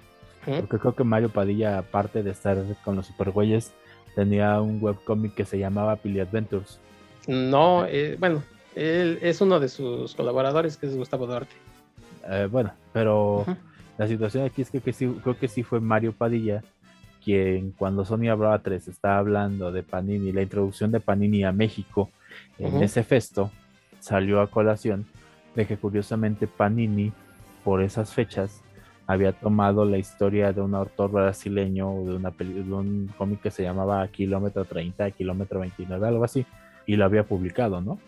porque 0.46 0.80
creo 0.80 0.96
que 0.96 1.04
Mario 1.04 1.30
Padilla, 1.30 1.78
aparte 1.78 2.24
de 2.24 2.32
estar 2.32 2.58
con 2.84 2.96
los 2.96 3.08
supergüeyes, 3.08 3.72
tenía 4.16 4.60
un 4.62 4.80
webcomic 4.82 5.36
que 5.36 5.46
se 5.46 5.60
llamaba 5.60 5.96
Pili 5.98 6.20
Adventures. 6.20 6.80
No, 7.28 7.86
eh, 7.86 8.18
bueno, 8.20 8.44
él 8.76 9.20
es 9.22 9.42
uno 9.42 9.60
de 9.60 9.70
sus 9.70 10.16
colaboradores, 10.16 10.78
que 10.78 10.88
es 10.88 10.96
Gustavo 10.96 11.28
Duarte. 11.28 11.56
Eh, 12.28 12.48
bueno, 12.50 12.74
pero 12.94 13.46
la 13.98 14.08
situación 14.08 14.46
aquí 14.46 14.64
es 14.64 14.72
que, 14.72 14.94
sí, 14.94 15.08
creo 15.24 15.38
que 15.38 15.48
sí 15.48 15.64
fue 15.64 15.80
Mario 15.80 16.14
Padilla 16.14 16.64
quien 17.24 17.72
cuando 17.72 18.04
Sony 18.04 18.30
hablaba 18.30 18.60
3 18.60 18.88
estaba 18.88 19.20
hablando 19.20 19.72
de 19.72 19.84
Panini, 19.84 20.32
la 20.32 20.42
introducción 20.42 20.92
de 20.92 21.00
Panini 21.00 21.44
a 21.44 21.52
México 21.52 22.10
en 22.58 22.82
ese 22.82 23.04
festo, 23.04 23.52
salió 24.00 24.42
a 24.42 24.50
colación 24.50 25.06
de 25.56 25.66
que 25.66 25.78
curiosamente 25.78 26.48
Panini 26.48 27.12
por 27.64 27.82
esas 27.82 28.14
fechas 28.14 28.62
había 29.08 29.34
tomado 29.34 29.84
la 29.86 29.98
historia 29.98 30.54
de 30.54 30.62
un 30.62 30.74
autor 30.74 31.12
brasileño 31.12 31.92
de 32.06 32.16
una 32.16 32.30
de 32.32 32.74
un 32.74 33.12
cómic 33.18 33.42
que 33.42 33.52
se 33.52 33.64
llamaba 33.64 34.08
Kilómetro 34.08 34.64
30, 34.66 35.12
Kilómetro 35.12 35.60
29, 35.60 36.08
algo 36.08 36.24
así, 36.24 36.46
y 36.86 36.96
lo 36.96 37.06
había 37.06 37.24
publicado, 37.24 37.82
¿no? 37.82 38.00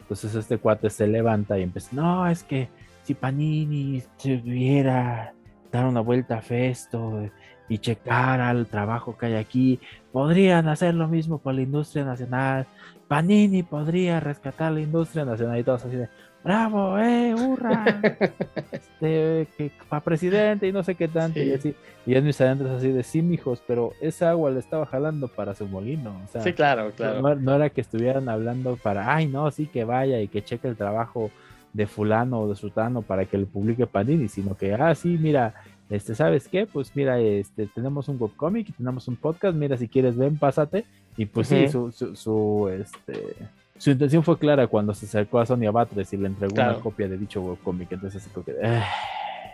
Entonces 0.00 0.34
este 0.34 0.58
cuate 0.58 0.88
se 0.88 1.06
levanta 1.06 1.58
y 1.58 1.62
empieza, 1.62 1.90
no, 1.92 2.26
es 2.26 2.42
que 2.42 2.68
si 3.02 3.14
Panini 3.14 4.02
tuviera 4.20 5.34
dar 5.70 5.86
una 5.86 6.00
vuelta 6.00 6.38
a 6.38 6.42
Festo 6.42 7.28
y 7.68 7.78
checar 7.78 8.40
al 8.40 8.66
trabajo 8.66 9.16
que 9.16 9.26
hay 9.26 9.34
aquí, 9.34 9.80
podrían 10.12 10.68
hacer 10.68 10.94
lo 10.94 11.08
mismo 11.08 11.38
con 11.38 11.56
la 11.56 11.62
industria 11.62 12.04
nacional. 12.04 12.66
Panini 13.08 13.62
podría 13.62 14.20
rescatar 14.20 14.72
la 14.72 14.80
industria 14.80 15.24
nacional 15.24 15.58
y 15.58 15.64
todos 15.64 15.84
así 15.84 15.96
de 15.96 16.08
bravo, 16.46 16.96
eh, 16.96 17.34
hurra, 17.34 17.84
este, 18.70 19.48
que 19.58 19.72
para 19.88 20.00
presidente 20.00 20.68
y 20.68 20.72
no 20.72 20.84
sé 20.84 20.94
qué 20.94 21.08
tanto. 21.08 21.40
Y, 21.40 21.52
así, 21.52 21.74
y 22.06 22.14
es 22.14 22.22
mis 22.22 22.40
adentros 22.40 22.70
así 22.70 22.92
de 22.92 23.02
sí, 23.02 23.20
mijos, 23.20 23.60
pero 23.66 23.90
esa 24.00 24.30
agua 24.30 24.52
le 24.52 24.60
estaba 24.60 24.86
jalando 24.86 25.26
para 25.26 25.56
su 25.56 25.66
molino. 25.66 26.22
O 26.24 26.28
sea, 26.28 26.42
sí, 26.42 26.52
claro, 26.52 26.92
claro. 26.96 27.20
No, 27.20 27.34
no, 27.34 27.56
era 27.56 27.70
que 27.70 27.80
estuvieran 27.80 28.28
hablando 28.28 28.76
para, 28.76 29.12
ay, 29.12 29.26
no, 29.26 29.50
sí, 29.50 29.66
que 29.66 29.82
vaya 29.82 30.20
y 30.20 30.28
que 30.28 30.44
cheque 30.44 30.68
el 30.68 30.76
trabajo 30.76 31.32
de 31.72 31.88
fulano 31.88 32.42
o 32.42 32.48
de 32.48 32.54
sultano 32.54 33.02
para 33.02 33.24
que 33.24 33.38
lo 33.38 33.46
publique 33.46 33.88
Panini, 33.88 34.28
sino 34.28 34.56
que, 34.56 34.72
ah, 34.72 34.94
sí, 34.94 35.18
mira, 35.20 35.54
este, 35.90 36.14
¿sabes 36.14 36.46
qué? 36.46 36.66
Pues 36.66 36.94
mira, 36.94 37.18
este, 37.18 37.66
tenemos 37.66 38.08
un 38.08 38.18
webcomic 38.20 38.68
y 38.68 38.72
tenemos 38.72 39.08
un 39.08 39.16
podcast, 39.16 39.56
mira, 39.56 39.76
si 39.76 39.88
quieres, 39.88 40.16
ven, 40.16 40.38
pásate. 40.38 40.84
Y 41.16 41.26
pues 41.26 41.48
sí, 41.48 41.66
su, 41.68 41.90
su, 41.90 42.68
este, 42.68 43.34
su 43.78 43.90
intención 43.90 44.22
fue 44.22 44.38
clara 44.38 44.66
cuando 44.66 44.94
se 44.94 45.06
acercó 45.06 45.38
a 45.40 45.46
Sonia 45.46 45.70
Batres 45.70 46.12
y 46.12 46.16
le 46.16 46.26
entregó 46.26 46.54
una 46.54 46.74
copia 46.74 47.08
de 47.08 47.18
dicho 47.18 47.40
webcomic, 47.40 47.92
entonces 47.92 48.22
así 48.22 48.42
que... 48.44 48.54
Ah". 48.62 48.84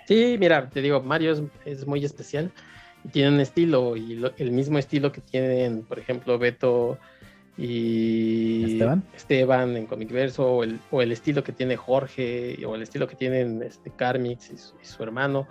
Sí, 0.06 0.36
mira, 0.38 0.68
te 0.68 0.82
digo, 0.82 1.00
Mario 1.00 1.32
es, 1.32 1.42
es 1.64 1.86
muy 1.86 2.04
especial 2.04 2.50
y 3.04 3.08
tiene 3.08 3.30
un 3.30 3.40
estilo 3.40 3.96
y 3.96 4.24
el 4.38 4.50
mismo 4.50 4.78
estilo 4.78 5.12
que 5.12 5.20
tienen, 5.20 5.82
por 5.82 5.98
ejemplo, 5.98 6.38
Beto 6.38 6.98
y 7.56 8.80
Esteban, 9.14 9.76
en 9.76 9.86
Comic 9.86 10.10
Verso, 10.10 10.46
o 10.46 10.64
el, 10.64 10.80
o 10.90 11.02
el, 11.02 11.12
estilo 11.12 11.44
que 11.44 11.52
tiene 11.52 11.76
Jorge, 11.76 12.58
o 12.64 12.74
el 12.74 12.82
estilo 12.82 13.06
que 13.06 13.16
tienen 13.16 13.62
este, 13.62 13.90
Carmix 13.90 14.50
y 14.50 14.84
su, 14.86 15.02
hermano. 15.02 15.46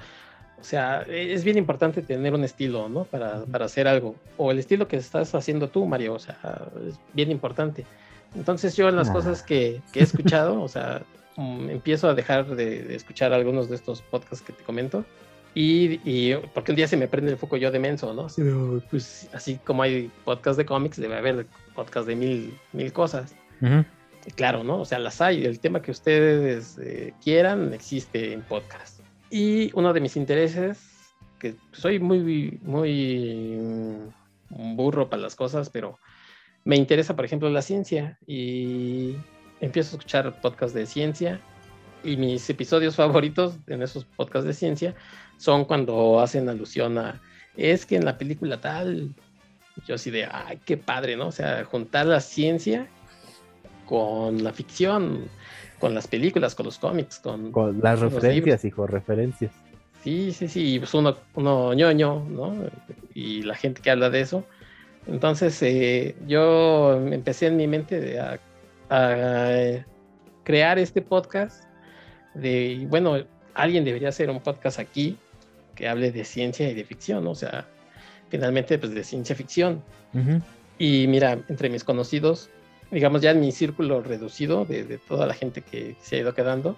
O 0.59 0.63
sea, 0.63 1.01
es 1.03 1.43
bien 1.43 1.57
importante 1.57 2.01
tener 2.01 2.33
un 2.33 2.43
estilo, 2.43 2.89
¿no? 2.89 3.03
Para, 3.05 3.45
para, 3.45 3.65
hacer 3.65 3.87
algo. 3.87 4.15
O 4.37 4.51
el 4.51 4.59
estilo 4.59 4.87
que 4.87 4.97
estás 4.97 5.33
haciendo 5.35 5.69
tú, 5.69 5.85
Mario, 5.85 6.13
o 6.13 6.19
sea, 6.19 6.37
es 6.87 6.99
bien 7.13 7.31
importante. 7.31 7.85
Entonces 8.35 8.75
yo 8.75 8.89
las 8.91 9.09
cosas 9.09 9.43
que, 9.43 9.81
que, 9.91 9.99
he 9.99 10.03
escuchado, 10.03 10.61
o 10.61 10.67
sea, 10.67 11.01
mm, 11.35 11.69
empiezo 11.69 12.09
a 12.09 12.13
dejar 12.13 12.55
de, 12.55 12.83
de, 12.83 12.95
escuchar 12.95 13.33
algunos 13.33 13.69
de 13.69 13.75
estos 13.75 14.01
podcasts 14.01 14.45
que 14.45 14.53
te 14.53 14.63
comento 14.63 15.05
y, 15.53 16.33
porque 16.53 16.71
un 16.71 16.77
día 16.77 16.87
se 16.87 16.97
me 16.97 17.07
prende 17.07 17.31
el 17.31 17.37
foco 17.37 17.57
yo 17.57 17.71
de 17.71 17.79
menso, 17.79 18.13
¿no? 18.13 18.25
Así, 18.25 18.41
pues, 18.89 19.29
así 19.33 19.57
como 19.57 19.83
hay 19.83 20.09
podcast 20.23 20.57
de 20.57 20.65
cómics, 20.65 20.97
debe 20.97 21.17
haber 21.17 21.45
podcast 21.75 22.07
de 22.07 22.15
mil, 22.15 22.57
mil 22.71 22.93
cosas. 22.93 23.35
claro, 24.35 24.63
¿no? 24.63 24.79
O 24.79 24.85
sea, 24.85 24.99
las 24.99 25.19
hay. 25.19 25.45
El 25.45 25.59
tema 25.59 25.81
que 25.81 25.91
ustedes 25.91 26.77
eh, 26.81 27.13
quieran 27.21 27.73
existe 27.73 28.31
en 28.31 28.43
podcast. 28.43 29.01
Y 29.29 29.71
uno 29.73 29.91
de 29.91 29.99
mis 29.99 30.15
intereses, 30.15 30.79
que 31.37 31.55
soy 31.73 31.99
muy, 31.99 32.59
muy 32.63 33.57
mm, 34.49 34.75
burro 34.77 35.09
para 35.09 35.21
las 35.21 35.35
cosas, 35.35 35.69
pero 35.69 35.99
me 36.63 36.75
interesa, 36.75 37.15
por 37.15 37.25
ejemplo, 37.25 37.49
la 37.49 37.61
ciencia. 37.61 38.17
Y 38.27 39.15
empiezo 39.59 39.95
a 39.95 39.97
escuchar 39.97 40.41
podcasts 40.41 40.73
de 40.73 40.85
ciencia. 40.85 41.39
Y 42.03 42.17
mis 42.17 42.49
episodios 42.49 42.95
favoritos 42.95 43.57
en 43.67 43.81
esos 43.83 44.05
podcasts 44.05 44.47
de 44.47 44.53
ciencia 44.53 44.95
son 45.37 45.65
cuando 45.65 46.19
hacen 46.19 46.49
alusión 46.49 46.97
a, 46.97 47.21
es 47.57 47.85
que 47.85 47.95
en 47.95 48.05
la 48.05 48.17
película 48.17 48.59
tal, 48.59 49.13
yo 49.85 49.95
así 49.95 50.11
de, 50.11 50.25
ay, 50.25 50.59
qué 50.65 50.77
padre, 50.77 51.15
¿no? 51.15 51.27
O 51.27 51.31
sea, 51.31 51.63
juntar 51.65 52.05
la 52.05 52.19
ciencia 52.19 52.87
con 53.85 54.43
la 54.43 54.53
ficción, 54.53 55.25
con 55.79 55.93
las 55.93 56.07
películas, 56.07 56.55
con 56.55 56.65
los 56.65 56.79
cómics, 56.79 57.19
con, 57.19 57.51
con 57.51 57.79
las 57.81 57.99
referencias, 57.99 58.65
hijo, 58.65 58.87
referencias. 58.87 59.51
Sí, 60.03 60.31
sí, 60.31 60.47
sí, 60.47 60.79
pues 60.79 60.93
uno, 60.93 61.15
uno 61.35 61.73
ñoño, 61.73 62.25
¿no? 62.29 62.55
Y 63.13 63.43
la 63.43 63.55
gente 63.55 63.81
que 63.81 63.91
habla 63.91 64.09
de 64.09 64.21
eso. 64.21 64.45
Entonces, 65.07 65.61
eh, 65.63 66.15
yo 66.27 66.93
empecé 67.11 67.47
en 67.47 67.57
mi 67.57 67.67
mente 67.67 68.19
a, 68.19 68.39
a, 68.89 69.85
crear 70.43 70.79
este 70.79 71.01
podcast 71.01 71.65
de, 72.33 72.85
bueno, 72.89 73.17
alguien 73.53 73.83
debería 73.83 74.09
hacer 74.09 74.29
un 74.29 74.39
podcast 74.39 74.79
aquí 74.79 75.17
que 75.75 75.87
hable 75.87 76.11
de 76.11 76.23
ciencia 76.25 76.69
y 76.69 76.73
de 76.73 76.83
ficción, 76.83 77.25
o 77.27 77.35
sea, 77.35 77.67
finalmente 78.29 78.77
pues 78.77 78.93
de 78.93 79.03
ciencia 79.03 79.35
ficción. 79.35 79.83
Y 80.77 81.07
mira, 81.07 81.33
entre 81.47 81.69
mis 81.69 81.83
conocidos, 81.83 82.49
digamos 82.91 83.21
ya 83.21 83.31
en 83.31 83.39
mi 83.39 83.51
círculo 83.51 84.01
reducido 84.01 84.65
de, 84.65 84.97
toda 85.07 85.25
la 85.25 85.33
gente 85.33 85.61
que 85.61 85.95
se 86.01 86.17
ha 86.17 86.19
ido 86.19 86.33
quedando, 86.33 86.77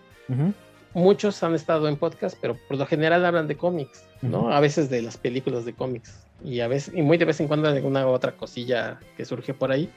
muchos 0.93 1.41
han 1.43 1.55
estado 1.55 1.87
en 1.87 1.97
podcast, 1.97 2.37
pero 2.39 2.57
por 2.67 2.77
lo 2.77 2.85
general 2.85 3.25
hablan 3.25 3.47
de 3.47 3.55
cómics, 3.55 4.05
¿no? 4.21 4.51
A 4.51 4.59
veces 4.59 4.89
de 4.89 5.01
las 5.01 5.17
películas 5.17 5.65
de 5.65 5.73
cómics 5.73 6.25
y 6.43 6.59
a 6.59 6.67
veces 6.67 6.93
y 6.95 7.01
muy 7.01 7.17
de 7.17 7.25
vez 7.25 7.39
en 7.39 7.47
cuando 7.47 7.69
de 7.69 7.77
alguna 7.77 8.07
otra 8.07 8.33
cosilla 8.33 8.99
que 9.17 9.25
surge 9.25 9.53
por 9.53 9.71
ahí. 9.71 9.89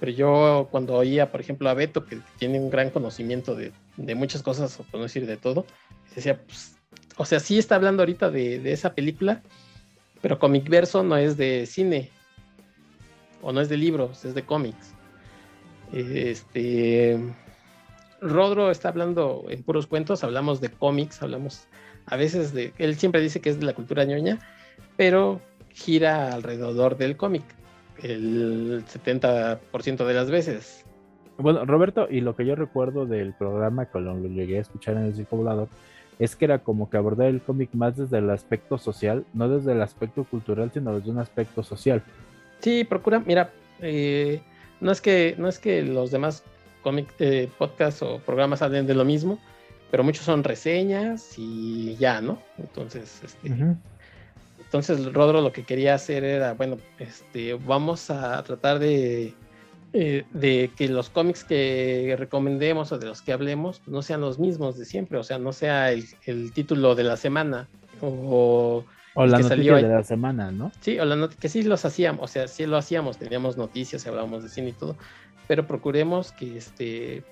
Pero 0.00 0.12
yo 0.12 0.68
cuando 0.70 0.94
oía, 0.94 1.30
por 1.30 1.40
ejemplo, 1.40 1.68
a 1.68 1.74
Beto, 1.74 2.04
que 2.04 2.18
tiene 2.38 2.58
un 2.58 2.70
gran 2.70 2.90
conocimiento 2.90 3.54
de, 3.54 3.72
de 3.96 4.14
muchas 4.16 4.42
cosas, 4.42 4.78
o 4.80 4.82
por 4.82 4.94
no 4.94 5.04
decir 5.04 5.26
de 5.26 5.36
todo, 5.36 5.64
decía, 6.14 6.40
pues 6.44 6.76
o 7.16 7.24
sea, 7.24 7.40
sí 7.40 7.58
está 7.58 7.74
hablando 7.74 8.02
ahorita 8.02 8.30
de, 8.30 8.72
esa 8.72 8.94
película, 8.94 9.42
pero 10.20 10.38
Comic 10.38 10.68
Verso 10.68 11.02
no 11.02 11.16
es 11.16 11.36
de 11.36 11.66
cine, 11.66 12.10
o 13.42 13.52
no 13.52 13.60
es 13.60 13.68
de 13.68 13.76
libros, 13.76 14.24
es 14.24 14.34
de 14.34 14.44
cómics. 14.44 14.94
Este. 15.92 17.18
Rodro 18.20 18.70
está 18.70 18.88
hablando 18.88 19.46
en 19.48 19.62
puros 19.62 19.86
cuentos, 19.86 20.22
hablamos 20.22 20.60
de 20.60 20.70
cómics, 20.70 21.22
hablamos 21.22 21.66
a 22.06 22.16
veces 22.16 22.52
de. 22.52 22.72
Él 22.78 22.96
siempre 22.96 23.20
dice 23.20 23.40
que 23.40 23.50
es 23.50 23.58
de 23.58 23.66
la 23.66 23.74
cultura 23.74 24.04
ñoña, 24.04 24.38
pero 24.96 25.40
gira 25.74 26.32
alrededor 26.32 26.96
del 26.96 27.16
cómic 27.16 27.44
el 28.02 28.84
70% 28.86 30.06
de 30.06 30.14
las 30.14 30.30
veces. 30.30 30.84
Bueno, 31.38 31.64
Roberto, 31.64 32.06
y 32.10 32.20
lo 32.20 32.36
que 32.36 32.44
yo 32.44 32.54
recuerdo 32.54 33.06
del 33.06 33.32
programa, 33.32 33.86
que 33.86 34.00
lo 34.00 34.16
llegué 34.18 34.58
a 34.58 34.60
escuchar 34.60 34.96
en 34.96 35.04
el 35.04 35.14
Circo 35.14 35.36
Volador, 35.36 35.68
es 36.18 36.36
que 36.36 36.44
era 36.44 36.58
como 36.58 36.90
que 36.90 36.96
abordar 36.96 37.28
el 37.28 37.40
cómic 37.40 37.70
más 37.72 37.96
desde 37.96 38.18
el 38.18 38.30
aspecto 38.30 38.78
social, 38.78 39.24
no 39.32 39.48
desde 39.48 39.72
el 39.72 39.82
aspecto 39.82 40.24
cultural, 40.24 40.70
sino 40.72 40.94
desde 40.94 41.10
un 41.10 41.18
aspecto 41.18 41.62
social. 41.62 42.02
Sí, 42.60 42.84
procura, 42.84 43.18
mira, 43.20 43.50
eh, 43.80 44.40
no 44.80 44.92
es 44.92 45.00
que 45.00 45.34
no 45.38 45.48
es 45.48 45.58
que 45.58 45.82
los 45.82 46.10
demás 46.10 46.44
cómic 46.82 47.08
eh, 47.18 47.48
podcasts 47.58 48.02
o 48.02 48.18
programas 48.18 48.62
hablen 48.62 48.86
de 48.86 48.94
lo 48.94 49.04
mismo, 49.04 49.38
pero 49.90 50.04
muchos 50.04 50.24
son 50.24 50.44
reseñas 50.44 51.34
y 51.38 51.96
ya, 51.96 52.20
¿no? 52.20 52.40
Entonces, 52.58 53.20
este, 53.24 53.48
entonces 54.72 55.12
Rodro 55.12 55.42
lo 55.42 55.52
que 55.52 55.64
quería 55.64 55.94
hacer 55.94 56.24
era, 56.24 56.54
bueno, 56.54 56.78
este, 56.98 57.52
vamos 57.52 58.08
a 58.08 58.42
tratar 58.42 58.78
de 58.78 59.34
eh, 59.92 60.24
de 60.32 60.70
que 60.74 60.88
los 60.88 61.10
cómics 61.10 61.44
que 61.44 62.16
recomendemos 62.18 62.90
o 62.90 62.98
de 62.98 63.04
los 63.04 63.20
que 63.20 63.34
hablemos 63.34 63.82
no 63.86 64.00
sean 64.00 64.22
los 64.22 64.38
mismos 64.38 64.78
de 64.78 64.86
siempre, 64.86 65.18
o 65.18 65.22
sea, 65.22 65.38
no 65.38 65.52
sea 65.52 65.92
el, 65.92 66.52
título 66.54 66.94
de 66.94 67.04
la 67.04 67.18
semana 67.18 67.68
o, 68.00 68.82
la 69.14 69.40
noticia 69.40 69.74
de 69.74 69.82
la 69.82 70.02
semana, 70.02 70.50
¿no? 70.50 70.72
Sí, 70.80 70.98
o 70.98 71.04
la 71.04 71.28
que 71.28 71.50
sí 71.50 71.62
los 71.62 71.84
hacíamos, 71.84 72.24
o 72.24 72.32
sea, 72.32 72.48
sí 72.48 72.64
lo 72.64 72.78
hacíamos, 72.78 73.18
teníamos 73.18 73.58
noticias 73.58 74.06
y 74.06 74.08
hablábamos 74.08 74.42
de 74.42 74.48
cine 74.48 74.70
y 74.70 74.72
todo, 74.72 74.96
pero 75.48 75.66
procuremos 75.66 76.32
que 76.32 76.56
este 76.56 77.22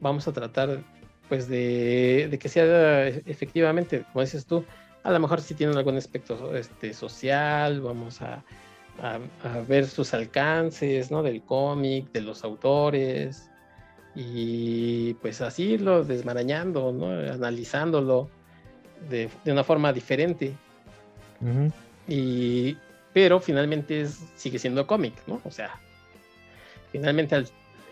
vamos 0.00 0.26
a 0.28 0.32
tratar 0.32 0.80
pues 1.28 1.46
de, 1.46 2.28
de 2.30 2.38
que 2.38 2.48
sea 2.48 3.08
efectivamente, 3.08 4.06
como 4.10 4.22
dices 4.22 4.46
tú, 4.46 4.64
a 5.04 5.12
lo 5.12 5.20
mejor 5.20 5.40
si 5.40 5.54
tienen 5.54 5.76
algún 5.76 5.96
aspecto 5.96 6.56
este, 6.56 6.92
social, 6.92 7.80
vamos 7.80 8.20
a 8.20 8.42
a, 9.02 9.18
ver 9.66 9.86
sus 9.86 10.14
alcances, 10.14 11.10
¿no? 11.10 11.22
Del 11.22 11.42
cómic, 11.42 12.12
de 12.12 12.20
los 12.20 12.44
autores, 12.44 13.50
y 14.14 15.14
pues 15.14 15.40
así 15.40 15.72
irlo 15.72 16.04
desmarañando, 16.04 16.92
¿no? 16.92 17.08
Analizándolo 17.32 18.28
de, 19.08 19.28
una 19.46 19.64
forma 19.64 19.92
diferente. 19.92 20.54
Y, 22.08 22.76
pero 23.12 23.40
finalmente 23.40 24.06
sigue 24.36 24.58
siendo 24.58 24.86
cómic, 24.86 25.14
¿no? 25.26 25.40
O 25.44 25.50
sea, 25.50 25.78
finalmente 26.92 27.44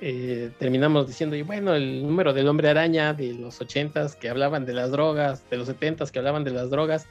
eh, 0.05 0.51
terminamos 0.59 1.07
diciendo, 1.07 1.37
y 1.37 1.43
bueno, 1.43 1.77
el 1.77 2.03
número 2.03 2.33
del 2.33 2.49
hombre 2.49 2.69
araña 2.69 3.15
de 3.15 3.35
los 3.35 3.61
ochentas 3.61 4.17
que 4.17 4.29
hablaban 4.29 4.67
de 4.67 4.73
las 4.73 4.91
drogas, 4.91 5.49
de 5.49 5.57
los 5.57 5.69
setentas 5.69 6.11
que 6.11 6.19
hablaban 6.19 6.43
de 6.43 6.51
las 6.51 6.71
drogas, 6.71 7.07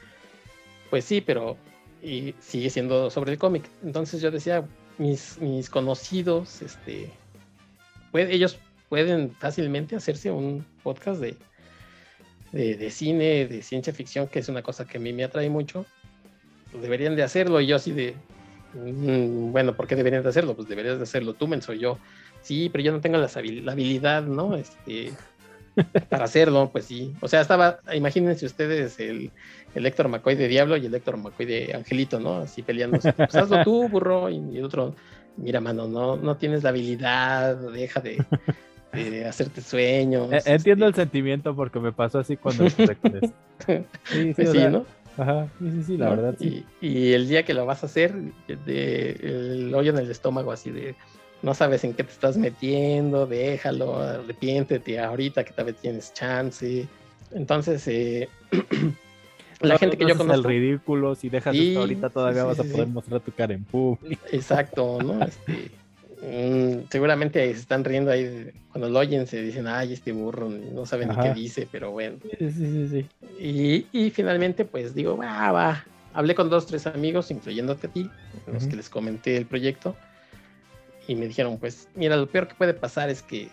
pues 0.90 1.06
sí, 1.06 1.22
pero 1.22 1.56
y 2.02 2.34
sigue 2.38 2.68
siendo 2.68 3.08
sobre 3.08 3.32
el 3.32 3.38
cómic. 3.38 3.64
Entonces 3.82 4.20
yo 4.20 4.30
decía, 4.30 4.66
mis, 4.98 5.38
mis 5.40 5.70
conocidos, 5.70 6.60
este, 6.60 7.10
ellos 8.12 8.58
pueden 8.90 9.30
fácilmente 9.36 9.96
hacerse 9.96 10.30
un 10.30 10.62
podcast 10.82 11.18
de, 11.22 11.38
de, 12.52 12.90
cine, 12.90 13.46
de 13.46 13.62
ciencia 13.62 13.94
ficción, 13.94 14.28
que 14.28 14.40
es 14.40 14.50
una 14.50 14.62
cosa 14.62 14.84
que 14.86 14.98
a 14.98 15.00
mí 15.00 15.14
me 15.14 15.24
atrae 15.24 15.48
mucho. 15.48 15.86
deberían 16.78 17.16
de 17.16 17.22
hacerlo 17.22 17.58
y 17.58 17.68
yo 17.68 17.76
así 17.76 17.92
de, 17.92 18.16
mm, 18.74 19.50
bueno, 19.50 19.74
¿por 19.74 19.86
qué 19.86 19.96
deberían 19.96 20.22
de 20.22 20.28
hacerlo? 20.28 20.54
Pues 20.54 20.68
deberías 20.68 20.98
de 20.98 21.04
hacerlo 21.04 21.32
tú, 21.32 21.48
menso 21.48 21.72
yo. 21.72 21.98
Sí, 22.42 22.68
pero 22.70 22.84
yo 22.84 22.92
no 22.92 23.00
tengo 23.00 23.18
la, 23.18 23.30
la 23.62 23.72
habilidad, 23.72 24.24
¿no? 24.24 24.56
Este, 24.56 25.12
para 26.08 26.24
hacerlo, 26.24 26.70
pues 26.70 26.84
sí. 26.84 27.14
O 27.20 27.28
sea, 27.28 27.40
estaba, 27.40 27.80
imagínense 27.94 28.44
ustedes 28.44 28.98
el, 29.00 29.30
el 29.74 29.86
Héctor 29.86 30.08
McCoy 30.08 30.34
de 30.34 30.48
Diablo 30.48 30.76
y 30.76 30.86
el 30.86 30.94
Héctor 30.94 31.16
McCoy 31.16 31.46
de 31.46 31.72
Angelito, 31.74 32.20
¿no? 32.20 32.38
Así 32.38 32.62
peleándose. 32.62 33.12
Pues 33.12 33.34
hazlo 33.34 33.62
tú, 33.64 33.88
burro. 33.88 34.28
Y, 34.28 34.56
el 34.56 34.64
otro, 34.64 34.94
mira, 35.36 35.60
mano, 35.60 35.88
no, 35.88 36.16
no 36.16 36.36
tienes 36.36 36.62
la 36.62 36.70
habilidad, 36.70 37.56
deja 37.72 38.00
de, 38.00 38.24
hacerte 39.26 39.60
sueños. 39.62 40.30
E, 40.32 40.42
entiendo 40.46 40.86
el 40.86 40.94
sentimiento 40.94 41.56
porque 41.56 41.80
me 41.80 41.92
pasó 41.92 42.18
así 42.18 42.36
cuando 42.36 42.68
Sí, 42.70 42.84
sí, 44.04 44.32
pues 44.34 44.50
sí 44.50 44.58
¿no? 44.68 44.84
Ajá, 45.16 45.46
sí, 45.58 45.70
sí, 45.70 45.82
sí, 45.84 45.96
la 45.96 46.10
verdad. 46.10 46.34
Y, 46.40 46.64
y, 46.80 47.12
el 47.12 47.28
día 47.28 47.44
que 47.44 47.54
lo 47.54 47.66
vas 47.66 47.82
a 47.82 47.86
hacer, 47.86 48.14
de, 48.66 49.10
el 49.22 49.74
hoyo 49.74 49.92
en 49.92 49.98
el 49.98 50.10
estómago 50.10 50.52
así 50.52 50.70
de 50.70 50.94
no 51.42 51.54
sabes 51.54 51.82
en 51.84 51.94
qué 51.94 52.04
te 52.04 52.12
estás 52.12 52.36
metiendo, 52.36 53.26
déjalo, 53.26 53.96
arrepiéntete 53.96 54.98
ahorita 55.00 55.44
que 55.44 55.52
tal 55.52 55.66
vez 55.66 55.76
tienes 55.76 56.14
chance. 56.14 56.86
Entonces, 57.32 57.86
eh, 57.88 58.28
la 59.60 59.76
gente 59.78 59.98
que 59.98 60.06
yo 60.06 60.16
conozco. 60.16 60.48
el 60.48 60.54
ridículo, 60.54 61.14
si 61.16 61.28
dejas 61.28 61.56
ahorita 61.76 62.10
todavía 62.10 62.44
vas 62.44 62.60
a 62.60 62.64
poder 62.64 62.86
mostrar 62.86 63.20
tu 63.20 63.32
cara 63.32 63.54
en 63.54 63.64
público. 63.64 64.24
Exacto, 64.30 64.98
¿no? 65.02 65.20
Este, 66.22 66.84
mm, 66.84 66.88
seguramente 66.88 67.52
se 67.52 67.58
están 67.58 67.82
riendo 67.82 68.12
ahí 68.12 68.52
cuando 68.70 68.88
lo 68.88 69.00
oyen, 69.00 69.26
se 69.26 69.42
dicen, 69.42 69.66
ay, 69.66 69.92
este 69.94 70.12
burro, 70.12 70.48
no 70.48 70.86
saben 70.86 71.08
ni 71.08 71.16
qué 71.16 71.34
dice, 71.34 71.66
pero 71.70 71.90
bueno. 71.90 72.18
Sí, 72.38 72.50
sí, 72.52 72.88
sí. 72.88 73.06
Y, 73.40 73.86
y 73.90 74.10
finalmente, 74.10 74.64
pues 74.64 74.94
digo, 74.94 75.16
va, 75.16 75.50
va. 75.50 75.84
Hablé 76.14 76.36
con 76.36 76.48
dos, 76.48 76.66
tres 76.66 76.86
amigos, 76.86 77.32
incluyéndote 77.32 77.88
a 77.88 77.90
ti, 77.90 78.08
los 78.46 78.68
que 78.68 78.76
les 78.76 78.88
comenté 78.88 79.36
el 79.36 79.46
proyecto 79.46 79.96
y 81.08 81.14
me 81.14 81.26
dijeron, 81.26 81.58
pues 81.58 81.88
mira, 81.94 82.16
lo 82.16 82.26
peor 82.26 82.48
que 82.48 82.54
puede 82.54 82.74
pasar 82.74 83.10
es 83.10 83.22
que 83.22 83.48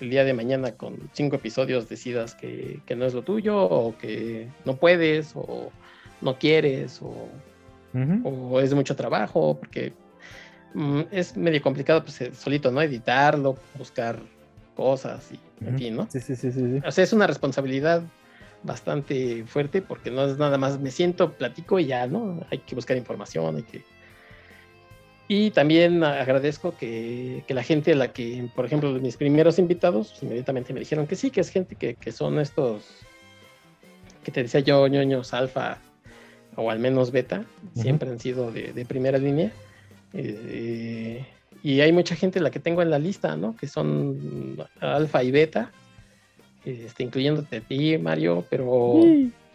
el 0.00 0.10
día 0.10 0.24
de 0.24 0.32
mañana 0.32 0.72
con 0.72 0.96
cinco 1.12 1.36
episodios 1.36 1.88
decidas 1.88 2.34
que, 2.34 2.80
no 2.96 3.04
es 3.04 3.14
lo 3.14 3.22
tuyo 3.22 3.62
o 3.62 3.96
que 3.98 4.48
no 4.64 4.76
puedes 4.76 5.32
o 5.34 5.70
no 6.20 6.38
quieres 6.38 7.00
o, 7.02 7.28
o 8.24 8.60
es 8.60 8.72
mucho 8.74 8.96
trabajo 8.96 9.58
porque 9.58 9.92
mm, 10.74 11.00
es 11.10 11.36
medio 11.36 11.60
complicado 11.62 12.02
pues 12.02 12.20
eh, 12.20 12.32
solito, 12.34 12.70
¿no? 12.70 12.80
Editarlo, 12.80 13.56
buscar 13.76 14.18
cosas 14.74 15.30
y 15.32 15.66
en 15.66 15.78
fin, 15.78 15.96
¿no? 15.96 16.08
Sí, 16.10 16.20
sí, 16.20 16.34
sí, 16.34 16.50
sí, 16.50 16.80
O 16.84 16.90
sea, 16.90 17.04
es 17.04 17.12
una 17.12 17.26
responsabilidad 17.26 18.02
bastante 18.62 19.44
fuerte 19.46 19.82
porque 19.82 20.10
no 20.10 20.24
es 20.24 20.38
nada 20.38 20.56
más 20.58 20.80
me 20.80 20.90
siento, 20.90 21.32
platico 21.32 21.78
y 21.78 21.86
ya, 21.86 22.06
¿no? 22.06 22.44
Hay 22.50 22.58
que 22.58 22.74
buscar 22.74 22.96
información, 22.96 23.56
hay 23.56 23.62
que 23.62 23.84
y 25.28 25.50
también 25.50 26.02
agradezco 26.04 26.74
que, 26.76 27.44
la 27.48 27.62
gente, 27.62 27.94
la 27.94 28.12
que, 28.12 28.48
por 28.54 28.66
ejemplo, 28.66 28.90
mis 28.92 29.16
primeros 29.16 29.58
invitados, 29.58 30.10
pues, 30.10 30.22
inmediatamente 30.24 30.72
me 30.72 30.80
dijeron 30.80 31.06
que 31.06 31.16
sí, 31.16 31.30
que 31.30 31.40
es 31.40 31.48
gente 31.48 31.76
que, 31.76 32.12
son 32.12 32.38
estos, 32.38 32.82
que 34.24 34.32
te 34.32 34.42
decía 34.42 34.60
yo, 34.60 34.86
ñoños 34.88 35.32
alfa 35.32 35.78
o 36.56 36.70
al 36.70 36.78
menos 36.78 37.12
beta, 37.12 37.44
siempre 37.74 38.10
han 38.10 38.20
sido 38.20 38.52
de, 38.52 38.84
primera 38.86 39.16
línea. 39.16 39.50
Eh, 40.12 41.24
y 41.62 41.80
hay 41.80 41.92
mucha 41.92 42.14
gente 42.14 42.40
la 42.40 42.50
que 42.50 42.60
tengo 42.60 42.82
en 42.82 42.90
la 42.90 42.98
lista, 42.98 43.36
¿no? 43.36 43.56
Que 43.56 43.68
son 43.68 44.58
alfa 44.80 45.22
y 45.22 45.30
beta, 45.30 45.70
este, 46.64 47.04
incluyéndote 47.04 47.56
a 47.56 47.60
ti, 47.60 47.96
Mario, 47.96 48.44
pero 48.50 49.00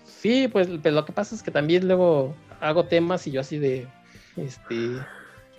sí, 0.06 0.48
pues 0.48 0.70
lo 0.70 1.06
que 1.06 1.12
pasa 1.12 1.36
es 1.36 1.44
que 1.44 1.52
también 1.52 1.88
luego 1.88 2.36
hago 2.62 2.86
temas 2.86 3.28
y 3.28 3.32
yo 3.32 3.42
así 3.42 3.60
de, 3.60 3.86
este 4.38 4.98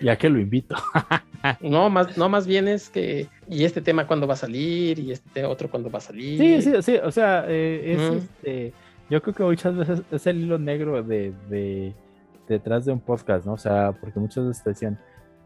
ya 0.00 0.16
que 0.16 0.28
lo 0.28 0.38
invito. 0.38 0.76
no, 1.60 1.90
más, 1.90 2.16
no, 2.16 2.28
más 2.28 2.46
bien 2.46 2.68
es 2.68 2.88
que, 2.88 3.28
¿y 3.48 3.64
este 3.64 3.80
tema 3.80 4.06
cuándo 4.06 4.26
va 4.26 4.34
a 4.34 4.38
salir? 4.38 4.98
¿Y 4.98 5.12
este 5.12 5.44
otro 5.44 5.70
cuándo 5.70 5.90
va 5.90 5.98
a 5.98 6.02
salir? 6.02 6.38
Sí, 6.38 6.62
sí, 6.62 6.82
sí, 6.82 6.96
o 6.96 7.10
sea, 7.10 7.44
eh, 7.48 7.94
es 7.94 8.22
este, 8.22 8.72
yo 9.10 9.22
creo 9.22 9.34
que 9.34 9.42
muchas 9.42 9.76
veces 9.76 10.02
es 10.10 10.26
el 10.26 10.42
hilo 10.42 10.58
negro 10.58 11.02
de, 11.02 11.32
de, 11.48 11.94
detrás 12.48 12.84
de 12.84 12.92
un 12.92 13.00
podcast, 13.00 13.46
¿no? 13.46 13.54
O 13.54 13.58
sea, 13.58 13.92
porque 13.92 14.20
muchas 14.20 14.46
veces 14.46 14.62
te 14.62 14.70
decían, 14.70 14.98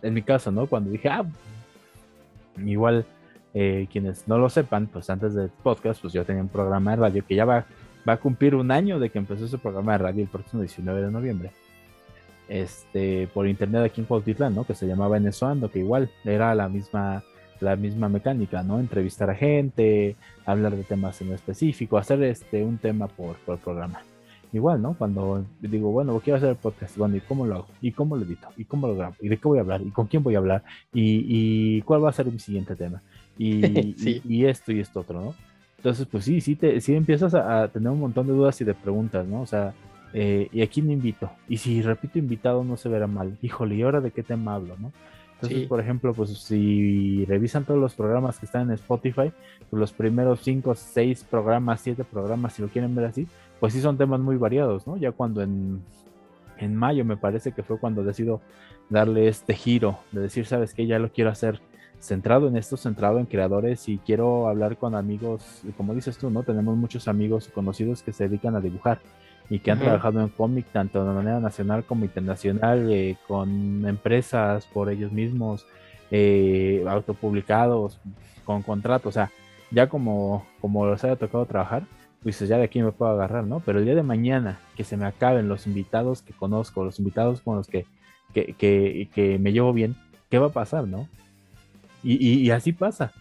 en 0.03 0.15
mi 0.15 0.23
caso, 0.23 0.51
¿no? 0.51 0.67
Cuando 0.67 0.91
dije, 0.91 1.09
ah, 1.09 1.25
igual, 2.65 3.05
eh, 3.55 3.87
quienes 3.91 4.27
no 4.27 4.39
lo 4.39 4.49
sepan, 4.49 4.87
pues 4.87 5.09
antes 5.11 5.35
del 5.35 5.51
podcast, 5.63 6.01
pues 6.01 6.13
yo 6.13 6.25
tenía 6.25 6.43
un 6.43 6.49
programa 6.49 6.93
de 6.93 6.97
radio 6.97 7.25
que 7.27 7.35
ya 7.35 7.45
va, 7.45 7.67
va 8.09 8.15
a 8.15 8.17
cumplir 8.17 8.55
un 8.55 8.71
año 8.71 8.99
de 8.99 9.11
que 9.11 9.19
empezó 9.19 9.45
ese 9.45 9.59
programa 9.59 9.93
de 9.93 9.99
radio 9.99 10.23
el 10.23 10.29
próximo 10.29 10.63
19 10.63 11.03
de 11.03 11.11
noviembre 11.11 11.51
este, 12.53 13.29
por 13.29 13.49
internet 13.49 13.83
aquí 13.83 14.03
en 14.03 14.07
Cuautitlán, 14.07 14.55
¿no? 14.55 14.65
Que 14.65 14.75
se 14.75 14.87
llamaba 14.87 15.17
Enesoando, 15.17 15.71
que 15.71 15.79
igual 15.79 16.11
era 16.23 16.55
la 16.55 16.69
misma, 16.69 17.25
la 17.61 17.77
misma 17.77 18.11
mecánica, 18.11 18.63
¿no? 18.63 18.79
Entrevistar 18.79 19.31
a 19.31 19.35
gente, 19.35 20.17
hablar 20.45 20.77
de 20.77 20.85
temas 20.85 21.19
en 21.23 21.33
específico, 21.33 21.97
hacer 21.97 22.23
este, 22.23 22.63
un 22.63 22.77
tema 22.77 23.09
por, 23.09 23.37
por 23.37 23.59
programa. 23.59 24.03
Igual, 24.53 24.83
¿no? 24.83 24.93
Cuando 24.93 25.47
digo, 25.63 25.93
bueno, 25.93 26.21
quiero 26.21 26.37
hacer 26.37 26.51
el 26.51 26.57
podcast, 26.57 26.99
bueno, 26.99 27.17
¿y 27.17 27.21
cómo 27.21 27.47
lo 27.47 27.55
hago? 27.55 27.69
¿Y 27.81 27.93
cómo 27.93 28.17
lo 28.17 28.25
edito? 28.27 28.49
¿Y 28.59 28.67
cómo 28.67 28.87
lo 28.87 28.97
grabo? 28.97 29.15
¿Y 29.23 29.31
de 29.31 29.39
qué 29.39 29.49
voy 29.49 29.57
a 29.57 29.63
hablar? 29.63 29.81
¿Y 29.81 29.91
con 29.91 30.07
quién 30.07 30.23
voy 30.23 30.35
a 30.35 30.39
hablar? 30.39 30.63
¿Y, 30.93 31.81
cuál 31.83 32.05
va 32.05 32.11
a 32.11 32.13
ser 32.13 32.27
mi 32.27 32.39
siguiente 32.39 32.77
tema? 32.77 33.01
Y, 33.39 34.21
y, 34.29 34.45
esto 34.45 34.73
y 34.73 34.81
esto 34.81 35.01
otro, 35.01 35.19
¿no? 35.19 35.35
Entonces, 35.79 36.07
pues 36.07 36.27
sí, 36.27 36.43
sí, 36.43 36.55
te, 36.55 36.79
sí 36.83 36.95
empiezas 36.95 37.33
a, 37.35 37.63
a, 37.63 37.69
tener 37.69 37.89
un 37.89 37.99
montón 37.99 38.27
de 38.27 38.35
dudas 38.35 38.61
y 38.61 38.65
de 38.65 38.75
preguntas, 38.75 39.27
¿no? 39.27 39.41
O 39.41 39.47
sea, 39.47 39.73
eh, 40.13 40.49
¿Y 40.53 40.63
aquí 40.63 40.83
me 40.83 40.93
invito? 40.93 41.31
Y 41.49 41.59
si 41.59 41.83
repito 41.83 42.19
invitado 42.19 42.65
no 42.65 42.77
se 42.77 42.89
verá 42.89 43.07
mal. 43.07 43.39
Híjole, 43.43 43.77
¿y 43.77 43.83
ahora 43.83 44.01
de 44.01 44.11
qué 44.11 44.23
tema 44.23 44.55
hablo, 44.55 44.77
no? 44.79 44.93
Entonces, 45.35 45.67
por 45.67 45.81
ejemplo, 45.81 46.15
pues 46.15 46.31
si 46.39 47.25
revisan 47.25 47.65
todos 47.65 47.81
los 47.81 47.95
programas 47.95 48.39
que 48.39 48.47
están 48.47 48.69
en 48.69 48.75
Spotify, 48.75 49.33
pues 49.69 49.81
los 49.81 49.93
primeros 49.93 50.41
5, 50.43 50.73
6 50.77 51.27
programas, 51.29 51.81
7 51.81 52.05
programas, 52.05 52.53
si 52.53 52.63
lo 52.63 52.69
quieren 52.69 52.95
ver 52.95 53.07
así, 53.07 53.27
pues 53.59 53.73
sí 53.73 53.81
son 53.81 53.99
temas 53.99 54.21
muy 54.21 54.37
variados, 54.37 54.87
¿no? 54.87 54.97
Ya 54.97 55.11
cuando 55.11 55.43
en, 55.43 55.83
en 56.59 56.77
mayo 56.77 57.05
me 57.05 57.17
parece 57.17 57.51
que 57.51 57.65
fue 57.65 57.81
cuando 57.81 58.05
decido 58.05 58.41
darle 58.89 59.27
este 59.27 59.55
giro, 59.55 59.99
de 60.13 60.21
decir, 60.21 60.47
sabes 60.47 60.75
que 60.75 60.87
ya 60.87 61.01
lo 61.01 61.11
quiero 61.11 61.31
hacer 61.31 61.61
centrado 61.99 62.47
en 62.47 62.57
esto, 62.57 62.77
centrado 62.77 63.19
en 63.19 63.27
creadores 63.27 63.89
y 63.89 63.99
quiero 63.99 64.49
hablar 64.49 64.77
con 64.77 64.95
amigos, 64.95 65.63
como 65.77 65.93
dices 65.93 66.19
tú, 66.19 66.31
¿no? 66.31 66.45
Tenemos 66.45 66.77
muchos 66.77 67.09
amigos 67.09 67.49
conocidos 67.53 68.05
que 68.05 68.13
se 68.13 68.29
dedican 68.29 68.55
a 68.55 68.61
dibujar 68.61 69.01
y 69.53 69.59
que 69.59 69.71
han 69.71 69.79
trabajado 69.79 70.23
en 70.23 70.31
cómic 70.31 70.65
tanto 70.73 71.05
de 71.05 71.13
manera 71.13 71.39
nacional 71.39 71.85
como 71.85 72.07
internacional, 72.07 72.91
eh, 72.91 73.19
con 73.29 73.87
empresas 73.87 74.65
por 74.65 74.89
ellos 74.89 75.13
mismos, 75.13 75.67
eh, 76.11 76.83
autopublicados, 76.89 78.01
con 78.47 78.63
contratos, 78.63 79.09
o 79.09 79.13
sea, 79.13 79.31
ya 79.71 79.91
como, 79.91 80.47
como 80.59 80.87
los 80.87 81.05
haya 81.05 81.17
tocado 81.17 81.45
trabajar, 81.45 81.83
pues 82.23 82.39
ya 82.39 82.57
de 82.57 82.65
aquí 82.65 82.81
me 82.81 82.93
puedo 82.93 83.11
agarrar, 83.11 83.45
¿no? 83.45 83.61
Pero 83.61 83.81
el 83.81 83.85
día 83.85 83.95
de 83.95 84.03
mañana 84.03 84.59
que 84.75 84.85
se 84.85 84.97
me 84.97 85.05
acaben 85.05 85.49
los 85.49 85.67
invitados 85.67 86.23
que 86.23 86.33
conozco, 86.33 86.83
los 86.83 86.99
invitados 86.99 87.43
con 87.43 87.57
los 87.57 87.67
que, 87.67 87.85
que, 88.33 88.55
que, 89.15 89.39
me 89.39 89.53
llevo 89.53 89.75
bien, 89.75 89.97
¿qué 90.31 90.39
va 90.39 90.47
a 90.47 90.53
pasar, 90.53 90.89
no? 90.89 91.11
Y, 92.03 92.39
y 92.39 92.51
así 92.53 92.73
pasa. 92.73 93.13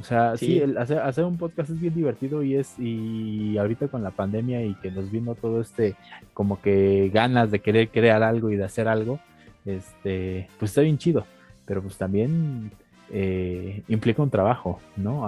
O 0.00 0.04
sea, 0.04 0.36
sí, 0.36 0.62
hacer, 0.78 1.24
un 1.24 1.36
podcast 1.36 1.70
es 1.70 1.80
bien 1.80 1.94
divertido 1.94 2.44
y 2.44 2.54
es, 2.54 2.78
y 2.78 3.58
ahorita 3.58 3.88
con 3.88 4.02
la 4.02 4.12
pandemia 4.12 4.62
y 4.64 4.74
que 4.76 4.92
nos 4.92 5.10
vino 5.10 5.34
todo 5.34 5.60
este, 5.60 5.96
como 6.34 6.60
que 6.60 7.10
ganas 7.12 7.50
de 7.50 7.58
querer 7.58 7.88
crear 7.88 8.22
algo 8.22 8.50
y 8.50 8.56
de 8.56 8.64
hacer 8.64 8.86
algo, 8.86 9.18
este, 9.64 10.48
pues 10.58 10.70
está 10.70 10.82
bien 10.82 10.98
chido, 10.98 11.26
pero 11.66 11.82
pues 11.82 11.96
también 11.98 12.70
eh, 13.10 13.82
implica 13.88 14.22
un 14.22 14.30
trabajo, 14.30 14.80
¿no? 14.96 15.26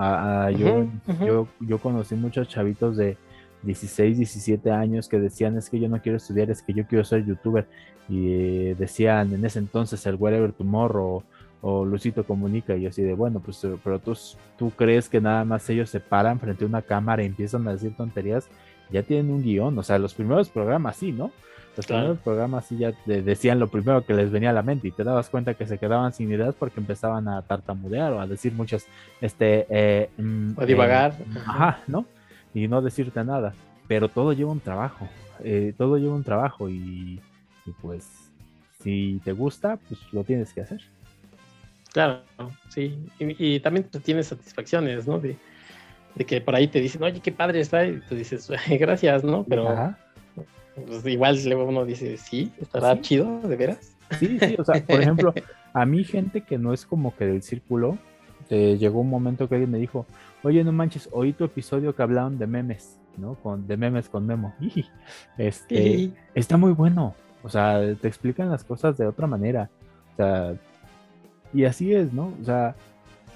yo, 0.51 0.87
yo, 1.27 1.49
yo 1.59 1.79
conocí 1.79 2.14
muchos 2.14 2.49
chavitos 2.49 2.97
de 2.97 3.16
16, 3.62 4.18
17 4.18 4.70
años 4.70 5.09
que 5.09 5.19
decían 5.19 5.57
es 5.59 5.69
que 5.69 5.81
yo 5.81 5.89
no 5.89 6.01
quiero 6.01 6.16
estudiar, 6.16 6.51
es 6.51 6.62
que 6.62 6.73
yo 6.73 6.86
quiero 6.86 7.05
ser 7.05 7.27
youtuber 7.27 7.66
y 8.09 8.32
eh, 8.32 8.77
decían 8.78 9.32
en 9.32 9.44
ese 9.44 9.59
entonces 9.59 10.05
el 10.07 10.16
Wherever 10.16 10.53
Tomorrow 10.53 11.23
o 11.62 11.85
Lucito 11.85 12.24
comunica 12.24 12.77
y 12.77 12.87
así 12.87 13.03
de, 13.03 13.15
bueno, 13.15 13.41
pues 13.41 13.62
eh, 13.65 13.77
pero 13.82 13.99
tú, 13.99 14.16
tú 14.59 14.70
crees 14.70 15.09
que 15.09 15.20
nada 15.20 15.45
más 15.45 15.69
ellos 15.69 15.91
se 15.91 16.01
paran 16.01 16.41
frente 16.41 16.65
a 16.65 16.66
una 16.66 16.82
cámara 16.82 17.23
y 17.23 17.27
empiezan 17.27 17.66
a 17.69 17.73
decir 17.73 17.95
tonterías, 17.97 18.49
ya 18.91 19.03
tienen 19.03 19.31
un 19.31 19.43
guion, 19.43 19.78
o 19.78 19.82
sea, 19.82 19.99
los 19.99 20.15
primeros 20.15 20.49
programas 20.49 20.97
sí, 20.97 21.12
¿no? 21.12 21.31
Los 21.77 21.87
primeros 21.87 22.19
programas 22.19 22.66
sí 22.66 22.77
ya 22.78 22.93
decían 23.07 23.61
lo 23.61 23.69
primero 23.69 24.05
que 24.05 24.12
les 24.12 24.31
venía 24.31 24.51
a 24.51 24.53
la 24.53 24.62
mente 24.62 24.89
y 24.89 24.91
te 24.91 25.05
dabas 25.05 25.31
cuenta 25.31 25.55
que 25.55 25.66
se 25.66 25.78
quedaban 25.78 26.12
sin 26.12 26.31
ideas 26.31 26.55
porque 26.59 26.81
empezaban 26.81 27.28
a 27.28 27.43
tartamudear 27.43 28.12
o 28.12 28.20
a 28.20 28.27
decir 28.27 28.53
muchas, 28.53 28.87
este... 29.20 29.66
Eh, 29.70 30.11
mm, 30.19 30.55
o 30.57 30.66
divagar. 30.66 31.12
Eh, 31.12 31.24
ajá, 31.47 31.78
¿no? 31.87 32.07
Y 32.53 32.66
no 32.66 32.82
decirte 32.82 33.23
nada, 33.23 33.55
pero 33.87 34.09
todo 34.09 34.32
lleva 34.32 34.51
un 34.51 34.61
trabajo, 34.61 35.09
todo 35.78 35.97
lleva 35.97 36.15
un 36.15 36.24
trabajo 36.24 36.69
y, 36.69 37.20
y 37.65 37.70
pues 37.81 38.31
si 38.81 39.20
te 39.24 39.32
gusta, 39.32 39.78
pues 39.89 40.01
lo 40.12 40.24
tienes 40.24 40.53
que 40.53 40.62
hacer. 40.62 40.81
Claro, 41.93 42.21
sí. 42.69 42.99
Y, 43.19 43.61
también 43.61 43.87
pues, 43.91 44.03
tienes 44.03 44.29
satisfacciones, 44.29 45.07
¿no? 45.07 45.19
De, 45.19 45.37
que 46.27 46.41
por 46.41 46.55
ahí 46.55 46.69
te 46.69 46.81
dicen, 46.81 47.03
oye, 47.03 47.21
qué 47.21 47.33
padre 47.33 47.61
está, 47.61 47.87
y 47.87 48.01
tú 48.09 48.15
dices, 48.15 48.51
gracias, 48.69 49.25
¿no? 49.25 49.45
Pero 49.45 49.95
pues, 50.75 51.05
igual 51.07 51.39
luego 51.45 51.65
uno 51.65 51.85
dice, 51.85 52.17
sí, 52.17 52.53
estará 52.61 53.01
chido, 53.01 53.41
de 53.41 53.57
veras. 53.57 53.97
Sí, 54.19 54.39
sí, 54.41 54.57
o 54.59 54.65
sea, 54.65 54.85
por 54.85 55.01
ejemplo, 55.01 55.35
a 55.73 55.87
mí 55.87 56.05
gente 56.05 56.43
que 56.43 56.59
no 56.59 56.73
es 56.73 56.85
como 56.85 57.15
que 57.17 57.27
del 57.27 57.43
círculo, 57.43 57.99
te 58.49 58.77
llegó 58.79 59.01
un 59.01 59.11
momento 59.11 59.49
que 59.49 59.55
alguien 59.55 59.71
me 59.71 59.79
dijo, 59.79 60.07
oye, 60.43 60.65
no 60.65 60.73
manches, 60.73 61.09
oí 61.12 61.33
tu 61.33 61.45
episodio 61.45 61.95
que 61.95 62.03
hablaban 62.03 62.39
de 62.39 62.47
memes, 62.47 62.99
¿no? 63.17 63.35
Con, 63.35 63.67
de 63.67 63.77
memes 63.77 64.09
con 64.09 64.27
Memo. 64.27 64.55
este, 65.39 66.11
está 66.35 66.57
muy 66.57 66.73
bueno. 66.73 67.15
O 67.43 67.49
sea, 67.49 67.81
te 67.95 68.09
explican 68.09 68.51
las 68.51 68.65
cosas 68.65 68.99
de 68.99 69.07
otra 69.07 69.27
manera. 69.27 69.71
O 70.12 70.17
sea, 70.17 70.55
y 71.52 71.64
así 71.64 71.94
es, 71.94 72.12
¿no? 72.12 72.32
O 72.40 72.44
sea, 72.44 72.74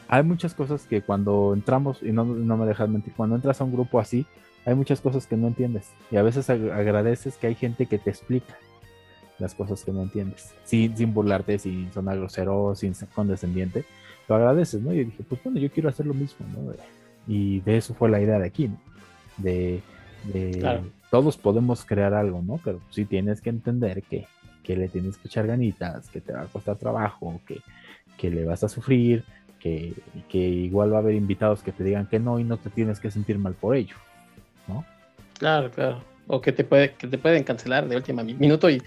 hay 0.09 0.23
muchas 0.23 0.55
cosas 0.55 0.87
que 0.87 1.03
cuando 1.03 1.53
entramos, 1.55 2.03
y 2.03 2.13
no, 2.13 2.25
me 2.25 2.67
dejas 2.67 2.89
mentir, 2.89 3.13
cuando 3.17 3.37
entras 3.37 3.61
a 3.61 3.65
un 3.65 3.73
grupo 3.73 3.99
así, 3.99 4.27
hay 4.65 4.75
muchas 4.75 5.01
cosas 5.01 5.27
que 5.27 5.37
no 5.37 5.49
entiendes. 5.49 5.91
Y 6.11 6.17
a 6.17 6.23
veces 6.23 6.49
agradeces 6.51 7.37
que 7.37 7.49
hay 7.49 7.55
gente 7.55 7.87
que 7.87 7.99
te 7.99 8.11
explica 8.11 8.55
las 9.39 9.55
cosas 9.55 9.85
que 9.85 9.93
no 9.93 10.03
entiendes. 10.03 10.55
Sin, 10.65 10.97
sin 10.97 11.13
burlarte, 11.13 11.59
sin 11.59 11.93
sonar 11.93 12.19
grosero, 12.19 12.75
sin 12.75 12.95
ser 12.95 13.09
condescendiente. 13.09 13.85
lo 14.29 14.37
agradeces, 14.37 14.81
¿no? 14.81 14.93
Y 14.93 15.05
dije, 15.05 15.25
pues 15.29 15.43
bueno, 15.43 15.59
yo 15.59 15.71
quiero 15.71 15.89
hacer 15.89 16.07
lo 16.07 16.15
mismo, 16.15 16.47
¿no? 16.55 16.73
Y 17.27 17.61
de 17.61 17.79
eso 17.79 17.95
fue 17.95 18.11
la 18.11 18.21
idea 18.21 18.39
de 18.39 18.47
aquí, 18.47 18.69
¿no? 18.69 18.79
De, 19.39 19.83
todos 21.11 21.37
podemos 21.37 21.85
crear 21.85 22.15
algo, 22.15 22.43
¿no? 22.43 22.59
Pero 22.65 22.81
sí 22.91 23.05
tienes 23.05 23.41
que 23.41 23.51
entender 23.51 24.03
que, 24.03 24.27
que, 24.63 24.77
le 24.77 24.89
tienes 24.89 25.19
que 25.19 25.29
echar 25.29 25.47
ganitas, 25.47 26.09
que 26.09 26.21
te 26.21 26.33
va 26.33 26.43
a 26.43 26.47
costar 26.47 26.77
trabajo, 26.77 27.41
que, 27.47 27.61
que 28.17 28.31
le 28.31 28.45
vas 28.45 28.65
a 28.65 28.69
sufrir, 28.69 29.25
que, 29.59 29.95
que 30.29 30.39
igual 30.39 30.93
va 30.93 30.97
a 30.97 31.01
haber 31.01 31.15
invitados 31.15 31.63
que 31.63 31.73
te 31.73 31.85
digan 31.85 32.07
que 32.07 32.19
no 32.19 32.39
y 32.39 32.45
no 32.45 32.59
te 32.59 32.71
tienes 32.71 33.01
que 33.01 33.11
sentir 33.11 33.39
mal 33.39 33.55
por 33.55 33.77
ello, 33.77 33.97
¿no? 34.69 34.85
Claro, 35.39 35.71
claro. 35.71 36.03
O 36.27 36.41
que 36.41 36.53
te, 36.53 36.65
puede, 36.65 36.95
que 36.95 37.07
te 37.07 37.19
pueden 37.19 37.45
cancelar 37.45 37.89
de 37.89 37.97
última 37.97 38.23
minuto 38.23 38.71
y, 38.71 38.83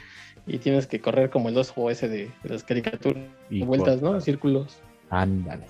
y 0.48 0.58
tienes 0.60 0.88
que 0.88 1.00
correr 1.00 1.30
como 1.30 1.50
el 1.50 1.58
oso 1.58 1.90
ese 1.90 2.08
de, 2.08 2.32
las 2.44 2.64
caricaturas, 2.64 3.24
y 3.50 3.64
vueltas, 3.64 4.02
¿no? 4.02 4.20
Círculos. 4.22 4.80
Ándale. 5.10 5.66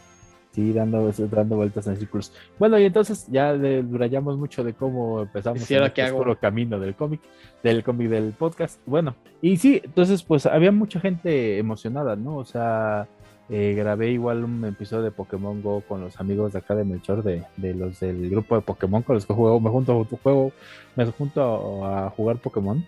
Sí, 0.52 0.74
dando, 0.74 1.12
dando 1.12 1.56
vueltas 1.56 1.86
en 1.88 1.98
círculos. 1.98 2.34
Bueno, 2.58 2.80
y 2.80 2.86
entonces 2.86 3.28
ya 3.30 3.54
durayamos 3.54 4.38
mucho 4.38 4.64
de 4.64 4.74
cómo 4.74 5.22
empezamos 5.22 5.70
el 5.70 5.84
este 5.84 6.38
camino 6.42 6.80
del 6.80 6.96
cómic, 6.96 7.22
del 7.62 7.84
cómic 7.84 8.10
del 8.10 8.34
podcast. 8.34 8.80
Bueno, 8.88 9.16
y 9.42 9.58
sí, 9.58 9.82
entonces 9.84 10.24
pues 10.24 10.46
había 10.48 10.72
mucha 10.72 11.00
gente 11.00 11.60
emocionada, 11.60 12.16
¿no? 12.16 12.38
O 12.38 12.46
sea, 12.46 13.08
eh, 13.50 13.74
grabé 13.78 14.12
igual 14.12 14.44
un 14.44 14.66
episodio 14.66 15.04
de 15.04 15.12
Pokémon 15.12 15.62
Go 15.62 15.82
con 15.82 16.02
los 16.02 16.20
amigos 16.20 16.52
de 16.52 16.60
acá 16.60 16.76
de 16.76 16.84
Melchor, 16.84 17.24
de, 17.24 17.44
de 17.56 17.74
los 17.74 18.00
del 18.02 18.30
grupo 18.30 18.56
de 18.56 18.62
Pokémon 18.62 19.02
con 19.02 19.16
los 19.16 19.26
que 19.26 19.34
juego, 19.34 19.60
me 19.62 19.70
junto 19.70 20.02
a 20.02 20.18
juego, 20.18 20.52
me 20.96 21.06
junto 21.06 21.86
a, 21.86 22.10
jugar 22.10 22.38
Pokémon. 22.38 22.86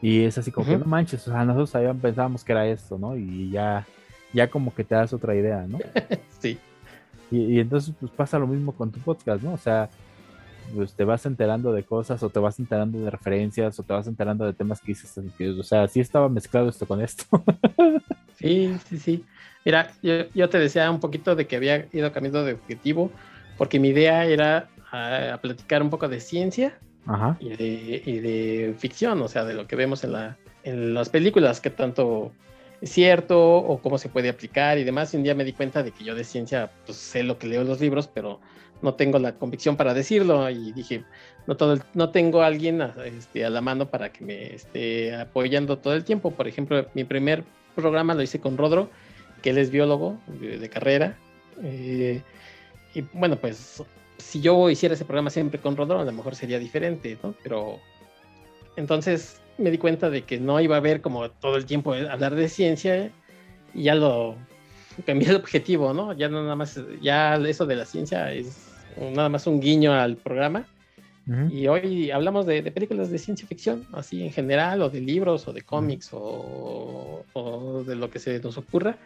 Y 0.00 0.22
es 0.24 0.38
así 0.38 0.52
como 0.52 0.66
que 0.66 0.76
no 0.76 0.84
manches, 0.84 1.26
o 1.26 1.32
sea, 1.32 1.44
nosotros 1.44 1.96
pensábamos 2.00 2.44
que 2.44 2.52
era 2.52 2.66
esto, 2.68 2.98
¿no? 2.98 3.16
Y 3.16 3.50
ya, 3.50 3.84
ya 4.32 4.48
como 4.48 4.72
que 4.72 4.84
te 4.84 4.94
das 4.94 5.12
otra 5.12 5.34
idea, 5.34 5.66
¿no? 5.66 5.78
sí. 6.38 6.58
Y, 7.30 7.58
entonces 7.58 7.92
pues 7.98 8.12
pasa 8.12 8.38
lo 8.38 8.46
mismo 8.46 8.72
con 8.72 8.92
tu 8.92 9.00
podcast, 9.00 9.42
¿no? 9.42 9.54
O 9.54 9.58
sea, 9.58 9.90
pues 10.72 10.94
te 10.94 11.02
vas 11.02 11.26
enterando 11.26 11.72
de 11.72 11.82
cosas 11.82 12.22
o 12.22 12.30
te 12.30 12.38
vas 12.38 12.60
enterando 12.60 13.00
de 13.00 13.10
referencias 13.10 13.76
o 13.80 13.82
te 13.82 13.92
vas 13.92 14.06
enterando 14.06 14.44
de 14.44 14.52
temas 14.52 14.80
que 14.80 14.92
dices, 14.92 15.18
o 15.58 15.62
sea, 15.64 15.88
sí 15.88 15.98
estaba 15.98 16.28
mezclado 16.28 16.68
esto 16.68 16.86
con 16.86 17.00
esto. 17.00 17.24
sí, 18.38 18.76
sí, 18.88 18.98
sí. 18.98 19.24
Mira, 19.66 19.90
yo, 20.00 20.48
te 20.48 20.60
decía 20.60 20.88
un 20.88 21.00
poquito 21.00 21.34
de 21.34 21.48
que 21.48 21.56
había 21.56 21.88
ido 21.92 22.12
cambiando 22.12 22.44
de 22.44 22.52
objetivo 22.52 23.10
porque 23.58 23.80
mi 23.80 23.88
idea 23.88 24.24
era 24.24 24.68
ah, 24.92 25.40
platicar 25.42 25.82
un 25.82 25.90
poco 25.90 26.08
de 26.08 26.20
ciencia 26.20 26.78
Y, 27.40 27.48
de, 27.48 28.02
y, 28.06 28.18
de, 28.20 28.74
ficción, 28.78 29.20
o 29.22 29.26
sea, 29.26 29.44
de 29.44 29.54
lo 29.54 29.66
que 29.66 29.74
vemos 29.74 30.04
en, 30.04 30.12
la, 30.12 30.36
en 30.62 30.94
las 30.94 31.08
películas, 31.08 31.60
que 31.60 31.70
tanto 31.70 32.30
es 32.80 32.90
cierto 32.90 33.56
o 33.56 33.78
cómo 33.78 33.98
se 33.98 34.08
puede 34.08 34.28
aplicar 34.28 34.78
y 34.78 34.84
demás. 34.84 35.12
Y 35.12 35.16
un 35.16 35.24
día 35.24 35.34
me 35.34 35.44
di 35.44 35.52
cuenta 35.52 35.82
de 35.82 35.90
que 35.90 36.04
yo 36.04 36.14
de 36.14 36.22
ciencia 36.22 36.70
pues, 36.84 36.96
sé 36.96 37.24
lo 37.24 37.36
que 37.36 37.48
leo 37.48 37.62
en 37.62 37.68
los 37.68 37.80
libros, 37.80 38.06
pero 38.06 38.38
no 38.82 38.94
tengo 38.94 39.18
la 39.18 39.32
convicción 39.32 39.76
para 39.76 39.94
decirlo 39.94 40.48
y 40.48 40.70
dije, 40.74 41.02
no, 41.48 41.56
todo 41.56 41.76
no 41.94 42.10
tengo 42.10 42.42
a 42.42 42.46
alguien 42.46 42.82
a, 42.82 42.94
este, 43.04 43.44
a 43.44 43.50
la 43.50 43.62
mano 43.62 43.88
para 43.90 44.12
que 44.12 44.24
me 44.24 44.54
esté 44.54 45.12
apoyando 45.16 45.78
todo 45.78 45.94
el 45.94 46.04
tiempo. 46.04 46.30
Por 46.30 46.46
ejemplo, 46.46 46.86
mi 46.94 47.02
primer 47.02 47.42
programa 47.74 48.14
lo 48.14 48.22
hice 48.22 48.38
con 48.38 48.56
Rodro, 48.56 48.90
que 49.46 49.50
él 49.50 49.58
es 49.58 49.70
biólogo 49.70 50.18
de, 50.40 50.68
carrera. 50.68 51.16
Eh, 51.62 52.20
y 52.94 53.02
bueno, 53.12 53.36
pues 53.36 53.80
si 54.18 54.40
yo 54.40 54.68
hiciera 54.68 54.96
ese 54.96 55.04
programa 55.04 55.30
siempre 55.30 55.60
con 55.60 55.76
Rodro, 55.76 56.00
a 56.00 56.04
lo 56.04 56.10
mejor 56.10 56.34
sería 56.34 56.58
diferente, 56.58 57.16
¿no? 57.22 57.32
Pero 57.44 57.78
entonces 58.74 59.40
me 59.56 59.70
di 59.70 59.78
cuenta 59.78 60.10
de 60.10 60.22
que 60.22 60.40
no 60.40 60.58
iba 60.60 60.74
a 60.74 60.78
haber 60.78 61.00
como 61.00 61.30
todo 61.30 61.56
el 61.58 61.64
tiempo 61.64 61.94
hablar 61.94 62.34
de 62.34 62.48
ciencia 62.48 63.12
y 63.72 63.84
ya 63.84 63.94
lo 63.94 64.34
cambié 65.06 65.28
el 65.28 65.36
objetivo, 65.36 65.94
¿no? 65.94 66.12
Ya 66.12 66.28
no 66.28 66.42
nada 66.42 66.56
más, 66.56 66.80
ya 67.00 67.36
eso 67.36 67.66
de 67.66 67.76
la 67.76 67.84
ciencia 67.84 68.32
es 68.32 68.66
nada 69.14 69.28
más 69.28 69.46
un 69.46 69.60
guiño 69.60 69.92
al 69.92 70.16
programa. 70.16 70.66
Y 71.50 71.66
hoy 71.66 72.12
hablamos 72.12 72.46
de, 72.46 72.62
películas 72.70 73.10
de 73.10 73.18
ciencia 73.18 73.48
ficción, 73.48 73.84
así 73.92 74.22
en 74.22 74.30
general, 74.30 74.80
o 74.82 74.90
de 74.90 75.00
libros, 75.00 75.48
o 75.48 75.52
de 75.52 75.62
cómics, 75.62 76.10
o, 76.12 77.24
de 77.84 77.96
lo 77.96 78.10
que 78.10 78.20
se 78.20 78.38
nos 78.38 78.56
ocurra. 78.58 78.96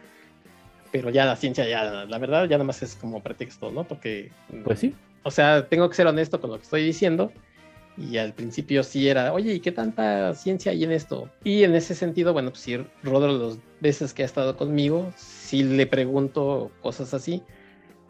Pero 0.91 1.09
ya 1.09 1.25
la 1.25 1.35
ciencia, 1.35 1.67
ya, 1.67 2.05
la 2.05 2.17
verdad, 2.17 2.43
ya 2.43 2.57
nada 2.57 2.65
más 2.65 2.81
es 2.83 2.95
como 2.95 3.21
pretexto, 3.21 3.71
¿no? 3.71 3.85
Porque. 3.85 4.31
Pues 4.63 4.79
sí. 4.79 4.93
O 5.23 5.31
sea, 5.31 5.67
tengo 5.67 5.87
que 5.89 5.95
ser 5.95 6.07
honesto 6.07 6.41
con 6.41 6.49
lo 6.49 6.57
que 6.57 6.63
estoy 6.63 6.83
diciendo 6.83 7.31
y 7.97 8.17
al 8.17 8.33
principio 8.33 8.83
sí 8.83 9.09
era, 9.09 9.33
oye, 9.33 9.53
¿y 9.53 9.59
qué 9.59 9.71
tanta 9.71 10.33
ciencia 10.33 10.71
hay 10.71 10.83
en 10.83 10.91
esto? 10.91 11.29
Y 11.43 11.63
en 11.63 11.75
ese 11.75 11.95
sentido, 11.95 12.33
bueno, 12.33 12.51
pues 12.51 12.61
sí, 12.61 12.77
Rodro 13.03 13.37
las 13.37 13.57
veces 13.79 14.13
que 14.13 14.23
ha 14.23 14.25
estado 14.25 14.55
conmigo, 14.55 15.11
sí 15.15 15.63
le 15.63 15.85
pregunto 15.85 16.71
cosas 16.81 17.13
así, 17.13 17.43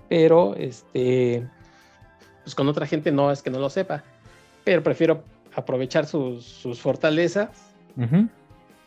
pero 0.10 0.56
este, 0.56 1.48
pues 2.44 2.56
con 2.56 2.68
otra 2.68 2.86
gente 2.86 3.12
no 3.12 3.32
es 3.32 3.42
que 3.42 3.50
no 3.50 3.60
lo 3.60 3.70
sepa, 3.70 4.04
pero 4.64 4.84
prefiero 4.84 5.24
aprovechar 5.56 6.06
sus, 6.06 6.46
sus 6.46 6.80
fortalezas, 6.80 7.50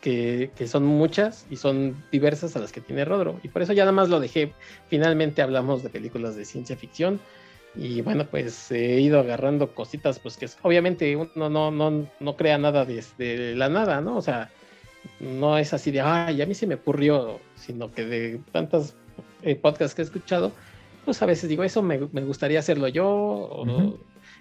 que, 0.04 0.50
que, 0.54 0.68
son 0.68 0.84
muchas 0.84 1.46
y 1.48 1.56
son 1.56 1.96
diversas 2.12 2.54
a 2.56 2.58
las 2.58 2.72
que 2.72 2.82
tiene 2.82 3.06
Rodro. 3.06 3.40
Y 3.42 3.48
por 3.48 3.62
eso 3.62 3.72
ya 3.72 3.84
nada 3.84 3.92
más 3.92 4.10
lo 4.10 4.20
dejé. 4.20 4.52
Finalmente 4.88 5.40
hablamos 5.40 5.82
de 5.82 5.88
películas 5.88 6.36
de 6.36 6.44
ciencia 6.44 6.76
ficción 6.76 7.18
y 7.74 8.02
bueno, 8.02 8.26
pues 8.30 8.70
he 8.70 9.00
ido 9.00 9.18
agarrando 9.18 9.74
cositas, 9.74 10.18
pues 10.18 10.36
que 10.36 10.46
obviamente 10.60 11.16
uno 11.16 11.48
no, 11.48 11.70
no, 11.70 12.06
no 12.20 12.36
crea 12.36 12.58
nada 12.58 12.84
desde 12.84 13.56
la 13.56 13.70
nada, 13.70 14.02
¿no? 14.02 14.18
O 14.18 14.20
sea, 14.20 14.50
no 15.20 15.56
es 15.56 15.72
así 15.72 15.90
de, 15.90 16.02
ay, 16.02 16.42
a 16.42 16.46
mí 16.46 16.54
se 16.54 16.66
me 16.66 16.74
ocurrió, 16.74 17.40
sino 17.56 17.90
que 17.90 18.04
de 18.04 18.40
tantas 18.52 18.94
eh, 19.42 19.56
podcasts 19.56 19.94
que 19.94 20.02
he 20.02 20.04
escuchado, 20.04 20.52
pues 21.06 21.22
a 21.22 21.26
veces 21.26 21.48
digo, 21.48 21.64
eso 21.64 21.82
me, 21.82 21.98
me 22.12 22.20
gustaría 22.20 22.58
hacerlo 22.58 22.88
yo, 22.88 23.08
o 23.08 23.98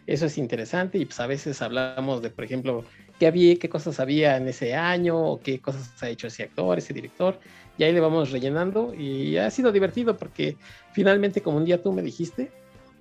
eso 0.08 0.26
es 0.26 0.38
interesante, 0.38 0.98
y 0.98 1.06
pues 1.06 1.22
a 1.22 1.28
veces 1.28 1.62
hablamos 1.62 2.22
de, 2.22 2.30
por 2.30 2.44
ejemplo, 2.44 2.84
qué 3.24 3.28
había, 3.28 3.56
qué 3.56 3.70
cosas 3.70 4.02
había 4.02 4.36
en 4.36 4.50
ese 4.50 4.76
año, 4.76 5.18
o 5.18 5.40
qué 5.40 5.60
cosas 5.60 5.92
ha 6.04 6.10
hecho 6.10 6.28
ese 6.28 6.44
actor, 6.44 6.78
ese 6.78 6.94
director, 6.94 7.40
y 7.78 7.84
ahí 7.84 7.94
le 7.94 8.02
vamos 8.02 8.32
rellenando, 8.32 8.94
y 8.94 9.38
ha 9.38 9.50
sido 9.50 9.72
divertido 9.72 10.18
porque 10.18 10.58
finalmente, 10.92 11.42
como 11.42 11.58
un 11.58 11.66
día 11.66 11.82
tú 11.82 11.94
me 11.94 12.02
dijiste, 12.02 12.52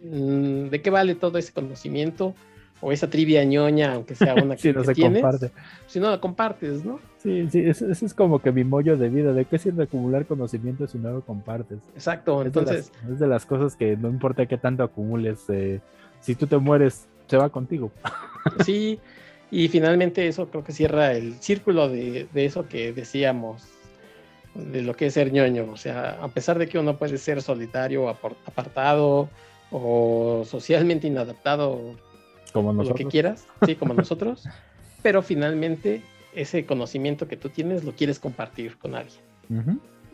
Mm, 0.03 0.69
¿de 0.69 0.83
qué 0.83 0.91
vale 0.91 1.15
todo 1.15 1.39
ese 1.39 1.53
conocimiento? 1.53 2.35
O 2.81 2.91
esa 2.91 3.09
trivia 3.09 3.45
ñoña, 3.45 3.95
aunque 3.95 4.17
sea 4.17 4.35
una 4.35 4.57
que, 4.57 4.63
si 4.63 4.73
no 4.73 4.83
se 4.83 4.95
comparte. 4.97 5.53
Si 5.87 6.01
no 6.01 6.11
la 6.11 6.21
compartes, 6.21 6.85
¿no? 6.85 6.99
Sí, 7.19 7.49
sí, 7.51 7.61
eso, 7.61 7.87
es 7.89 8.13
como 8.13 8.41
que 8.41 8.51
mi 8.51 8.65
mollo 8.65 8.97
de 8.97 9.09
vida. 9.09 9.33
¿De 9.33 9.45
qué 9.45 9.59
sirve 9.59 9.85
acumular 9.85 10.27
conocimiento 10.27 10.89
si 10.89 10.99
no 10.99 11.13
lo 11.13 11.21
compartes? 11.21 11.79
Exacto, 11.95 12.43
entonces. 12.43 12.91
es 13.09 13.21
de 13.21 13.29
las 13.29 13.47
cosas 13.47 13.77
que 13.77 13.97
no 13.97 14.09
importa 14.09 14.47
qué 14.47 14.59
tanto 14.59 14.83
acumules, 14.83 15.45
eh, 15.49 15.81
si 16.21 16.35
tú 16.35 16.49
te 16.49 16.59
mueres, 16.59 17.07
se 17.29 17.37
va 17.37 17.49
contigo. 17.51 17.93
Sí, 18.65 18.99
y 19.53 19.69
finalmente 19.69 20.27
eso 20.27 20.49
creo 20.49 20.65
que 20.65 20.73
cierra 20.73 21.13
el 21.13 21.35
círculo 21.35 21.91
de, 21.91 22.27
de 22.33 22.45
eso 22.47 22.67
que 22.67 22.95
decíamos, 22.95 23.69
de 24.55 24.81
lo 24.81 24.97
que 24.97 25.07
es 25.07 25.15
ser 25.15 25.31
ñoño. 25.31 25.71
O 25.71 25.77
sea, 25.77 26.19
a 26.23 26.29
pesar 26.29 26.59
de 26.59 26.69
que 26.69 26.79
uno 26.79 26.97
puede 26.97 27.19
ser 27.19 27.43
solitario, 27.43 28.09
apartado, 28.09 29.29
o 29.71 30.45
socialmente 30.47 31.07
inadaptado, 31.07 31.97
como 32.55 32.73
nosotros. 32.73 32.89
lo 32.89 32.95
que 32.95 33.11
quieras, 33.11 33.47
sí, 33.67 33.75
como 33.75 33.93
nosotros, 33.95 34.49
pero 35.03 35.21
finalmente 35.23 36.03
ese 36.35 36.65
conocimiento 36.65 37.29
que 37.29 37.37
tú 37.37 37.51
tienes 37.51 37.85
lo 37.85 37.93
quieres 37.93 38.19
compartir 38.19 38.79
con 38.79 38.95
alguien. 38.95 39.21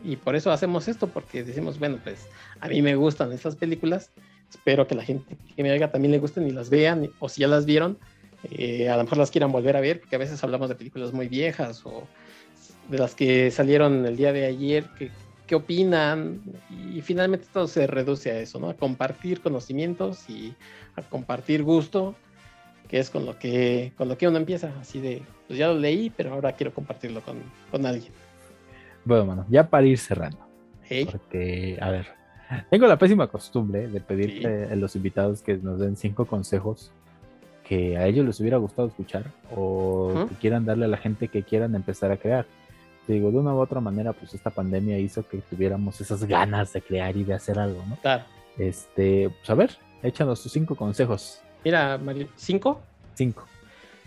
Y 0.03 0.17
por 0.17 0.35
eso 0.35 0.51
hacemos 0.51 0.89
esto, 0.89 1.07
porque 1.07 1.45
decimos, 1.45 1.79
bueno, 1.79 1.97
pues 2.03 2.27
a 2.59 2.67
mí 2.67 2.81
me 2.81 2.95
gustan 2.95 3.31
estas 3.31 3.55
películas, 3.55 4.11
espero 4.49 4.85
que 4.85 4.95
la 4.95 5.03
gente 5.03 5.37
que 5.55 5.63
me 5.63 5.71
oiga 5.71 5.91
también 5.91 6.11
le 6.11 6.19
gusten 6.19 6.45
y 6.45 6.51
las 6.51 6.69
vean, 6.69 7.09
o 7.19 7.29
si 7.29 7.41
ya 7.41 7.47
las 7.47 7.65
vieron, 7.65 7.97
eh, 8.43 8.89
a 8.89 8.97
lo 8.97 9.03
mejor 9.03 9.17
las 9.17 9.31
quieran 9.31 9.51
volver 9.51 9.75
a 9.75 9.81
ver, 9.81 9.99
porque 9.99 10.15
a 10.15 10.19
veces 10.19 10.43
hablamos 10.43 10.69
de 10.69 10.75
películas 10.75 11.13
muy 11.13 11.27
viejas 11.27 11.85
o 11.85 12.07
de 12.89 12.97
las 12.97 13.15
que 13.15 13.51
salieron 13.51 14.05
el 14.05 14.15
día 14.15 14.33
de 14.33 14.45
ayer, 14.45 14.85
que 14.97 15.11
qué 15.49 15.55
opinan 15.55 16.41
y 16.93 17.01
finalmente 17.01 17.47
todo 17.51 17.67
se 17.67 17.87
reduce 17.87 18.29
a 18.29 18.39
eso, 18.39 18.59
¿no? 18.59 18.69
A 18.69 18.75
compartir 18.75 19.41
conocimientos 19.41 20.29
y 20.29 20.53
a 20.95 21.01
compartir 21.01 21.63
gusto, 21.63 22.13
que 22.87 22.99
es 22.99 23.09
con 23.09 23.25
lo 23.25 23.39
que, 23.39 23.91
con 23.97 24.07
lo 24.07 24.15
que 24.15 24.27
uno 24.27 24.37
empieza, 24.37 24.71
así 24.79 24.99
de, 24.99 25.23
pues 25.47 25.57
ya 25.57 25.69
lo 25.69 25.79
leí, 25.79 26.11
pero 26.15 26.33
ahora 26.33 26.51
quiero 26.51 26.71
compartirlo 26.71 27.21
con, 27.21 27.37
con 27.71 27.83
alguien. 27.87 28.13
Bueno, 29.03 29.25
mano, 29.25 29.45
ya 29.49 29.67
para 29.67 29.87
ir 29.87 29.97
cerrando. 29.97 30.37
Porque, 31.11 31.79
a 31.81 31.89
ver, 31.89 32.07
tengo 32.69 32.85
la 32.85 32.99
pésima 32.99 33.25
costumbre 33.25 33.87
de 33.87 34.01
pedirle 34.01 34.65
a 34.65 34.75
los 34.75 34.95
invitados 34.95 35.41
que 35.41 35.57
nos 35.57 35.79
den 35.79 35.97
cinco 35.97 36.25
consejos 36.25 36.91
que 37.69 37.97
a 37.97 38.05
ellos 38.07 38.25
les 38.25 38.39
hubiera 38.41 38.57
gustado 38.57 38.89
escuchar 38.89 39.31
o 39.55 40.25
que 40.27 40.35
quieran 40.35 40.65
darle 40.65 40.85
a 40.85 40.89
la 40.89 40.97
gente 40.97 41.29
que 41.29 41.43
quieran 41.43 41.73
empezar 41.75 42.11
a 42.11 42.17
crear 42.17 42.45
digo, 43.13 43.31
de 43.31 43.37
una 43.37 43.53
u 43.53 43.59
otra 43.59 43.81
manera, 43.81 44.13
pues 44.13 44.33
esta 44.33 44.49
pandemia 44.49 44.97
hizo 44.99 45.27
que 45.27 45.39
tuviéramos 45.39 45.99
esas 45.99 46.23
ganas 46.25 46.73
de 46.73 46.81
crear 46.81 47.15
y 47.17 47.23
de 47.23 47.33
hacer 47.33 47.59
algo, 47.59 47.83
¿no? 47.87 47.97
Claro. 47.97 48.23
Este, 48.57 49.29
pues 49.29 49.49
a 49.49 49.55
ver, 49.55 49.71
échanos 50.03 50.41
tus 50.41 50.51
cinco 50.51 50.75
consejos. 50.75 51.41
Mira, 51.63 51.97
Mario, 51.97 52.27
¿cinco? 52.35 52.81
Cinco. 53.15 53.45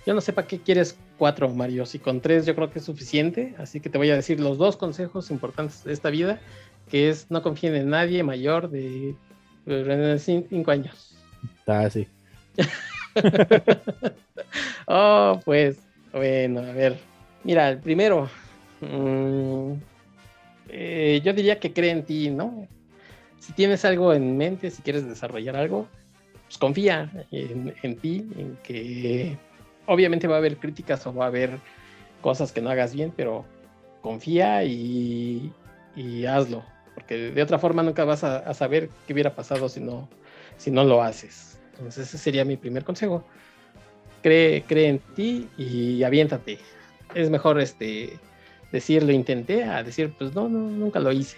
Yo 0.06 0.14
no 0.14 0.20
sé 0.20 0.32
para 0.32 0.46
qué 0.46 0.60
quieres 0.60 0.96
cuatro, 1.18 1.48
Mario. 1.48 1.86
Si 1.86 1.98
con 1.98 2.20
tres 2.20 2.46
yo 2.46 2.54
creo 2.54 2.70
que 2.70 2.78
es 2.78 2.84
suficiente. 2.84 3.54
Así 3.58 3.80
que 3.80 3.88
te 3.88 3.98
voy 3.98 4.10
a 4.10 4.16
decir 4.16 4.40
los 4.40 4.58
dos 4.58 4.76
consejos 4.76 5.30
importantes 5.30 5.84
de 5.84 5.92
esta 5.92 6.10
vida 6.10 6.40
que 6.90 7.08
es 7.08 7.30
no 7.30 7.42
confíen 7.42 7.74
en 7.76 7.90
nadie 7.90 8.22
mayor 8.22 8.68
de 8.68 9.14
5 9.66 10.70
años. 10.70 11.16
Ah, 11.66 11.88
sí. 11.88 12.08
oh, 14.86 15.40
pues, 15.44 15.78
bueno, 16.12 16.60
a 16.60 16.72
ver. 16.72 16.98
Mira, 17.44 17.68
el 17.68 17.78
primero, 17.78 18.28
mm, 18.80 19.72
eh, 20.68 21.20
yo 21.24 21.32
diría 21.32 21.58
que 21.58 21.72
cree 21.72 21.90
en 21.90 22.04
ti, 22.04 22.30
¿no? 22.30 22.66
Si 23.38 23.52
tienes 23.52 23.84
algo 23.84 24.12
en 24.12 24.36
mente, 24.36 24.70
si 24.70 24.82
quieres 24.82 25.06
desarrollar 25.06 25.56
algo, 25.56 25.88
pues 26.44 26.58
confía 26.58 27.10
en, 27.30 27.96
ti, 27.96 28.28
en 28.36 28.56
que 28.62 29.36
obviamente 29.86 30.28
va 30.28 30.36
a 30.36 30.38
haber 30.38 30.58
críticas 30.58 31.06
o 31.06 31.14
va 31.14 31.24
a 31.24 31.28
haber 31.28 31.58
cosas 32.20 32.52
que 32.52 32.60
no 32.60 32.70
hagas 32.70 32.94
bien, 32.94 33.12
pero 33.16 33.44
confía 34.00 34.64
y, 34.64 35.52
hazlo, 36.28 36.62
porque 36.94 37.32
de 37.32 37.42
otra 37.42 37.58
forma 37.58 37.82
nunca 37.82 38.04
vas 38.04 38.22
a, 38.22 38.52
saber 38.54 38.90
qué 39.06 39.12
hubiera 39.12 39.34
pasado 39.34 39.68
si 39.68 39.80
no, 39.80 40.08
si 40.56 40.70
no 40.70 40.84
lo 40.84 41.02
haces. 41.02 41.58
Entonces 41.72 42.08
ese 42.08 42.18
sería 42.18 42.44
mi 42.44 42.56
primer 42.56 42.84
consejo. 42.84 43.24
Cree, 44.22 44.62
cree 44.62 44.88
en 44.88 44.98
ti 45.14 45.48
y 45.58 46.02
aviéntate. 46.02 46.58
Es 47.14 47.30
mejor 47.30 47.60
este 47.60 48.18
decir 48.70 49.02
lo 49.02 49.12
intenté 49.12 49.64
a 49.64 49.82
decir 49.82 50.14
pues 50.18 50.34
no, 50.34 50.48
no 50.48 50.58
nunca 50.58 50.98
lo 51.00 51.12
hice. 51.12 51.36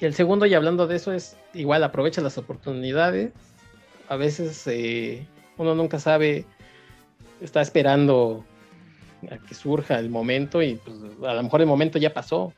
Y 0.00 0.04
el 0.04 0.14
segundo, 0.14 0.46
y 0.46 0.54
hablando 0.54 0.86
de 0.86 0.96
eso, 0.96 1.12
es 1.12 1.36
igual 1.54 1.84
aprovecha 1.84 2.20
las 2.20 2.38
oportunidades. 2.38 3.32
A 4.08 4.16
veces 4.16 4.66
eh, 4.66 5.26
uno 5.58 5.74
nunca 5.74 6.00
sabe, 6.00 6.44
está 7.40 7.60
esperando 7.60 8.44
a 9.30 9.38
que 9.38 9.54
surja 9.54 9.98
el 9.98 10.10
momento 10.10 10.60
y 10.62 10.74
pues, 10.74 10.96
a 11.24 11.34
lo 11.34 11.42
mejor 11.42 11.60
el 11.60 11.68
momento 11.68 11.98
ya 11.98 12.12
pasó. 12.12 12.52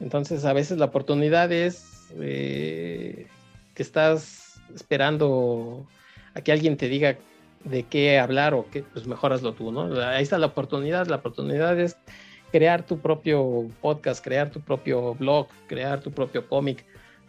Entonces 0.00 0.44
a 0.44 0.52
veces 0.52 0.76
la 0.78 0.86
oportunidad 0.86 1.50
es 1.50 2.12
eh, 2.20 3.26
que 3.74 3.82
estás 3.82 4.60
esperando 4.74 5.86
a 6.34 6.40
que 6.40 6.52
alguien 6.52 6.76
te 6.76 6.88
diga 6.88 7.16
de 7.64 7.84
qué 7.84 8.18
hablar 8.18 8.54
o 8.54 8.68
que 8.70 8.82
pues 8.82 9.06
mejoraslo 9.06 9.54
tú, 9.54 9.72
¿no? 9.72 10.00
Ahí 10.00 10.22
está 10.22 10.38
la 10.38 10.46
oportunidad, 10.46 11.06
la 11.06 11.16
oportunidad 11.16 11.78
es 11.78 11.96
crear 12.52 12.84
tu 12.84 12.98
propio 12.98 13.68
podcast, 13.80 14.22
crear 14.22 14.50
tu 14.50 14.60
propio 14.60 15.14
blog, 15.14 15.48
crear 15.66 16.00
tu 16.00 16.12
propio 16.12 16.46
cómic, 16.48 16.84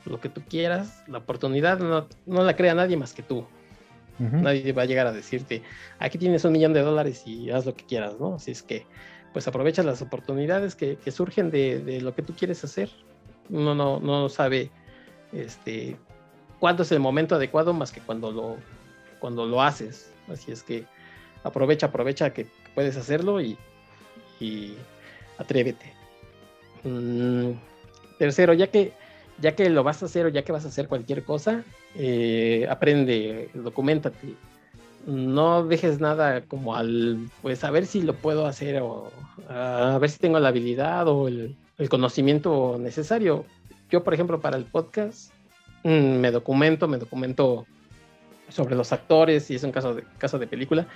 lo 0.05 0.19
que 0.19 0.29
tú 0.29 0.41
quieras, 0.47 1.03
la 1.07 1.19
oportunidad 1.19 1.79
no, 1.79 2.43
la 2.43 2.55
crea 2.55 2.75
nadie 2.75 2.97
más 2.97 3.13
que 3.13 3.23
tú. 3.23 3.45
Nadie 4.17 4.71
va 4.71 4.83
a 4.83 4.85
llegar 4.85 5.07
a 5.07 5.11
decirte, 5.11 5.61
aquí 5.99 6.17
tienes 6.17 6.45
un 6.45 6.53
millón 6.53 6.71
de 6.71 6.79
dólares 6.79 7.23
y 7.25 7.49
haz 7.49 7.65
lo 7.65 7.75
que 7.75 7.85
quieras, 7.85 8.17
¿no? 8.17 8.35
Así 8.35 8.51
es 8.51 8.63
que, 8.63 8.85
pues 9.33 9.45
aprovecha 9.45 9.83
las 9.83 10.01
oportunidades 10.01 10.73
que, 10.75 10.97
surgen 11.11 11.51
de, 11.51 11.99
lo 12.01 12.15
que 12.15 12.21
tú 12.21 12.33
quieres 12.33 12.63
hacer. 12.63 12.89
Uno 13.49 13.75
no, 13.75 13.99
no 13.99 14.29
sabe 14.29 14.71
este, 15.33 15.97
cuándo 16.65 16.81
es 16.81 16.91
el 16.91 16.99
momento 16.99 17.35
adecuado 17.35 17.73
más 17.73 17.91
que 17.91 18.01
cuando 18.01 18.31
lo, 18.31 18.57
cuando 19.19 19.45
lo 19.45 19.61
haces. 19.61 20.11
Así 20.27 20.51
es 20.51 20.63
que 20.63 20.85
aprovecha, 21.43 21.85
aprovecha 21.85 22.33
que 22.33 22.47
puedes 22.73 22.97
hacerlo 22.97 23.39
y 23.39 23.55
atrévete. 25.37 25.93
Mm, 26.83 27.51
tercero, 28.17 28.53
ya 28.53 28.67
que, 28.67 28.93
ya 29.39 29.55
que 29.55 29.69
lo 29.69 29.83
vas 29.83 30.01
a 30.01 30.05
hacer 30.05 30.25
o 30.25 30.29
ya 30.29 30.43
que 30.43 30.51
vas 30.51 30.65
a 30.65 30.69
hacer 30.69 30.87
cualquier 30.87 31.23
cosa, 31.23 31.63
eh, 31.95 32.65
aprende, 32.69 33.49
documentate. 33.53 34.33
No 35.05 35.63
dejes 35.65 35.99
nada 35.99 36.41
como 36.41 36.75
al, 36.75 37.29
pues 37.43 37.63
a 37.63 37.69
ver 37.69 37.85
si 37.85 38.01
lo 38.01 38.15
puedo 38.15 38.47
hacer 38.47 38.81
o 38.81 39.11
a 39.49 39.97
ver 39.99 40.09
si 40.09 40.17
tengo 40.17 40.39
la 40.39 40.49
habilidad 40.49 41.07
o 41.07 41.27
el, 41.27 41.55
conocimiento 41.89 42.77
necesario. 42.79 43.45
Yo, 43.91 44.03
por 44.03 44.15
ejemplo, 44.15 44.39
para 44.39 44.57
el 44.57 44.65
podcast, 44.65 45.31
me 45.85 46.31
documento, 46.31 46.87
me 46.87 46.97
documento 46.97 47.65
sobre 48.49 48.75
los 48.75 48.91
actores, 48.91 49.49
y 49.51 49.55
es 49.55 49.63
un 49.63 49.71
caso 49.71 49.93
de, 49.93 50.03
caso 50.17 50.39
de 50.39 50.47
película, 50.47 50.87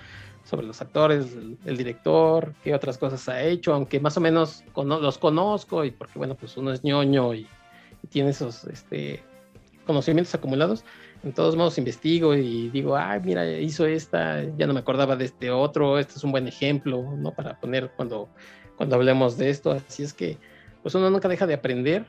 sobre 0.43 0.65
los 0.65 0.81
actores, 0.81 1.37
el, 1.65 1.77
director, 1.77 2.53
qué 2.63 2.73
otras 2.73 2.97
cosas 2.97 3.27
ha 3.29 3.43
hecho, 3.43 3.73
aunque 3.73 3.99
más 3.99 4.17
o 4.17 4.21
menos 4.21 4.63
los 4.75 5.17
conozco 5.17 5.85
y 5.85 5.91
porque, 5.91 6.17
bueno, 6.17 6.35
pues 6.35 6.57
uno 6.57 6.71
es 6.71 6.83
ñoño 6.83 7.33
y, 7.33 7.47
tiene 8.09 8.29
esos 8.29 8.63
este, 8.63 9.21
conocimientos 9.85 10.33
acumulados, 10.33 10.85
en 11.23 11.33
todos 11.33 11.57
modos 11.57 11.77
investigo 11.77 12.33
y 12.33 12.69
digo, 12.69 12.95
ay, 12.95 13.19
mira, 13.23 13.45
hizo 13.59 13.85
esta, 13.85 14.41
ya 14.57 14.65
no 14.65 14.73
me 14.73 14.79
acordaba 14.79 15.17
de 15.17 15.25
este 15.25 15.51
otro, 15.51 15.99
este 15.99 16.13
es 16.15 16.23
un 16.23 16.31
buen 16.31 16.47
ejemplo, 16.47 17.03
¿no? 17.17 17.31
Para 17.33 17.59
poner 17.59 17.91
cuando, 17.97 18.29
cuando 18.77 18.95
hablemos 18.95 19.37
de 19.37 19.49
esto, 19.49 19.71
así 19.71 20.03
es 20.03 20.13
que, 20.13 20.37
pues 20.81 20.95
uno 20.95 21.09
nunca 21.09 21.27
deja 21.27 21.45
de 21.45 21.55
aprender. 21.55 22.05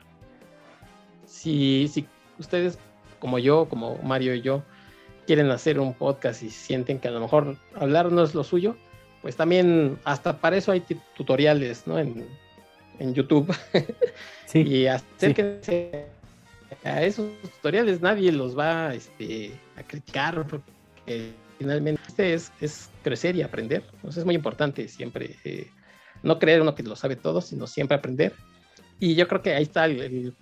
Si, 1.25 1.89
si 1.89 2.07
ustedes, 2.41 2.77
como 3.19 3.39
yo, 3.39 3.67
como 3.69 3.97
Mario 4.03 4.35
y 4.35 4.41
yo, 4.41 4.63
quieren 5.25 5.49
hacer 5.51 5.79
un 5.79 5.93
podcast 5.93 6.43
y 6.43 6.49
sienten 6.49 6.99
que 6.99 7.07
a 7.07 7.11
lo 7.11 7.21
mejor 7.21 7.55
hablar 7.75 8.11
no 8.11 8.23
es 8.23 8.35
lo 8.35 8.43
suyo, 8.43 8.75
pues 9.21 9.35
también 9.35 9.97
hasta 10.03 10.37
para 10.37 10.57
eso 10.57 10.71
hay 10.71 10.83
tutoriales, 11.15 11.87
¿no? 11.87 11.97
En, 11.99 12.25
YouTube. 12.99 13.53
Sí, 14.45 14.63
y 14.63 14.85
acérquense 14.85 16.07
a 16.83 17.01
esos 17.03 17.31
tutoriales, 17.41 18.01
nadie 18.01 18.33
los 18.33 18.57
va 18.57 18.93
este, 18.93 19.53
a 19.77 19.83
criticar 19.83 20.45
porque 20.45 21.31
finalmente 21.57 22.33
es, 22.33 22.51
es 22.59 22.89
crecer 23.01 23.37
y 23.37 23.43
aprender. 23.43 23.81
Entonces 23.93 24.19
es 24.19 24.25
muy 24.25 24.35
importante 24.35 24.89
siempre 24.89 25.37
eh, 25.45 25.69
no 26.23 26.37
creer 26.37 26.61
uno 26.61 26.75
que 26.75 26.83
lo 26.83 26.95
sabe 26.95 27.15
todo, 27.15 27.39
sino 27.39 27.65
siempre 27.65 27.95
aprender. 27.95 28.33
Y 28.99 29.15
yo 29.15 29.27
creo 29.27 29.41
que 29.41 29.53
ahí 29.53 29.63
está 29.63 29.85
el, 29.85 30.33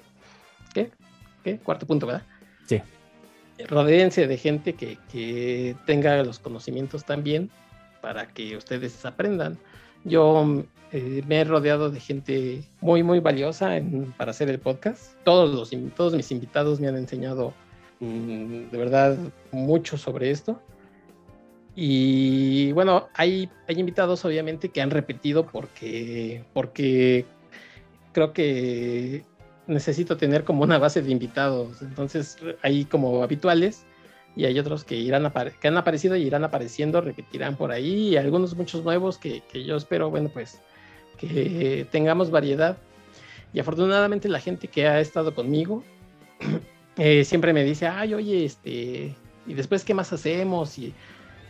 ¿qué? 0.73 0.91
¿Qué? 1.44 1.57
Cuarto 1.57 1.86
punto, 1.86 2.07
¿verdad? 2.07 2.24
Sí 2.66 2.82
rodeense 3.68 4.28
de 4.28 4.38
gente 4.38 4.74
que, 4.74 5.76
tenga 5.86 6.24
los 6.24 6.40
conocimientos 6.40 7.03
también 7.03 7.49
para 8.02 8.28
que 8.28 8.56
ustedes 8.56 9.06
aprendan. 9.06 9.57
Yo 10.06 10.64
eh, 10.91 11.22
me 11.28 11.41
he 11.41 11.44
rodeado 11.44 11.90
de 11.90 11.99
gente 11.99 12.64
muy, 12.80 13.03
muy 13.03 13.20
valiosa 13.20 13.72
para 14.18 14.32
hacer 14.32 14.49
el 14.49 14.60
podcast. 14.60 15.16
Todos, 15.24 15.53
los, 15.53 15.94
todos 15.95 16.14
mis 16.14 16.32
invitados 16.32 16.80
me 16.80 16.88
han 16.88 16.95
enseñado 16.95 17.53
mm, 17.99 18.70
de 18.72 18.78
verdad 18.78 19.18
mucho 19.52 19.98
sobre 19.98 20.32
esto. 20.32 20.61
Y 21.76 22.72
bueno, 22.74 23.07
hay, 23.14 23.49
hay 23.68 23.80
invitados 23.80 24.26
obviamente 24.26 24.70
que 24.70 24.82
han 24.82 24.91
repetido 24.91 25.45
porque, 25.45 26.44
porque 26.53 27.26
creo 28.11 28.34
que 28.34 29.24
necesito 29.69 30.17
tener 30.17 30.43
como 30.43 30.63
una 30.63 30.77
base 30.77 31.01
de 31.01 31.11
invitados. 31.11 31.81
Entonces 31.81 32.37
hay 32.61 32.85
como 32.85 33.23
habituales 33.23 33.85
y 34.35 34.45
hay 34.45 34.59
otros 34.59 34.83
que 34.83 34.95
irán 34.95 35.31
que 35.61 35.67
han 35.67 35.77
aparecido 35.77 36.15
y 36.15 36.23
irán 36.23 36.43
apareciendo, 36.43 37.01
repetirán 37.01 37.55
por 37.55 37.71
ahí 37.71 38.09
y 38.09 38.17
algunos 38.17 38.55
muchos 38.55 38.83
nuevos 38.83 39.17
que, 39.17 39.41
yo 39.53 39.77
espero, 39.77 40.09
bueno, 40.09 40.29
pues 40.29 40.59
que 41.17 41.87
tengamos 41.91 42.31
variedad. 42.31 42.77
Y 43.53 43.59
afortunadamente 43.59 44.29
la 44.29 44.39
gente 44.39 44.67
que 44.67 44.87
ha 44.87 44.99
estado 44.99 45.33
conmigo 45.33 45.83
eh, 46.97 47.23
siempre 47.23 47.53
me 47.53 47.63
dice, 47.63 47.87
ay, 47.87 48.13
oye, 48.13 48.45
este, 48.45 49.15
y 49.47 49.53
después 49.53 49.83
qué 49.83 49.93
más 49.93 50.13
hacemos 50.13 50.77
y 50.77 50.93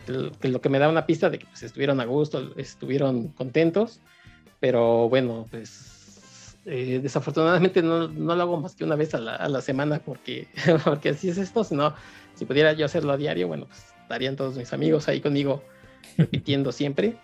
lo 0.06 0.60
que 0.60 0.68
me 0.68 0.78
da 0.78 0.88
una 0.88 1.06
pista 1.06 1.30
de 1.30 1.38
que 1.38 1.46
pues, 1.46 1.62
estuvieron 1.62 2.00
a 2.00 2.04
gusto, 2.04 2.52
estuvieron 2.56 3.28
contentos, 3.28 4.00
pero 4.58 5.08
bueno, 5.08 5.46
pues 5.50 5.99
eh, 6.66 7.00
desafortunadamente 7.02 7.82
no, 7.82 8.08
no, 8.08 8.36
lo 8.36 8.42
hago 8.42 8.60
más 8.60 8.74
que 8.74 8.84
una 8.84 8.94
vez 8.94 9.14
a 9.14 9.18
la, 9.18 9.36
a 9.36 9.48
la, 9.48 9.62
semana 9.62 9.98
porque, 9.98 10.48
porque 10.84 11.10
así 11.10 11.28
es 11.28 11.38
esto, 11.38 11.64
sino 11.64 11.94
si 12.34 12.44
pudiera 12.44 12.72
yo 12.74 12.84
hacerlo 12.84 13.12
a 13.12 13.16
diario, 13.16 13.48
bueno, 13.48 13.66
pues 13.66 13.94
estarían 14.02 14.36
todos 14.36 14.56
mis 14.56 14.72
amigos 14.72 15.08
ahí 15.08 15.20
conmigo 15.20 15.62
repitiendo 16.18 16.70
siempre, 16.72 17.16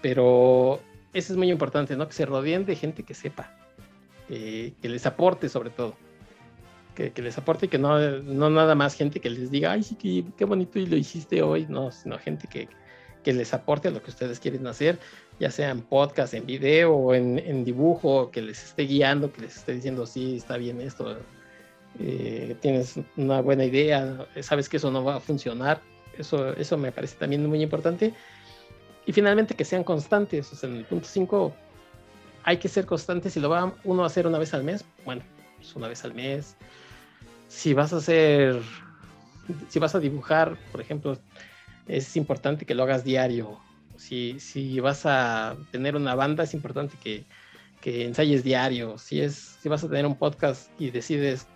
pero 0.00 0.80
eso 1.12 1.32
es 1.32 1.36
muy 1.36 1.50
importante, 1.50 1.96
¿no? 1.96 2.06
Que 2.06 2.14
se 2.14 2.24
rodeen 2.24 2.64
de 2.64 2.76
gente 2.76 3.02
que 3.02 3.14
sepa, 3.14 3.54
que 4.28 4.74
les 4.82 5.04
aporte 5.04 5.48
sobre 5.48 5.70
todo, 5.70 5.94
que, 6.94 7.12
que, 7.12 7.22
les 7.22 7.36
aporte 7.36 7.66
y 7.66 7.68
que 7.68 7.78
no, 7.78 7.98
no 7.98 8.50
nada 8.50 8.74
más 8.74 8.94
gente 8.94 9.20
que 9.20 9.30
les 9.30 9.50
diga, 9.50 9.72
ay, 9.72 9.82
sí, 9.82 9.96
qué, 9.96 10.24
qué 10.36 10.44
bonito 10.44 10.78
y 10.78 10.86
lo 10.86 10.96
hiciste 10.96 11.42
hoy, 11.42 11.66
no, 11.68 11.90
sino 11.90 12.18
gente 12.18 12.46
que, 12.48 12.68
que 13.28 13.34
les 13.34 13.52
aporte 13.52 13.88
a 13.88 13.90
lo 13.90 14.02
que 14.02 14.10
ustedes 14.10 14.40
quieren 14.40 14.66
hacer, 14.66 14.98
ya 15.38 15.50
sea 15.50 15.68
en 15.68 15.82
podcast, 15.82 16.32
en 16.32 16.46
video 16.46 16.94
o 16.94 17.14
en, 17.14 17.62
dibujo, 17.62 18.30
que 18.30 18.40
les 18.40 18.64
esté 18.64 18.84
guiando, 18.84 19.30
que 19.30 19.42
les 19.42 19.54
esté 19.58 19.74
diciendo, 19.74 20.06
sí, 20.06 20.38
está 20.38 20.56
bien 20.56 20.80
esto, 20.80 21.18
eh, 22.00 22.56
tienes 22.62 22.94
una 23.18 23.42
buena 23.42 23.66
idea, 23.66 24.26
sabes 24.40 24.66
que 24.70 24.78
eso 24.78 24.90
no 24.90 25.04
va 25.04 25.16
a 25.16 25.20
funcionar. 25.20 25.78
Eso, 26.16 26.54
eso 26.54 26.78
me 26.78 26.90
parece 26.90 27.16
también 27.16 27.44
muy 27.44 27.62
importante. 27.62 28.14
Y 29.04 29.12
finalmente 29.12 29.54
que 29.54 29.66
sean 29.66 29.84
constantes. 29.84 30.50
O 30.50 30.56
sea, 30.56 30.70
en 30.70 30.76
el 30.76 30.84
punto 30.86 31.06
5 31.06 31.54
hay 32.44 32.56
que 32.56 32.68
ser 32.68 32.86
constantes. 32.86 33.34
Si 33.34 33.40
lo 33.40 33.50
va 33.50 33.74
uno 33.84 34.04
a 34.04 34.06
hacer 34.06 34.26
una 34.26 34.38
vez 34.38 34.54
al 34.54 34.64
mes, 34.64 34.86
bueno, 35.04 35.20
pues 35.58 35.76
una 35.76 35.86
vez 35.86 36.02
al 36.02 36.14
mes. 36.14 36.56
Si 37.48 37.74
vas 37.74 37.92
a 37.92 37.98
hacer, 37.98 38.62
si 39.68 39.78
vas 39.78 39.94
a 39.94 40.00
dibujar, 40.00 40.56
por 40.72 40.80
ejemplo, 40.80 41.18
es 41.88 42.16
importante 42.16 42.66
que 42.66 42.74
lo 42.74 42.84
hagas 42.84 43.04
diario. 43.04 43.58
Si, 43.96 44.38
si 44.38 44.78
vas 44.80 45.06
a 45.06 45.56
tener 45.72 45.96
una 45.96 46.14
banda, 46.14 46.44
es 46.44 46.54
importante 46.54 46.96
que, 47.02 47.24
que 47.80 48.04
ensayes 48.04 48.44
diario. 48.44 48.98
Si, 48.98 49.20
es, 49.20 49.58
si 49.60 49.68
vas 49.68 49.82
a 49.82 49.88
tener 49.88 50.06
un 50.06 50.16
podcast 50.16 50.70
y 50.78 50.90
decides, 50.90 51.46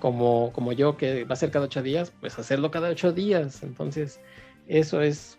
como, 0.00 0.52
como 0.52 0.72
yo, 0.72 0.96
que 0.96 1.24
va 1.24 1.34
a 1.34 1.36
ser 1.36 1.50
cada 1.50 1.66
ocho 1.66 1.82
días, 1.82 2.12
pues 2.20 2.38
hacerlo 2.38 2.70
cada 2.70 2.88
ocho 2.88 3.12
días. 3.12 3.62
Entonces, 3.62 4.20
eso 4.66 5.00
es, 5.00 5.38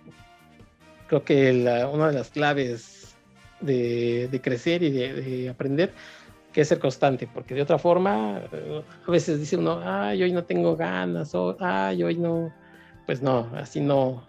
creo 1.08 1.24
que 1.24 1.52
una 1.92 2.08
de 2.08 2.14
las 2.14 2.30
claves 2.30 3.16
de, 3.60 4.40
crecer 4.44 4.84
y 4.84 4.92
de, 4.92 5.50
aprender, 5.50 5.92
que 6.54 6.62
es 6.62 6.68
ser 6.68 6.80
constante, 6.80 7.28
porque 7.32 7.54
de 7.54 7.62
otra 7.62 7.78
forma, 7.78 8.38
a 8.38 9.12
veces 9.12 9.40
dice 9.40 9.58
uno, 9.58 9.82
ay, 9.84 10.24
hoy 10.24 10.32
no 10.32 10.44
tengo 10.44 10.76
ganas, 10.76 11.36
o 11.36 11.56
ay, 11.60 12.04
hoy 12.04 12.18
no, 12.18 12.52
pues 13.08 13.22
no, 13.22 13.50
así 13.56 13.80
no, 13.80 14.22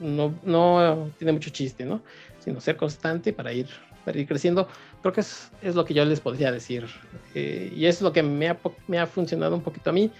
no, 0.00 0.34
no 0.42 1.10
tiene 1.18 1.32
mucho 1.32 1.50
chiste, 1.50 1.84
¿no? 1.84 2.02
Sino 2.40 2.60
ser 2.60 2.76
constante 2.76 3.32
para 3.32 3.52
ir, 3.52 3.68
para 4.04 4.18
ir 4.18 4.26
creciendo. 4.26 4.66
Creo 5.02 5.12
que 5.12 5.20
es, 5.20 5.52
es 5.62 5.76
lo 5.76 5.84
que 5.84 5.94
yo 5.94 6.04
les 6.04 6.18
podría 6.18 6.50
decir. 6.50 6.86
Eh, 7.34 7.72
y 7.76 7.84
es 7.84 8.00
lo 8.00 8.12
que 8.12 8.22
me 8.22 8.48
ha, 8.48 8.58
me 8.88 8.98
ha 8.98 9.06
funcionado 9.06 9.54
un 9.54 9.60
poquito 9.60 9.90
a 9.90 9.92
mí, 9.92 10.10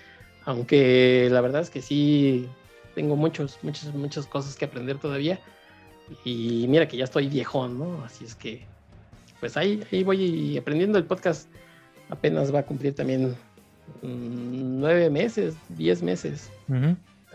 aunque 0.45 1.29
la 1.33 1.41
verdad 1.41 1.63
es 1.63 1.71
que 1.71 1.83
sí 1.83 2.47
tengo 2.95 3.17
muchos, 3.17 3.59
muchas, 3.63 3.93
muchas 3.95 4.27
cosas 4.27 4.57
que 4.57 4.67
aprender 4.67 4.99
todavía. 4.99 5.41
Y 6.25 6.67
mira 6.69 6.87
que 6.87 6.99
ya 6.99 7.05
estoy 7.05 7.29
viejón, 7.29 7.79
¿no? 7.79 8.05
Así 8.05 8.27
es 8.27 8.35
que, 8.35 8.65
pues 9.41 9.57
ahí, 9.57 9.83
ahí 9.91 10.05
voy 10.05 10.57
aprendiendo. 10.59 10.99
El 10.99 11.05
podcast 11.05 11.49
apenas 12.11 12.55
va 12.55 12.61
a 12.61 12.63
cumplir 12.63 12.95
también 12.95 13.31
mm, 14.03 14.81
nueve 14.81 15.09
meses, 15.09 15.55
diez 15.71 16.03
meses. 16.03 16.51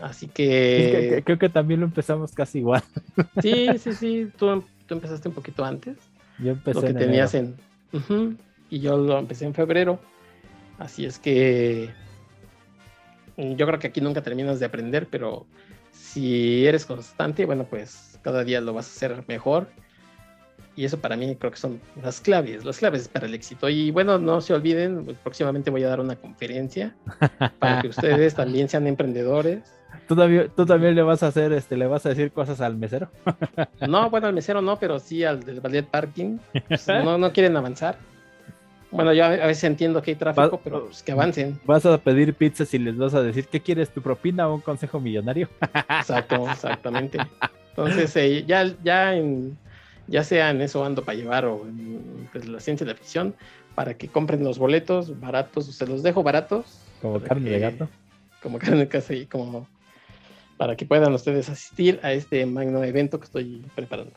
Así 0.02 0.26
que... 0.26 1.22
Creo 1.24 1.38
que 1.38 1.48
también 1.48 1.80
lo 1.80 1.86
empezamos 1.86 2.32
casi 2.32 2.58
igual. 2.58 2.82
Sí, 3.40 3.68
sí, 3.78 3.92
sí. 3.92 4.28
Tú, 4.36 4.64
tú 4.86 4.94
empezaste 4.94 5.28
un 5.28 5.34
poquito 5.34 5.64
antes. 5.64 5.96
Yo 6.38 6.52
empecé. 6.52 6.80
Lo 6.80 6.86
que 6.86 6.94
tenías 6.94 7.34
en. 7.34 7.56
y 8.68 8.80
yo 8.80 8.96
lo 8.96 9.18
empecé 9.18 9.44
en 9.44 9.54
febrero. 9.54 10.00
Así 10.78 11.04
es 11.04 11.18
que. 11.18 11.90
Yo 13.36 13.66
creo 13.66 13.78
que 13.78 13.86
aquí 13.86 14.00
nunca 14.00 14.22
terminas 14.22 14.60
de 14.60 14.66
aprender, 14.66 15.06
pero 15.10 15.46
si 15.92 16.66
eres 16.66 16.84
constante, 16.84 17.46
bueno, 17.46 17.64
pues 17.64 18.18
cada 18.22 18.44
día 18.44 18.60
lo 18.60 18.74
vas 18.74 18.86
a 18.86 18.90
hacer 18.90 19.24
mejor. 19.28 19.68
Y 20.74 20.84
eso 20.84 20.98
para 20.98 21.16
mí 21.16 21.36
creo 21.36 21.50
que 21.50 21.58
son 21.58 21.80
las 22.02 22.20
claves, 22.20 22.64
las 22.64 22.78
claves 22.78 23.08
para 23.08 23.26
el 23.26 23.34
éxito. 23.34 23.68
Y 23.68 23.90
bueno, 23.90 24.18
no 24.18 24.40
se 24.40 24.54
olviden, 24.54 25.16
próximamente 25.22 25.70
voy 25.70 25.84
a 25.84 25.88
dar 25.88 26.00
una 26.00 26.16
conferencia 26.16 26.94
para 27.58 27.82
que 27.82 27.88
ustedes 27.88 28.34
también 28.34 28.68
sean 28.68 28.86
emprendedores 28.86 29.60
¿Tú 30.06 30.16
también, 30.66 30.94
le 30.94 31.02
vas 31.02 31.22
a 31.22 31.28
hacer, 31.28 31.52
este, 31.52 31.76
le 31.76 31.86
vas 31.86 32.04
a 32.06 32.10
decir 32.10 32.32
cosas 32.32 32.60
al 32.60 32.76
mesero. 32.76 33.08
no, 33.88 34.10
bueno, 34.10 34.26
al 34.26 34.34
mesero 34.34 34.60
no, 34.60 34.78
pero 34.78 34.98
sí 34.98 35.24
al 35.24 35.42
del 35.42 35.60
ballet 35.60 35.86
parking. 35.86 36.38
Pues, 36.68 36.86
no, 36.88 37.18
no 37.18 37.32
quieren 37.32 37.56
avanzar. 37.56 37.96
Bueno, 38.90 39.14
yo 39.14 39.24
a 39.24 39.28
veces 39.30 39.64
entiendo 39.64 40.02
que 40.02 40.10
hay 40.10 40.16
tráfico, 40.16 40.60
pero 40.62 40.86
pues, 40.86 41.02
que 41.02 41.12
avancen. 41.12 41.58
Vas 41.64 41.86
a 41.86 41.96
pedir 41.96 42.34
pizzas 42.34 42.74
y 42.74 42.78
les 42.78 42.96
vas 42.96 43.14
a 43.14 43.22
decir, 43.22 43.46
¿qué 43.46 43.60
quieres? 43.60 43.88
¿Tu 43.88 44.02
propina 44.02 44.48
o 44.48 44.54
un 44.54 44.60
consejo 44.60 45.00
millonario? 45.00 45.48
Exacto, 45.88 46.46
exactamente. 46.50 47.18
Entonces, 47.70 48.14
eh, 48.16 48.44
ya, 48.46 48.70
ya, 48.84 49.14
en, 49.14 49.56
ya 50.06 50.24
sea 50.24 50.50
en 50.50 50.60
eso 50.60 50.84
ando 50.84 51.04
para 51.04 51.16
llevar 51.16 51.44
o 51.44 51.66
en 51.66 52.28
pues, 52.32 52.48
la 52.48 52.60
ciencia 52.60 52.86
de 52.86 52.92
la 52.92 52.98
ficción, 52.98 53.34
para 53.74 53.94
que 53.94 54.08
compren 54.08 54.44
los 54.44 54.58
boletos 54.58 55.18
baratos, 55.20 55.66
se 55.66 55.86
los 55.86 56.02
dejo 56.02 56.22
baratos. 56.22 56.66
Como 57.00 57.20
carne 57.20 57.50
de 57.50 57.58
gato. 57.58 57.88
Como 58.42 58.58
carne 58.58 58.78
de 58.78 58.88
casa 58.88 59.14
y 59.14 59.26
como 59.26 59.66
para 60.56 60.76
que 60.76 60.86
puedan 60.86 61.12
ustedes 61.12 61.48
asistir 61.48 61.98
a 62.02 62.12
este 62.12 62.46
magno 62.46 62.84
evento 62.84 63.18
que 63.18 63.24
estoy 63.24 63.64
preparando. 63.74 64.12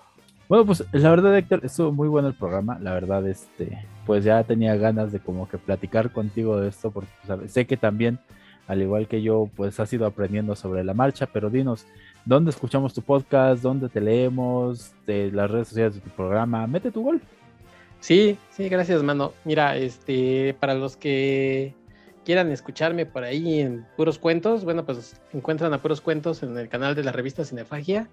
Bueno, 0.48 0.64
pues 0.66 0.84
la 0.92 1.10
verdad, 1.10 1.36
Héctor, 1.36 1.62
estuvo 1.64 1.92
muy 1.92 2.08
bueno 2.08 2.28
el 2.28 2.36
programa. 2.36 2.78
La 2.80 2.94
verdad, 2.94 3.28
este, 3.28 3.84
pues 4.06 4.24
ya 4.24 4.44
tenía 4.44 4.76
ganas 4.76 5.12
de 5.12 5.20
como 5.20 5.50
que 5.50 5.58
platicar 5.58 6.12
contigo 6.12 6.60
de 6.60 6.70
esto, 6.70 6.92
porque 6.92 7.10
pues, 7.26 7.52
sé 7.52 7.66
que 7.66 7.78
también, 7.78 8.20
al 8.68 8.82
igual 8.82 9.08
que 9.08 9.24
yo, 9.24 9.50
pues 9.56 9.80
has 9.80 9.92
ido 9.92 10.06
aprendiendo 10.06 10.56
sobre 10.56 10.84
la 10.84 10.94
marcha, 10.94 11.26
pero 11.26 11.50
dinos, 11.50 11.88
¿dónde 12.26 12.52
escuchamos 12.52 12.94
tu 12.94 13.02
podcast? 13.02 13.62
¿Dónde 13.62 13.88
te 13.88 14.02
leemos? 14.02 14.94
De 15.06 15.32
las 15.32 15.50
redes 15.50 15.70
sociales 15.70 15.96
de 15.96 16.02
tu 16.02 16.10
programa. 16.10 16.68
Mete 16.68 16.92
tu 16.92 17.04
gol. 17.04 17.22
Sí, 18.00 18.38
sí, 18.50 18.68
gracias, 18.68 19.02
mano. 19.04 19.34
Mira, 19.46 19.78
este, 19.78 20.56
para 20.60 20.74
los 20.74 20.98
que 20.98 21.74
quieran 22.26 22.52
escucharme 22.52 23.06
por 23.06 23.24
ahí 23.24 23.62
en 23.62 23.86
Puros 23.96 24.20
Cuentos, 24.20 24.64
bueno, 24.64 24.86
pues 24.86 25.20
encuentran 25.32 25.74
a 25.74 25.82
Puros 25.82 26.02
Cuentos 26.02 26.44
en 26.44 26.58
el 26.58 26.68
canal 26.68 26.96
de 26.96 27.04
la 27.04 27.12
revista 27.12 27.46
Cinefagia, 27.46 28.10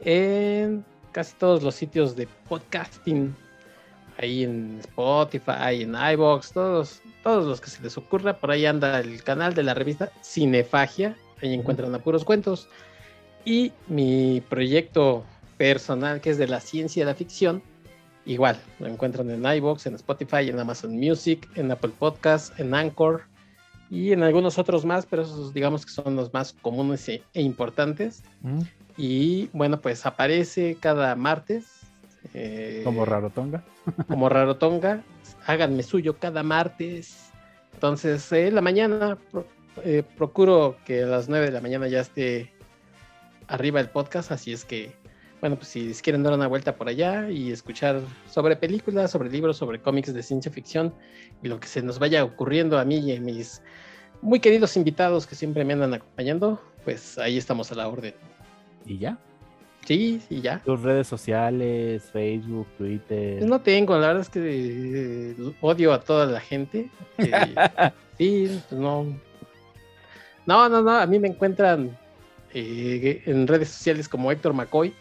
en 0.00 0.84
casi 1.12 1.34
todos 1.36 1.62
los 1.62 1.74
sitios 1.74 2.16
de 2.16 2.28
podcasting, 2.48 3.34
ahí 4.18 4.44
en 4.44 4.78
Spotify, 4.80 5.82
en 5.82 5.94
iBox, 5.94 6.52
todos, 6.52 7.00
todos 7.22 7.46
los 7.46 7.60
que 7.60 7.70
se 7.70 7.82
les 7.82 7.96
ocurra, 7.96 8.36
por 8.36 8.50
ahí 8.50 8.66
anda 8.66 9.00
el 9.00 9.22
canal 9.22 9.54
de 9.54 9.62
la 9.62 9.74
revista 9.74 10.10
Cinefagia, 10.22 11.16
ahí 11.42 11.54
encuentran 11.54 11.94
a 11.94 12.00
Puros 12.00 12.24
Cuentos, 12.24 12.68
y 13.44 13.72
mi 13.88 14.42
proyecto 14.48 15.24
personal, 15.56 16.20
que 16.20 16.30
es 16.30 16.38
de 16.38 16.48
la 16.48 16.60
ciencia 16.60 17.02
y 17.02 17.06
la 17.06 17.14
ficción, 17.14 17.62
Igual, 18.26 18.60
lo 18.78 18.86
encuentran 18.86 19.30
en 19.30 19.44
iBox, 19.44 19.86
en 19.86 19.94
Spotify, 19.94 20.48
en 20.48 20.58
Amazon 20.58 20.92
Music, 20.96 21.48
en 21.54 21.70
Apple 21.70 21.92
Podcasts, 21.98 22.52
en 22.60 22.74
Anchor 22.74 23.22
y 23.90 24.12
en 24.12 24.22
algunos 24.22 24.58
otros 24.58 24.84
más, 24.84 25.06
pero 25.06 25.22
esos 25.22 25.54
digamos 25.54 25.84
que 25.84 25.92
son 25.92 26.16
los 26.16 26.32
más 26.32 26.52
comunes 26.52 27.08
e, 27.08 27.22
e 27.32 27.42
importantes. 27.42 28.22
Mm. 28.42 28.60
Y 28.96 29.48
bueno, 29.52 29.80
pues 29.80 30.04
aparece 30.04 30.76
cada 30.78 31.16
martes. 31.16 31.80
Eh, 32.34 32.82
como 32.84 33.04
Rarotonga. 33.04 33.64
como 34.06 34.28
Rarotonga. 34.28 35.02
Háganme 35.46 35.82
suyo 35.82 36.18
cada 36.18 36.42
martes. 36.42 37.30
Entonces, 37.72 38.30
en 38.32 38.54
la 38.54 38.60
mañana 38.60 39.16
eh, 39.82 40.02
procuro 40.16 40.76
que 40.84 41.02
a 41.02 41.06
las 41.06 41.28
9 41.30 41.46
de 41.46 41.52
la 41.52 41.62
mañana 41.62 41.88
ya 41.88 42.00
esté 42.00 42.52
arriba 43.50 43.80
el 43.80 43.90
podcast, 43.90 44.32
así 44.32 44.52
es 44.52 44.64
que 44.64 44.94
bueno, 45.40 45.56
pues 45.56 45.68
si 45.68 45.92
quieren 46.02 46.22
dar 46.22 46.34
una 46.34 46.46
vuelta 46.46 46.76
por 46.76 46.88
allá 46.88 47.30
y 47.30 47.50
escuchar 47.50 48.02
sobre 48.28 48.56
películas, 48.56 49.10
sobre 49.10 49.30
libros, 49.30 49.56
sobre 49.56 49.80
cómics 49.80 50.12
de 50.12 50.22
ciencia 50.22 50.52
ficción 50.52 50.94
y 51.42 51.48
lo 51.48 51.58
que 51.58 51.66
se 51.66 51.82
nos 51.82 51.98
vaya 51.98 52.22
ocurriendo 52.24 52.78
a 52.78 52.84
mí 52.84 52.98
y 52.98 53.16
a 53.16 53.20
mis 53.20 53.62
muy 54.20 54.38
queridos 54.40 54.76
invitados 54.76 55.26
que 55.26 55.34
siempre 55.34 55.64
me 55.64 55.72
andan 55.72 55.94
acompañando, 55.94 56.60
pues 56.84 57.16
ahí 57.16 57.38
estamos 57.38 57.72
a 57.72 57.74
la 57.74 57.88
orden. 57.88 58.14
¿Y 58.84 58.98
ya? 58.98 59.18
Sí, 59.86 60.20
y 60.28 60.42
ya. 60.42 60.62
Tus 60.62 60.82
redes 60.82 61.06
sociales, 61.06 62.02
Facebook, 62.12 62.66
Twitter. 62.76 63.38
Pues 63.38 63.48
no 63.48 63.62
tengo, 63.62 63.98
la 63.98 64.08
verdad 64.08 64.22
es 64.22 64.28
que 64.28 64.40
eh, 64.44 65.54
odio 65.62 65.94
a 65.94 66.00
toda 66.02 66.26
la 66.26 66.40
gente. 66.40 66.90
sí, 68.18 68.60
pues 68.68 68.78
no. 68.78 69.06
No, 70.44 70.68
no, 70.68 70.82
no, 70.82 70.90
a 70.90 71.06
mí 71.06 71.18
me 71.18 71.28
encuentran 71.28 71.96
eh, 72.54 73.22
en 73.26 73.46
redes 73.46 73.68
sociales 73.68 74.08
como 74.08 74.30
Héctor 74.32 74.52
McCoy 74.52 74.92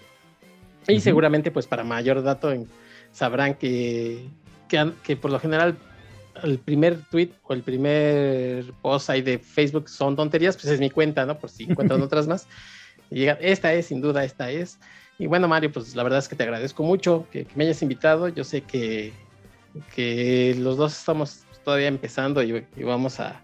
y 0.88 1.00
seguramente, 1.00 1.52
pues 1.52 1.68
para 1.68 1.84
mayor 1.84 2.24
dato, 2.24 2.52
sabrán 3.12 3.56
que, 3.56 4.28
que, 4.68 5.16
por 5.16 5.32
lo 5.32 5.40
general 5.40 5.78
el 6.44 6.58
primer 6.58 7.02
tweet 7.10 7.32
o 7.44 7.54
el 7.54 7.64
primer 7.64 8.72
post 8.82 9.10
ahí 9.10 9.22
de 9.22 9.40
Facebook 9.40 9.90
son 9.90 10.16
tonterías, 10.16 10.56
pues 10.56 10.68
es 10.68 10.80
mi 10.80 10.90
cuenta, 10.90 11.26
¿no? 11.26 11.38
Por 11.38 11.50
si 11.50 11.64
encuentran 11.64 12.02
otras 12.04 12.28
más. 12.28 12.48
Y 13.12 13.26
esta 13.26 13.74
es, 13.74 13.88
sin 13.88 14.02
duda, 14.02 14.24
esta 14.24 14.52
es. 14.52 14.80
Y 15.18 15.28
bueno, 15.28 15.48
Mario, 15.48 15.72
pues 15.72 15.96
la 15.96 16.04
verdad 16.04 16.20
es 16.20 16.28
que 16.28 16.36
te 16.36 16.44
agradezco 16.44 16.84
mucho 16.84 17.28
que, 17.32 17.46
me 17.56 17.66
hayas 17.66 17.82
invitado. 17.82 18.30
Yo 18.30 18.44
sé 18.44 18.62
que, 18.62 19.12
que 19.94 20.56
los 20.58 20.78
dos 20.78 20.98
estamos 20.98 21.44
todavía 21.64 21.88
empezando 21.88 22.42
y, 22.42 22.66
vamos 22.84 23.20
a, 23.20 23.42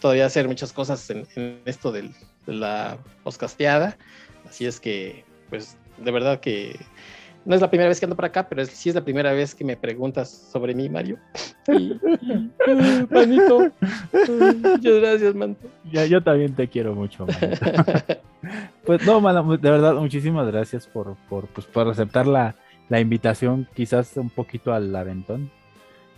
todavía 0.00 0.26
hacer 0.26 0.46
muchas 0.46 0.72
cosas 0.72 1.10
en, 1.10 1.26
esto 1.64 1.90
de 1.90 2.10
la 2.46 2.98
poscasteada. 3.22 3.96
Así 4.48 4.66
es 4.66 4.80
que, 4.80 5.24
pues 5.48 5.76
de 5.98 6.10
verdad 6.10 6.40
que 6.40 6.78
no 7.44 7.54
es 7.54 7.60
la 7.60 7.70
primera 7.70 7.88
vez 7.88 7.98
que 7.98 8.06
ando 8.06 8.16
por 8.16 8.24
acá, 8.24 8.48
pero 8.48 8.64
sí 8.64 8.88
es 8.88 8.94
la 8.94 9.04
primera 9.04 9.32
vez 9.32 9.54
que 9.54 9.64
me 9.64 9.76
preguntas 9.76 10.30
sobre 10.52 10.74
mí, 10.74 10.88
Mario. 10.88 11.18
manito. 13.10 13.70
Muchas 14.12 14.94
gracias, 15.00 15.34
Manto. 15.34 15.68
Ya, 15.90 16.06
yo 16.06 16.22
también 16.22 16.54
te 16.54 16.68
quiero 16.68 16.94
mucho, 16.94 17.26
manito. 17.26 17.66
Pues 18.84 19.06
no, 19.06 19.20
mano, 19.20 19.56
de 19.56 19.70
verdad, 19.70 19.94
muchísimas 19.94 20.48
gracias 20.48 20.88
por, 20.88 21.14
por, 21.28 21.46
pues, 21.46 21.64
por 21.68 21.88
aceptar 21.88 22.26
la, 22.26 22.56
la 22.88 22.98
invitación, 22.98 23.68
quizás 23.74 24.16
un 24.16 24.30
poquito 24.30 24.74
al 24.74 24.94
aventón, 24.96 25.48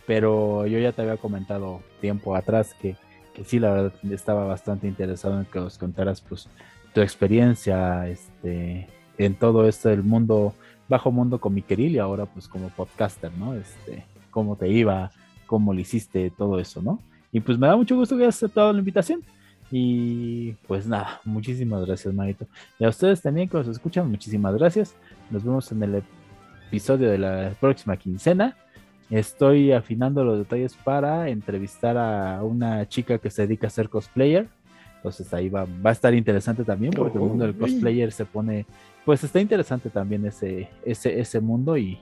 pero 0.07 0.67
yo 0.67 0.79
ya 0.79 0.93
te 0.93 1.03
había 1.03 1.19
comentado 1.19 1.83
tiempo 2.01 2.35
atrás 2.35 2.75
que, 2.81 2.97
que 3.35 3.45
sí, 3.45 3.59
la 3.59 3.71
verdad, 3.73 3.93
estaba 4.11 4.45
bastante 4.47 4.87
interesado 4.87 5.39
en 5.39 5.47
que 5.47 5.59
os 5.59 5.77
contaras 5.77 6.21
pues 6.21 6.49
tu 6.95 7.01
experiencia, 7.01 8.09
este, 8.09 8.87
en 9.19 9.35
todo 9.35 9.69
esto 9.69 9.89
del 9.89 10.03
mundo, 10.03 10.55
bajo 10.89 11.11
mundo 11.11 11.41
con 11.41 11.53
mi 11.53 11.65
y 11.69 11.99
ahora 11.99 12.27
pues 12.27 12.49
como 12.49 12.69
podcaster, 12.69 13.33
¿no? 13.37 13.55
Este, 13.55 14.05
cómo 14.31 14.57
te 14.57 14.69
iba, 14.69 15.11
cómo 15.47 15.75
le 15.75 15.83
hiciste, 15.83 16.31
todo 16.31 16.59
eso, 16.61 16.81
¿no? 16.81 17.01
Y 17.33 17.41
pues 17.41 17.59
me 17.59 17.67
da 17.67 17.77
mucho 17.77 17.97
gusto 17.97 18.17
que 18.17 18.23
hayas 18.23 18.37
aceptado 18.37 18.73
la 18.73 18.79
invitación. 18.79 19.23
Y 19.71 20.53
pues 20.69 20.87
nada, 20.87 21.21
muchísimas 21.25 21.85
gracias, 21.85 22.15
Marito. 22.15 22.47
Y 22.79 22.85
a 22.85 22.89
ustedes 22.89 23.21
también 23.21 23.49
que 23.49 23.57
nos 23.57 23.67
escuchan, 23.67 24.09
muchísimas 24.09 24.55
gracias. 24.55 24.95
Nos 25.31 25.43
vemos 25.43 25.73
en 25.73 25.83
el 25.83 26.03
episodio 26.69 27.11
de 27.11 27.19
la 27.19 27.53
próxima 27.61 27.97
quincena. 27.97 28.57
Estoy 29.15 29.71
afinando 29.71 30.25
los 30.25 30.39
detalles 30.39 30.75
para 30.75 31.29
entrevistar 31.29 31.97
a 31.97 32.43
una 32.43 32.89
chica 32.89 33.19
que 33.19 33.31
se 33.31 33.43
dedica 33.43 33.69
a 33.69 33.71
ser 33.71 33.89
cosplayer. 33.89 34.49
Entonces 34.97 35.33
ahí 35.33 35.49
va, 35.49 35.67
va 35.67 35.91
a 35.91 35.93
estar 35.93 36.13
interesante 36.13 36.65
también 36.65 36.93
porque 36.93 37.17
el 37.17 37.23
mundo 37.23 37.45
del 37.45 37.57
cosplayer 37.57 38.11
se 38.11 38.25
pone, 38.25 38.67
pues 39.05 39.23
está 39.23 39.41
interesante 39.41 39.89
también 39.89 40.27
ese, 40.27 40.69
ese, 40.85 41.21
ese 41.21 41.39
mundo 41.39 41.79
y, 41.79 42.01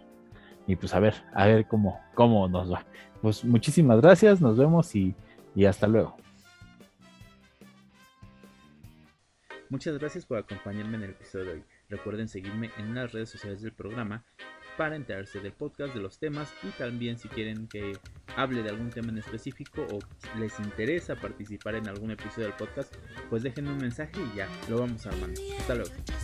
y 0.67 0.75
pues 0.75 0.95
a 0.95 1.01
ver, 1.01 1.15
a 1.35 1.45
ver 1.45 1.67
cómo, 1.67 2.01
cómo 2.15 2.49
nos 2.49 2.73
va. 2.73 2.87
Pues 3.21 3.45
muchísimas 3.45 4.01
gracias, 4.01 4.41
nos 4.41 4.57
vemos 4.57 4.97
y, 4.97 5.15
y 5.55 5.67
hasta 5.67 5.87
luego. 5.87 6.17
Muchas 9.69 9.99
gracias 9.99 10.25
por 10.25 10.39
acompañarme 10.39 10.97
en 10.97 11.03
el 11.03 11.11
episodio 11.11 11.45
de 11.45 11.53
hoy. 11.53 11.65
Recuerden 11.91 12.29
seguirme 12.29 12.71
en 12.79 12.95
las 12.95 13.13
redes 13.13 13.29
sociales 13.29 13.61
del 13.61 13.73
programa 13.73 14.25
para 14.77 14.97
enterarse 14.97 15.41
del 15.41 15.53
podcast, 15.53 15.95
de 15.95 16.01
los 16.01 16.19
temas 16.19 16.53
y 16.63 16.69
también 16.79 17.19
si 17.19 17.29
quieren 17.29 17.67
que 17.69 17.93
hable 18.37 18.63
de 18.63 18.71
algún 18.71 18.91
tema 18.91 19.11
en 19.11 19.19
específico 19.19 19.87
o 19.93 19.99
les 20.39 20.59
interesa 20.61 21.17
participar 21.17 21.75
en 21.75 21.89
algún 21.89 22.11
episodio 22.11 22.49
del 22.49 22.57
podcast, 22.57 22.95
pues 23.31 23.43
déjenme 23.43 23.71
un 23.71 23.79
mensaje 23.79 24.13
y 24.33 24.37
ya 24.37 24.49
lo 24.69 24.81
vamos 24.81 25.07
armando. 25.07 25.41
Hasta 25.59 25.75
luego. 25.75 25.93